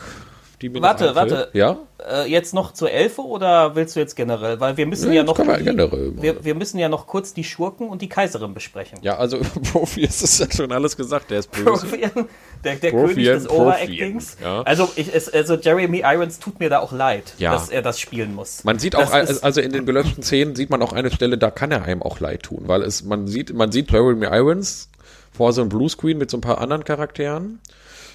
die 0.63 0.69
mir 0.71 0.81
Warte, 0.81 1.15
warte. 1.15 1.51
Ja, 1.53 1.77
Äh, 2.09 2.29
jetzt 2.31 2.55
noch 2.55 2.73
zur 2.73 2.91
Elfe 2.91 3.21
oder 3.23 3.77
willst 3.77 3.95
du 3.95 4.01
jetzt 4.01 4.17
generell? 4.17 4.59
Weil 4.59 4.77
wir 4.77 4.87
müssen 4.87 5.09
Ja, 5.09 5.17
ja, 5.21 5.23
noch 5.25 5.37
wir 5.39 5.57
die, 5.59 5.65
generell 5.65 6.13
wir, 6.17 6.45
wir 6.45 6.55
müssen 6.55 6.79
ja 6.79 6.89
noch 6.89 7.07
kurz 7.07 7.35
die 7.35 7.45
Schurken 7.45 7.89
und 7.89 8.01
die 8.03 8.09
Kaiserin 8.09 8.55
besprechen. 8.55 8.99
ja, 9.03 9.17
also 9.19 9.39
Profi 9.73 10.03
ist 10.03 10.23
es 10.23 10.39
ja 10.39 10.47
schon 10.51 10.73
alles 10.73 10.97
gesagt, 10.97 11.31
der 11.31 11.41
ist 11.41 11.51
böse. 11.53 11.87
Der, 12.65 12.77
der 12.77 12.91
Profian, 12.91 13.09
König 13.15 13.25
des 13.27 13.51
Overactings. 13.51 14.37
ja. 14.43 14.63
Also, 14.63 14.89
ich, 14.97 15.15
es, 15.15 15.29
also 15.29 15.55
Jeremy 15.55 16.03
Irons 16.05 16.39
tut 16.39 16.59
mir 16.61 16.71
da 16.71 16.79
auch 16.81 16.93
leid, 16.93 17.35
Ja. 17.39 17.53
dass 17.53 17.69
er 17.69 17.83
das 17.83 18.01
spielen 18.01 18.35
muss. 18.35 18.65
Man 18.65 18.79
sieht 18.79 18.97
auch, 18.97 19.11
Das 19.11 19.31
ist- 19.31 19.45
also 19.45 19.61
in 19.61 19.73
den 19.73 19.85
gelöschten 19.87 20.23
Szenen 20.23 20.55
sieht 20.57 20.71
man 20.71 20.81
auch 20.83 20.93
eine 20.93 21.11
Stelle, 21.11 21.39
da 21.39 21.51
kann 21.51 21.71
er 21.73 21.83
einem 21.85 22.03
auch 22.03 22.21
leid 22.21 22.45
tun, 22.45 22.63
weil 22.67 22.83
es, 22.83 23.03
man 23.05 23.27
sieht, 23.27 23.53
man 23.53 23.71
sieht 23.73 23.91
Jeremy 23.91 24.27
Irons 24.27 24.89
vor 25.33 25.53
so 25.53 25.61
einem 25.61 25.71
Bluescreen 25.71 26.19
mit 26.19 26.31
so 26.31 26.37
ein 26.37 26.41
paar 26.41 26.61
anderen 26.61 26.85
Charakteren 26.85 27.61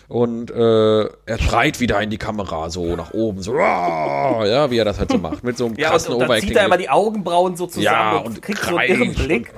und 0.08 0.52
äh, 0.52 1.02
er 1.02 1.38
schreit 1.38 1.82
wieder 1.82 2.02
in 2.02 2.10
die 2.10 2.18
Kamera 2.18 2.70
so 2.70 2.96
nach 2.96 3.14
oben, 3.14 3.42
so, 3.42 3.58
ja, 3.58 4.72
wie 4.72 4.78
er 4.78 4.86
das 4.86 5.00
halt 5.00 5.12
so 5.12 5.18
macht, 5.18 5.44
mit 5.44 5.58
so 5.58 5.66
einem 5.66 5.76
ja, 5.78 5.90
krassen 5.90 6.14
und, 6.14 6.22
und 6.22 6.30
dann 6.30 6.40
zieht 6.40 6.56
er 6.56 6.66
immer 6.66 6.78
die 6.78 6.90
Augenbrauen 6.90 7.58
so 7.58 7.68
zusammen 7.68 7.86
ja, 7.86 8.18
und, 8.18 8.28
und 8.28 8.42
kriegt 8.42 8.60
so 8.60 8.76
einen 8.76 8.90
irren 8.90 9.14
Blick. 9.14 9.54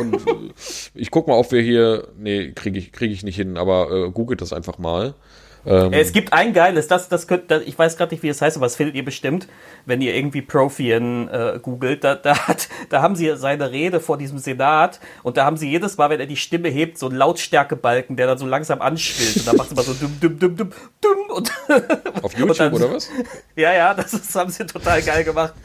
Und, 0.00 0.14
und 0.14 0.28
äh, 0.28 0.52
ich 0.94 1.10
guck 1.10 1.28
mal, 1.28 1.34
ob 1.34 1.52
wir 1.52 1.60
hier, 1.60 2.08
nee, 2.16 2.52
kriege 2.52 2.78
ich, 2.78 2.90
krieg 2.92 3.10
ich 3.10 3.22
nicht 3.22 3.36
hin, 3.36 3.58
aber 3.58 3.90
äh, 3.90 4.10
googelt 4.10 4.40
das 4.40 4.54
einfach 4.54 4.78
mal. 4.78 5.14
Ähm, 5.66 5.92
Es 5.92 6.12
gibt 6.12 6.32
ein 6.32 6.52
geiles, 6.52 6.86
das, 6.88 7.08
das 7.08 7.26
könnt, 7.26 7.50
das, 7.50 7.62
ich 7.64 7.76
weiß 7.78 7.96
gerade 7.96 8.14
nicht, 8.14 8.22
wie 8.22 8.28
es 8.28 8.40
heißt, 8.40 8.56
aber 8.56 8.66
das 8.66 8.76
findet 8.76 8.94
ihr 8.94 9.04
bestimmt, 9.04 9.48
wenn 9.84 10.00
ihr 10.00 10.14
irgendwie 10.14 10.42
Profian 10.42 11.28
äh, 11.28 11.58
googelt. 11.60 12.04
Da, 12.04 12.14
da, 12.14 12.46
hat, 12.46 12.68
da 12.88 13.02
haben 13.02 13.16
sie 13.16 13.36
seine 13.36 13.70
Rede 13.72 14.00
vor 14.00 14.16
diesem 14.18 14.38
Senat 14.38 15.00
und 15.22 15.36
da 15.36 15.44
haben 15.44 15.56
sie 15.56 15.68
jedes 15.70 15.96
Mal, 15.96 16.08
wenn 16.10 16.20
er 16.20 16.26
die 16.26 16.36
Stimme 16.36 16.68
hebt, 16.68 16.98
so 16.98 17.08
einen 17.08 17.16
Lautstärkebalken, 17.16 18.16
der 18.16 18.26
dann 18.28 18.38
so 18.38 18.46
langsam 18.46 18.80
anschwillt. 18.80 19.36
Und 19.38 19.46
dann 19.48 19.56
macht 19.56 19.66
es 19.66 19.72
immer 19.72 19.82
so 19.82 19.92
dumm, 19.94 20.16
dumm, 20.20 20.38
dumm, 20.38 20.56
dumm, 20.56 20.70
dumm. 21.00 21.36
Und, 21.36 21.52
auf 22.22 22.32
YouTube 22.38 22.56
dann- 22.56 22.72
oder 22.72 22.92
was? 22.94 23.10
Ja, 23.56 23.72
ja, 23.72 23.92
das, 23.94 24.14
ist, 24.14 24.26
das 24.28 24.34
haben 24.36 24.50
sie 24.50 24.64
total 24.66 25.02
geil 25.02 25.24
gemacht. 25.24 25.54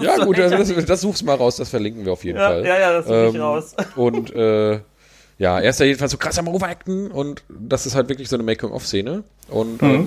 Ja, 0.00 0.24
gut, 0.24 0.38
also 0.40 0.56
das, 0.74 0.84
das 0.86 1.00
such's 1.02 1.22
mal 1.22 1.34
raus, 1.36 1.56
das 1.56 1.68
verlinken 1.68 2.04
wir 2.04 2.12
auf 2.12 2.24
jeden 2.24 2.38
Ja, 2.38 2.48
Fall. 2.48 2.64
ja, 2.66 2.78
ja, 2.78 2.92
das 2.92 3.06
such 3.06 3.34
ich 3.34 3.40
raus. 3.40 3.76
Und 3.96 4.34
äh, 4.34 4.80
ja, 5.40 5.58
er 5.58 5.70
ist 5.70 5.80
ja 5.80 5.86
jedenfalls 5.86 6.12
so 6.12 6.18
krass 6.18 6.38
am 6.38 6.46
Overacten 6.48 7.10
und 7.10 7.42
das 7.48 7.86
ist 7.86 7.94
halt 7.96 8.08
wirklich 8.08 8.28
so 8.28 8.36
eine 8.36 8.42
Making-of-Szene. 8.44 9.24
Und 9.48 9.82
Mhm. 9.82 9.88
ähm, 9.90 10.06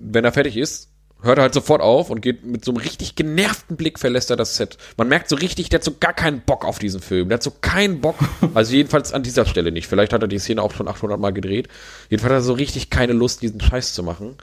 wenn 0.00 0.24
er 0.24 0.32
fertig 0.32 0.56
ist, 0.56 0.88
hört 1.22 1.38
er 1.38 1.42
halt 1.42 1.54
sofort 1.54 1.80
auf 1.80 2.10
und 2.10 2.20
geht 2.20 2.44
mit 2.44 2.64
so 2.64 2.72
einem 2.72 2.78
richtig 2.82 3.14
genervten 3.14 3.76
Blick 3.76 3.98
verlässt 3.98 4.30
er 4.30 4.36
das 4.36 4.56
Set. 4.56 4.76
Man 4.98 5.08
merkt 5.08 5.28
so 5.30 5.36
richtig, 5.36 5.70
der 5.70 5.78
hat 5.78 5.84
so 5.84 5.94
gar 5.98 6.12
keinen 6.12 6.40
Bock 6.42 6.64
auf 6.64 6.78
diesen 6.78 7.00
Film. 7.00 7.28
Der 7.28 7.36
hat 7.36 7.42
so 7.42 7.52
keinen 7.62 8.00
Bock, 8.00 8.16
also 8.54 8.74
jedenfalls 8.74 9.12
an 9.14 9.22
dieser 9.22 9.46
Stelle 9.46 9.72
nicht. 9.72 9.86
Vielleicht 9.86 10.12
hat 10.12 10.20
er 10.22 10.28
die 10.28 10.38
Szene 10.38 10.60
auch 10.62 10.72
schon 10.72 10.88
800 10.88 11.18
Mal 11.18 11.32
gedreht. 11.32 11.68
Jedenfalls 12.10 12.32
hat 12.32 12.38
er 12.40 12.42
so 12.42 12.52
richtig 12.52 12.90
keine 12.90 13.12
Lust, 13.14 13.42
diesen 13.42 13.60
Scheiß 13.60 13.94
zu 13.94 14.02
machen. 14.02 14.34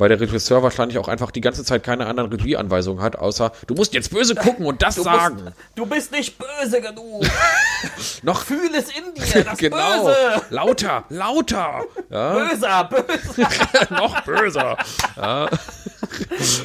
Weil 0.00 0.08
der 0.08 0.18
Regisseur 0.18 0.62
wahrscheinlich 0.62 0.96
auch 0.98 1.08
einfach 1.08 1.30
die 1.30 1.42
ganze 1.42 1.62
Zeit 1.62 1.82
keine 1.82 2.06
anderen 2.06 2.32
Regieanweisungen 2.32 3.02
hat, 3.02 3.16
außer 3.16 3.52
du 3.66 3.74
musst 3.74 3.92
jetzt 3.92 4.10
böse 4.10 4.34
gucken 4.34 4.64
und 4.64 4.80
das 4.80 4.94
Du 4.94 5.02
sagen. 5.02 5.36
bist, 5.36 5.56
du 5.74 5.84
bist 5.86 6.12
nicht 6.12 6.36
böse 6.38 6.80
genug. 6.80 7.22
Noch 8.22 8.40
Fühl 8.42 8.70
es 8.74 8.88
in 8.88 9.14
dir, 9.14 9.44
das 9.44 9.58
genau. 9.58 10.06
Böse. 10.06 10.16
Lauter, 10.48 11.04
lauter. 11.10 11.82
Ja, 12.08 12.32
Böser, 12.32 12.88
böser. 12.90 13.48
noch 13.90 14.20
böser. 14.22 14.76
Ja. 15.16 15.48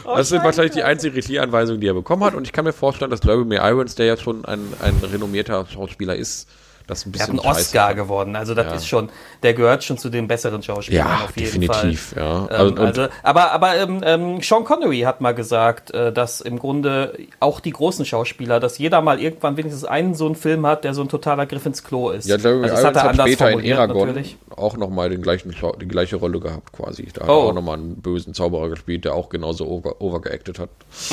Das 0.06 0.30
sind 0.30 0.44
wahrscheinlich 0.44 0.74
die 0.74 0.84
einzigen 0.84 1.16
Regieanweisungen, 1.16 1.82
die 1.82 1.88
er 1.88 1.94
bekommen 1.94 2.24
hat. 2.24 2.36
Und 2.36 2.46
ich 2.48 2.54
kann 2.54 2.64
mir 2.66 2.74
vorstellen, 2.74 3.12
dass 3.12 3.20
Jeremy 3.24 3.56
Irons, 3.58 3.96
der 3.96 4.06
ja 4.06 4.18
schon 4.18 4.46
ein, 4.46 4.62
ein 4.82 4.96
renommierter 5.04 5.66
Schauspieler 5.68 6.16
ist, 6.16 6.48
Das 6.88 7.00
ist 7.00 7.06
ein 7.08 7.12
Der 7.14 7.22
hat 7.24 7.32
bisschen 7.32 7.40
einen 7.46 7.52
Oscar 7.58 7.84
scheiße. 7.88 7.96
geworden. 7.96 8.36
Also 8.36 8.54
das 8.54 8.66
Ja. 8.68 8.74
ist 8.76 8.88
schon, 8.88 9.10
der 9.44 9.54
gehört 9.56 9.84
schon 9.84 9.98
zu 9.98 10.10
den 10.10 10.28
besseren 10.28 10.62
Schauspielern 10.62 11.08
Ja, 11.08 11.26
auf 11.26 11.36
jeden 11.38 11.62
definitiv, 11.62 12.14
Fall. 12.14 12.22
ja. 12.24 12.38
Ähm, 12.44 12.48
Also- 12.50 12.66
und- 12.74 12.80
also, 12.80 13.08
aber 13.24 13.52
aber 13.52 13.76
ähm, 13.78 14.02
ähm, 14.04 14.42
Sean 14.42 14.64
Connery 14.64 15.00
hat 15.02 15.20
mal 15.22 15.34
gesagt, 15.34 15.92
äh, 15.92 16.14
dass 16.14 16.42
im 16.42 16.60
Grunde 16.60 17.18
auch 17.40 17.60
die 17.60 17.72
großen 17.72 18.06
Schauspieler, 18.06 18.60
dass 18.60 18.78
jeder 18.78 19.02
mal 19.02 19.20
irgendwann 19.20 19.58
wenigstens 19.58 19.86
einen 19.86 20.14
so 20.14 20.26
einen 20.28 20.36
Film 20.36 20.66
hat, 20.68 20.84
der 20.84 20.94
so 20.94 21.02
ein 21.02 21.10
totaler 21.10 21.46
Griff 21.46 21.66
ins 21.66 21.84
Klo 21.84 22.10
ist. 22.12 22.28
Ja, 22.28 22.38
Jeremy 22.38 22.70
Also 22.70 22.76
das 22.76 23.04
Irons 23.04 23.18
hat, 23.20 23.28
später 23.28 23.50
in 23.52 23.60
Eragon 23.66 24.08
natürlich. 24.08 24.38
auch 24.56 24.78
nochmal 24.78 25.10
den 25.10 25.22
gleichen, 25.22 25.54
Schau- 25.54 25.76
die 25.76 25.88
gleiche 25.88 26.18
Rolle 26.18 26.40
gehabt 26.40 26.72
quasi. 26.72 27.08
Da 27.14 27.22
hat 27.22 27.30
Oh. 27.30 27.34
er 27.34 27.38
auch 27.50 27.54
nochmal 27.54 27.78
einen 27.78 27.96
bösen 28.02 28.34
Zauberer 28.34 28.70
gespielt, 28.70 29.06
der 29.06 29.14
auch 29.16 29.30
genauso 29.30 29.66
over, 29.68 30.02
overgeacted 30.02 30.60
hat. 30.60 30.70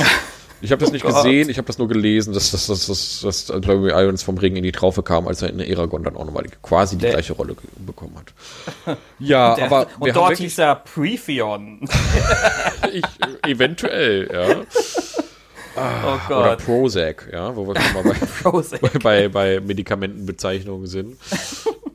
Ich 0.63 0.71
habe 0.73 0.81
das 0.81 0.93
nicht 0.93 1.05
Oh 1.05 1.09
Gott. 1.09 1.25
gesehen, 1.25 1.49
ich 1.51 1.59
habe 1.59 1.67
das 1.67 1.77
nur 1.79 1.89
gelesen, 1.89 2.33
dass, 2.33 2.53
dass, 2.53 2.69
dass, 2.69 2.87
dass, 2.87 3.21
dass 3.21 3.49
Jeremy 3.49 3.91
Irons 3.91 4.23
vom 4.23 4.39
Regen 4.39 4.55
in 4.57 4.63
die 4.63 4.71
Traufe 4.73 5.03
kam, 5.03 5.27
als 5.27 5.43
er 5.43 5.51
in 5.51 5.59
Eragon 5.61 6.05
dann 6.05 6.17
auch 6.17 6.25
nochmal 6.25 6.45
quasi 6.63 6.97
die 6.97 7.03
Der- 7.03 7.11
gleiche 7.13 7.33
Rolle 7.33 7.57
bekommen 7.85 8.15
hat. 8.87 8.97
Ja, 9.19 9.55
Der, 9.57 9.67
aber 9.67 9.87
und 9.99 10.15
dort 10.17 10.37
hieß 10.39 10.59
er 10.59 10.77
Prefion. 10.77 11.81
ich, 12.93 13.03
eventuell, 13.49 14.29
ja. 14.33 14.57
Oh 15.77 16.33
Oder 16.35 16.57
Gott. 16.57 16.65
Prozac, 16.65 17.29
ja, 17.33 17.55
wo 17.57 17.67
wir 17.67 17.75
schon 17.81 18.05
mal 18.05 18.13
bei, 18.13 18.71
bei, 18.99 18.99
bei, 18.99 19.29
bei 19.29 19.61
Medikamentenbezeichnungen 19.61 20.87
sind. 20.87 21.17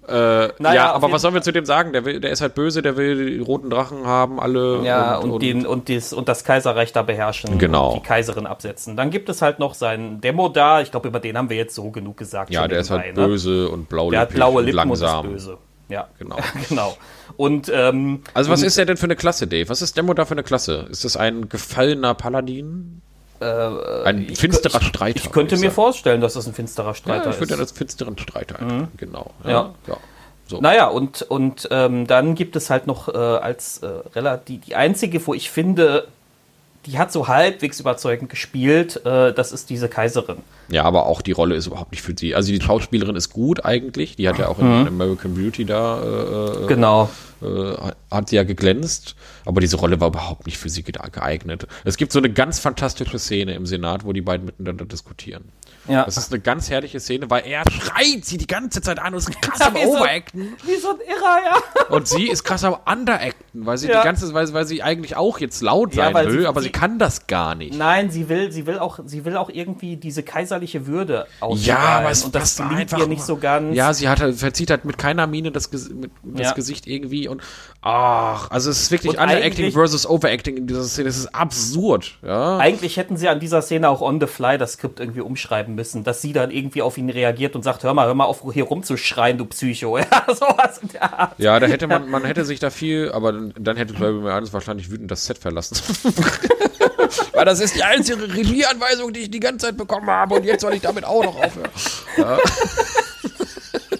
Äh, 0.07 0.53
Naja, 0.59 0.73
ja, 0.73 0.91
aber 0.93 1.11
was 1.11 1.21
sollen 1.21 1.33
wir 1.33 1.41
zu 1.41 1.51
dem 1.51 1.65
sagen? 1.65 1.91
Der, 1.91 2.05
will, 2.05 2.21
der 2.21 2.31
ist 2.31 2.39
halt 2.39 2.55
böse, 2.55 2.81
der 2.81 2.95
will 2.95 3.29
die 3.31 3.39
roten 3.39 3.69
Drachen 3.69 4.05
haben, 4.07 4.39
alle. 4.39 4.81
Ja, 4.83 5.17
und, 5.17 5.41
den, 5.41 5.65
und, 5.67 5.89
dies, 5.89 6.13
und 6.13 6.29
das 6.29 6.45
Kaiserreich 6.45 6.93
da 6.93 7.01
beherrschen. 7.01 7.57
Genau. 7.57 7.89
Und 7.91 8.03
die 8.03 8.07
Kaiserin 8.07 8.47
absetzen. 8.47 8.95
Dann 8.95 9.09
gibt 9.11 9.27
es 9.27 9.41
halt 9.41 9.59
noch 9.59 9.73
seinen 9.73 10.21
Demo 10.21 10.47
da. 10.47 10.79
Ich 10.79 10.91
glaube, 10.91 11.09
über 11.09 11.19
den 11.19 11.37
haben 11.37 11.49
wir 11.49 11.57
jetzt 11.57 11.75
so 11.75 11.91
genug 11.91 12.15
gesagt. 12.15 12.51
ja, 12.51 12.69
der 12.69 12.79
ist 12.79 12.89
halt 12.89 13.17
ne? 13.17 13.25
böse 13.27 13.67
und 13.67 13.89
blaulippig 13.89 14.11
Der 14.11 14.21
hat 14.21 14.29
blaue 14.29 14.59
und 14.59 14.65
Lippen 14.67 14.79
und 14.79 14.87
langsam. 14.87 15.25
ist 15.25 15.31
böse. 15.33 15.57
Ja, 15.89 16.07
Genau. 16.19 16.37
genau. 16.69 16.97
Und, 17.35 17.69
ähm, 17.73 18.23
Also 18.33 18.49
was 18.49 18.61
und, 18.61 18.67
ist 18.67 18.77
der 18.77 18.85
denn 18.85 18.95
für 18.95 19.07
eine 19.07 19.17
Klasse, 19.17 19.45
Dave? 19.45 19.67
Was 19.67 19.81
ist 19.81 19.97
Demo 19.97 20.13
da 20.13 20.23
für 20.23 20.35
eine 20.35 20.43
Klasse? 20.43 20.87
Ist 20.89 21.03
das 21.03 21.17
ein 21.17 21.49
gefallener 21.49 22.13
Paladin? 22.13 23.01
Ein 23.45 24.27
finsterer 24.35 24.81
Streiter. 24.81 25.19
Äh, 25.19 25.23
Ich 25.25 25.31
könnte 25.31 25.51
würd 25.51 25.61
mir 25.61 25.67
sagen. 25.67 25.75
vorstellen, 25.75 26.21
dass 26.21 26.33
das 26.33 26.47
ein 26.47 26.53
finsterer 26.53 26.87
Ja, 26.87 26.93
Streiter 26.93 27.29
ich 27.29 27.39
würde 27.39 27.51
ja 27.51 27.55
ist. 27.55 27.61
als 27.61 27.71
finsteren 27.71 28.17
Streiter. 28.17 28.87
Genau. 28.97 29.31
Ja. 29.43 29.49
Ja. 29.49 29.73
ja. 29.87 29.97
So. 30.49 30.61
Naja, 30.61 30.87
und, 30.87 31.23
und 31.23 31.67
ähm, 31.71 32.07
dann 32.07 32.33
gibt 32.33 32.55
es 32.55 32.69
halt 32.69 32.87
noch 32.87 33.09
äh, 33.09 33.17
als 33.17 33.79
äh, 33.79 33.87
relativ 34.15 34.61
die 34.65 34.75
einzige, 34.75 35.25
wo 35.27 35.33
ich 35.33 35.49
finde, 35.51 36.07
die 36.87 36.97
hat 36.97 37.11
so 37.11 37.27
halbwegs 37.27 37.79
überzeugend 37.79 38.29
gespielt, 38.29 39.05
äh, 39.05 39.33
das 39.33 39.51
ist 39.51 39.69
diese 39.69 39.87
Kaiserin. 39.89 40.37
Ja, 40.69 40.83
aber 40.83 41.05
auch 41.05 41.21
die 41.21 41.31
Rolle 41.33 41.55
ist 41.55 41.67
überhaupt 41.67 41.91
nicht 41.91 42.01
für 42.01 42.13
sie. 42.17 42.33
Also 42.33 42.51
die 42.51 42.59
Schauspielerin 42.61 43.15
ist 43.15 43.29
gut 43.29 43.63
eigentlich. 43.65 44.15
Die 44.15 44.27
hat 44.27 44.39
ja 44.39 44.47
auch 44.47 44.57
in 44.59 44.65
American 44.65 45.35
Beauty 45.35 45.65
da 45.65 46.01
äh, 46.01 46.63
äh, 46.63 46.67
Genau. 46.67 47.09
äh, 47.41 47.73
hat 48.11 48.29
sie 48.29 48.37
ja 48.37 48.43
geglänzt, 48.43 49.15
aber 49.45 49.61
diese 49.61 49.75
Rolle 49.77 49.99
war 49.99 50.07
überhaupt 50.07 50.45
nicht 50.45 50.57
für 50.57 50.69
sie 50.69 50.83
ge- 50.83 50.95
geeignet. 51.11 51.67
Es 51.85 51.97
gibt 51.97 52.11
so 52.11 52.19
eine 52.19 52.29
ganz 52.31 52.59
fantastische 52.59 53.19
Szene 53.19 53.53
im 53.53 53.65
Senat, 53.65 54.03
wo 54.05 54.11
die 54.13 54.21
beiden 54.21 54.45
miteinander 54.45 54.85
diskutieren. 54.85 55.43
Ja. 55.87 56.05
Das 56.05 56.17
ist 56.17 56.31
eine 56.31 56.41
ganz 56.41 56.69
herrliche 56.69 56.99
Szene, 56.99 57.29
weil 57.29 57.43
er 57.45 57.63
schreit 57.71 58.23
sie 58.25 58.37
die 58.37 58.47
ganze 58.47 58.81
Zeit 58.81 58.99
an 58.99 59.13
und 59.13 59.19
ist 59.19 59.41
krass 59.41 59.61
am 59.61 59.73
so- 59.81 59.95
Overacten. 59.97 60.53
Wie 60.65 60.75
so 60.75 60.89
ein 60.89 60.97
Irrer, 61.07 61.39
ja. 61.45 61.57
Und 61.95 62.07
sie 62.07 62.27
ist 62.27 62.43
krass 62.43 62.63
am 62.65 62.75
Underacten, 62.85 63.65
weil 63.65 63.77
sie 63.77 63.87
Ja. 63.87 64.01
die 64.01 64.05
ganze, 64.05 64.33
weil, 64.33 64.51
weil 64.53 64.65
sie 64.65 64.83
eigentlich 64.83 65.15
auch 65.15 65.39
jetzt 65.39 65.61
laut 65.61 65.95
Ja, 65.95 66.05
sein 66.05 66.13
weil 66.13 66.27
will, 66.31 66.41
sie- 66.41 66.47
aber 66.47 66.59
sie, 66.61 66.65
sie- 66.67 66.71
kann 66.73 66.99
das 66.99 67.27
gar 67.27 67.55
nicht. 67.55 67.75
Nein, 67.77 68.09
sie 68.11 68.27
will, 68.29 68.51
sie 68.51 68.65
will 68.67 68.79
auch, 68.79 68.99
sie 69.05 69.23
will 69.25 69.37
auch 69.37 69.49
irgendwie 69.49 69.95
diese 69.95 70.23
kaiserliche 70.23 70.85
Würde 70.87 71.27
Ja, 71.39 71.47
ausstrahlen. 71.47 71.81
aber 72.03 72.11
es 72.11 72.23
und 72.25 72.35
das 72.35 72.55
passt 72.57 72.69
gelingt 72.69 72.91
ihr 72.93 73.07
nicht 73.07 73.23
so 73.23 73.37
ganz. 73.37 73.75
Ja, 73.75 73.93
sie 73.93 74.09
hat 74.09 74.19
halt, 74.19 74.35
verzieht 74.35 74.69
halt 74.69 74.83
mit 74.85 74.97
keiner 74.97 75.27
Miene 75.27 75.51
das, 75.51 75.71
mit, 75.71 76.11
das 76.23 76.47
Ja. 76.47 76.53
Gesicht 76.53 76.87
irgendwie 76.87 77.27
und 77.29 77.41
ach, 77.81 78.49
also 78.51 78.69
es 78.69 78.81
ist 78.81 78.91
wirklich 78.91 79.13
Und 79.13 79.19
Underacting 79.19 79.71
versus 79.71 80.05
Overacting 80.05 80.57
in 80.57 80.67
dieser 80.67 80.83
Szene. 80.83 81.07
Das 81.07 81.17
ist 81.17 81.33
absurd, 81.33 82.17
ja. 82.23 82.57
Eigentlich 82.57 82.97
hätten 82.97 83.15
sie 83.17 83.29
an 83.29 83.39
dieser 83.39 83.61
Szene 83.61 83.89
auch 83.89 84.01
on 84.01 84.19
the 84.19 84.27
fly 84.27 84.57
das 84.57 84.73
Skript 84.73 84.99
irgendwie 84.99 85.21
umschreiben 85.21 85.75
müssen, 85.77 86.03
dass 86.03 86.21
sie 86.21 86.33
dann 86.33 86.51
irgendwie 86.51 86.81
auf 86.81 86.97
ihn 86.97 87.09
reagiert 87.09 87.55
und 87.55 87.63
sagt, 87.63 87.83
hör 87.83 87.93
mal, 87.93 88.07
hör 88.07 88.15
mal 88.15 88.25
auf, 88.25 88.43
hier 88.51 88.65
rumzuschreien, 88.65 89.37
du 89.37 89.45
Psycho. 89.45 89.97
Ja, 90.07 90.25
sowas 90.33 90.79
in 90.81 90.89
der 90.89 91.03
Art. 91.03 91.33
Ja, 91.37 91.59
da 91.59 91.67
hätte 91.67 91.87
man, 91.87 92.09
man 92.09 92.23
hätte 92.23 92.45
sich 92.45 92.59
da 92.59 92.69
viel, 92.69 93.11
aber 93.11 93.31
dann, 93.31 93.53
dann 93.59 93.77
hätte 93.77 93.93
Jeremy 93.93 94.27
Irons 94.27 94.53
wahrscheinlich 94.53 94.89
wütend 94.91 95.11
das 95.11 95.25
Set 95.25 95.37
verlassen. 95.37 95.77
Weil 97.33 97.45
das 97.45 97.59
ist 97.59 97.75
die 97.75 97.83
einzige 97.83 98.33
Regieanweisung, 98.33 99.13
die 99.13 99.21
ich 99.21 99.31
die 99.31 99.39
ganze 99.39 99.67
Zeit 99.67 99.77
bekommen 99.77 100.07
habe 100.07 100.35
und 100.35 100.43
jetzt 100.43 100.61
soll 100.61 100.73
ich 100.73 100.81
damit 100.81 101.05
auch 101.05 101.23
noch 101.23 101.35
aufhören. 101.35 101.69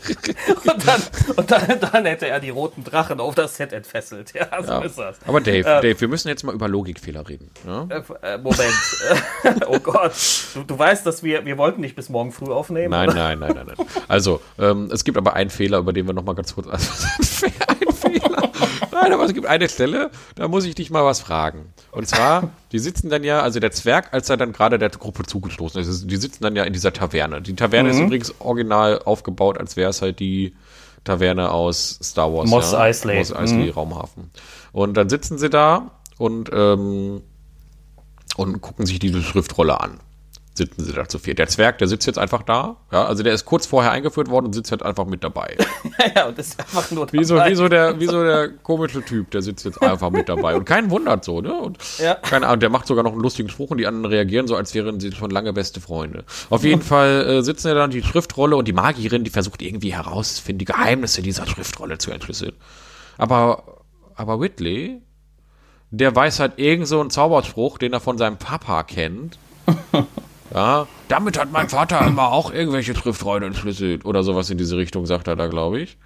Und, 0.66 0.88
dann, 0.88 1.02
und 1.36 1.52
dann, 1.52 1.80
dann 1.80 2.06
hätte 2.06 2.28
er 2.28 2.40
die 2.40 2.50
roten 2.50 2.84
Drachen 2.84 3.20
auf 3.20 3.36
das 3.36 3.56
Set 3.58 3.74
entfesselt. 3.74 4.34
Ja, 4.34 4.48
so 4.64 4.72
Ja. 4.74 4.80
ist 4.82 4.98
das. 4.98 5.18
Aber 5.26 5.42
Dave, 5.42 5.60
Äh, 5.68 5.82
Dave, 5.82 6.00
wir 6.02 6.08
müssen 6.08 6.28
jetzt 6.30 6.44
mal 6.44 6.54
über 6.54 6.68
Logikfehler 6.68 7.28
reden. 7.28 7.50
Ja? 7.66 7.88
Äh, 7.90 8.02
äh, 8.34 8.38
Moment. 8.38 8.74
oh 9.68 9.80
Gott. 9.80 10.14
Du, 10.54 10.64
du 10.64 10.78
weißt, 10.80 11.06
dass 11.06 11.24
wir, 11.24 11.46
wir 11.46 11.58
wollten 11.58 11.82
nicht 11.82 11.96
bis 11.96 12.10
morgen 12.10 12.32
früh 12.32 12.52
aufnehmen. 12.52 12.92
Nein, 12.92 13.10
nein, 13.14 13.40
nein, 13.40 13.54
nein, 13.56 13.66
nein. 13.78 13.88
Also, 14.08 14.42
ähm, 14.60 14.90
es 14.92 15.04
gibt 15.04 15.18
aber 15.18 15.34
einen 15.34 15.50
Fehler, 15.50 15.80
über 15.80 15.94
den 15.94 16.06
wir 16.08 16.14
noch 16.14 16.24
mal 16.24 16.36
ganz 16.36 16.54
kurz. 16.56 16.68
Fehler. 18.12 18.52
Nein, 18.92 19.14
aber 19.14 19.24
es 19.26 19.34
gibt 19.34 19.46
eine 19.48 19.70
Stelle, 19.70 20.12
da 20.36 20.48
muss 20.48 20.66
ich 20.66 20.76
dich 20.76 20.90
mal 20.90 21.04
was 21.06 21.20
fragen. 21.20 21.74
Und 21.92 22.08
zwar, 22.08 22.50
die 22.72 22.80
sitzen 22.80 23.10
dann 23.10 23.24
ja, 23.24 23.42
also 23.42 23.60
der 23.60 23.72
Zwerg, 23.72 24.14
als 24.14 24.30
er 24.30 24.38
dann 24.38 24.54
gerade 24.54 24.78
der 24.80 24.90
Gruppe 24.90 25.24
zugestoßen 25.24 25.82
ist, 25.82 26.10
die 26.10 26.18
sitzen 26.18 26.44
dann 26.44 26.56
ja 26.56 26.64
in 26.64 26.74
dieser 26.74 26.94
Taverne. 26.94 27.42
Die 27.42 27.56
Taverne 27.56 27.90
Mhm. 27.90 27.96
ist 27.96 28.02
übrigens 28.06 28.34
original 28.40 29.00
aufgebaut, 29.04 29.58
als 29.58 29.76
wäre 29.76 29.90
es 29.90 30.02
halt 30.02 30.20
die 30.20 30.56
Taverne 31.04 31.52
aus 31.52 32.00
Star 32.04 32.34
Wars. 32.34 32.50
Mos 32.50 32.72
ja? 32.72 32.80
Eisley. 32.80 33.18
Mos 33.18 33.34
Eisley, 33.34 33.70
Raumhafen. 33.70 34.30
Und 34.74 34.96
dann 34.96 35.10
sitzen 35.10 35.38
sie 35.38 35.50
da 35.50 35.92
und, 36.18 36.50
ähm, 36.54 37.22
und 38.36 38.62
gucken 38.62 38.86
sich 38.86 39.00
diese 39.00 39.22
Schriftrolle 39.22 39.80
an. 39.80 40.00
Sitzen 40.58 40.84
sie 40.84 40.92
da 40.92 41.08
zu 41.08 41.20
viert. 41.20 41.38
Der 41.38 41.48
Zwerg, 41.48 41.78
der 41.78 41.88
sitzt 41.88 42.08
jetzt 42.08 42.18
einfach 42.18 42.42
da. 42.42 42.78
Ja, 42.92 43.06
also 43.06 43.22
der 43.22 43.34
ist 43.34 43.46
kurz 43.46 43.68
vorher 43.68 43.92
eingeführt 43.92 44.30
worden 44.30 44.48
und 44.48 44.54
sitzt 44.54 44.72
halt 44.72 44.82
einfach 44.82 45.06
mit 45.06 45.24
dabei. 45.24 45.56
ja, 46.16 46.28
und 46.28 46.38
das 46.38 46.48
ist 46.48 46.60
einfach 46.60 46.90
nur 46.90 47.08
Wie 47.14 47.24
so, 47.24 47.36
dabei. 47.36 47.52
wie 47.52 47.56
so, 47.56 47.68
der, 47.70 48.00
wie 48.00 48.08
so 48.08 48.24
der 48.24 48.50
komische 48.50 49.06
Typ, 49.06 49.30
der 49.32 49.44
sitzt 49.44 49.66
jetzt 49.66 49.80
einfach 49.84 50.10
mit 50.10 50.28
dabei. 50.28 50.56
Und 50.56 50.66
keinen 50.66 50.90
wundert 50.90 51.24
so, 51.24 51.42
ne? 51.42 51.54
Und 51.54 51.78
Ja. 52.00 52.16
keine 52.16 52.48
Ahnung, 52.48 52.60
der 52.60 52.70
macht 52.70 52.88
sogar 52.88 53.04
noch 53.04 53.12
einen 53.12 53.22
lustigen 53.22 53.50
Spruch 53.50 53.70
und 53.70 53.78
die 53.78 53.86
anderen 53.86 54.06
reagieren 54.12 54.48
so, 54.48 54.56
als 54.56 54.74
wären 54.74 55.00
sie 55.00 55.12
schon 55.12 55.30
lange 55.30 55.54
beste 55.54 55.80
Freunde. 55.80 56.26
Auf 56.50 56.64
jeden 56.64 56.82
Fall 56.82 57.28
äh, 57.28 57.42
sitzen 57.44 57.68
ja 57.68 57.76
dann 57.76 57.92
die 57.92 58.02
Schriftrolle 58.02 58.56
und 58.56 58.68
die 58.68 58.74
Magierin, 58.74 59.24
die 59.24 59.30
versucht 59.30 59.62
irgendwie 59.62 59.94
herauszufinden, 59.94 60.58
die 60.60 60.66
Geheimnisse 60.66 61.22
dieser 61.22 61.46
Schriftrolle 61.46 62.00
zu 62.00 62.10
entschlüsseln. 62.12 62.54
Aber, 63.20 63.84
aber 64.16 64.40
Whitley, 64.40 65.02
der 65.92 66.16
weiß 66.16 66.40
halt 66.40 66.54
irgend 66.58 66.88
so 66.88 67.00
einen 67.00 67.12
Zauberspruch, 67.12 67.78
den 67.78 67.94
er 67.94 68.00
von 68.00 68.18
seinem 68.18 68.38
Papa 68.38 68.82
kennt. 68.84 69.38
Ja, 70.54 70.88
damit 71.10 71.38
hat 71.40 71.52
mein 71.52 71.70
Vater 71.70 72.06
immer 72.08 72.32
auch 72.32 72.52
irgendwelche 72.54 72.96
Schriftrollen 72.96 73.44
entschlüsselt 73.44 74.06
oder 74.06 74.24
sowas 74.24 74.50
in 74.50 74.58
diese 74.58 74.78
Richtung, 74.78 75.06
sagt 75.06 75.28
er 75.28 75.36
da, 75.36 75.48
glaube 75.48 75.80
ich. 75.82 75.98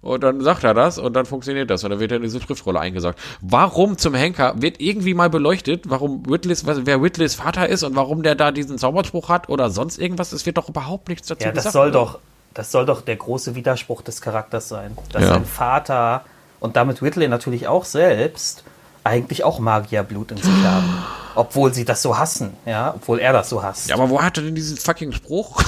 Und 0.00 0.22
dann 0.22 0.42
sagt 0.42 0.64
er 0.64 0.74
das 0.74 0.98
und 0.98 1.14
dann 1.14 1.24
funktioniert 1.24 1.70
das 1.70 1.82
und 1.82 1.88
dann 1.90 1.98
wird 1.98 2.10
er 2.12 2.16
in 2.18 2.22
diese 2.22 2.38
Schriftrolle 2.40 2.78
eingesagt. 2.78 3.18
Warum 3.40 3.96
zum 3.96 4.14
Henker 4.14 4.52
wird 4.60 4.78
irgendwie 4.80 5.14
mal 5.14 5.30
beleuchtet, 5.30 5.88
warum 5.88 6.28
Whitleys, 6.28 6.64
wer 6.66 7.02
Whitleys 7.02 7.34
Vater 7.34 7.68
ist 7.70 7.82
und 7.84 7.96
warum 7.96 8.22
der 8.22 8.34
da 8.34 8.52
diesen 8.52 8.76
Zauberspruch 8.76 9.30
hat 9.30 9.48
oder 9.48 9.70
sonst 9.70 9.98
irgendwas? 9.98 10.32
Es 10.32 10.44
wird 10.44 10.58
doch 10.58 10.68
überhaupt 10.68 11.08
nichts 11.08 11.28
dazu 11.28 11.44
Ja, 11.46 11.52
das 11.52 11.64
gesagt. 11.64 11.72
soll 11.72 11.88
oder? 11.88 11.98
doch, 12.00 12.18
das 12.52 12.70
soll 12.70 12.84
doch 12.84 13.00
der 13.00 13.16
große 13.16 13.54
Widerspruch 13.54 14.02
des 14.02 14.20
Charakters 14.20 14.68
sein. 14.68 14.96
Dass 15.10 15.22
Ja. 15.22 15.28
sein 15.28 15.46
Vater 15.46 16.24
und 16.60 16.76
damit 16.76 17.00
Whitley 17.00 17.28
natürlich 17.28 17.66
auch 17.66 17.86
selbst 17.86 18.62
eigentlich 19.04 19.44
auch 19.44 19.58
Magierblut 19.58 20.32
in 20.32 20.38
sich 20.38 20.46
haben. 20.64 21.04
Obwohl 21.36 21.74
sie 21.74 21.84
das 21.84 22.00
so 22.00 22.16
hassen, 22.16 22.54
ja, 22.64 22.94
obwohl 22.94 23.18
er 23.18 23.32
das 23.32 23.48
so 23.48 23.60
hasst. 23.60 23.88
Ja, 23.88 23.96
aber 23.96 24.08
wo 24.08 24.22
hat 24.22 24.36
er 24.38 24.44
denn 24.44 24.54
diesen 24.54 24.76
fucking 24.76 25.10
Spruch? 25.10 25.60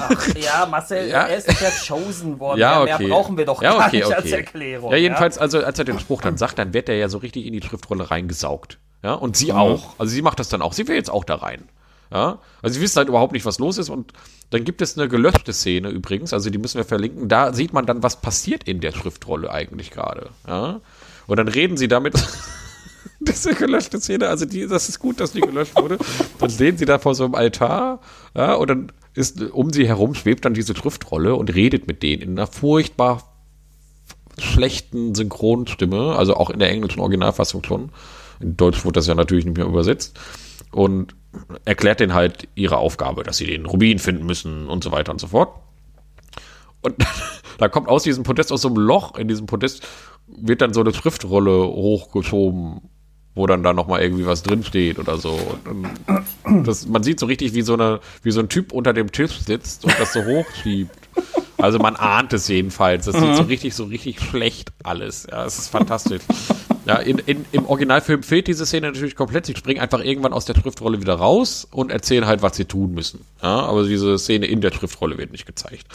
Ach, 0.00 0.28
ja 0.34 0.64
Marcel, 0.64 1.10
Ja. 1.10 1.24
er 1.26 1.36
ist 1.36 1.46
ja 1.60 1.68
chosen 1.86 2.40
worden. 2.40 2.58
Ja, 2.58 2.84
Mehr 2.84 2.94
okay. 2.94 3.08
brauchen 3.08 3.36
wir 3.36 3.44
doch 3.44 3.60
ja, 3.60 3.74
gar 3.76 3.88
okay, 3.88 3.96
nicht 3.98 4.06
okay. 4.06 4.14
als 4.14 4.32
Erklärung. 4.32 4.90
Ja, 4.92 4.96
jedenfalls, 4.96 5.36
also 5.36 5.62
als 5.62 5.78
er 5.78 5.84
den 5.84 5.98
Spruch 6.00 6.22
dann 6.22 6.38
sagt, 6.38 6.58
dann 6.58 6.72
wird 6.72 6.88
er 6.88 6.96
ja 6.96 7.10
so 7.10 7.18
richtig 7.18 7.44
in 7.44 7.52
die 7.52 7.60
Schriftrolle 7.60 8.10
reingesaugt. 8.10 8.78
Ja, 9.02 9.12
und 9.12 9.32
Mhm. 9.32 9.34
sie 9.34 9.52
auch. 9.52 9.90
Also 9.98 10.10
sie 10.10 10.22
macht 10.22 10.38
das 10.40 10.48
dann 10.48 10.62
auch. 10.62 10.72
Sie 10.72 10.88
will 10.88 10.96
jetzt 10.96 11.10
auch 11.10 11.24
da 11.24 11.34
rein. 11.34 11.68
Ja, 12.10 12.38
also 12.62 12.74
sie 12.76 12.80
wissen 12.80 12.96
halt 12.96 13.08
überhaupt 13.08 13.34
nicht, 13.34 13.44
was 13.44 13.58
los 13.58 13.76
ist 13.76 13.90
und 13.90 14.14
dann 14.48 14.64
gibt 14.64 14.80
es 14.80 14.96
eine 14.96 15.06
gelöschte 15.06 15.52
Szene 15.52 15.90
übrigens, 15.90 16.32
also 16.32 16.48
die 16.48 16.56
müssen 16.56 16.78
wir 16.78 16.86
verlinken. 16.86 17.28
Da 17.28 17.52
sieht 17.52 17.74
man 17.74 17.84
dann, 17.84 18.02
was 18.02 18.22
passiert 18.22 18.64
in 18.64 18.80
der 18.80 18.92
Schriftrolle 18.92 19.50
eigentlich 19.50 19.90
gerade. 19.90 20.30
Ja, 20.48 20.80
und 21.26 21.36
dann 21.36 21.48
reden 21.48 21.76
sie 21.76 21.88
damit. 21.88 22.14
Diese 23.28 23.54
gelöschte 23.54 24.00
Szene, 24.00 24.28
also 24.28 24.46
die, 24.46 24.66
das 24.66 24.88
ist 24.88 24.98
gut, 24.98 25.20
dass 25.20 25.32
die 25.32 25.42
gelöscht 25.42 25.76
wurde. 25.76 25.98
Dann 26.38 26.50
stehen 26.50 26.78
sie 26.78 26.86
da 26.86 26.98
vor 26.98 27.14
so 27.14 27.24
einem 27.24 27.34
Altar, 27.34 28.00
ja, 28.34 28.54
und 28.54 28.70
dann 28.70 28.92
ist 29.12 29.42
um 29.42 29.72
sie 29.72 29.86
herum 29.86 30.14
schwebt 30.14 30.44
dann 30.44 30.54
diese 30.54 30.74
Schriftrolle 30.74 31.34
und 31.34 31.54
redet 31.54 31.86
mit 31.86 32.02
denen 32.02 32.22
in 32.22 32.30
einer 32.38 32.46
furchtbar 32.46 33.24
schlechten 34.38 35.14
Synchronstimme, 35.14 36.16
also 36.16 36.34
auch 36.34 36.48
in 36.48 36.58
der 36.58 36.70
englischen 36.70 37.00
Originalfassung 37.00 37.62
schon. 37.64 37.90
In 38.40 38.56
Deutsch 38.56 38.84
wurde 38.84 38.94
das 38.94 39.06
ja 39.06 39.14
natürlich 39.14 39.44
nicht 39.44 39.56
mehr 39.56 39.66
übersetzt. 39.66 40.18
Und 40.72 41.14
erklärt 41.64 42.00
denen 42.00 42.14
halt 42.14 42.48
ihre 42.54 42.78
Aufgabe, 42.78 43.22
dass 43.22 43.36
sie 43.36 43.46
den 43.46 43.66
Rubin 43.66 43.98
finden 43.98 44.24
müssen 44.24 44.68
und 44.68 44.82
so 44.84 44.92
weiter 44.92 45.12
und 45.12 45.20
so 45.20 45.28
fort. 45.28 45.60
Und 46.80 46.94
da 47.58 47.68
kommt 47.68 47.88
aus 47.88 48.04
diesem 48.04 48.24
Podest, 48.24 48.52
aus 48.52 48.62
so 48.62 48.68
einem 48.68 48.78
Loch 48.78 49.16
in 49.16 49.28
diesem 49.28 49.46
Podest, 49.46 49.86
wird 50.26 50.62
dann 50.62 50.72
so 50.72 50.80
eine 50.80 50.94
Schriftrolle 50.94 51.66
hochgeschoben, 51.66 52.82
wo 53.34 53.46
dann 53.46 53.62
da 53.62 53.72
nochmal 53.72 54.02
irgendwie 54.02 54.26
was 54.26 54.42
drinsteht 54.42 54.98
oder 54.98 55.16
so. 55.16 55.38
Und, 55.64 55.90
und 56.44 56.66
das, 56.66 56.86
man 56.86 57.02
sieht 57.02 57.20
so 57.20 57.26
richtig, 57.26 57.54
wie 57.54 57.62
so, 57.62 57.74
eine, 57.74 58.00
wie 58.22 58.30
so 58.30 58.40
ein 58.40 58.48
Typ 58.48 58.72
unter 58.72 58.92
dem 58.92 59.12
Tisch 59.12 59.38
sitzt 59.40 59.84
und 59.84 59.98
das 59.98 60.12
so 60.12 60.24
hochschiebt. 60.24 60.96
Also 61.58 61.78
man 61.78 61.96
ahnt 61.96 62.32
es 62.32 62.48
jedenfalls. 62.48 63.04
Das 63.04 63.16
sieht 63.16 63.36
so 63.36 63.42
richtig, 63.42 63.74
so 63.74 63.84
richtig 63.84 64.20
schlecht 64.20 64.72
alles. 64.82 65.26
Ja, 65.30 65.44
es 65.44 65.58
ist 65.58 65.68
fantastisch. 65.68 66.22
Ja, 66.86 66.96
in, 66.96 67.18
in, 67.18 67.44
im 67.52 67.66
Originalfilm 67.66 68.22
fehlt 68.22 68.46
diese 68.46 68.66
Szene 68.66 68.88
natürlich 68.88 69.14
komplett. 69.14 69.46
Sie 69.46 69.54
springen 69.54 69.80
einfach 69.80 70.02
irgendwann 70.02 70.32
aus 70.32 70.46
der 70.46 70.54
Schriftrolle 70.54 71.00
wieder 71.00 71.14
raus 71.14 71.68
und 71.70 71.92
erzählen 71.92 72.26
halt, 72.26 72.42
was 72.42 72.56
sie 72.56 72.64
tun 72.64 72.94
müssen. 72.94 73.24
Ja, 73.42 73.60
aber 73.60 73.84
diese 73.84 74.18
Szene 74.18 74.46
in 74.46 74.60
der 74.60 74.72
Schriftrolle 74.72 75.18
wird 75.18 75.32
nicht 75.32 75.46
gezeigt. 75.46 75.86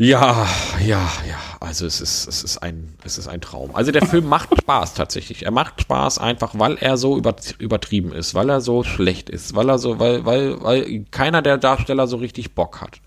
Ja, 0.00 0.46
ja, 0.82 1.10
ja. 1.28 1.36
Also 1.60 1.84
es 1.84 2.00
ist, 2.00 2.26
es 2.26 2.42
ist 2.42 2.56
ein, 2.62 2.94
es 3.04 3.18
ist 3.18 3.28
ein 3.28 3.42
Traum. 3.42 3.76
Also 3.76 3.92
der 3.92 4.06
Film 4.06 4.26
macht 4.30 4.48
Spaß 4.58 4.94
tatsächlich. 4.94 5.44
Er 5.44 5.50
macht 5.50 5.82
Spaß 5.82 6.16
einfach, 6.18 6.52
weil 6.54 6.78
er 6.78 6.96
so 6.96 7.18
über, 7.18 7.36
übertrieben 7.58 8.10
ist, 8.12 8.34
weil 8.34 8.48
er 8.48 8.62
so 8.62 8.82
schlecht 8.82 9.28
ist, 9.28 9.54
weil 9.54 9.68
er 9.68 9.76
so, 9.76 9.98
weil, 9.98 10.24
weil, 10.24 10.62
weil 10.62 11.04
keiner 11.10 11.42
der 11.42 11.58
Darsteller 11.58 12.06
so 12.06 12.16
richtig 12.16 12.54
Bock 12.54 12.80
hat. 12.80 13.02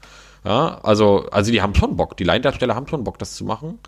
Ja, 0.46 0.82
also, 0.84 1.26
also 1.32 1.52
die 1.52 1.64
haben 1.64 1.74
schon 1.74 1.96
Bock. 1.96 2.16
Die 2.16 2.26
Laiendarsteller 2.26 2.76
haben 2.76 2.88
schon 2.88 3.04
Bock, 3.04 3.18
das 3.18 3.34
zu 3.34 3.44
machen. 3.44 3.80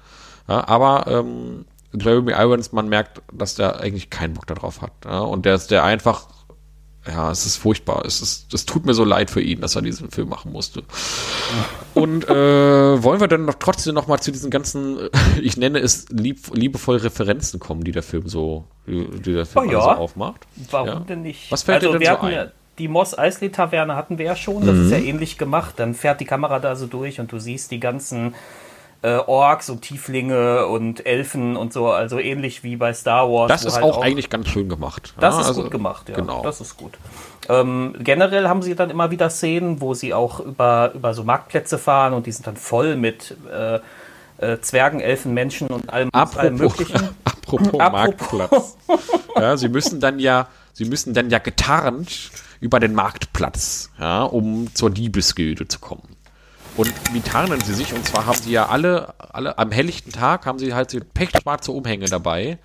Ja, 0.48 0.68
aber 0.68 1.06
ähm, 1.06 1.66
Jeremy 1.94 2.32
Irons, 2.32 2.72
man 2.72 2.90
merkt, 2.90 3.22
dass 3.32 3.54
der 3.54 3.82
eigentlich 3.82 4.10
keinen 4.10 4.34
Bock 4.34 4.48
darauf 4.48 4.82
hat. 4.82 4.94
Ja, 5.06 5.20
und 5.20 5.46
der 5.46 5.54
ist 5.54 5.70
der 5.70 5.84
einfach, 5.84 6.26
ja, 7.08 7.32
es 7.32 7.46
ist 7.46 7.58
furchtbar. 7.58 8.04
Es 8.06 8.22
ist, 8.22 8.54
es 8.54 8.66
tut 8.66 8.86
mir 8.86 8.94
so 8.94 9.04
leid 9.04 9.30
für 9.30 9.42
ihn, 9.42 9.62
dass 9.62 9.76
er 9.76 9.82
diesen 9.82 10.10
Film 10.12 10.30
machen 10.30 10.52
musste. 10.52 10.84
Und 11.94 12.28
äh, 12.28 13.04
wollen 13.04 13.20
wir 13.20 13.28
dann 13.28 13.46
noch 13.46 13.56
trotzdem 13.56 13.94
noch 13.94 14.08
mal 14.08 14.20
zu 14.20 14.32
diesen 14.32 14.50
ganzen, 14.50 15.00
äh, 15.00 15.10
ich 15.42 15.56
nenne 15.58 15.80
es 15.80 16.08
lieb, 16.10 16.40
liebevoll 16.54 16.98
Referenzen 16.98 17.60
kommen, 17.60 17.84
die 17.84 17.92
der 17.92 18.04
Film 18.04 18.28
so, 18.28 18.66
die, 18.88 19.08
die 19.22 19.34
der 19.34 19.46
Film 19.46 19.68
Oh 19.68 19.72
ja. 19.72 19.82
so 19.82 19.90
aufmacht? 19.90 20.48
Warum 20.72 20.88
Ja. 20.88 21.00
denn 21.02 21.22
nicht? 21.22 21.52
Was 21.52 21.64
fällt 21.64 21.84
dir 21.84 21.92
denn 21.92 22.00
wir 22.00 22.08
so 22.08 22.14
hatten 22.14 22.26
ein? 22.28 22.34
Ja, 22.34 22.46
die 22.80 22.88
Moss 22.88 23.18
Eisley 23.18 23.52
Taverne 23.52 23.96
hatten 23.96 24.18
wir 24.18 24.26
ja 24.26 24.36
schon. 24.36 24.66
Das 24.66 24.78
ist 24.78 24.92
ja 24.92 24.98
ähnlich 24.98 25.38
gemacht. 25.38 25.76
Dann 25.78 25.94
fährt 25.94 26.20
die 26.20 26.26
Kamera 26.26 26.60
da 26.60 26.76
so 26.76 26.88
durch 26.88 27.20
und 27.20 27.32
du 27.32 27.40
siehst 27.40 27.72
die 27.72 27.80
ganzen 27.80 28.36
äh, 29.06 29.18
Orks 29.28 29.70
und 29.70 29.82
Tieflinge 29.82 30.66
und 30.66 31.06
Elfen 31.06 31.56
und 31.58 31.72
so. 31.72 31.92
Also 31.92 32.18
ähnlich 32.18 32.64
wie 32.64 32.76
bei 32.76 32.92
Star 32.94 33.30
Wars. 33.30 33.50
Das 33.50 33.64
ist 33.64 33.76
halt 33.76 33.84
auch, 33.84 34.02
eigentlich 34.02 34.32
ganz 34.32 34.48
schön 34.48 34.68
gemacht. 34.68 35.14
Das 35.20 35.36
Ja, 35.36 35.42
ist 35.42 35.48
also, 35.48 35.62
gut 35.64 35.72
gemacht, 35.72 36.10
ja. 36.10 36.16
Genau. 36.16 36.42
Das 36.42 36.60
ist 36.60 36.76
gut. 36.76 36.94
Ähm, 37.48 37.96
generell 38.00 38.48
haben 38.48 38.64
sie 38.64 38.74
dann 38.74 38.90
immer 38.90 39.12
wieder 39.12 39.30
Szenen, 39.30 39.80
wo 39.80 39.94
sie 39.94 40.16
auch 40.16 40.40
über, 40.40 40.92
über 40.96 41.14
so 41.14 41.24
Marktplätze 41.24 41.78
fahren 41.78 42.14
und 42.14 42.26
die 42.26 42.32
sind 42.32 42.48
dann 42.48 42.58
voll 42.58 42.96
mit 42.96 43.38
äh, 43.54 43.80
äh, 44.40 44.60
Zwergen, 44.62 45.00
Elfen, 45.00 45.36
Menschen 45.36 45.68
und 45.68 45.94
allem, 45.94 46.10
allem 46.12 46.56
Apropos, 46.56 46.60
möglichen. 46.60 46.96
apropos 47.24 47.80
Apropos. 47.80 47.92
Marktplatz. 47.92 48.78
Ja, 49.38 49.58
sie 49.58 49.68
müssen 49.68 50.00
dann 50.00 50.18
ja, 50.18 50.48
sie 50.72 50.86
müssen 50.86 51.14
dann 51.14 51.30
ja 51.30 51.40
getarnt 51.40 52.32
über 52.62 52.80
den 52.80 52.96
Marktplatz, 52.96 53.92
ja, 54.00 54.24
um 54.24 54.74
zur 54.74 54.90
Diebesgilde 54.90 55.68
zu 55.68 55.80
kommen. 55.80 56.15
Und 56.78 56.92
wie 57.14 57.22
tarnen 57.22 57.62
sie 57.62 57.74
sich? 57.74 57.94
Und 57.94 58.06
zwar 58.06 58.26
haben 58.26 58.38
sie 58.38 58.52
ja 58.52 58.68
alle, 58.68 59.14
alle 59.18 59.58
am 59.58 59.72
helllichten 59.72 60.12
Tag 60.12 60.46
haben 60.46 60.60
sie 60.60 60.74
halt 60.74 60.92
so 60.92 61.00
pechschwarze 61.14 61.72
Umhänge 61.72 62.06
dabei 62.06 62.60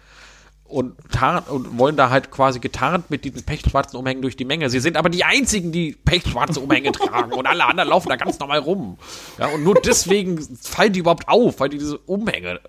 und, 0.65 0.95
tarn, 1.13 1.43
und 1.45 1.79
wollen 1.79 1.97
da 1.97 2.11
halt 2.11 2.31
quasi 2.31 2.61
getarnt 2.61 3.11
mit 3.11 3.25
diesen 3.25 3.43
pechschwarzen 3.43 3.99
Umhängen 3.99 4.23
durch 4.23 4.37
die 4.37 4.45
Menge. 4.45 4.71
Sie 4.71 4.81
sind 4.81 4.97
aber 4.97 5.11
die 5.11 5.25
einzigen, 5.25 5.73
die 5.73 5.93
pechschwarze 5.93 6.61
Umhänge 6.61 6.93
tragen 6.93 7.33
und 7.33 7.47
alle 7.47 7.65
anderen 7.65 7.89
laufen 7.89 8.09
da 8.09 8.17
ganz 8.17 8.39
normal 8.39 8.61
rum. 8.61 8.99
Ja, 9.39 9.49
und 9.49 9.65
nur 9.65 9.75
deswegen 9.75 10.41
fallen 10.61 10.93
die 10.93 11.01
überhaupt 11.01 11.29
auf, 11.29 11.61
weil 11.61 11.69
die 11.69 11.79
diese 11.79 11.99
Umhänge 11.99 12.61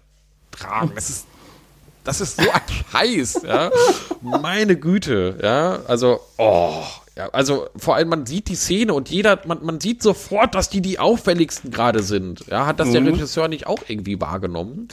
tragen. 0.51 0.91
Das 0.95 1.09
ist 1.09 1.27
das 2.03 2.19
ist 2.19 2.41
so 2.41 2.49
ein 2.49 2.61
Scheiß, 2.91 3.41
ja. 3.43 3.69
Meine 4.21 4.75
Güte, 4.75 5.37
ja. 5.41 5.81
Also, 5.87 6.19
oh, 6.37 6.83
ja, 7.17 7.29
also 7.29 7.67
vor 7.75 7.95
allem 7.95 8.09
man 8.09 8.25
sieht 8.25 8.47
die 8.47 8.55
Szene 8.55 8.93
und 8.93 9.09
jeder, 9.09 9.39
man, 9.45 9.63
man 9.63 9.79
sieht 9.79 10.01
sofort, 10.01 10.55
dass 10.55 10.69
die 10.69 10.81
die 10.81 10.97
auffälligsten 10.99 11.71
gerade 11.71 12.01
sind. 12.03 12.45
Ja, 12.49 12.65
hat 12.65 12.79
das 12.79 12.91
der 12.91 13.05
Regisseur 13.05 13.47
nicht 13.47 13.67
auch 13.67 13.79
irgendwie 13.87 14.19
wahrgenommen? 14.21 14.87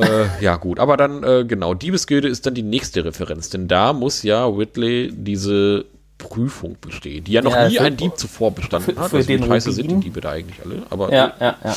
äh, 0.00 0.24
ja, 0.42 0.56
gut, 0.56 0.78
aber 0.80 0.96
dann, 0.96 1.22
äh, 1.22 1.44
genau, 1.46 1.74
Diebesgilde 1.74 2.28
ist 2.28 2.46
dann 2.46 2.54
die 2.54 2.62
nächste 2.62 3.04
Referenz, 3.04 3.50
denn 3.50 3.68
da 3.68 3.92
muss 3.92 4.22
ja 4.22 4.56
Whitley 4.56 5.12
diese 5.14 5.84
Prüfung 6.18 6.76
bestehen, 6.80 7.24
die 7.24 7.32
ja 7.32 7.42
noch 7.42 7.52
Ja, 7.52 7.68
nie 7.68 7.78
ein 7.80 7.96
Dieb 7.96 8.16
zuvor 8.16 8.52
bestanden 8.52 8.94
für- 8.94 9.00
hat. 9.00 9.10
für 9.10 9.16
Also 9.16 9.26
den 9.28 9.44
scheiße 9.44 9.72
sind 9.72 9.90
die. 9.90 9.96
Diebe 10.00 10.20
da 10.20 10.30
eigentlich 10.30 10.60
alle? 10.64 10.82
Aber 10.88 11.12
Ja, 11.12 11.34
ja, 11.40 11.56
ja. 11.64 11.76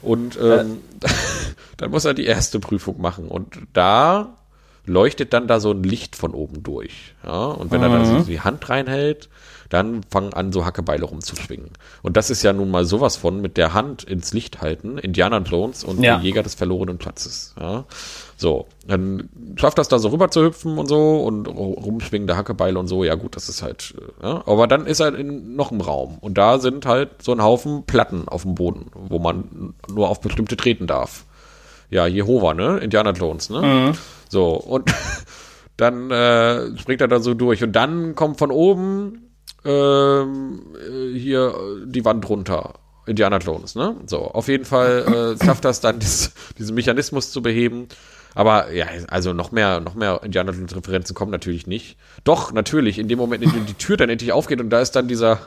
und 0.00 0.38
ähm, 0.40 0.78
dann 1.76 1.90
muss 1.90 2.04
er 2.04 2.14
die 2.14 2.24
erste 2.24 2.60
Prüfung 2.60 3.00
machen. 3.00 3.26
Und 3.28 3.58
da 3.72 4.36
leuchtet 4.86 5.32
dann 5.32 5.46
da 5.46 5.60
so 5.60 5.70
ein 5.70 5.82
Licht 5.82 6.16
von 6.16 6.32
oben 6.34 6.62
durch. 6.62 7.14
Ja? 7.24 7.46
Und 7.46 7.70
wenn 7.70 7.82
er 7.82 7.88
dann 7.88 8.04
so 8.04 8.18
die 8.24 8.40
Hand 8.40 8.68
reinhält, 8.68 9.28
dann 9.68 10.00
fangen 10.10 10.32
an, 10.34 10.50
so 10.52 10.64
Hackebeile 10.64 11.04
rumzuschwingen. 11.04 11.70
Und 12.02 12.16
das 12.16 12.28
ist 12.28 12.42
ja 12.42 12.52
nun 12.52 12.72
mal 12.72 12.84
sowas 12.84 13.16
von 13.16 13.40
mit 13.40 13.56
der 13.56 13.72
Hand 13.72 14.02
ins 14.02 14.32
Licht 14.32 14.60
halten, 14.60 14.98
Indiana 14.98 15.38
Jones 15.38 15.84
und 15.84 16.02
Ja. 16.02 16.16
der 16.16 16.24
Jäger 16.24 16.42
des 16.42 16.56
verlorenen 16.56 16.98
Platzes. 16.98 17.54
Ja? 17.60 17.84
So, 18.36 18.66
dann 18.88 19.28
schafft 19.54 19.78
das 19.78 19.86
da 19.86 20.00
so 20.00 20.08
rüber 20.08 20.28
zu 20.32 20.42
hüpfen 20.42 20.76
und 20.76 20.88
so 20.88 21.20
und 21.22 21.46
ru- 21.46 21.78
rumschwingende 21.80 22.36
Hackebeile 22.36 22.80
und 22.80 22.88
so. 22.88 23.04
Ja 23.04 23.14
gut, 23.14 23.36
das 23.36 23.48
ist 23.48 23.62
halt, 23.62 23.94
ja. 24.20 24.42
Aber 24.46 24.66
dann 24.66 24.86
ist 24.86 24.98
er 24.98 25.14
in 25.14 25.54
noch 25.54 25.70
einem 25.70 25.82
Raum 25.82 26.18
und 26.20 26.36
da 26.36 26.58
sind 26.58 26.84
halt 26.86 27.22
so 27.22 27.30
ein 27.30 27.40
Haufen 27.42 27.84
Platten 27.84 28.26
auf 28.26 28.42
dem 28.42 28.56
Boden, 28.56 28.86
wo 28.94 29.20
man 29.20 29.74
nur 29.92 30.08
auf 30.08 30.20
bestimmte 30.20 30.56
treten 30.56 30.88
darf. 30.88 31.26
Ja, 31.90 32.06
Jehova, 32.06 32.54
ne? 32.54 32.78
Indiana 32.78 33.10
Jones, 33.12 33.50
ne? 33.50 33.92
So, 34.28 34.54
und 34.54 34.92
dann 35.76 36.10
äh, 36.10 36.76
springt 36.78 37.00
er 37.00 37.08
da 37.08 37.20
so 37.20 37.34
durch 37.34 37.62
und 37.64 37.72
dann 37.72 38.14
kommt 38.14 38.38
von 38.38 38.50
oben 38.50 39.30
äh, 39.64 40.24
hier 41.18 41.54
die 41.86 42.04
Wand 42.04 42.28
runter. 42.28 42.74
Indiana 43.06 43.38
Jones, 43.38 43.74
ne? 43.74 43.96
So, 44.06 44.18
auf 44.18 44.46
jeden 44.46 44.64
Fall 44.64 45.36
äh, 45.40 45.44
schafft 45.44 45.64
das 45.64 45.80
dann, 45.80 45.98
dies, 46.00 46.32
diesen 46.58 46.74
Mechanismus 46.74 47.32
zu 47.32 47.42
beheben. 47.42 47.88
Aber 48.36 48.70
ja, 48.72 48.86
also 49.08 49.32
noch 49.32 49.50
mehr, 49.50 49.80
noch 49.80 49.96
mehr 49.96 50.20
Indiana 50.22 50.52
Jones 50.52 50.76
Referenzen 50.76 51.16
kommen 51.16 51.32
natürlich 51.32 51.66
nicht. 51.66 51.96
Doch, 52.22 52.52
natürlich, 52.52 53.00
in 53.00 53.08
dem 53.08 53.18
Moment, 53.18 53.42
in 53.42 53.50
dem 53.52 53.66
die 53.66 53.74
Tür 53.74 53.96
dann 53.96 54.08
endlich 54.08 54.30
aufgeht 54.30 54.60
und 54.60 54.70
da 54.70 54.80
ist 54.80 54.92
dann 54.92 55.08
dieser, 55.08 55.40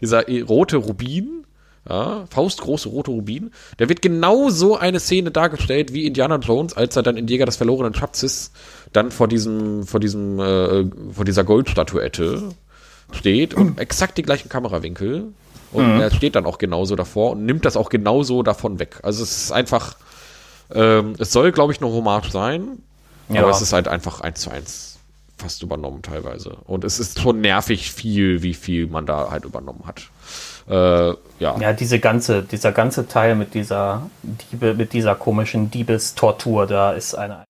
dieser 0.00 0.28
eh- 0.28 0.42
rote 0.42 0.78
Rubin, 0.78 1.43
ja, 1.88 2.24
faustgroße 2.30 2.88
rote 2.88 3.10
Rubin, 3.10 3.50
der 3.78 3.88
wird 3.88 4.00
genau 4.02 4.48
so 4.50 4.76
eine 4.76 5.00
Szene 5.00 5.30
dargestellt 5.30 5.92
wie 5.92 6.06
Indiana 6.06 6.36
Jones, 6.36 6.74
als 6.74 6.96
er 6.96 7.02
dann 7.02 7.16
in 7.16 7.26
Jäger 7.28 7.46
des 7.46 7.56
verlorenen 7.56 7.94
Schatzes 7.94 8.52
dann 8.92 9.10
vor 9.10 9.28
diesem, 9.28 9.86
vor 9.86 10.00
diesem, 10.00 10.38
äh, 10.40 10.84
vor 11.12 11.24
dieser 11.24 11.44
Goldstatuette 11.44 12.42
steht 13.12 13.54
und 13.54 13.78
exakt 13.80 14.16
die 14.18 14.22
gleichen 14.22 14.48
Kamerawinkel. 14.48 15.32
Und 15.72 16.00
er 16.00 16.12
steht 16.12 16.36
dann 16.36 16.46
auch 16.46 16.58
genauso 16.58 16.94
davor 16.94 17.32
und 17.32 17.44
nimmt 17.46 17.64
das 17.64 17.76
auch 17.76 17.88
genauso 17.88 18.44
davon 18.44 18.78
weg. 18.78 19.00
Also 19.02 19.24
es 19.24 19.36
ist 19.46 19.52
einfach, 19.52 19.96
ähm, 20.72 21.14
es 21.18 21.32
soll, 21.32 21.50
glaube 21.50 21.72
ich, 21.72 21.82
eine 21.82 21.90
Hommage 21.90 22.30
sein, 22.30 22.78
Ja. 23.28 23.42
aber 23.42 23.50
es 23.50 23.60
ist 23.60 23.72
halt 23.72 23.88
einfach 23.88 24.20
eins 24.20 24.40
zu 24.42 24.50
eins 24.50 24.98
fast 25.36 25.64
übernommen 25.64 26.00
teilweise. 26.02 26.58
Und 26.64 26.84
es 26.84 27.00
ist 27.00 27.18
schon 27.20 27.40
nervig 27.40 27.90
viel, 27.90 28.42
wie 28.44 28.54
viel 28.54 28.86
man 28.86 29.04
da 29.04 29.32
halt 29.32 29.44
übernommen 29.44 29.82
hat. 29.84 30.02
Äh, 30.68 31.08
ja. 31.38 31.58
Ja, 31.58 31.72
diese 31.72 31.98
ganze, 31.98 32.42
dieser 32.42 32.72
ganze 32.72 33.06
Teil 33.06 33.34
mit 33.34 33.54
dieser 33.54 34.08
Diebe, 34.22 34.74
mit 34.74 34.92
dieser 34.92 35.14
komischen 35.14 35.70
Diebestortur, 35.70 36.66
da 36.66 36.92
ist 36.92 37.14
eine. 37.14 37.44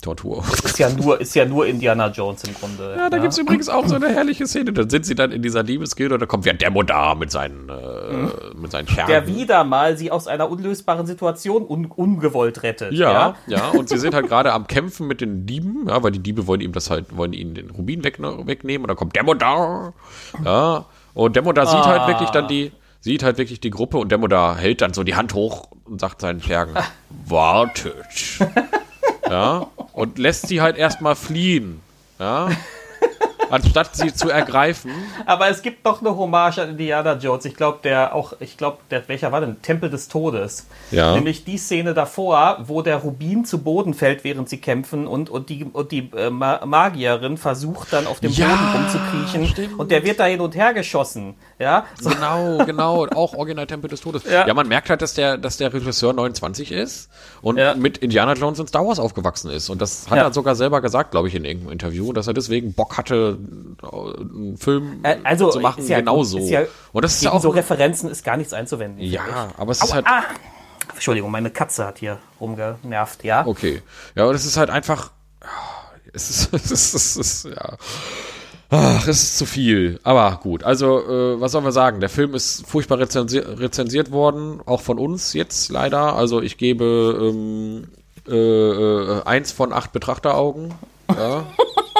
Tortur. 0.00 0.42
Ist 0.64 0.80
ja 0.80 0.90
nur, 0.90 1.20
ist 1.20 1.34
ja 1.36 1.44
nur 1.44 1.64
Indiana 1.64 2.08
Jones 2.08 2.42
im 2.42 2.54
Grunde. 2.54 2.96
Ja, 2.96 3.08
da 3.08 3.16
ne? 3.16 3.22
gibt's 3.22 3.38
übrigens 3.38 3.68
auch 3.68 3.86
so 3.86 3.94
eine 3.94 4.08
herrliche 4.08 4.48
Szene. 4.48 4.72
Dann 4.72 4.90
sind 4.90 5.06
sie 5.06 5.14
dann 5.14 5.30
in 5.30 5.42
dieser 5.42 5.62
Liebesgilde 5.62 6.14
und 6.14 6.20
da 6.20 6.26
kommt 6.26 6.44
ja 6.44 6.52
Demo 6.54 6.82
da 6.82 7.14
mit 7.14 7.30
seinen, 7.30 7.68
äh, 7.68 8.56
mit 8.56 8.72
seinen 8.72 8.88
Scherben. 8.88 9.12
der 9.12 9.28
wieder 9.28 9.62
mal 9.62 9.96
sie 9.96 10.10
aus 10.10 10.26
einer 10.26 10.50
unlösbaren 10.50 11.06
Situation 11.06 11.64
un 11.64 11.86
ungewollt 11.86 12.64
rettet. 12.64 12.92
Ja, 12.92 13.36
ja, 13.46 13.68
und 13.68 13.88
sie 13.88 13.98
sind 13.98 14.12
halt 14.12 14.26
gerade 14.26 14.52
am 14.52 14.66
Kämpfen 14.66 15.06
mit 15.06 15.20
den 15.20 15.46
Dieben, 15.46 15.86
ja, 15.88 16.02
weil 16.02 16.10
die 16.10 16.18
Diebe 16.18 16.48
wollen 16.48 16.62
ihm 16.62 16.72
das 16.72 16.90
halt, 16.90 17.16
wollen 17.16 17.32
ihnen 17.32 17.54
den 17.54 17.70
Rubin 17.70 18.02
weg, 18.02 18.18
wegnehmen 18.18 18.84
und 18.84 18.88
dann 18.88 18.96
kommt 18.96 19.14
Demodar. 19.14 19.94
Ja, 20.44 20.86
und 21.14 21.36
Demodar 21.36 21.66
sieht 21.66 21.84
halt 21.84 22.06
wirklich 22.08 22.30
dann 22.30 22.48
die, 22.48 22.72
sieht 23.00 23.22
halt 23.22 23.38
wirklich 23.38 23.60
die 23.60 23.70
Gruppe 23.70 23.98
und 23.98 24.10
Demodar 24.12 24.56
hält 24.56 24.80
dann 24.80 24.94
so 24.94 25.04
die 25.04 25.14
Hand 25.14 25.34
hoch 25.34 25.68
und 25.84 26.00
sagt 26.00 26.20
seinen 26.20 26.42
Schergen, 26.42 26.74
wartet. 27.26 27.94
Ja, 29.28 29.66
und 29.92 30.18
lässt 30.18 30.48
sie 30.48 30.60
halt 30.60 30.76
erstmal 30.76 31.14
fliehen. 31.14 31.80
Ja. 32.18 32.50
anstatt 33.52 33.94
sie 33.94 34.12
zu 34.12 34.28
ergreifen. 34.30 34.90
Aber 35.26 35.48
es 35.48 35.62
gibt 35.62 35.84
noch 35.84 36.00
eine 36.00 36.16
Hommage 36.16 36.58
an 36.58 36.70
Indiana 36.70 37.14
Jones. 37.14 37.44
Ich 37.44 37.54
glaube, 37.54 37.78
der 37.84 38.14
auch, 38.14 38.32
ich 38.40 38.56
glaube, 38.56 38.78
der, 38.90 39.06
welcher 39.08 39.30
war 39.30 39.40
denn? 39.40 39.62
Tempel 39.62 39.90
des 39.90 40.08
Todes. 40.08 40.66
Ja. 40.90 41.14
Nämlich 41.14 41.44
die 41.44 41.58
Szene 41.58 41.94
davor, 41.94 42.58
wo 42.66 42.82
der 42.82 42.96
Rubin 42.96 43.44
zu 43.44 43.58
Boden 43.62 43.94
fällt, 43.94 44.24
während 44.24 44.48
sie 44.48 44.58
kämpfen 44.58 45.06
und, 45.06 45.30
und 45.30 45.48
die, 45.50 45.64
und 45.64 45.92
die 45.92 46.10
äh, 46.16 46.30
Ma- 46.30 46.64
Magierin 46.64 47.36
versucht 47.36 47.92
dann 47.92 48.06
auf 48.06 48.20
dem 48.20 48.32
Ja, 48.32 48.46
Boden 48.48 48.82
rumzukriechen 48.82 49.46
stimmt. 49.46 49.78
und 49.78 49.90
der 49.90 50.04
wird 50.04 50.18
da 50.18 50.24
hin 50.24 50.40
und 50.40 50.54
her 50.56 50.74
geschossen. 50.74 51.34
Ja, 51.58 51.84
so, 52.00 52.10
Genau, 52.10 52.58
genau. 52.66 53.06
Auch 53.08 53.34
Original 53.34 53.66
Tempel 53.66 53.88
des 53.90 54.00
Todes. 54.00 54.24
Ja. 54.24 54.46
Ja. 54.46 54.54
man 54.54 54.66
merkt 54.66 54.90
halt, 54.90 55.02
dass 55.02 55.14
der, 55.14 55.36
dass 55.38 55.58
der 55.58 55.72
Regisseur 55.72 56.12
29 56.12 56.72
ist 56.72 57.10
und 57.42 57.58
Ja. 57.58 57.74
mit 57.74 57.98
Indiana 57.98 58.32
Jones 58.32 58.58
und 58.60 58.68
Star 58.68 58.86
Wars 58.86 58.98
aufgewachsen 58.98 59.50
ist. 59.50 59.68
Und 59.70 59.80
das 59.82 60.08
hat 60.10 60.16
Ja. 60.18 60.24
er 60.24 60.32
sogar 60.32 60.54
selber 60.54 60.80
gesagt, 60.80 61.10
glaube 61.10 61.28
ich, 61.28 61.34
in 61.34 61.44
irgendeinem 61.44 61.72
Interview, 61.72 62.12
dass 62.12 62.26
er 62.26 62.34
deswegen 62.34 62.72
Bock 62.72 62.96
hatte, 62.96 63.38
einen 63.82 64.56
Film 64.56 65.00
also 65.24 65.50
zu 65.50 65.60
machen, 65.60 65.86
ja 65.86 65.98
genau 66.00 66.22
gut, 66.22 66.40
ja- 66.42 66.64
und 66.92 67.04
das 67.04 67.14
ist 67.14 67.22
ja 67.22 67.32
auch. 67.32 67.40
so 67.40 67.50
Referenzen 67.50 68.10
ist 68.10 68.24
gar 68.24 68.36
nichts 68.36 68.52
einzuwenden. 68.52 69.02
ja, 69.02 69.22
ich. 69.50 69.58
aber 69.58 69.72
es 69.72 69.82
ist 69.82 69.92
halt. 69.94 70.06
ah. 70.06 70.22
Entschuldigung, 70.94 71.30
meine 71.30 71.50
Katze 71.50 71.86
hat 71.86 71.98
hier 71.98 72.18
rumgenervt, 72.40 73.24
ja. 73.24 73.46
Okay. 73.46 73.82
Ja, 74.14 74.24
aber 74.24 74.32
das 74.32 74.44
ist 74.44 74.56
halt 74.56 74.70
einfach. 74.70 75.10
Es 76.12 76.30
ist, 76.30 76.52
es 76.54 76.70
ist, 76.70 76.94
es 76.94 77.16
ist 77.16 77.44
ja. 77.46 77.76
Ach, 78.70 79.06
es 79.06 79.22
ist 79.22 79.38
zu 79.38 79.44
viel. 79.44 80.00
Aber 80.02 80.40
gut. 80.42 80.64
Also, 80.64 81.00
äh, 81.00 81.40
was 81.40 81.52
sollen 81.52 81.64
wir 81.64 81.72
sagen? 81.72 82.00
Der 82.00 82.08
Film 82.08 82.34
ist 82.34 82.66
furchtbar 82.66 82.98
rezensi 82.98 83.38
rezensiert 83.38 84.10
worden, 84.10 84.60
auch 84.64 84.80
von 84.80 84.98
uns 84.98 85.34
jetzt 85.34 85.70
leider. 85.70 86.16
Also, 86.16 86.40
ich 86.40 86.56
gebe 86.56 87.32
ähm, 87.34 87.88
äh, 88.26 88.34
äh, 88.34 89.22
eins 89.24 89.52
von 89.52 89.72
acht 89.72 89.92
Betrachteraugen. 89.92 90.72
Ja. 91.14 91.44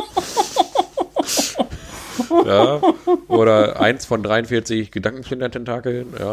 ja. 2.47 2.81
Oder 3.29 3.81
eins 3.81 4.05
von 4.07 4.23
43 4.23 4.91
Gedankenspinner-Tentakeln. 4.91 6.15
Ja. 6.19 6.33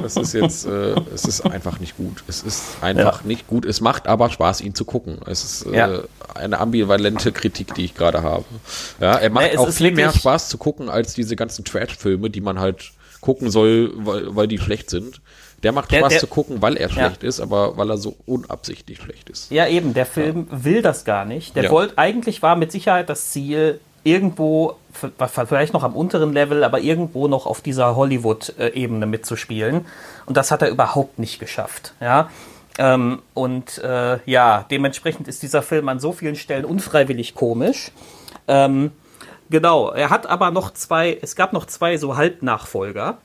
Das 0.00 0.16
ist 0.16 0.32
jetzt, 0.32 0.66
äh, 0.66 0.94
es 1.14 1.24
ist 1.24 1.42
einfach 1.42 1.80
nicht 1.80 1.96
gut. 1.96 2.22
Es 2.28 2.42
ist 2.42 2.82
einfach 2.82 3.24
nicht 3.24 3.46
gut. 3.46 3.64
Es 3.64 3.80
macht 3.80 4.06
aber 4.06 4.30
Spaß, 4.30 4.60
ihn 4.60 4.74
zu 4.74 4.84
gucken. 4.84 5.18
Es 5.26 5.44
ist 5.44 5.66
äh, 5.66 5.76
Ja. 5.76 6.00
eine 6.34 6.58
ambivalente 6.58 7.32
Kritik, 7.32 7.74
die 7.74 7.84
ich 7.84 7.94
gerade 7.94 8.22
habe. 8.22 8.44
Ja, 9.00 9.14
er 9.16 9.30
macht 9.30 9.52
Nee, 9.52 9.58
auch 9.58 9.70
viel 9.70 9.92
mehr 9.92 10.12
Spaß 10.12 10.48
zu 10.48 10.58
gucken 10.58 10.88
als 10.88 11.14
diese 11.14 11.36
ganzen 11.36 11.64
Trash-Filme, 11.64 12.30
die 12.30 12.40
man 12.40 12.58
halt 12.60 12.92
gucken 13.20 13.50
soll, 13.50 13.92
weil, 13.96 14.34
weil 14.34 14.48
die 14.48 14.58
schlecht 14.58 14.90
sind. 14.90 15.20
Der 15.62 15.72
macht 15.72 15.90
Der- 15.92 15.98
Spaß 15.98 16.08
der- 16.12 16.20
zu 16.20 16.26
gucken, 16.26 16.62
weil 16.62 16.76
er 16.78 16.88
schlecht 16.88 17.22
ist, 17.22 17.38
aber 17.38 17.76
weil 17.76 17.90
er 17.90 17.98
so 17.98 18.16
unabsichtlich 18.24 18.98
schlecht 18.98 19.28
ist. 19.28 19.50
Ja, 19.50 19.66
eben, 19.66 19.92
der 19.92 20.06
Film 20.06 20.46
will 20.50 20.80
das 20.80 21.04
gar 21.04 21.26
nicht. 21.26 21.54
Der 21.54 21.64
Ja. 21.64 21.70
wollte, 21.70 21.98
eigentlich 21.98 22.40
war 22.40 22.56
mit 22.56 22.72
Sicherheit 22.72 23.10
das 23.10 23.30
Ziel, 23.30 23.78
irgendwo, 24.04 24.76
vielleicht 24.92 25.72
noch 25.72 25.82
am 25.84 25.94
unteren 25.94 26.32
Level, 26.32 26.64
aber 26.64 26.80
irgendwo 26.80 27.28
noch 27.28 27.46
auf 27.46 27.60
dieser 27.60 27.96
Hollywood-Ebene 27.96 29.06
mitzuspielen. 29.06 29.86
Und 30.26 30.36
das 30.36 30.50
hat 30.50 30.62
er 30.62 30.68
überhaupt 30.70 31.18
nicht 31.18 31.38
geschafft. 31.38 31.94
Ja. 32.00 32.30
Ähm, 32.78 33.20
und 33.34 33.78
äh, 33.78 34.18
ja, 34.26 34.64
dementsprechend 34.70 35.28
ist 35.28 35.42
dieser 35.42 35.62
Film 35.62 35.88
an 35.88 36.00
so 36.00 36.12
vielen 36.12 36.36
Stellen 36.36 36.64
unfreiwillig 36.64 37.34
komisch. 37.34 37.90
Ähm, 38.48 38.92
genau, 39.50 39.90
er 39.90 40.08
hat 40.10 40.26
aber 40.26 40.50
noch 40.50 40.72
zwei, 40.72 41.18
es 41.20 41.36
gab 41.36 41.52
noch 41.52 41.66
zwei 41.66 41.96
so 41.98 42.16
Halbnachfolger. 42.16 43.18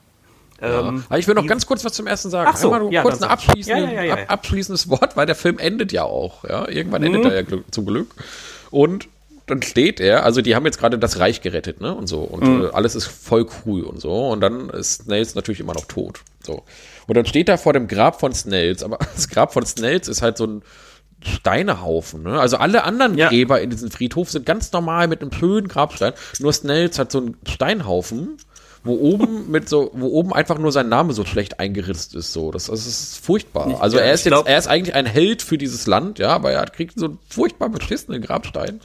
Ähm, 0.60 1.04
ich 1.16 1.28
will 1.28 1.34
noch 1.34 1.46
ganz 1.46 1.66
kurz 1.66 1.84
was 1.84 1.92
zum 1.92 2.06
ersten 2.06 2.30
sagen. 2.30 2.50
Ach 2.52 2.56
so, 2.56 2.72
Einmal 2.72 2.92
ja, 2.92 3.02
kurz 3.02 3.22
ein 3.22 3.28
abschließende, 3.28 3.94
Ja, 3.94 4.02
ja. 4.02 4.14
Ab, 4.14 4.20
abschließendes 4.28 4.88
Wort, 4.88 5.16
weil 5.16 5.26
der 5.26 5.34
Film 5.34 5.58
endet 5.58 5.92
ja 5.92 6.04
auch. 6.04 6.44
Ja? 6.44 6.68
Irgendwann 6.68 7.02
endet 7.02 7.24
Mhm. 7.24 7.30
er 7.30 7.40
ja 7.42 7.58
zum 7.70 7.86
Glück. 7.86 8.14
Und 8.70 9.08
dann 9.46 9.62
steht 9.62 10.00
er, 10.00 10.24
also 10.24 10.42
die 10.42 10.54
haben 10.56 10.64
jetzt 10.66 10.78
gerade 10.78 10.98
das 10.98 11.18
Reich 11.20 11.40
gerettet, 11.40 11.80
ne? 11.80 11.94
Und 11.94 12.08
so. 12.08 12.20
Und 12.22 12.42
Mhm. 12.46 12.64
äh, 12.64 12.68
alles 12.70 12.94
ist 12.96 13.06
voll 13.06 13.46
cool 13.64 13.82
und 13.84 14.00
so. 14.00 14.28
Und 14.28 14.40
dann 14.40 14.70
ist 14.70 15.04
Snells 15.04 15.34
natürlich 15.36 15.60
immer 15.60 15.74
noch 15.74 15.84
tot. 15.84 16.20
So. 16.44 16.64
Und 17.06 17.16
dann 17.16 17.26
steht 17.26 17.48
er 17.48 17.56
vor 17.58 17.72
dem 17.72 17.86
Grab 17.86 18.18
von 18.18 18.32
Snells, 18.32 18.82
aber 18.82 18.98
das 19.14 19.28
Grab 19.28 19.52
von 19.52 19.64
Snells 19.64 20.08
ist 20.08 20.22
halt 20.22 20.36
so 20.36 20.46
ein 20.46 20.62
Steinehaufen. 21.24 22.22
Ne? 22.22 22.38
Also 22.38 22.56
alle 22.58 22.84
anderen 22.84 23.16
Ja. 23.16 23.28
Gräber 23.28 23.60
in 23.60 23.70
diesem 23.70 23.90
Friedhof 23.90 24.30
sind 24.30 24.46
ganz 24.46 24.72
normal 24.72 25.08
mit 25.08 25.22
einem 25.22 25.32
schönen 25.32 25.68
Grabstein. 25.68 26.12
Nur 26.38 26.52
Snells 26.52 26.98
hat 26.98 27.10
so 27.12 27.18
einen 27.18 27.36
Steinhaufen, 27.48 28.36
wo 28.86 28.94
oben 28.94 29.50
mit 29.50 29.68
so, 29.68 29.90
wo 29.94 30.06
oben 30.06 30.32
einfach 30.32 30.58
nur 30.58 30.72
sein 30.72 30.88
Name 30.88 31.12
so 31.12 31.24
schlecht 31.24 31.60
eingeritzt 31.60 32.14
ist. 32.14 32.32
So, 32.32 32.50
das, 32.50 32.66
das 32.66 32.86
ist 32.86 33.18
furchtbar. 33.18 33.80
Also 33.80 33.98
er 33.98 34.12
ist 34.12 34.24
jetzt, 34.24 34.46
er 34.46 34.58
ist 34.58 34.66
eigentlich 34.66 34.94
ein 34.94 35.06
Held 35.06 35.42
für 35.42 35.58
dieses 35.58 35.86
Land, 35.86 36.18
ja, 36.18 36.28
aber 36.30 36.52
er 36.52 36.60
hat, 36.60 36.72
kriegt 36.72 36.98
so 36.98 37.06
einen 37.06 37.18
furchtbar 37.28 37.68
beschissenen 37.68 38.22
Grabstein. 38.22 38.80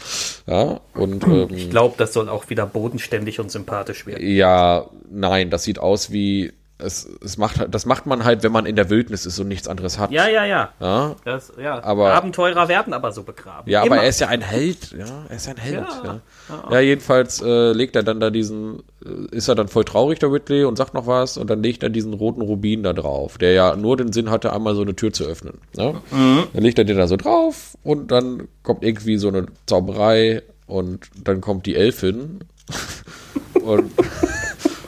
Ja, 0.47 0.81
und 0.93 1.23
ähm, 1.23 1.47
ich 1.51 1.69
glaube, 1.69 1.95
das 1.97 2.13
soll 2.13 2.29
auch 2.29 2.49
wieder 2.49 2.65
bodenständig 2.65 3.39
und 3.39 3.51
sympathisch 3.51 4.05
werden. 4.05 4.27
ja, 4.27 4.87
nein, 5.09 5.49
das 5.49 5.63
sieht 5.63 5.79
aus 5.79 6.11
wie 6.11 6.53
es, 6.83 7.07
es 7.23 7.37
macht, 7.37 7.65
das 7.69 7.85
macht 7.85 8.05
man 8.05 8.23
halt, 8.23 8.43
wenn 8.43 8.51
man 8.51 8.65
in 8.65 8.75
der 8.75 8.89
Wildnis 8.89 9.25
ist 9.25 9.39
und 9.39 9.47
nichts 9.47 9.67
anderes 9.67 9.97
hat. 9.99 10.11
Ja, 10.11 10.27
ja, 10.27 10.45
ja. 10.45 10.69
Ja, 10.79 11.15
Das, 11.25 11.51
ja. 11.61 11.83
Aber- 11.83 12.13
Abenteurer 12.13 12.67
werden 12.67 12.93
aber 12.93 13.11
so 13.11 13.23
begraben. 13.23 13.69
Ja, 13.69 13.83
Immer. 13.83 13.95
aber 13.95 14.03
er 14.03 14.09
ist 14.09 14.19
ja 14.19 14.27
ein 14.27 14.41
Held, 14.41 14.91
ja, 14.97 15.05
er 15.29 15.35
ist 15.35 15.47
ein 15.47 15.57
Held. 15.57 15.75
Ja, 16.03 16.21
Ja. 16.49 16.71
ja. 16.71 16.79
jedenfalls 16.79 17.41
äh, 17.41 17.71
legt 17.73 17.95
er 17.95 18.03
dann 18.03 18.19
da 18.19 18.29
diesen, 18.29 18.79
äh, 19.05 19.35
ist 19.35 19.47
er 19.47 19.55
dann 19.55 19.67
voll 19.67 19.85
traurig, 19.85 20.19
der 20.19 20.31
Whitley, 20.31 20.63
und 20.65 20.77
sagt 20.77 20.93
noch 20.93 21.07
was, 21.07 21.37
und 21.37 21.49
dann 21.49 21.61
legt 21.63 21.83
er 21.83 21.89
diesen 21.89 22.13
roten 22.13 22.41
Rubin 22.41 22.83
da 22.83 22.93
drauf, 22.93 23.37
der 23.37 23.53
ja 23.53 23.75
nur 23.75 23.97
den 23.97 24.11
Sinn 24.13 24.29
hatte, 24.29 24.53
einmal 24.53 24.75
so 24.75 24.81
eine 24.81 24.95
Tür 24.95 25.13
zu 25.13 25.23
öffnen. 25.25 25.59
Ne? 25.75 25.95
Dann 26.11 26.63
legt 26.63 26.77
er 26.79 26.85
den 26.85 26.97
da 26.97 27.07
so 27.07 27.17
drauf, 27.17 27.77
und 27.83 28.11
dann 28.11 28.47
kommt 28.63 28.83
irgendwie 28.83 29.17
so 29.17 29.27
eine 29.27 29.45
Zauberei, 29.65 30.43
und 30.67 31.09
dann 31.23 31.41
kommt 31.41 31.65
die 31.65 31.75
Elfin 31.75 32.39
und, 33.63 33.91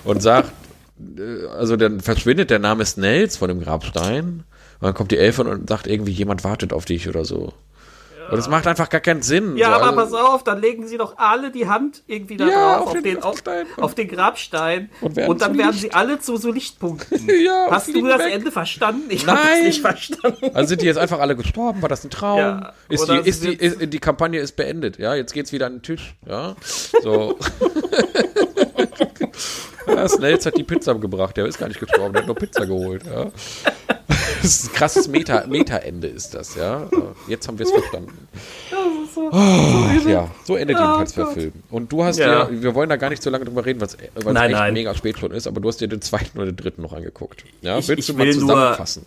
und 0.06 0.22
sagt, 0.24 0.52
also 1.58 1.76
dann 1.76 2.00
verschwindet 2.00 2.50
der 2.50 2.60
Name 2.60 2.86
Snells 2.86 3.38
von 3.38 3.48
dem 3.50 3.62
Grabstein, 3.62 4.44
und 4.80 4.88
dann 4.88 4.94
kommt 4.94 5.12
die 5.12 5.18
Elfin 5.18 5.48
und 5.48 5.70
sagt 5.70 5.88
irgendwie, 5.88 6.12
jemand 6.12 6.44
wartet 6.44 6.74
auf 6.74 6.86
dich 6.86 7.08
oder 7.08 7.24
so. 7.26 7.54
Und 8.32 8.38
das 8.38 8.48
macht 8.50 8.66
einfach 8.68 8.90
gar 8.90 9.02
keinen 9.02 9.22
Sinn. 9.22 9.58
Ja, 9.58 9.68
so, 9.68 9.74
aber 9.86 10.02
also- 10.02 10.16
pass 10.18 10.26
auf, 10.26 10.44
dann 10.46 10.62
legen 10.62 10.88
sie 10.88 10.98
doch 10.98 11.18
alle 11.18 11.52
die 11.52 11.68
Hand 11.68 12.04
irgendwie 12.08 12.38
da 12.38 12.48
Ja, 12.48 12.52
drauf, 12.78 12.82
auf 12.82 12.88
auf, 12.88 12.94
den 12.94 13.04
den, 13.04 13.18
auf, 13.18 13.44
Grabstein. 13.44 13.66
auf 13.78 13.96
den 13.96 14.08
Grabstein. 14.08 14.90
Und 15.02 15.18
Und, 15.18 15.42
dann 15.42 15.58
werden 15.58 15.74
sie 15.74 15.92
alle 15.94 16.20
zu 16.20 16.38
so 16.38 16.52
Lichtpunkten. 16.52 17.30
Ja, 17.44 17.68
Hast 17.70 17.94
du 17.94 18.02
das 18.08 18.20
weg. 18.20 18.34
Ende 18.34 18.52
verstanden? 18.52 19.04
Ich 19.10 19.28
habe 19.28 19.40
Nein. 19.44 19.58
es 19.60 19.66
nicht 19.68 19.82
verstanden. 19.82 20.52
Also 20.54 20.70
sind 20.70 20.82
die 20.82 20.86
jetzt 20.86 20.98
einfach 20.98 21.20
alle 21.20 21.36
gestorben? 21.36 21.82
War 21.82 21.90
das 21.90 22.06
ein 22.06 22.10
Traum? 22.10 22.40
Ja, 22.40 22.74
ist 22.90 23.08
die, 23.10 23.18
ist 23.18 23.44
die, 23.44 23.54
ist, 23.54 23.94
die 23.94 24.00
Kampagne 24.00 24.40
ist 24.40 24.56
beendet, 24.56 24.98
ja? 25.00 25.14
Jetzt 25.16 25.34
geht's 25.34 25.52
wieder 25.52 25.66
an 25.68 25.74
den 25.74 25.82
Tisch, 25.82 26.16
ja? 26.26 26.56
So. 27.04 27.38
ja, 29.88 30.08
Snells 30.08 30.46
hat 30.46 30.58
die 30.58 30.64
Pizza 30.64 30.94
gebracht, 30.96 31.36
der 31.38 31.46
ist 31.46 31.58
gar 31.60 31.68
nicht 31.68 31.80
gestorben, 31.80 32.14
der 32.14 32.22
hat 32.24 32.28
nur 32.28 32.36
Pizza 32.36 32.66
geholt, 32.66 33.04
ja? 33.06 33.32
Das 34.08 34.44
ist 34.44 34.66
ein 34.70 34.74
krasses 34.74 35.08
Meta- 35.08 35.46
Meta-Ende 35.48 36.08
ist 36.08 36.34
das, 36.34 36.56
ja? 36.56 36.90
Jetzt 37.28 37.48
haben 37.48 37.58
wir 37.58 37.66
es 37.66 37.72
verstanden. 37.72 38.28
Oh, 39.16 40.10
ja, 40.10 40.30
so 40.44 40.56
endet 40.56 40.78
jedenfalls 40.78 41.14
der 41.14 41.28
Film. 41.28 41.54
Und 41.70 41.92
du 41.92 42.04
hast 42.04 42.18
Ja. 42.20 42.44
ja, 42.44 42.50
wir 42.52 42.74
wollen 42.76 42.90
da 42.90 42.96
gar 42.98 43.10
nicht 43.10 43.22
so 43.24 43.30
lange 43.30 43.46
drüber 43.46 43.66
reden, 43.66 43.80
weil 43.80 43.88
es 43.88 43.98
weil 43.98 44.10
es 44.28 44.34
Nein, 44.34 44.50
echt 44.52 44.60
nein. 44.60 44.74
mega 44.74 44.94
spät 44.96 45.18
schon 45.20 45.32
ist, 45.32 45.48
aber 45.48 45.62
du 45.62 45.68
hast 45.70 45.80
dir 45.82 45.88
den 45.88 46.02
zweiten 46.02 46.38
oder 46.38 46.48
den 46.48 46.56
dritten 46.58 46.82
noch 46.82 46.94
angeguckt. 46.94 47.44
Ja, 47.62 47.78
Ich- 47.78 47.88
willst 47.88 48.00
ich 48.10 48.16
du 48.16 48.20
mal 48.20 48.26
will 48.28 48.34
nur- 48.36 48.42
zusammenfassen? 48.42 49.06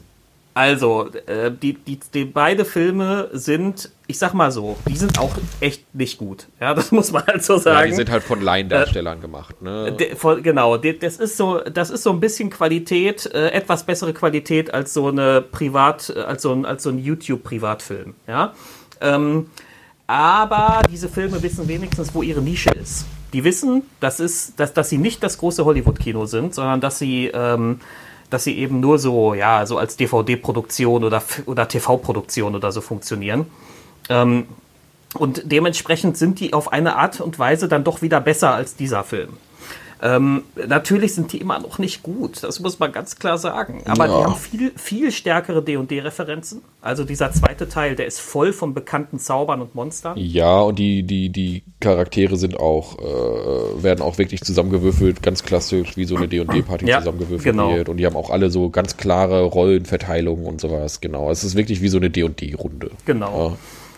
Also, 0.56 1.10
äh, 1.26 1.50
die, 1.50 1.74
die, 1.74 2.00
die 2.14 2.24
beide 2.24 2.64
Filme 2.64 3.28
sind, 3.34 3.90
ich 4.06 4.18
sag 4.18 4.32
mal 4.32 4.50
so, 4.50 4.78
die 4.88 4.96
sind 4.96 5.18
auch 5.18 5.36
echt 5.60 5.94
nicht 5.94 6.16
gut. 6.16 6.46
Ja, 6.58 6.72
das 6.72 6.92
muss 6.92 7.12
man 7.12 7.26
halt 7.26 7.44
so 7.44 7.56
Ja, 7.56 7.60
sagen. 7.60 7.90
die 7.90 7.94
sind 7.94 8.10
halt 8.10 8.22
von 8.22 8.40
Laiendarstellern 8.40 9.20
gemacht, 9.20 9.60
ne? 9.60 9.92
De, 9.92 10.16
voll, 10.16 10.40
genau, 10.40 10.78
de, 10.78 10.98
das 10.98 11.18
ist 11.18 11.36
so, 11.36 11.60
das 11.60 11.90
ist 11.90 12.04
so 12.04 12.10
ein 12.10 12.20
bisschen 12.20 12.48
Qualität, 12.48 13.26
äh, 13.34 13.48
etwas 13.50 13.84
bessere 13.84 14.14
Qualität 14.14 14.72
als 14.72 14.94
so 14.94 15.08
eine 15.08 15.42
Privat, 15.42 16.08
äh, 16.16 16.20
als 16.20 16.40
so 16.40 16.52
ein, 16.52 16.64
als 16.64 16.84
so 16.84 16.88
ein 16.88 17.00
YouTube-Privatfilm, 17.00 18.14
ja. 18.26 18.54
Ähm, 19.02 19.50
aber 20.06 20.80
diese 20.90 21.10
Filme 21.10 21.42
wissen 21.42 21.68
wenigstens, 21.68 22.14
wo 22.14 22.22
ihre 22.22 22.40
Nische 22.40 22.70
ist. 22.70 23.04
Die 23.34 23.44
wissen, 23.44 23.82
das 24.00 24.20
ist, 24.20 24.58
dass, 24.58 24.72
dass 24.72 24.88
sie 24.88 24.96
nicht 24.96 25.22
das 25.22 25.36
große 25.36 25.66
Hollywood-Kino 25.66 26.24
sind, 26.24 26.54
sondern 26.54 26.80
dass 26.80 26.98
sie, 26.98 27.30
ähm, 27.34 27.80
dass 28.30 28.44
sie 28.44 28.58
eben 28.58 28.80
nur 28.80 28.98
so, 28.98 29.34
ja, 29.34 29.66
so 29.66 29.78
als 29.78 29.96
DVD-Produktion 29.96 31.04
oder, 31.04 31.22
oder 31.46 31.68
TV-Produktion 31.68 32.54
oder 32.54 32.72
so 32.72 32.80
funktionieren. 32.80 33.46
Ähm, 34.08 34.46
und 35.14 35.42
dementsprechend 35.50 36.16
sind 36.16 36.40
die 36.40 36.52
auf 36.52 36.72
eine 36.72 36.96
Art 36.96 37.20
und 37.20 37.38
Weise 37.38 37.68
dann 37.68 37.84
doch 37.84 38.02
wieder 38.02 38.20
besser 38.20 38.54
als 38.54 38.76
dieser 38.76 39.04
Film. 39.04 39.30
Ähm, 40.02 40.42
natürlich 40.68 41.14
sind 41.14 41.32
die 41.32 41.38
immer 41.38 41.58
noch 41.58 41.78
nicht 41.78 42.02
gut, 42.02 42.42
das 42.42 42.60
muss 42.60 42.78
man 42.78 42.92
ganz 42.92 43.16
klar 43.16 43.38
sagen. 43.38 43.82
Aber 43.86 44.06
Ja. 44.06 44.18
die 44.18 44.24
haben 44.24 44.34
viel, 44.36 44.72
viel 44.76 45.10
stärkere 45.10 45.62
D&D-Referenzen. 45.62 46.60
Also 46.82 47.04
dieser 47.04 47.32
zweite 47.32 47.68
Teil, 47.68 47.96
der 47.96 48.06
ist 48.06 48.20
voll 48.20 48.52
von 48.52 48.74
bekannten 48.74 49.18
Zaubern 49.18 49.60
und 49.62 49.74
Monstern. 49.74 50.16
Ja, 50.18 50.60
und 50.60 50.78
die, 50.78 51.02
die, 51.02 51.30
die 51.30 51.62
Charaktere 51.80 52.36
sind 52.36 52.58
auch, 52.60 52.98
äh, 52.98 53.82
werden 53.82 54.02
auch 54.02 54.18
wirklich 54.18 54.42
zusammengewürfelt, 54.42 55.22
ganz 55.22 55.42
klassisch, 55.42 55.96
wie 55.96 56.04
so 56.04 56.16
eine 56.16 56.28
D&D-Party 56.28 56.86
Ja, 56.86 56.98
zusammengewürfelt 56.98 57.44
genau. 57.44 57.74
wird. 57.74 57.88
Und 57.88 57.96
die 57.96 58.06
haben 58.06 58.16
auch 58.16 58.30
alle 58.30 58.50
so 58.50 58.70
ganz 58.70 58.96
klare 58.96 59.42
Rollenverteilungen 59.44 60.44
und 60.46 60.60
sowas, 60.60 61.00
genau. 61.00 61.30
Es 61.30 61.42
ist 61.42 61.54
wirklich 61.56 61.80
wie 61.82 61.88
so 61.88 61.96
eine 61.98 62.10
D&D-Runde. 62.10 62.90
Genau. 63.06 63.56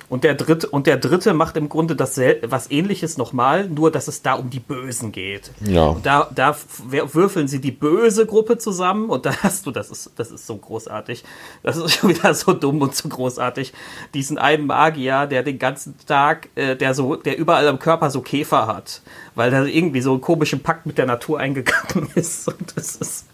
Und 0.09 0.25
der 0.25 0.35
dritte, 0.35 0.69
und 0.69 0.87
der 0.87 0.97
dritte 0.97 1.35
macht 1.35 1.57
im 1.57 1.69
Grunde 1.69 1.95
das 1.95 2.19
was 2.43 2.71
ähnliches 2.71 3.19
nochmal, 3.19 3.69
nur 3.69 3.91
dass 3.91 4.09
es 4.09 4.23
da 4.23 4.35
um 4.35 4.49
die 4.49 4.61
Bösen 4.61 5.13
geht. 5.13 5.51
Ja. 5.65 5.89
Und 5.89 6.07
da, 6.07 6.31
da 6.35 6.57
würfeln 6.87 7.47
sie 7.47 7.61
die 7.61 7.71
böse 7.71 8.25
Gruppe 8.27 8.59
zusammen 8.59 9.11
und 9.11 9.27
da 9.27 9.37
hast 9.43 9.67
du, 9.67 9.71
das 9.71 9.91
ist, 9.91 10.13
das 10.17 10.31
ist 10.31 10.47
so 10.47 10.57
großartig. 10.57 11.25
Das 11.63 11.77
ist 11.77 11.93
schon 11.93 12.11
wieder 12.11 12.33
so 12.35 12.53
dumm 12.53 12.81
und 12.81 12.95
so 12.95 13.09
großartig. 13.09 13.73
Diesen 14.15 14.39
einen 14.39 14.67
Magier, 14.67 15.27
der 15.27 15.43
den 15.43 15.59
ganzen 15.59 15.95
Tag, 16.07 16.49
äh, 16.55 16.75
der 16.75 16.95
so, 16.95 17.17
der 17.17 17.39
überall 17.39 17.69
am 17.69 17.79
Körper 17.79 18.11
so 18.11 18.23
Käfer 18.23 18.67
hat, 18.67 19.03
weil 19.39 19.55
er 19.55 19.66
irgendwie 19.66 20.01
so 20.01 20.10
einen 20.10 20.20
komischen 20.20 20.65
Pakt 20.65 20.85
mit 20.85 20.98
der 20.98 21.06
Natur 21.06 21.39
eingegangen 21.39 22.10
ist. 22.16 22.48
Und 22.48 22.77
das 22.77 22.97
ist, 22.97 23.27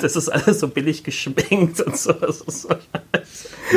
das 0.00 0.16
ist 0.16 0.30
alles 0.30 0.58
so 0.58 0.68
billig 0.68 1.04
geschminkt 1.04 1.82
und 1.82 1.98
so. 1.98 2.14
Das 2.14 2.40
ist 2.40 2.62
so 2.62 2.70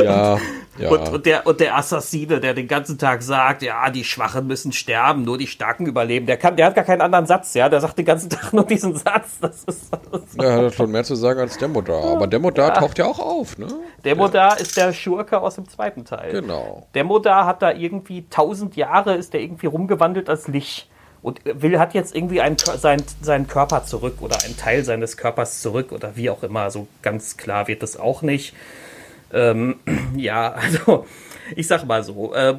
Ja, 0.01 0.37
ja. 0.77 0.89
und, 0.89 1.09
und, 1.09 1.25
der, 1.25 1.45
und 1.45 1.59
der 1.59 1.75
Assassine, 1.75 2.39
der 2.39 2.53
den 2.53 2.69
ganzen 2.69 2.97
Tag 2.97 3.21
sagt, 3.21 3.63
ja, 3.63 3.89
die 3.89 4.05
Schwachen 4.05 4.47
müssen 4.47 4.71
sterben, 4.71 5.23
nur 5.23 5.37
die 5.37 5.47
Starken 5.47 5.87
überleben, 5.87 6.25
der, 6.25 6.37
kann, 6.37 6.55
der 6.55 6.67
hat 6.67 6.75
gar 6.75 6.85
keinen 6.85 7.01
anderen 7.01 7.25
Satz, 7.25 7.53
ja, 7.53 7.67
der 7.67 7.81
sagt 7.81 7.97
den 7.97 8.05
ganzen 8.05 8.29
Tag 8.29 8.53
nur 8.53 8.65
diesen 8.65 8.95
Satz. 8.95 9.37
Das 9.41 9.65
ist, 9.65 9.91
das 9.91 10.21
ist 10.23 10.41
er 10.41 10.67
hat 10.67 10.73
schon 10.73 10.89
mehr 10.89 11.03
zu 11.03 11.15
sagen 11.15 11.41
als 11.41 11.57
Demodar. 11.57 12.01
Aber 12.15 12.27
Demodar 12.27 12.75
taucht 12.75 12.97
ja 12.97 13.05
auch 13.07 13.19
auf, 13.19 13.57
ne? 13.57 13.67
Demodar 14.05 14.57
ist 14.57 14.77
der 14.77 14.93
Schurke 14.93 15.41
aus 15.41 15.55
dem 15.55 15.67
zweiten 15.67 16.05
Teil. 16.05 16.31
Genau. 16.31 16.87
Demodar 16.95 17.45
hat 17.45 17.61
da 17.61 17.73
irgendwie 17.73 18.25
tausend 18.29 18.77
Jahre, 18.77 19.15
ist 19.15 19.33
der 19.33 19.41
irgendwie 19.41 19.67
rumgewandelt 19.67 20.29
als 20.29 20.47
Licht. 20.47 20.87
Und 21.27 21.41
will, 21.43 21.77
hat 21.77 21.93
jetzt 21.93 22.15
irgendwie 22.15 22.39
einen, 22.39 22.55
sein, 22.57 23.03
seinen 23.21 23.47
Körper 23.47 23.83
zurück 23.83 24.21
oder 24.21 24.41
einen 24.45 24.55
Teil 24.55 24.85
seines 24.85 25.17
Körpers 25.17 25.61
zurück 25.61 25.91
oder 25.91 26.15
wie 26.15 26.29
auch 26.29 26.41
immer. 26.41 26.71
So 26.71 26.87
ganz 27.01 27.35
klar 27.35 27.67
wird 27.67 27.83
das 27.83 27.97
auch 27.97 28.21
nicht. 28.21 28.55
Ähm, 29.33 29.75
ja, 30.15 30.53
also 30.53 31.05
ich 31.53 31.67
sag 31.67 31.85
mal 31.85 32.01
so, 32.05 32.33
äh, 32.33 32.55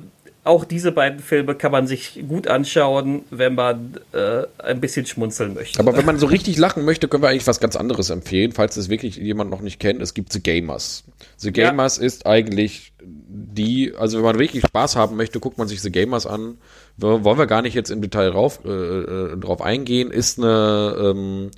auch 0.49 0.65
diese 0.65 0.91
beiden 0.93 1.21
Filme 1.21 1.55
kann 1.55 1.71
man 1.71 1.87
sich 1.87 2.25
gut 2.27 2.49
anschauen, 2.49 3.23
wenn 3.31 3.55
man 3.55 3.99
äh, 4.13 4.45
ein 4.59 4.81
bisschen 4.81 5.07
schmunzeln 5.07 5.55
möchte. 5.55 5.79
Aber 5.79 5.97
wenn 5.97 6.07
man 6.07 6.19
so 6.19 6.27
richtig 6.27 6.57
lachen 6.59 6.85
möchte, 6.85 7.07
können 7.07 7.23
wir 7.23 7.29
eigentlich 7.29 7.47
was 7.47 7.61
ganz 7.61 7.77
anderes 7.77 8.11
empfehlen, 8.11 8.53
falls 8.53 8.77
es 8.77 8.89
wirklich 8.89 9.17
jemand 9.17 9.51
noch 9.51 9.61
nicht 9.61 9.79
kennt. 9.79 10.01
Es 10.03 10.15
gibt 10.15 10.33
The 10.33 10.43
Gamers. 10.43 11.05
The 11.37 11.49
Ja. 11.55 11.71
Gamers 11.71 11.99
ist 11.99 12.27
eigentlich 12.27 12.93
die, 12.99 13.95
also 13.97 14.19
wenn 14.19 14.25
man 14.25 14.37
richtig 14.37 14.63
Spaß 14.67 14.97
haben 14.97 15.17
möchte, 15.17 15.39
guckt 15.39 15.59
man 15.59 15.69
sich 15.69 15.81
The 15.83 15.93
Gamers 15.93 16.27
an. 16.27 16.59
Wollen 16.97 17.39
wir 17.39 17.47
gar 17.47 17.63
nicht 17.63 17.75
jetzt 17.75 17.91
im 17.91 18.01
Detail 18.01 18.31
drauf, 18.31 18.61
äh, 18.65 18.69
äh, 18.71 19.37
drauf 19.37 19.61
eingehen. 19.63 20.11
Ist 20.11 20.39
eine, 20.39 20.97
ähm, 20.99 21.51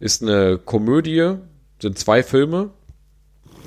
ist 0.00 0.22
eine 0.22 0.58
Komödie, 0.58 1.34
sind 1.82 1.98
zwei 1.98 2.22
Filme. 2.22 2.70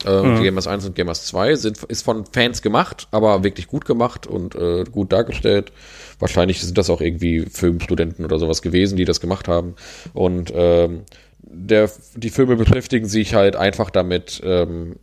Äh, 0.05 0.35
Die 0.37 0.43
Gamers 0.43 0.67
1 0.67 0.85
und 0.85 0.95
Gamers 0.95 1.25
2 1.25 1.55
sind, 1.55 1.83
ist 1.83 2.03
von 2.03 2.25
Fans 2.25 2.61
gemacht, 2.61 3.07
aber 3.11 3.43
wirklich 3.43 3.67
gut 3.67 3.85
gemacht 3.85 4.27
und 4.27 4.55
äh, 4.55 4.83
gut 4.83 5.11
dargestellt. 5.11 5.71
Wahrscheinlich 6.19 6.61
sind 6.61 6.77
das 6.77 6.89
auch 6.89 7.01
irgendwie 7.01 7.41
Filmstudenten 7.41 8.25
oder 8.25 8.39
sowas 8.39 8.61
gewesen, 8.61 8.95
die 8.97 9.05
das 9.05 9.19
gemacht 9.19 9.47
haben. 9.47 9.75
Und 10.13 10.51
ähm, 10.55 11.01
der, 11.43 11.89
die 12.15 12.29
Filme 12.29 12.55
beschäftigen 12.55 13.07
sich 13.07 13.33
halt 13.33 13.55
einfach 13.55 13.89
damit, 13.89 14.41
ähm, 14.43 14.97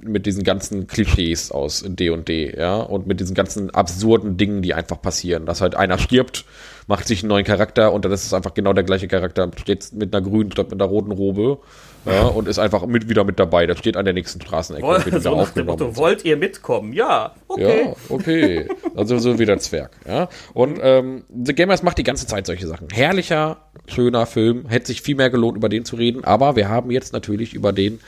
mit 0.00 0.26
diesen 0.26 0.44
ganzen 0.44 0.86
Klischees 0.86 1.50
aus 1.50 1.84
D&D, 1.86 2.54
ja, 2.56 2.76
und 2.76 3.06
mit 3.06 3.20
diesen 3.20 3.34
ganzen 3.34 3.70
absurden 3.70 4.36
Dingen, 4.36 4.62
die 4.62 4.72
einfach 4.72 5.02
passieren. 5.02 5.46
Dass 5.46 5.60
halt 5.60 5.74
einer 5.74 5.98
stirbt, 5.98 6.44
macht 6.86 7.06
sich 7.06 7.22
einen 7.22 7.28
neuen 7.28 7.44
Charakter 7.44 7.92
und 7.92 8.04
dann 8.04 8.12
ist 8.12 8.24
es 8.24 8.32
einfach 8.32 8.54
genau 8.54 8.72
der 8.72 8.84
gleiche 8.84 9.08
Charakter, 9.08 9.50
steht 9.60 9.92
mit 9.92 10.14
einer 10.14 10.24
grünen 10.24 10.52
statt 10.52 10.70
mit 10.70 10.80
einer 10.80 10.90
roten 10.90 11.12
Robe, 11.12 11.58
ja, 12.06 12.22
und 12.26 12.48
ist 12.48 12.58
einfach 12.58 12.86
mit, 12.86 13.08
wieder 13.08 13.24
mit 13.24 13.38
dabei. 13.38 13.66
Der 13.66 13.76
steht 13.76 13.96
an 13.96 14.04
der 14.04 14.14
nächsten 14.14 14.40
Straßenecke 14.40 14.86
und 14.86 14.94
wird 14.94 15.06
wieder 15.06 15.20
so 15.20 15.30
aufgenommen. 15.30 15.78
Motto, 15.78 15.96
wollt 15.96 16.24
ihr 16.24 16.36
mitkommen? 16.36 16.92
Ja, 16.92 17.34
okay. 17.48 17.86
Ja, 17.86 17.96
okay. 18.08 18.68
Also 18.96 19.18
so 19.18 19.38
wie 19.38 19.44
der 19.44 19.58
Zwerg. 19.58 19.90
Ja. 20.06 20.28
Und 20.54 20.78
ähm, 20.82 21.24
The 21.28 21.54
Gamers 21.54 21.82
macht 21.82 21.98
die 21.98 22.02
ganze 22.02 22.26
Zeit 22.26 22.46
solche 22.46 22.66
Sachen. 22.66 22.88
Herrlicher, 22.90 23.58
schöner 23.86 24.26
Film. 24.26 24.66
Hätte 24.68 24.86
sich 24.86 25.02
viel 25.02 25.16
mehr 25.16 25.30
gelohnt, 25.30 25.56
über 25.56 25.68
den 25.68 25.84
zu 25.84 25.96
reden. 25.96 26.24
Aber 26.24 26.56
wir 26.56 26.68
haben 26.68 26.90
jetzt 26.90 27.12
natürlich 27.12 27.54
über 27.54 27.72
den 27.72 28.00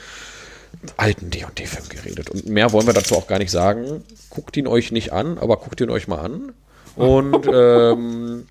alten 0.96 1.30
D&D-Film 1.30 1.88
geredet. 1.88 2.30
Und 2.30 2.48
mehr 2.48 2.72
wollen 2.72 2.86
wir 2.86 2.94
dazu 2.94 3.14
auch 3.14 3.26
gar 3.26 3.38
nicht 3.38 3.50
sagen. 3.50 4.02
Guckt 4.30 4.56
ihn 4.56 4.66
euch 4.66 4.90
nicht 4.92 5.12
an, 5.12 5.38
aber 5.38 5.58
guckt 5.58 5.80
ihn 5.80 5.90
euch 5.90 6.08
mal 6.08 6.18
an. 6.18 6.52
Und 6.96 7.46
ähm, 7.52 8.46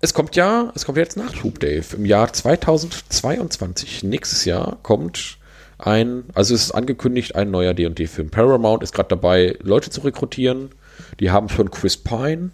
es 0.00 0.14
kommt 0.14 0.36
ja, 0.36 0.72
es 0.74 0.84
kommt 0.84 0.98
jetzt 0.98 1.16
Nachschub, 1.16 1.58
Dave. 1.58 1.84
Im 1.96 2.04
Jahr 2.04 2.32
2022, 2.32 4.02
nächstes 4.04 4.44
Jahr, 4.44 4.78
kommt 4.82 5.38
ein, 5.78 6.24
also 6.34 6.54
es 6.54 6.64
ist 6.64 6.72
angekündigt, 6.72 7.34
ein 7.34 7.50
neuer 7.50 7.74
D&D-Film. 7.74 8.30
Paramount 8.30 8.82
ist 8.82 8.92
gerade 8.94 9.08
dabei, 9.08 9.56
Leute 9.62 9.90
zu 9.90 10.00
rekrutieren. 10.02 10.70
Die 11.20 11.30
haben 11.30 11.48
schon 11.48 11.70
Chris 11.70 11.96
Pine. 11.96 12.50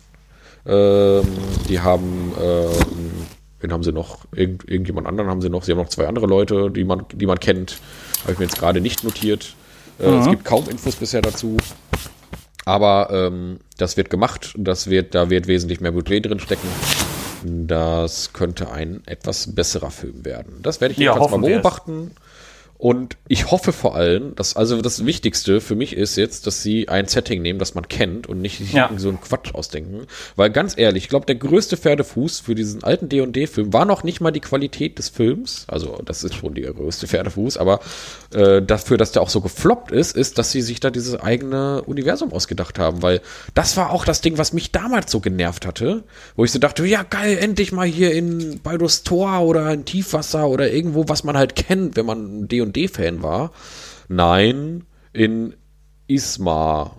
Ähm, 0.66 1.24
die 1.68 1.80
haben, 1.80 2.32
ähm, 2.40 3.26
wen 3.60 3.72
haben 3.72 3.82
sie 3.82 3.92
noch? 3.92 4.24
Irgend, 4.34 4.68
irgendjemand 4.68 5.06
anderen 5.06 5.30
haben 5.30 5.40
sie 5.40 5.50
noch. 5.50 5.64
Sie 5.64 5.72
haben 5.72 5.78
noch 5.78 5.88
zwei 5.88 6.06
andere 6.06 6.26
Leute, 6.26 6.70
die 6.70 6.84
man, 6.84 7.04
die 7.12 7.26
man 7.26 7.38
kennt. 7.38 7.78
Habe 8.22 8.32
ich 8.32 8.38
mir 8.38 8.44
jetzt 8.46 8.58
gerade 8.58 8.80
nicht 8.80 9.04
notiert. 9.04 9.54
Äh, 9.98 10.06
Es 10.06 10.28
gibt 10.28 10.44
kaum 10.44 10.68
Infos 10.68 10.96
bisher 10.96 11.22
dazu. 11.22 11.56
Aber 12.64 13.08
ähm, 13.12 13.58
das 13.78 13.96
wird 13.96 14.10
gemacht. 14.10 14.54
Das 14.56 14.88
wird, 14.88 15.14
da 15.14 15.30
wird 15.30 15.48
wesentlich 15.48 15.80
mehr 15.80 15.92
Budget 15.92 16.26
drin 16.26 16.38
stecken. 16.40 16.68
Das 17.44 18.32
könnte 18.32 18.70
ein 18.70 19.02
etwas 19.06 19.54
besserer 19.54 19.90
Film 19.90 20.24
werden. 20.24 20.60
Das 20.62 20.80
werde 20.80 20.92
ich 20.92 20.98
Ja, 20.98 21.14
jedenfalls 21.14 21.40
mal 21.40 21.48
beobachten. 21.50 22.10
Und 22.82 23.16
ich 23.28 23.52
hoffe 23.52 23.72
vor 23.72 23.94
allem, 23.94 24.34
dass, 24.34 24.56
also 24.56 24.82
das 24.82 25.06
Wichtigste 25.06 25.60
für 25.60 25.76
mich 25.76 25.96
ist 25.96 26.16
jetzt, 26.16 26.48
dass 26.48 26.64
sie 26.64 26.88
ein 26.88 27.06
Setting 27.06 27.40
nehmen, 27.40 27.60
das 27.60 27.76
man 27.76 27.86
kennt 27.86 28.26
und 28.26 28.40
nicht 28.40 28.58
sich 28.58 28.72
Ja. 28.72 28.86
irgendwie 28.86 29.02
so 29.02 29.08
einen 29.08 29.20
Quatsch 29.20 29.54
ausdenken. 29.54 30.08
Weil 30.34 30.50
ganz 30.50 30.76
ehrlich, 30.76 31.04
ich 31.04 31.08
glaube, 31.08 31.26
der 31.26 31.36
größte 31.36 31.76
Pferdefuß 31.76 32.40
für 32.40 32.56
diesen 32.56 32.82
alten 32.82 33.08
D&D-Film 33.08 33.72
war 33.72 33.84
noch 33.84 34.02
nicht 34.02 34.20
mal 34.20 34.32
die 34.32 34.40
Qualität 34.40 34.98
des 34.98 35.10
Films. 35.10 35.64
Also 35.68 36.00
das 36.04 36.24
ist 36.24 36.34
schon 36.34 36.54
der 36.54 36.72
größte 36.72 37.06
Pferdefuß, 37.06 37.56
aber 37.56 37.78
äh, 38.34 38.60
dafür, 38.60 38.96
dass 38.98 39.12
der 39.12 39.22
auch 39.22 39.30
so 39.30 39.40
gefloppt 39.42 39.92
ist, 39.92 40.16
ist, 40.16 40.38
dass 40.38 40.50
sie 40.50 40.60
sich 40.60 40.80
da 40.80 40.90
dieses 40.90 41.14
eigene 41.20 41.82
Universum 41.82 42.32
ausgedacht 42.32 42.80
haben. 42.80 43.00
Weil 43.00 43.20
das 43.54 43.76
war 43.76 43.90
auch 43.90 44.04
das 44.04 44.22
Ding, 44.22 44.38
was 44.38 44.52
mich 44.52 44.72
damals 44.72 45.12
so 45.12 45.20
genervt 45.20 45.66
hatte, 45.66 46.02
wo 46.34 46.42
ich 46.44 46.50
so 46.50 46.58
dachte, 46.58 46.84
ja 46.84 47.04
geil, 47.04 47.38
endlich 47.40 47.70
mal 47.70 47.86
hier 47.86 48.10
in 48.12 48.58
Baldur's 48.60 49.04
Tor 49.04 49.42
oder 49.42 49.72
in 49.72 49.84
Tiefwasser 49.84 50.48
oder 50.48 50.72
irgendwo, 50.72 51.08
was 51.08 51.22
man 51.22 51.36
halt 51.38 51.54
kennt, 51.54 51.94
wenn 51.94 52.06
man 52.06 52.40
ein 52.40 52.48
D&D-Fan 52.72 53.22
war. 53.22 53.52
Nein, 54.08 54.84
in 55.12 55.54
Ismar, 56.08 56.96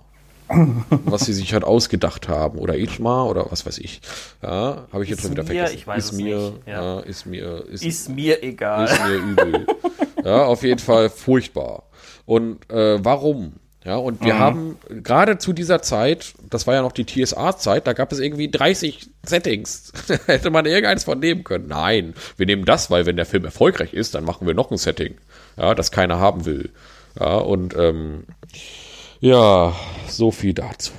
was 0.88 1.26
sie 1.26 1.32
sich 1.32 1.52
halt 1.54 1.64
ausgedacht 1.64 2.28
haben. 2.28 2.58
Oder 2.58 2.76
Ismar 2.76 3.28
oder 3.28 3.46
was 3.50 3.66
weiß 3.66 3.78
ich. 3.78 4.00
Ja, 4.42 4.86
habe 4.92 5.04
ich 5.04 5.10
jetzt 5.10 5.22
schon 5.22 5.30
wieder 5.32 5.44
vergessen. 5.44 5.74
ich 5.76 5.86
weiß 5.86 6.04
es 6.06 6.12
Ismir, 6.12 6.36
nicht, 6.38 6.66
ja. 6.66 6.96
ja. 6.96 7.00
Ismir, 7.00 7.64
ist, 7.70 7.84
Ist 7.84 8.08
mir 8.08 8.42
egal. 8.42 8.84
ist 8.86 9.00
mir 9.04 9.14
übel. 9.14 9.66
ja, 10.24 10.44
auf 10.44 10.62
jeden 10.62 10.80
Fall 10.80 11.08
furchtbar. 11.10 11.84
Und 12.26 12.70
äh, 12.70 13.02
warum? 13.04 13.54
Ja, 13.84 13.96
und 13.96 14.22
Mhm. 14.22 14.24
wir 14.24 14.38
haben 14.38 14.78
gerade 15.02 15.36
zu 15.36 15.52
dieser 15.52 15.82
Zeit, 15.82 16.32
das 16.48 16.66
war 16.66 16.74
ja 16.74 16.80
noch 16.80 16.92
die 16.92 17.04
TSA-Zeit, 17.04 17.86
da 17.86 17.92
gab 17.92 18.12
es 18.12 18.18
irgendwie 18.18 18.50
30 18.50 19.10
Settings. 19.26 19.92
Hätte 20.26 20.48
man 20.50 20.64
irgendeins 20.64 21.04
von 21.04 21.18
nehmen 21.18 21.44
können. 21.44 21.68
Nein, 21.68 22.14
wir 22.38 22.46
nehmen 22.46 22.64
das, 22.64 22.90
weil 22.90 23.04
wenn 23.04 23.16
der 23.16 23.26
Film 23.26 23.44
erfolgreich 23.44 23.92
ist, 23.92 24.14
dann 24.14 24.24
machen 24.24 24.46
wir 24.46 24.54
noch 24.54 24.70
ein 24.70 24.78
Setting, 24.78 25.16
ja, 25.56 25.74
das 25.74 25.90
keiner 25.90 26.18
haben 26.18 26.44
will. 26.44 26.70
Ja, 27.18 27.36
und 27.36 27.76
ähm, 27.76 28.24
ja, 29.20 29.72
so 30.08 30.30
viel 30.30 30.54
dazu. 30.54 30.92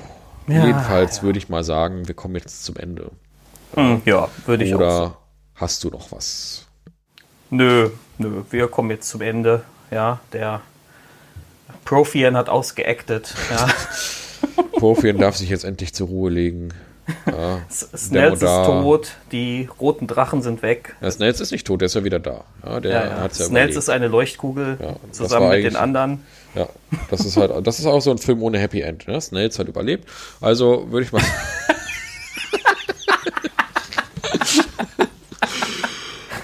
Ja, 0.48 0.65
Jedenfalls 0.65 1.23
würde 1.23 1.38
ich 1.38 1.49
mal 1.49 1.64
sagen, 1.64 2.07
wir 2.07 2.15
kommen 2.15 2.36
jetzt 2.36 2.64
zum 2.64 2.77
Ende. 2.77 3.11
Hm, 3.73 4.02
ja, 4.06 4.30
würde 4.45 4.64
ich 4.64 4.73
auch. 4.76 4.80
Oder 4.80 5.18
hast 5.56 5.84
du 5.84 5.90
noch 5.90 6.11
was? 6.11 6.68
Nö, 7.49 7.90
nö, 8.18 8.44
wir 8.49 8.68
kommen 8.68 8.91
jetzt 8.91 9.10
zum 9.10 9.22
Ende. 9.22 9.64
Ja, 9.91 10.19
der 10.34 10.61
Profian 11.84 12.36
hat 12.38 12.49
ausgeactet. 12.49 13.34
Ja. 13.49 13.68
Profian 14.73 15.18
darf 15.18 15.36
sich 15.36 15.49
jetzt 15.49 15.64
endlich 15.64 15.94
zur 15.94 16.07
Ruhe 16.07 16.30
legen. 16.30 16.69
Ja, 17.27 17.60
Snells 17.69 18.41
ist 18.41 18.65
tot, 18.65 19.11
die 19.32 19.69
roten 19.80 20.07
Drachen 20.07 20.41
sind 20.41 20.61
weg. 20.61 20.95
Ja, 21.02 21.11
Snells 21.11 21.40
ist 21.40 21.52
nicht 21.52 21.68
tot, 21.68 21.82
der 21.82 21.86
ist 21.88 21.94
ja 21.95 22.03
wieder 22.03 22.19
da. 22.19 22.44
Ja, 22.65 22.80
der 22.80 22.91
Ja, 22.91 23.06
ja. 23.06 23.30
Snells 23.30 23.49
überlebt. 23.49 23.76
ist 23.77 23.90
eine 23.90 24.07
Leuchtkugel 24.07 24.77
zusammen 25.11 25.49
mit 25.49 25.64
den 25.64 25.76
anderen. 25.76 26.23
Ja, 26.56 26.68
das 27.11 27.26
ist 27.26 27.38
halt, 27.38 27.52
das 27.68 27.80
ist 27.80 27.86
auch 27.86 27.99
so 28.02 28.11
ein 28.11 28.18
Film 28.18 28.41
ohne 28.41 28.57
Happy 28.60 28.82
End. 28.82 29.07
Ne? 29.07 29.19
Snells 29.22 29.60
hat 29.60 29.68
überlebt. 29.68 30.07
Also 30.41 30.90
würde 30.91 31.06
ich 31.06 31.11
mal. 31.11 31.22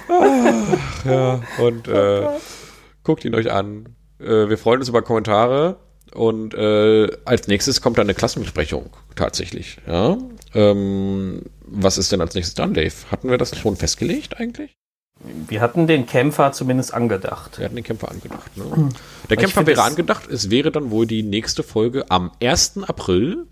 Ach, 0.09 1.05
ja, 1.05 1.41
und 1.59 1.87
äh, 1.87 2.27
guckt 3.03 3.25
ihn 3.25 3.35
euch 3.35 3.51
an. 3.51 3.95
Äh, 4.19 4.49
wir 4.49 4.57
freuen 4.57 4.79
uns 4.79 4.89
über 4.89 5.01
Kommentare. 5.01 5.77
Und 6.13 6.53
äh, 6.53 7.07
als 7.23 7.47
nächstes 7.47 7.81
kommt 7.81 7.97
dann 7.97 8.05
eine 8.05 8.13
Klassenbesprechung 8.13 8.89
tatsächlich. 9.15 9.77
Ja? 9.87 10.17
Ähm, 10.53 11.43
was 11.61 11.97
ist 11.97 12.11
denn 12.11 12.21
als 12.21 12.35
nächstes 12.35 12.55
dran, 12.55 12.73
Dave? 12.73 12.93
Hatten 13.11 13.29
wir 13.29 13.37
das 13.37 13.57
schon 13.57 13.75
festgelegt 13.75 14.39
eigentlich? 14.39 14.75
Wir 15.47 15.61
hatten 15.61 15.85
den 15.87 16.07
Kämpfer 16.07 16.51
zumindest 16.51 16.93
angedacht. 16.93 17.59
Wir 17.59 17.65
hatten 17.65 17.75
den 17.75 17.83
Kämpfer 17.83 18.09
angedacht. 18.09 18.57
Ne? 18.57 18.89
Der 19.29 19.37
ich 19.37 19.43
Kämpfer 19.43 19.67
wäre 19.67 19.83
angedacht. 19.83 20.27
Es 20.29 20.49
wäre 20.49 20.71
dann 20.71 20.89
wohl 20.91 21.05
die 21.05 21.21
nächste 21.23 21.61
Folge 21.63 22.09
am 22.09 22.31
1. 22.41 22.79
April. 22.87 23.45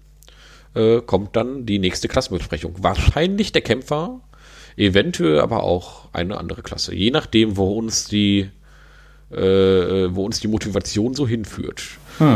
äh, 0.76 1.02
kommt 1.02 1.36
dann 1.36 1.66
die 1.66 1.80
nächste 1.80 2.08
Klassenbesprechung. 2.08 2.76
Wahrscheinlich 2.82 3.52
der 3.52 3.62
Kämpfer, 3.62 4.22
eventuell 4.78 5.40
aber 5.40 5.64
auch 5.64 6.10
eine 6.14 6.38
andere 6.38 6.62
Klasse. 6.64 6.94
Je 6.96 7.12
nachdem, 7.12 7.58
wo 7.58 7.74
uns 7.74 8.06
die, 8.06 8.50
äh, 9.32 9.38
wo 9.38 10.26
uns 10.26 10.40
die 10.40 10.48
Motivation 10.48 11.14
so 11.14 11.28
hinführt. 11.28 11.84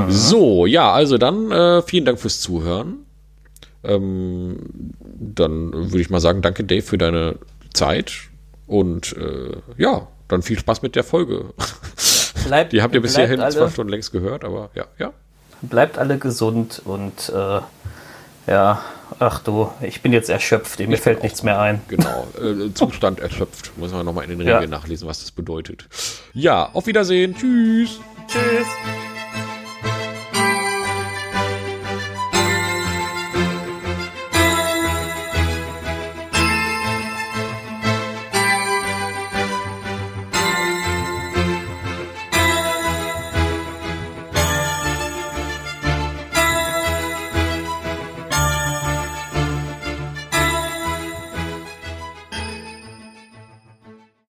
So, 0.07 0.65
ja, 0.65 0.91
also 0.93 1.17
dann 1.17 1.51
äh, 1.51 1.81
vielen 1.81 2.05
Dank 2.05 2.19
fürs 2.19 2.39
Zuhören. 2.39 3.02
Ähm, 3.83 4.57
dann 4.99 5.73
würde 5.73 6.01
ich 6.01 6.09
mal 6.09 6.19
sagen, 6.21 6.41
danke 6.41 6.63
Dave 6.63 6.81
für 6.81 6.97
deine 6.97 7.35
Zeit 7.73 8.13
und 8.67 9.15
äh, 9.17 9.57
ja, 9.77 10.07
dann 10.27 10.41
viel 10.41 10.57
Spaß 10.57 10.81
mit 10.81 10.95
der 10.95 11.03
Folge. 11.03 11.45
Bleibt, 12.45 12.73
Die 12.73 12.81
habt 12.81 12.93
ihr 12.95 13.01
bisher 13.01 13.27
hin 13.27 13.37
zwar 13.37 13.63
alle, 13.63 13.71
schon 13.71 13.87
längst 13.87 14.11
gehört, 14.11 14.43
aber 14.43 14.69
ja, 14.75 14.85
ja. 14.97 15.13
bleibt 15.61 15.97
alle 15.97 16.17
gesund 16.17 16.81
und 16.83 17.29
äh, 17.29 17.61
ja, 18.47 18.83
ach 19.19 19.39
du, 19.41 19.71
ich 19.81 20.01
bin 20.01 20.11
jetzt 20.11 20.29
erschöpft, 20.29 20.79
mir 20.79 20.97
fällt 20.97 21.23
nichts 21.23 21.43
mehr 21.43 21.59
ein. 21.59 21.81
Genau, 21.87 22.27
äh, 22.41 22.71
Zustand 22.73 23.19
erschöpft. 23.19 23.71
Muss 23.77 23.91
man 23.93 24.05
nochmal 24.05 24.25
in 24.29 24.37
den 24.37 24.47
Ja. 24.47 24.55
Regeln 24.55 24.71
nachlesen, 24.71 25.07
was 25.07 25.19
das 25.21 25.31
bedeutet. 25.31 25.87
Ja, 26.33 26.69
auf 26.73 26.87
Wiedersehen. 26.87 27.35
Tschüss. 27.35 27.99
Tschüss. 28.27 29.12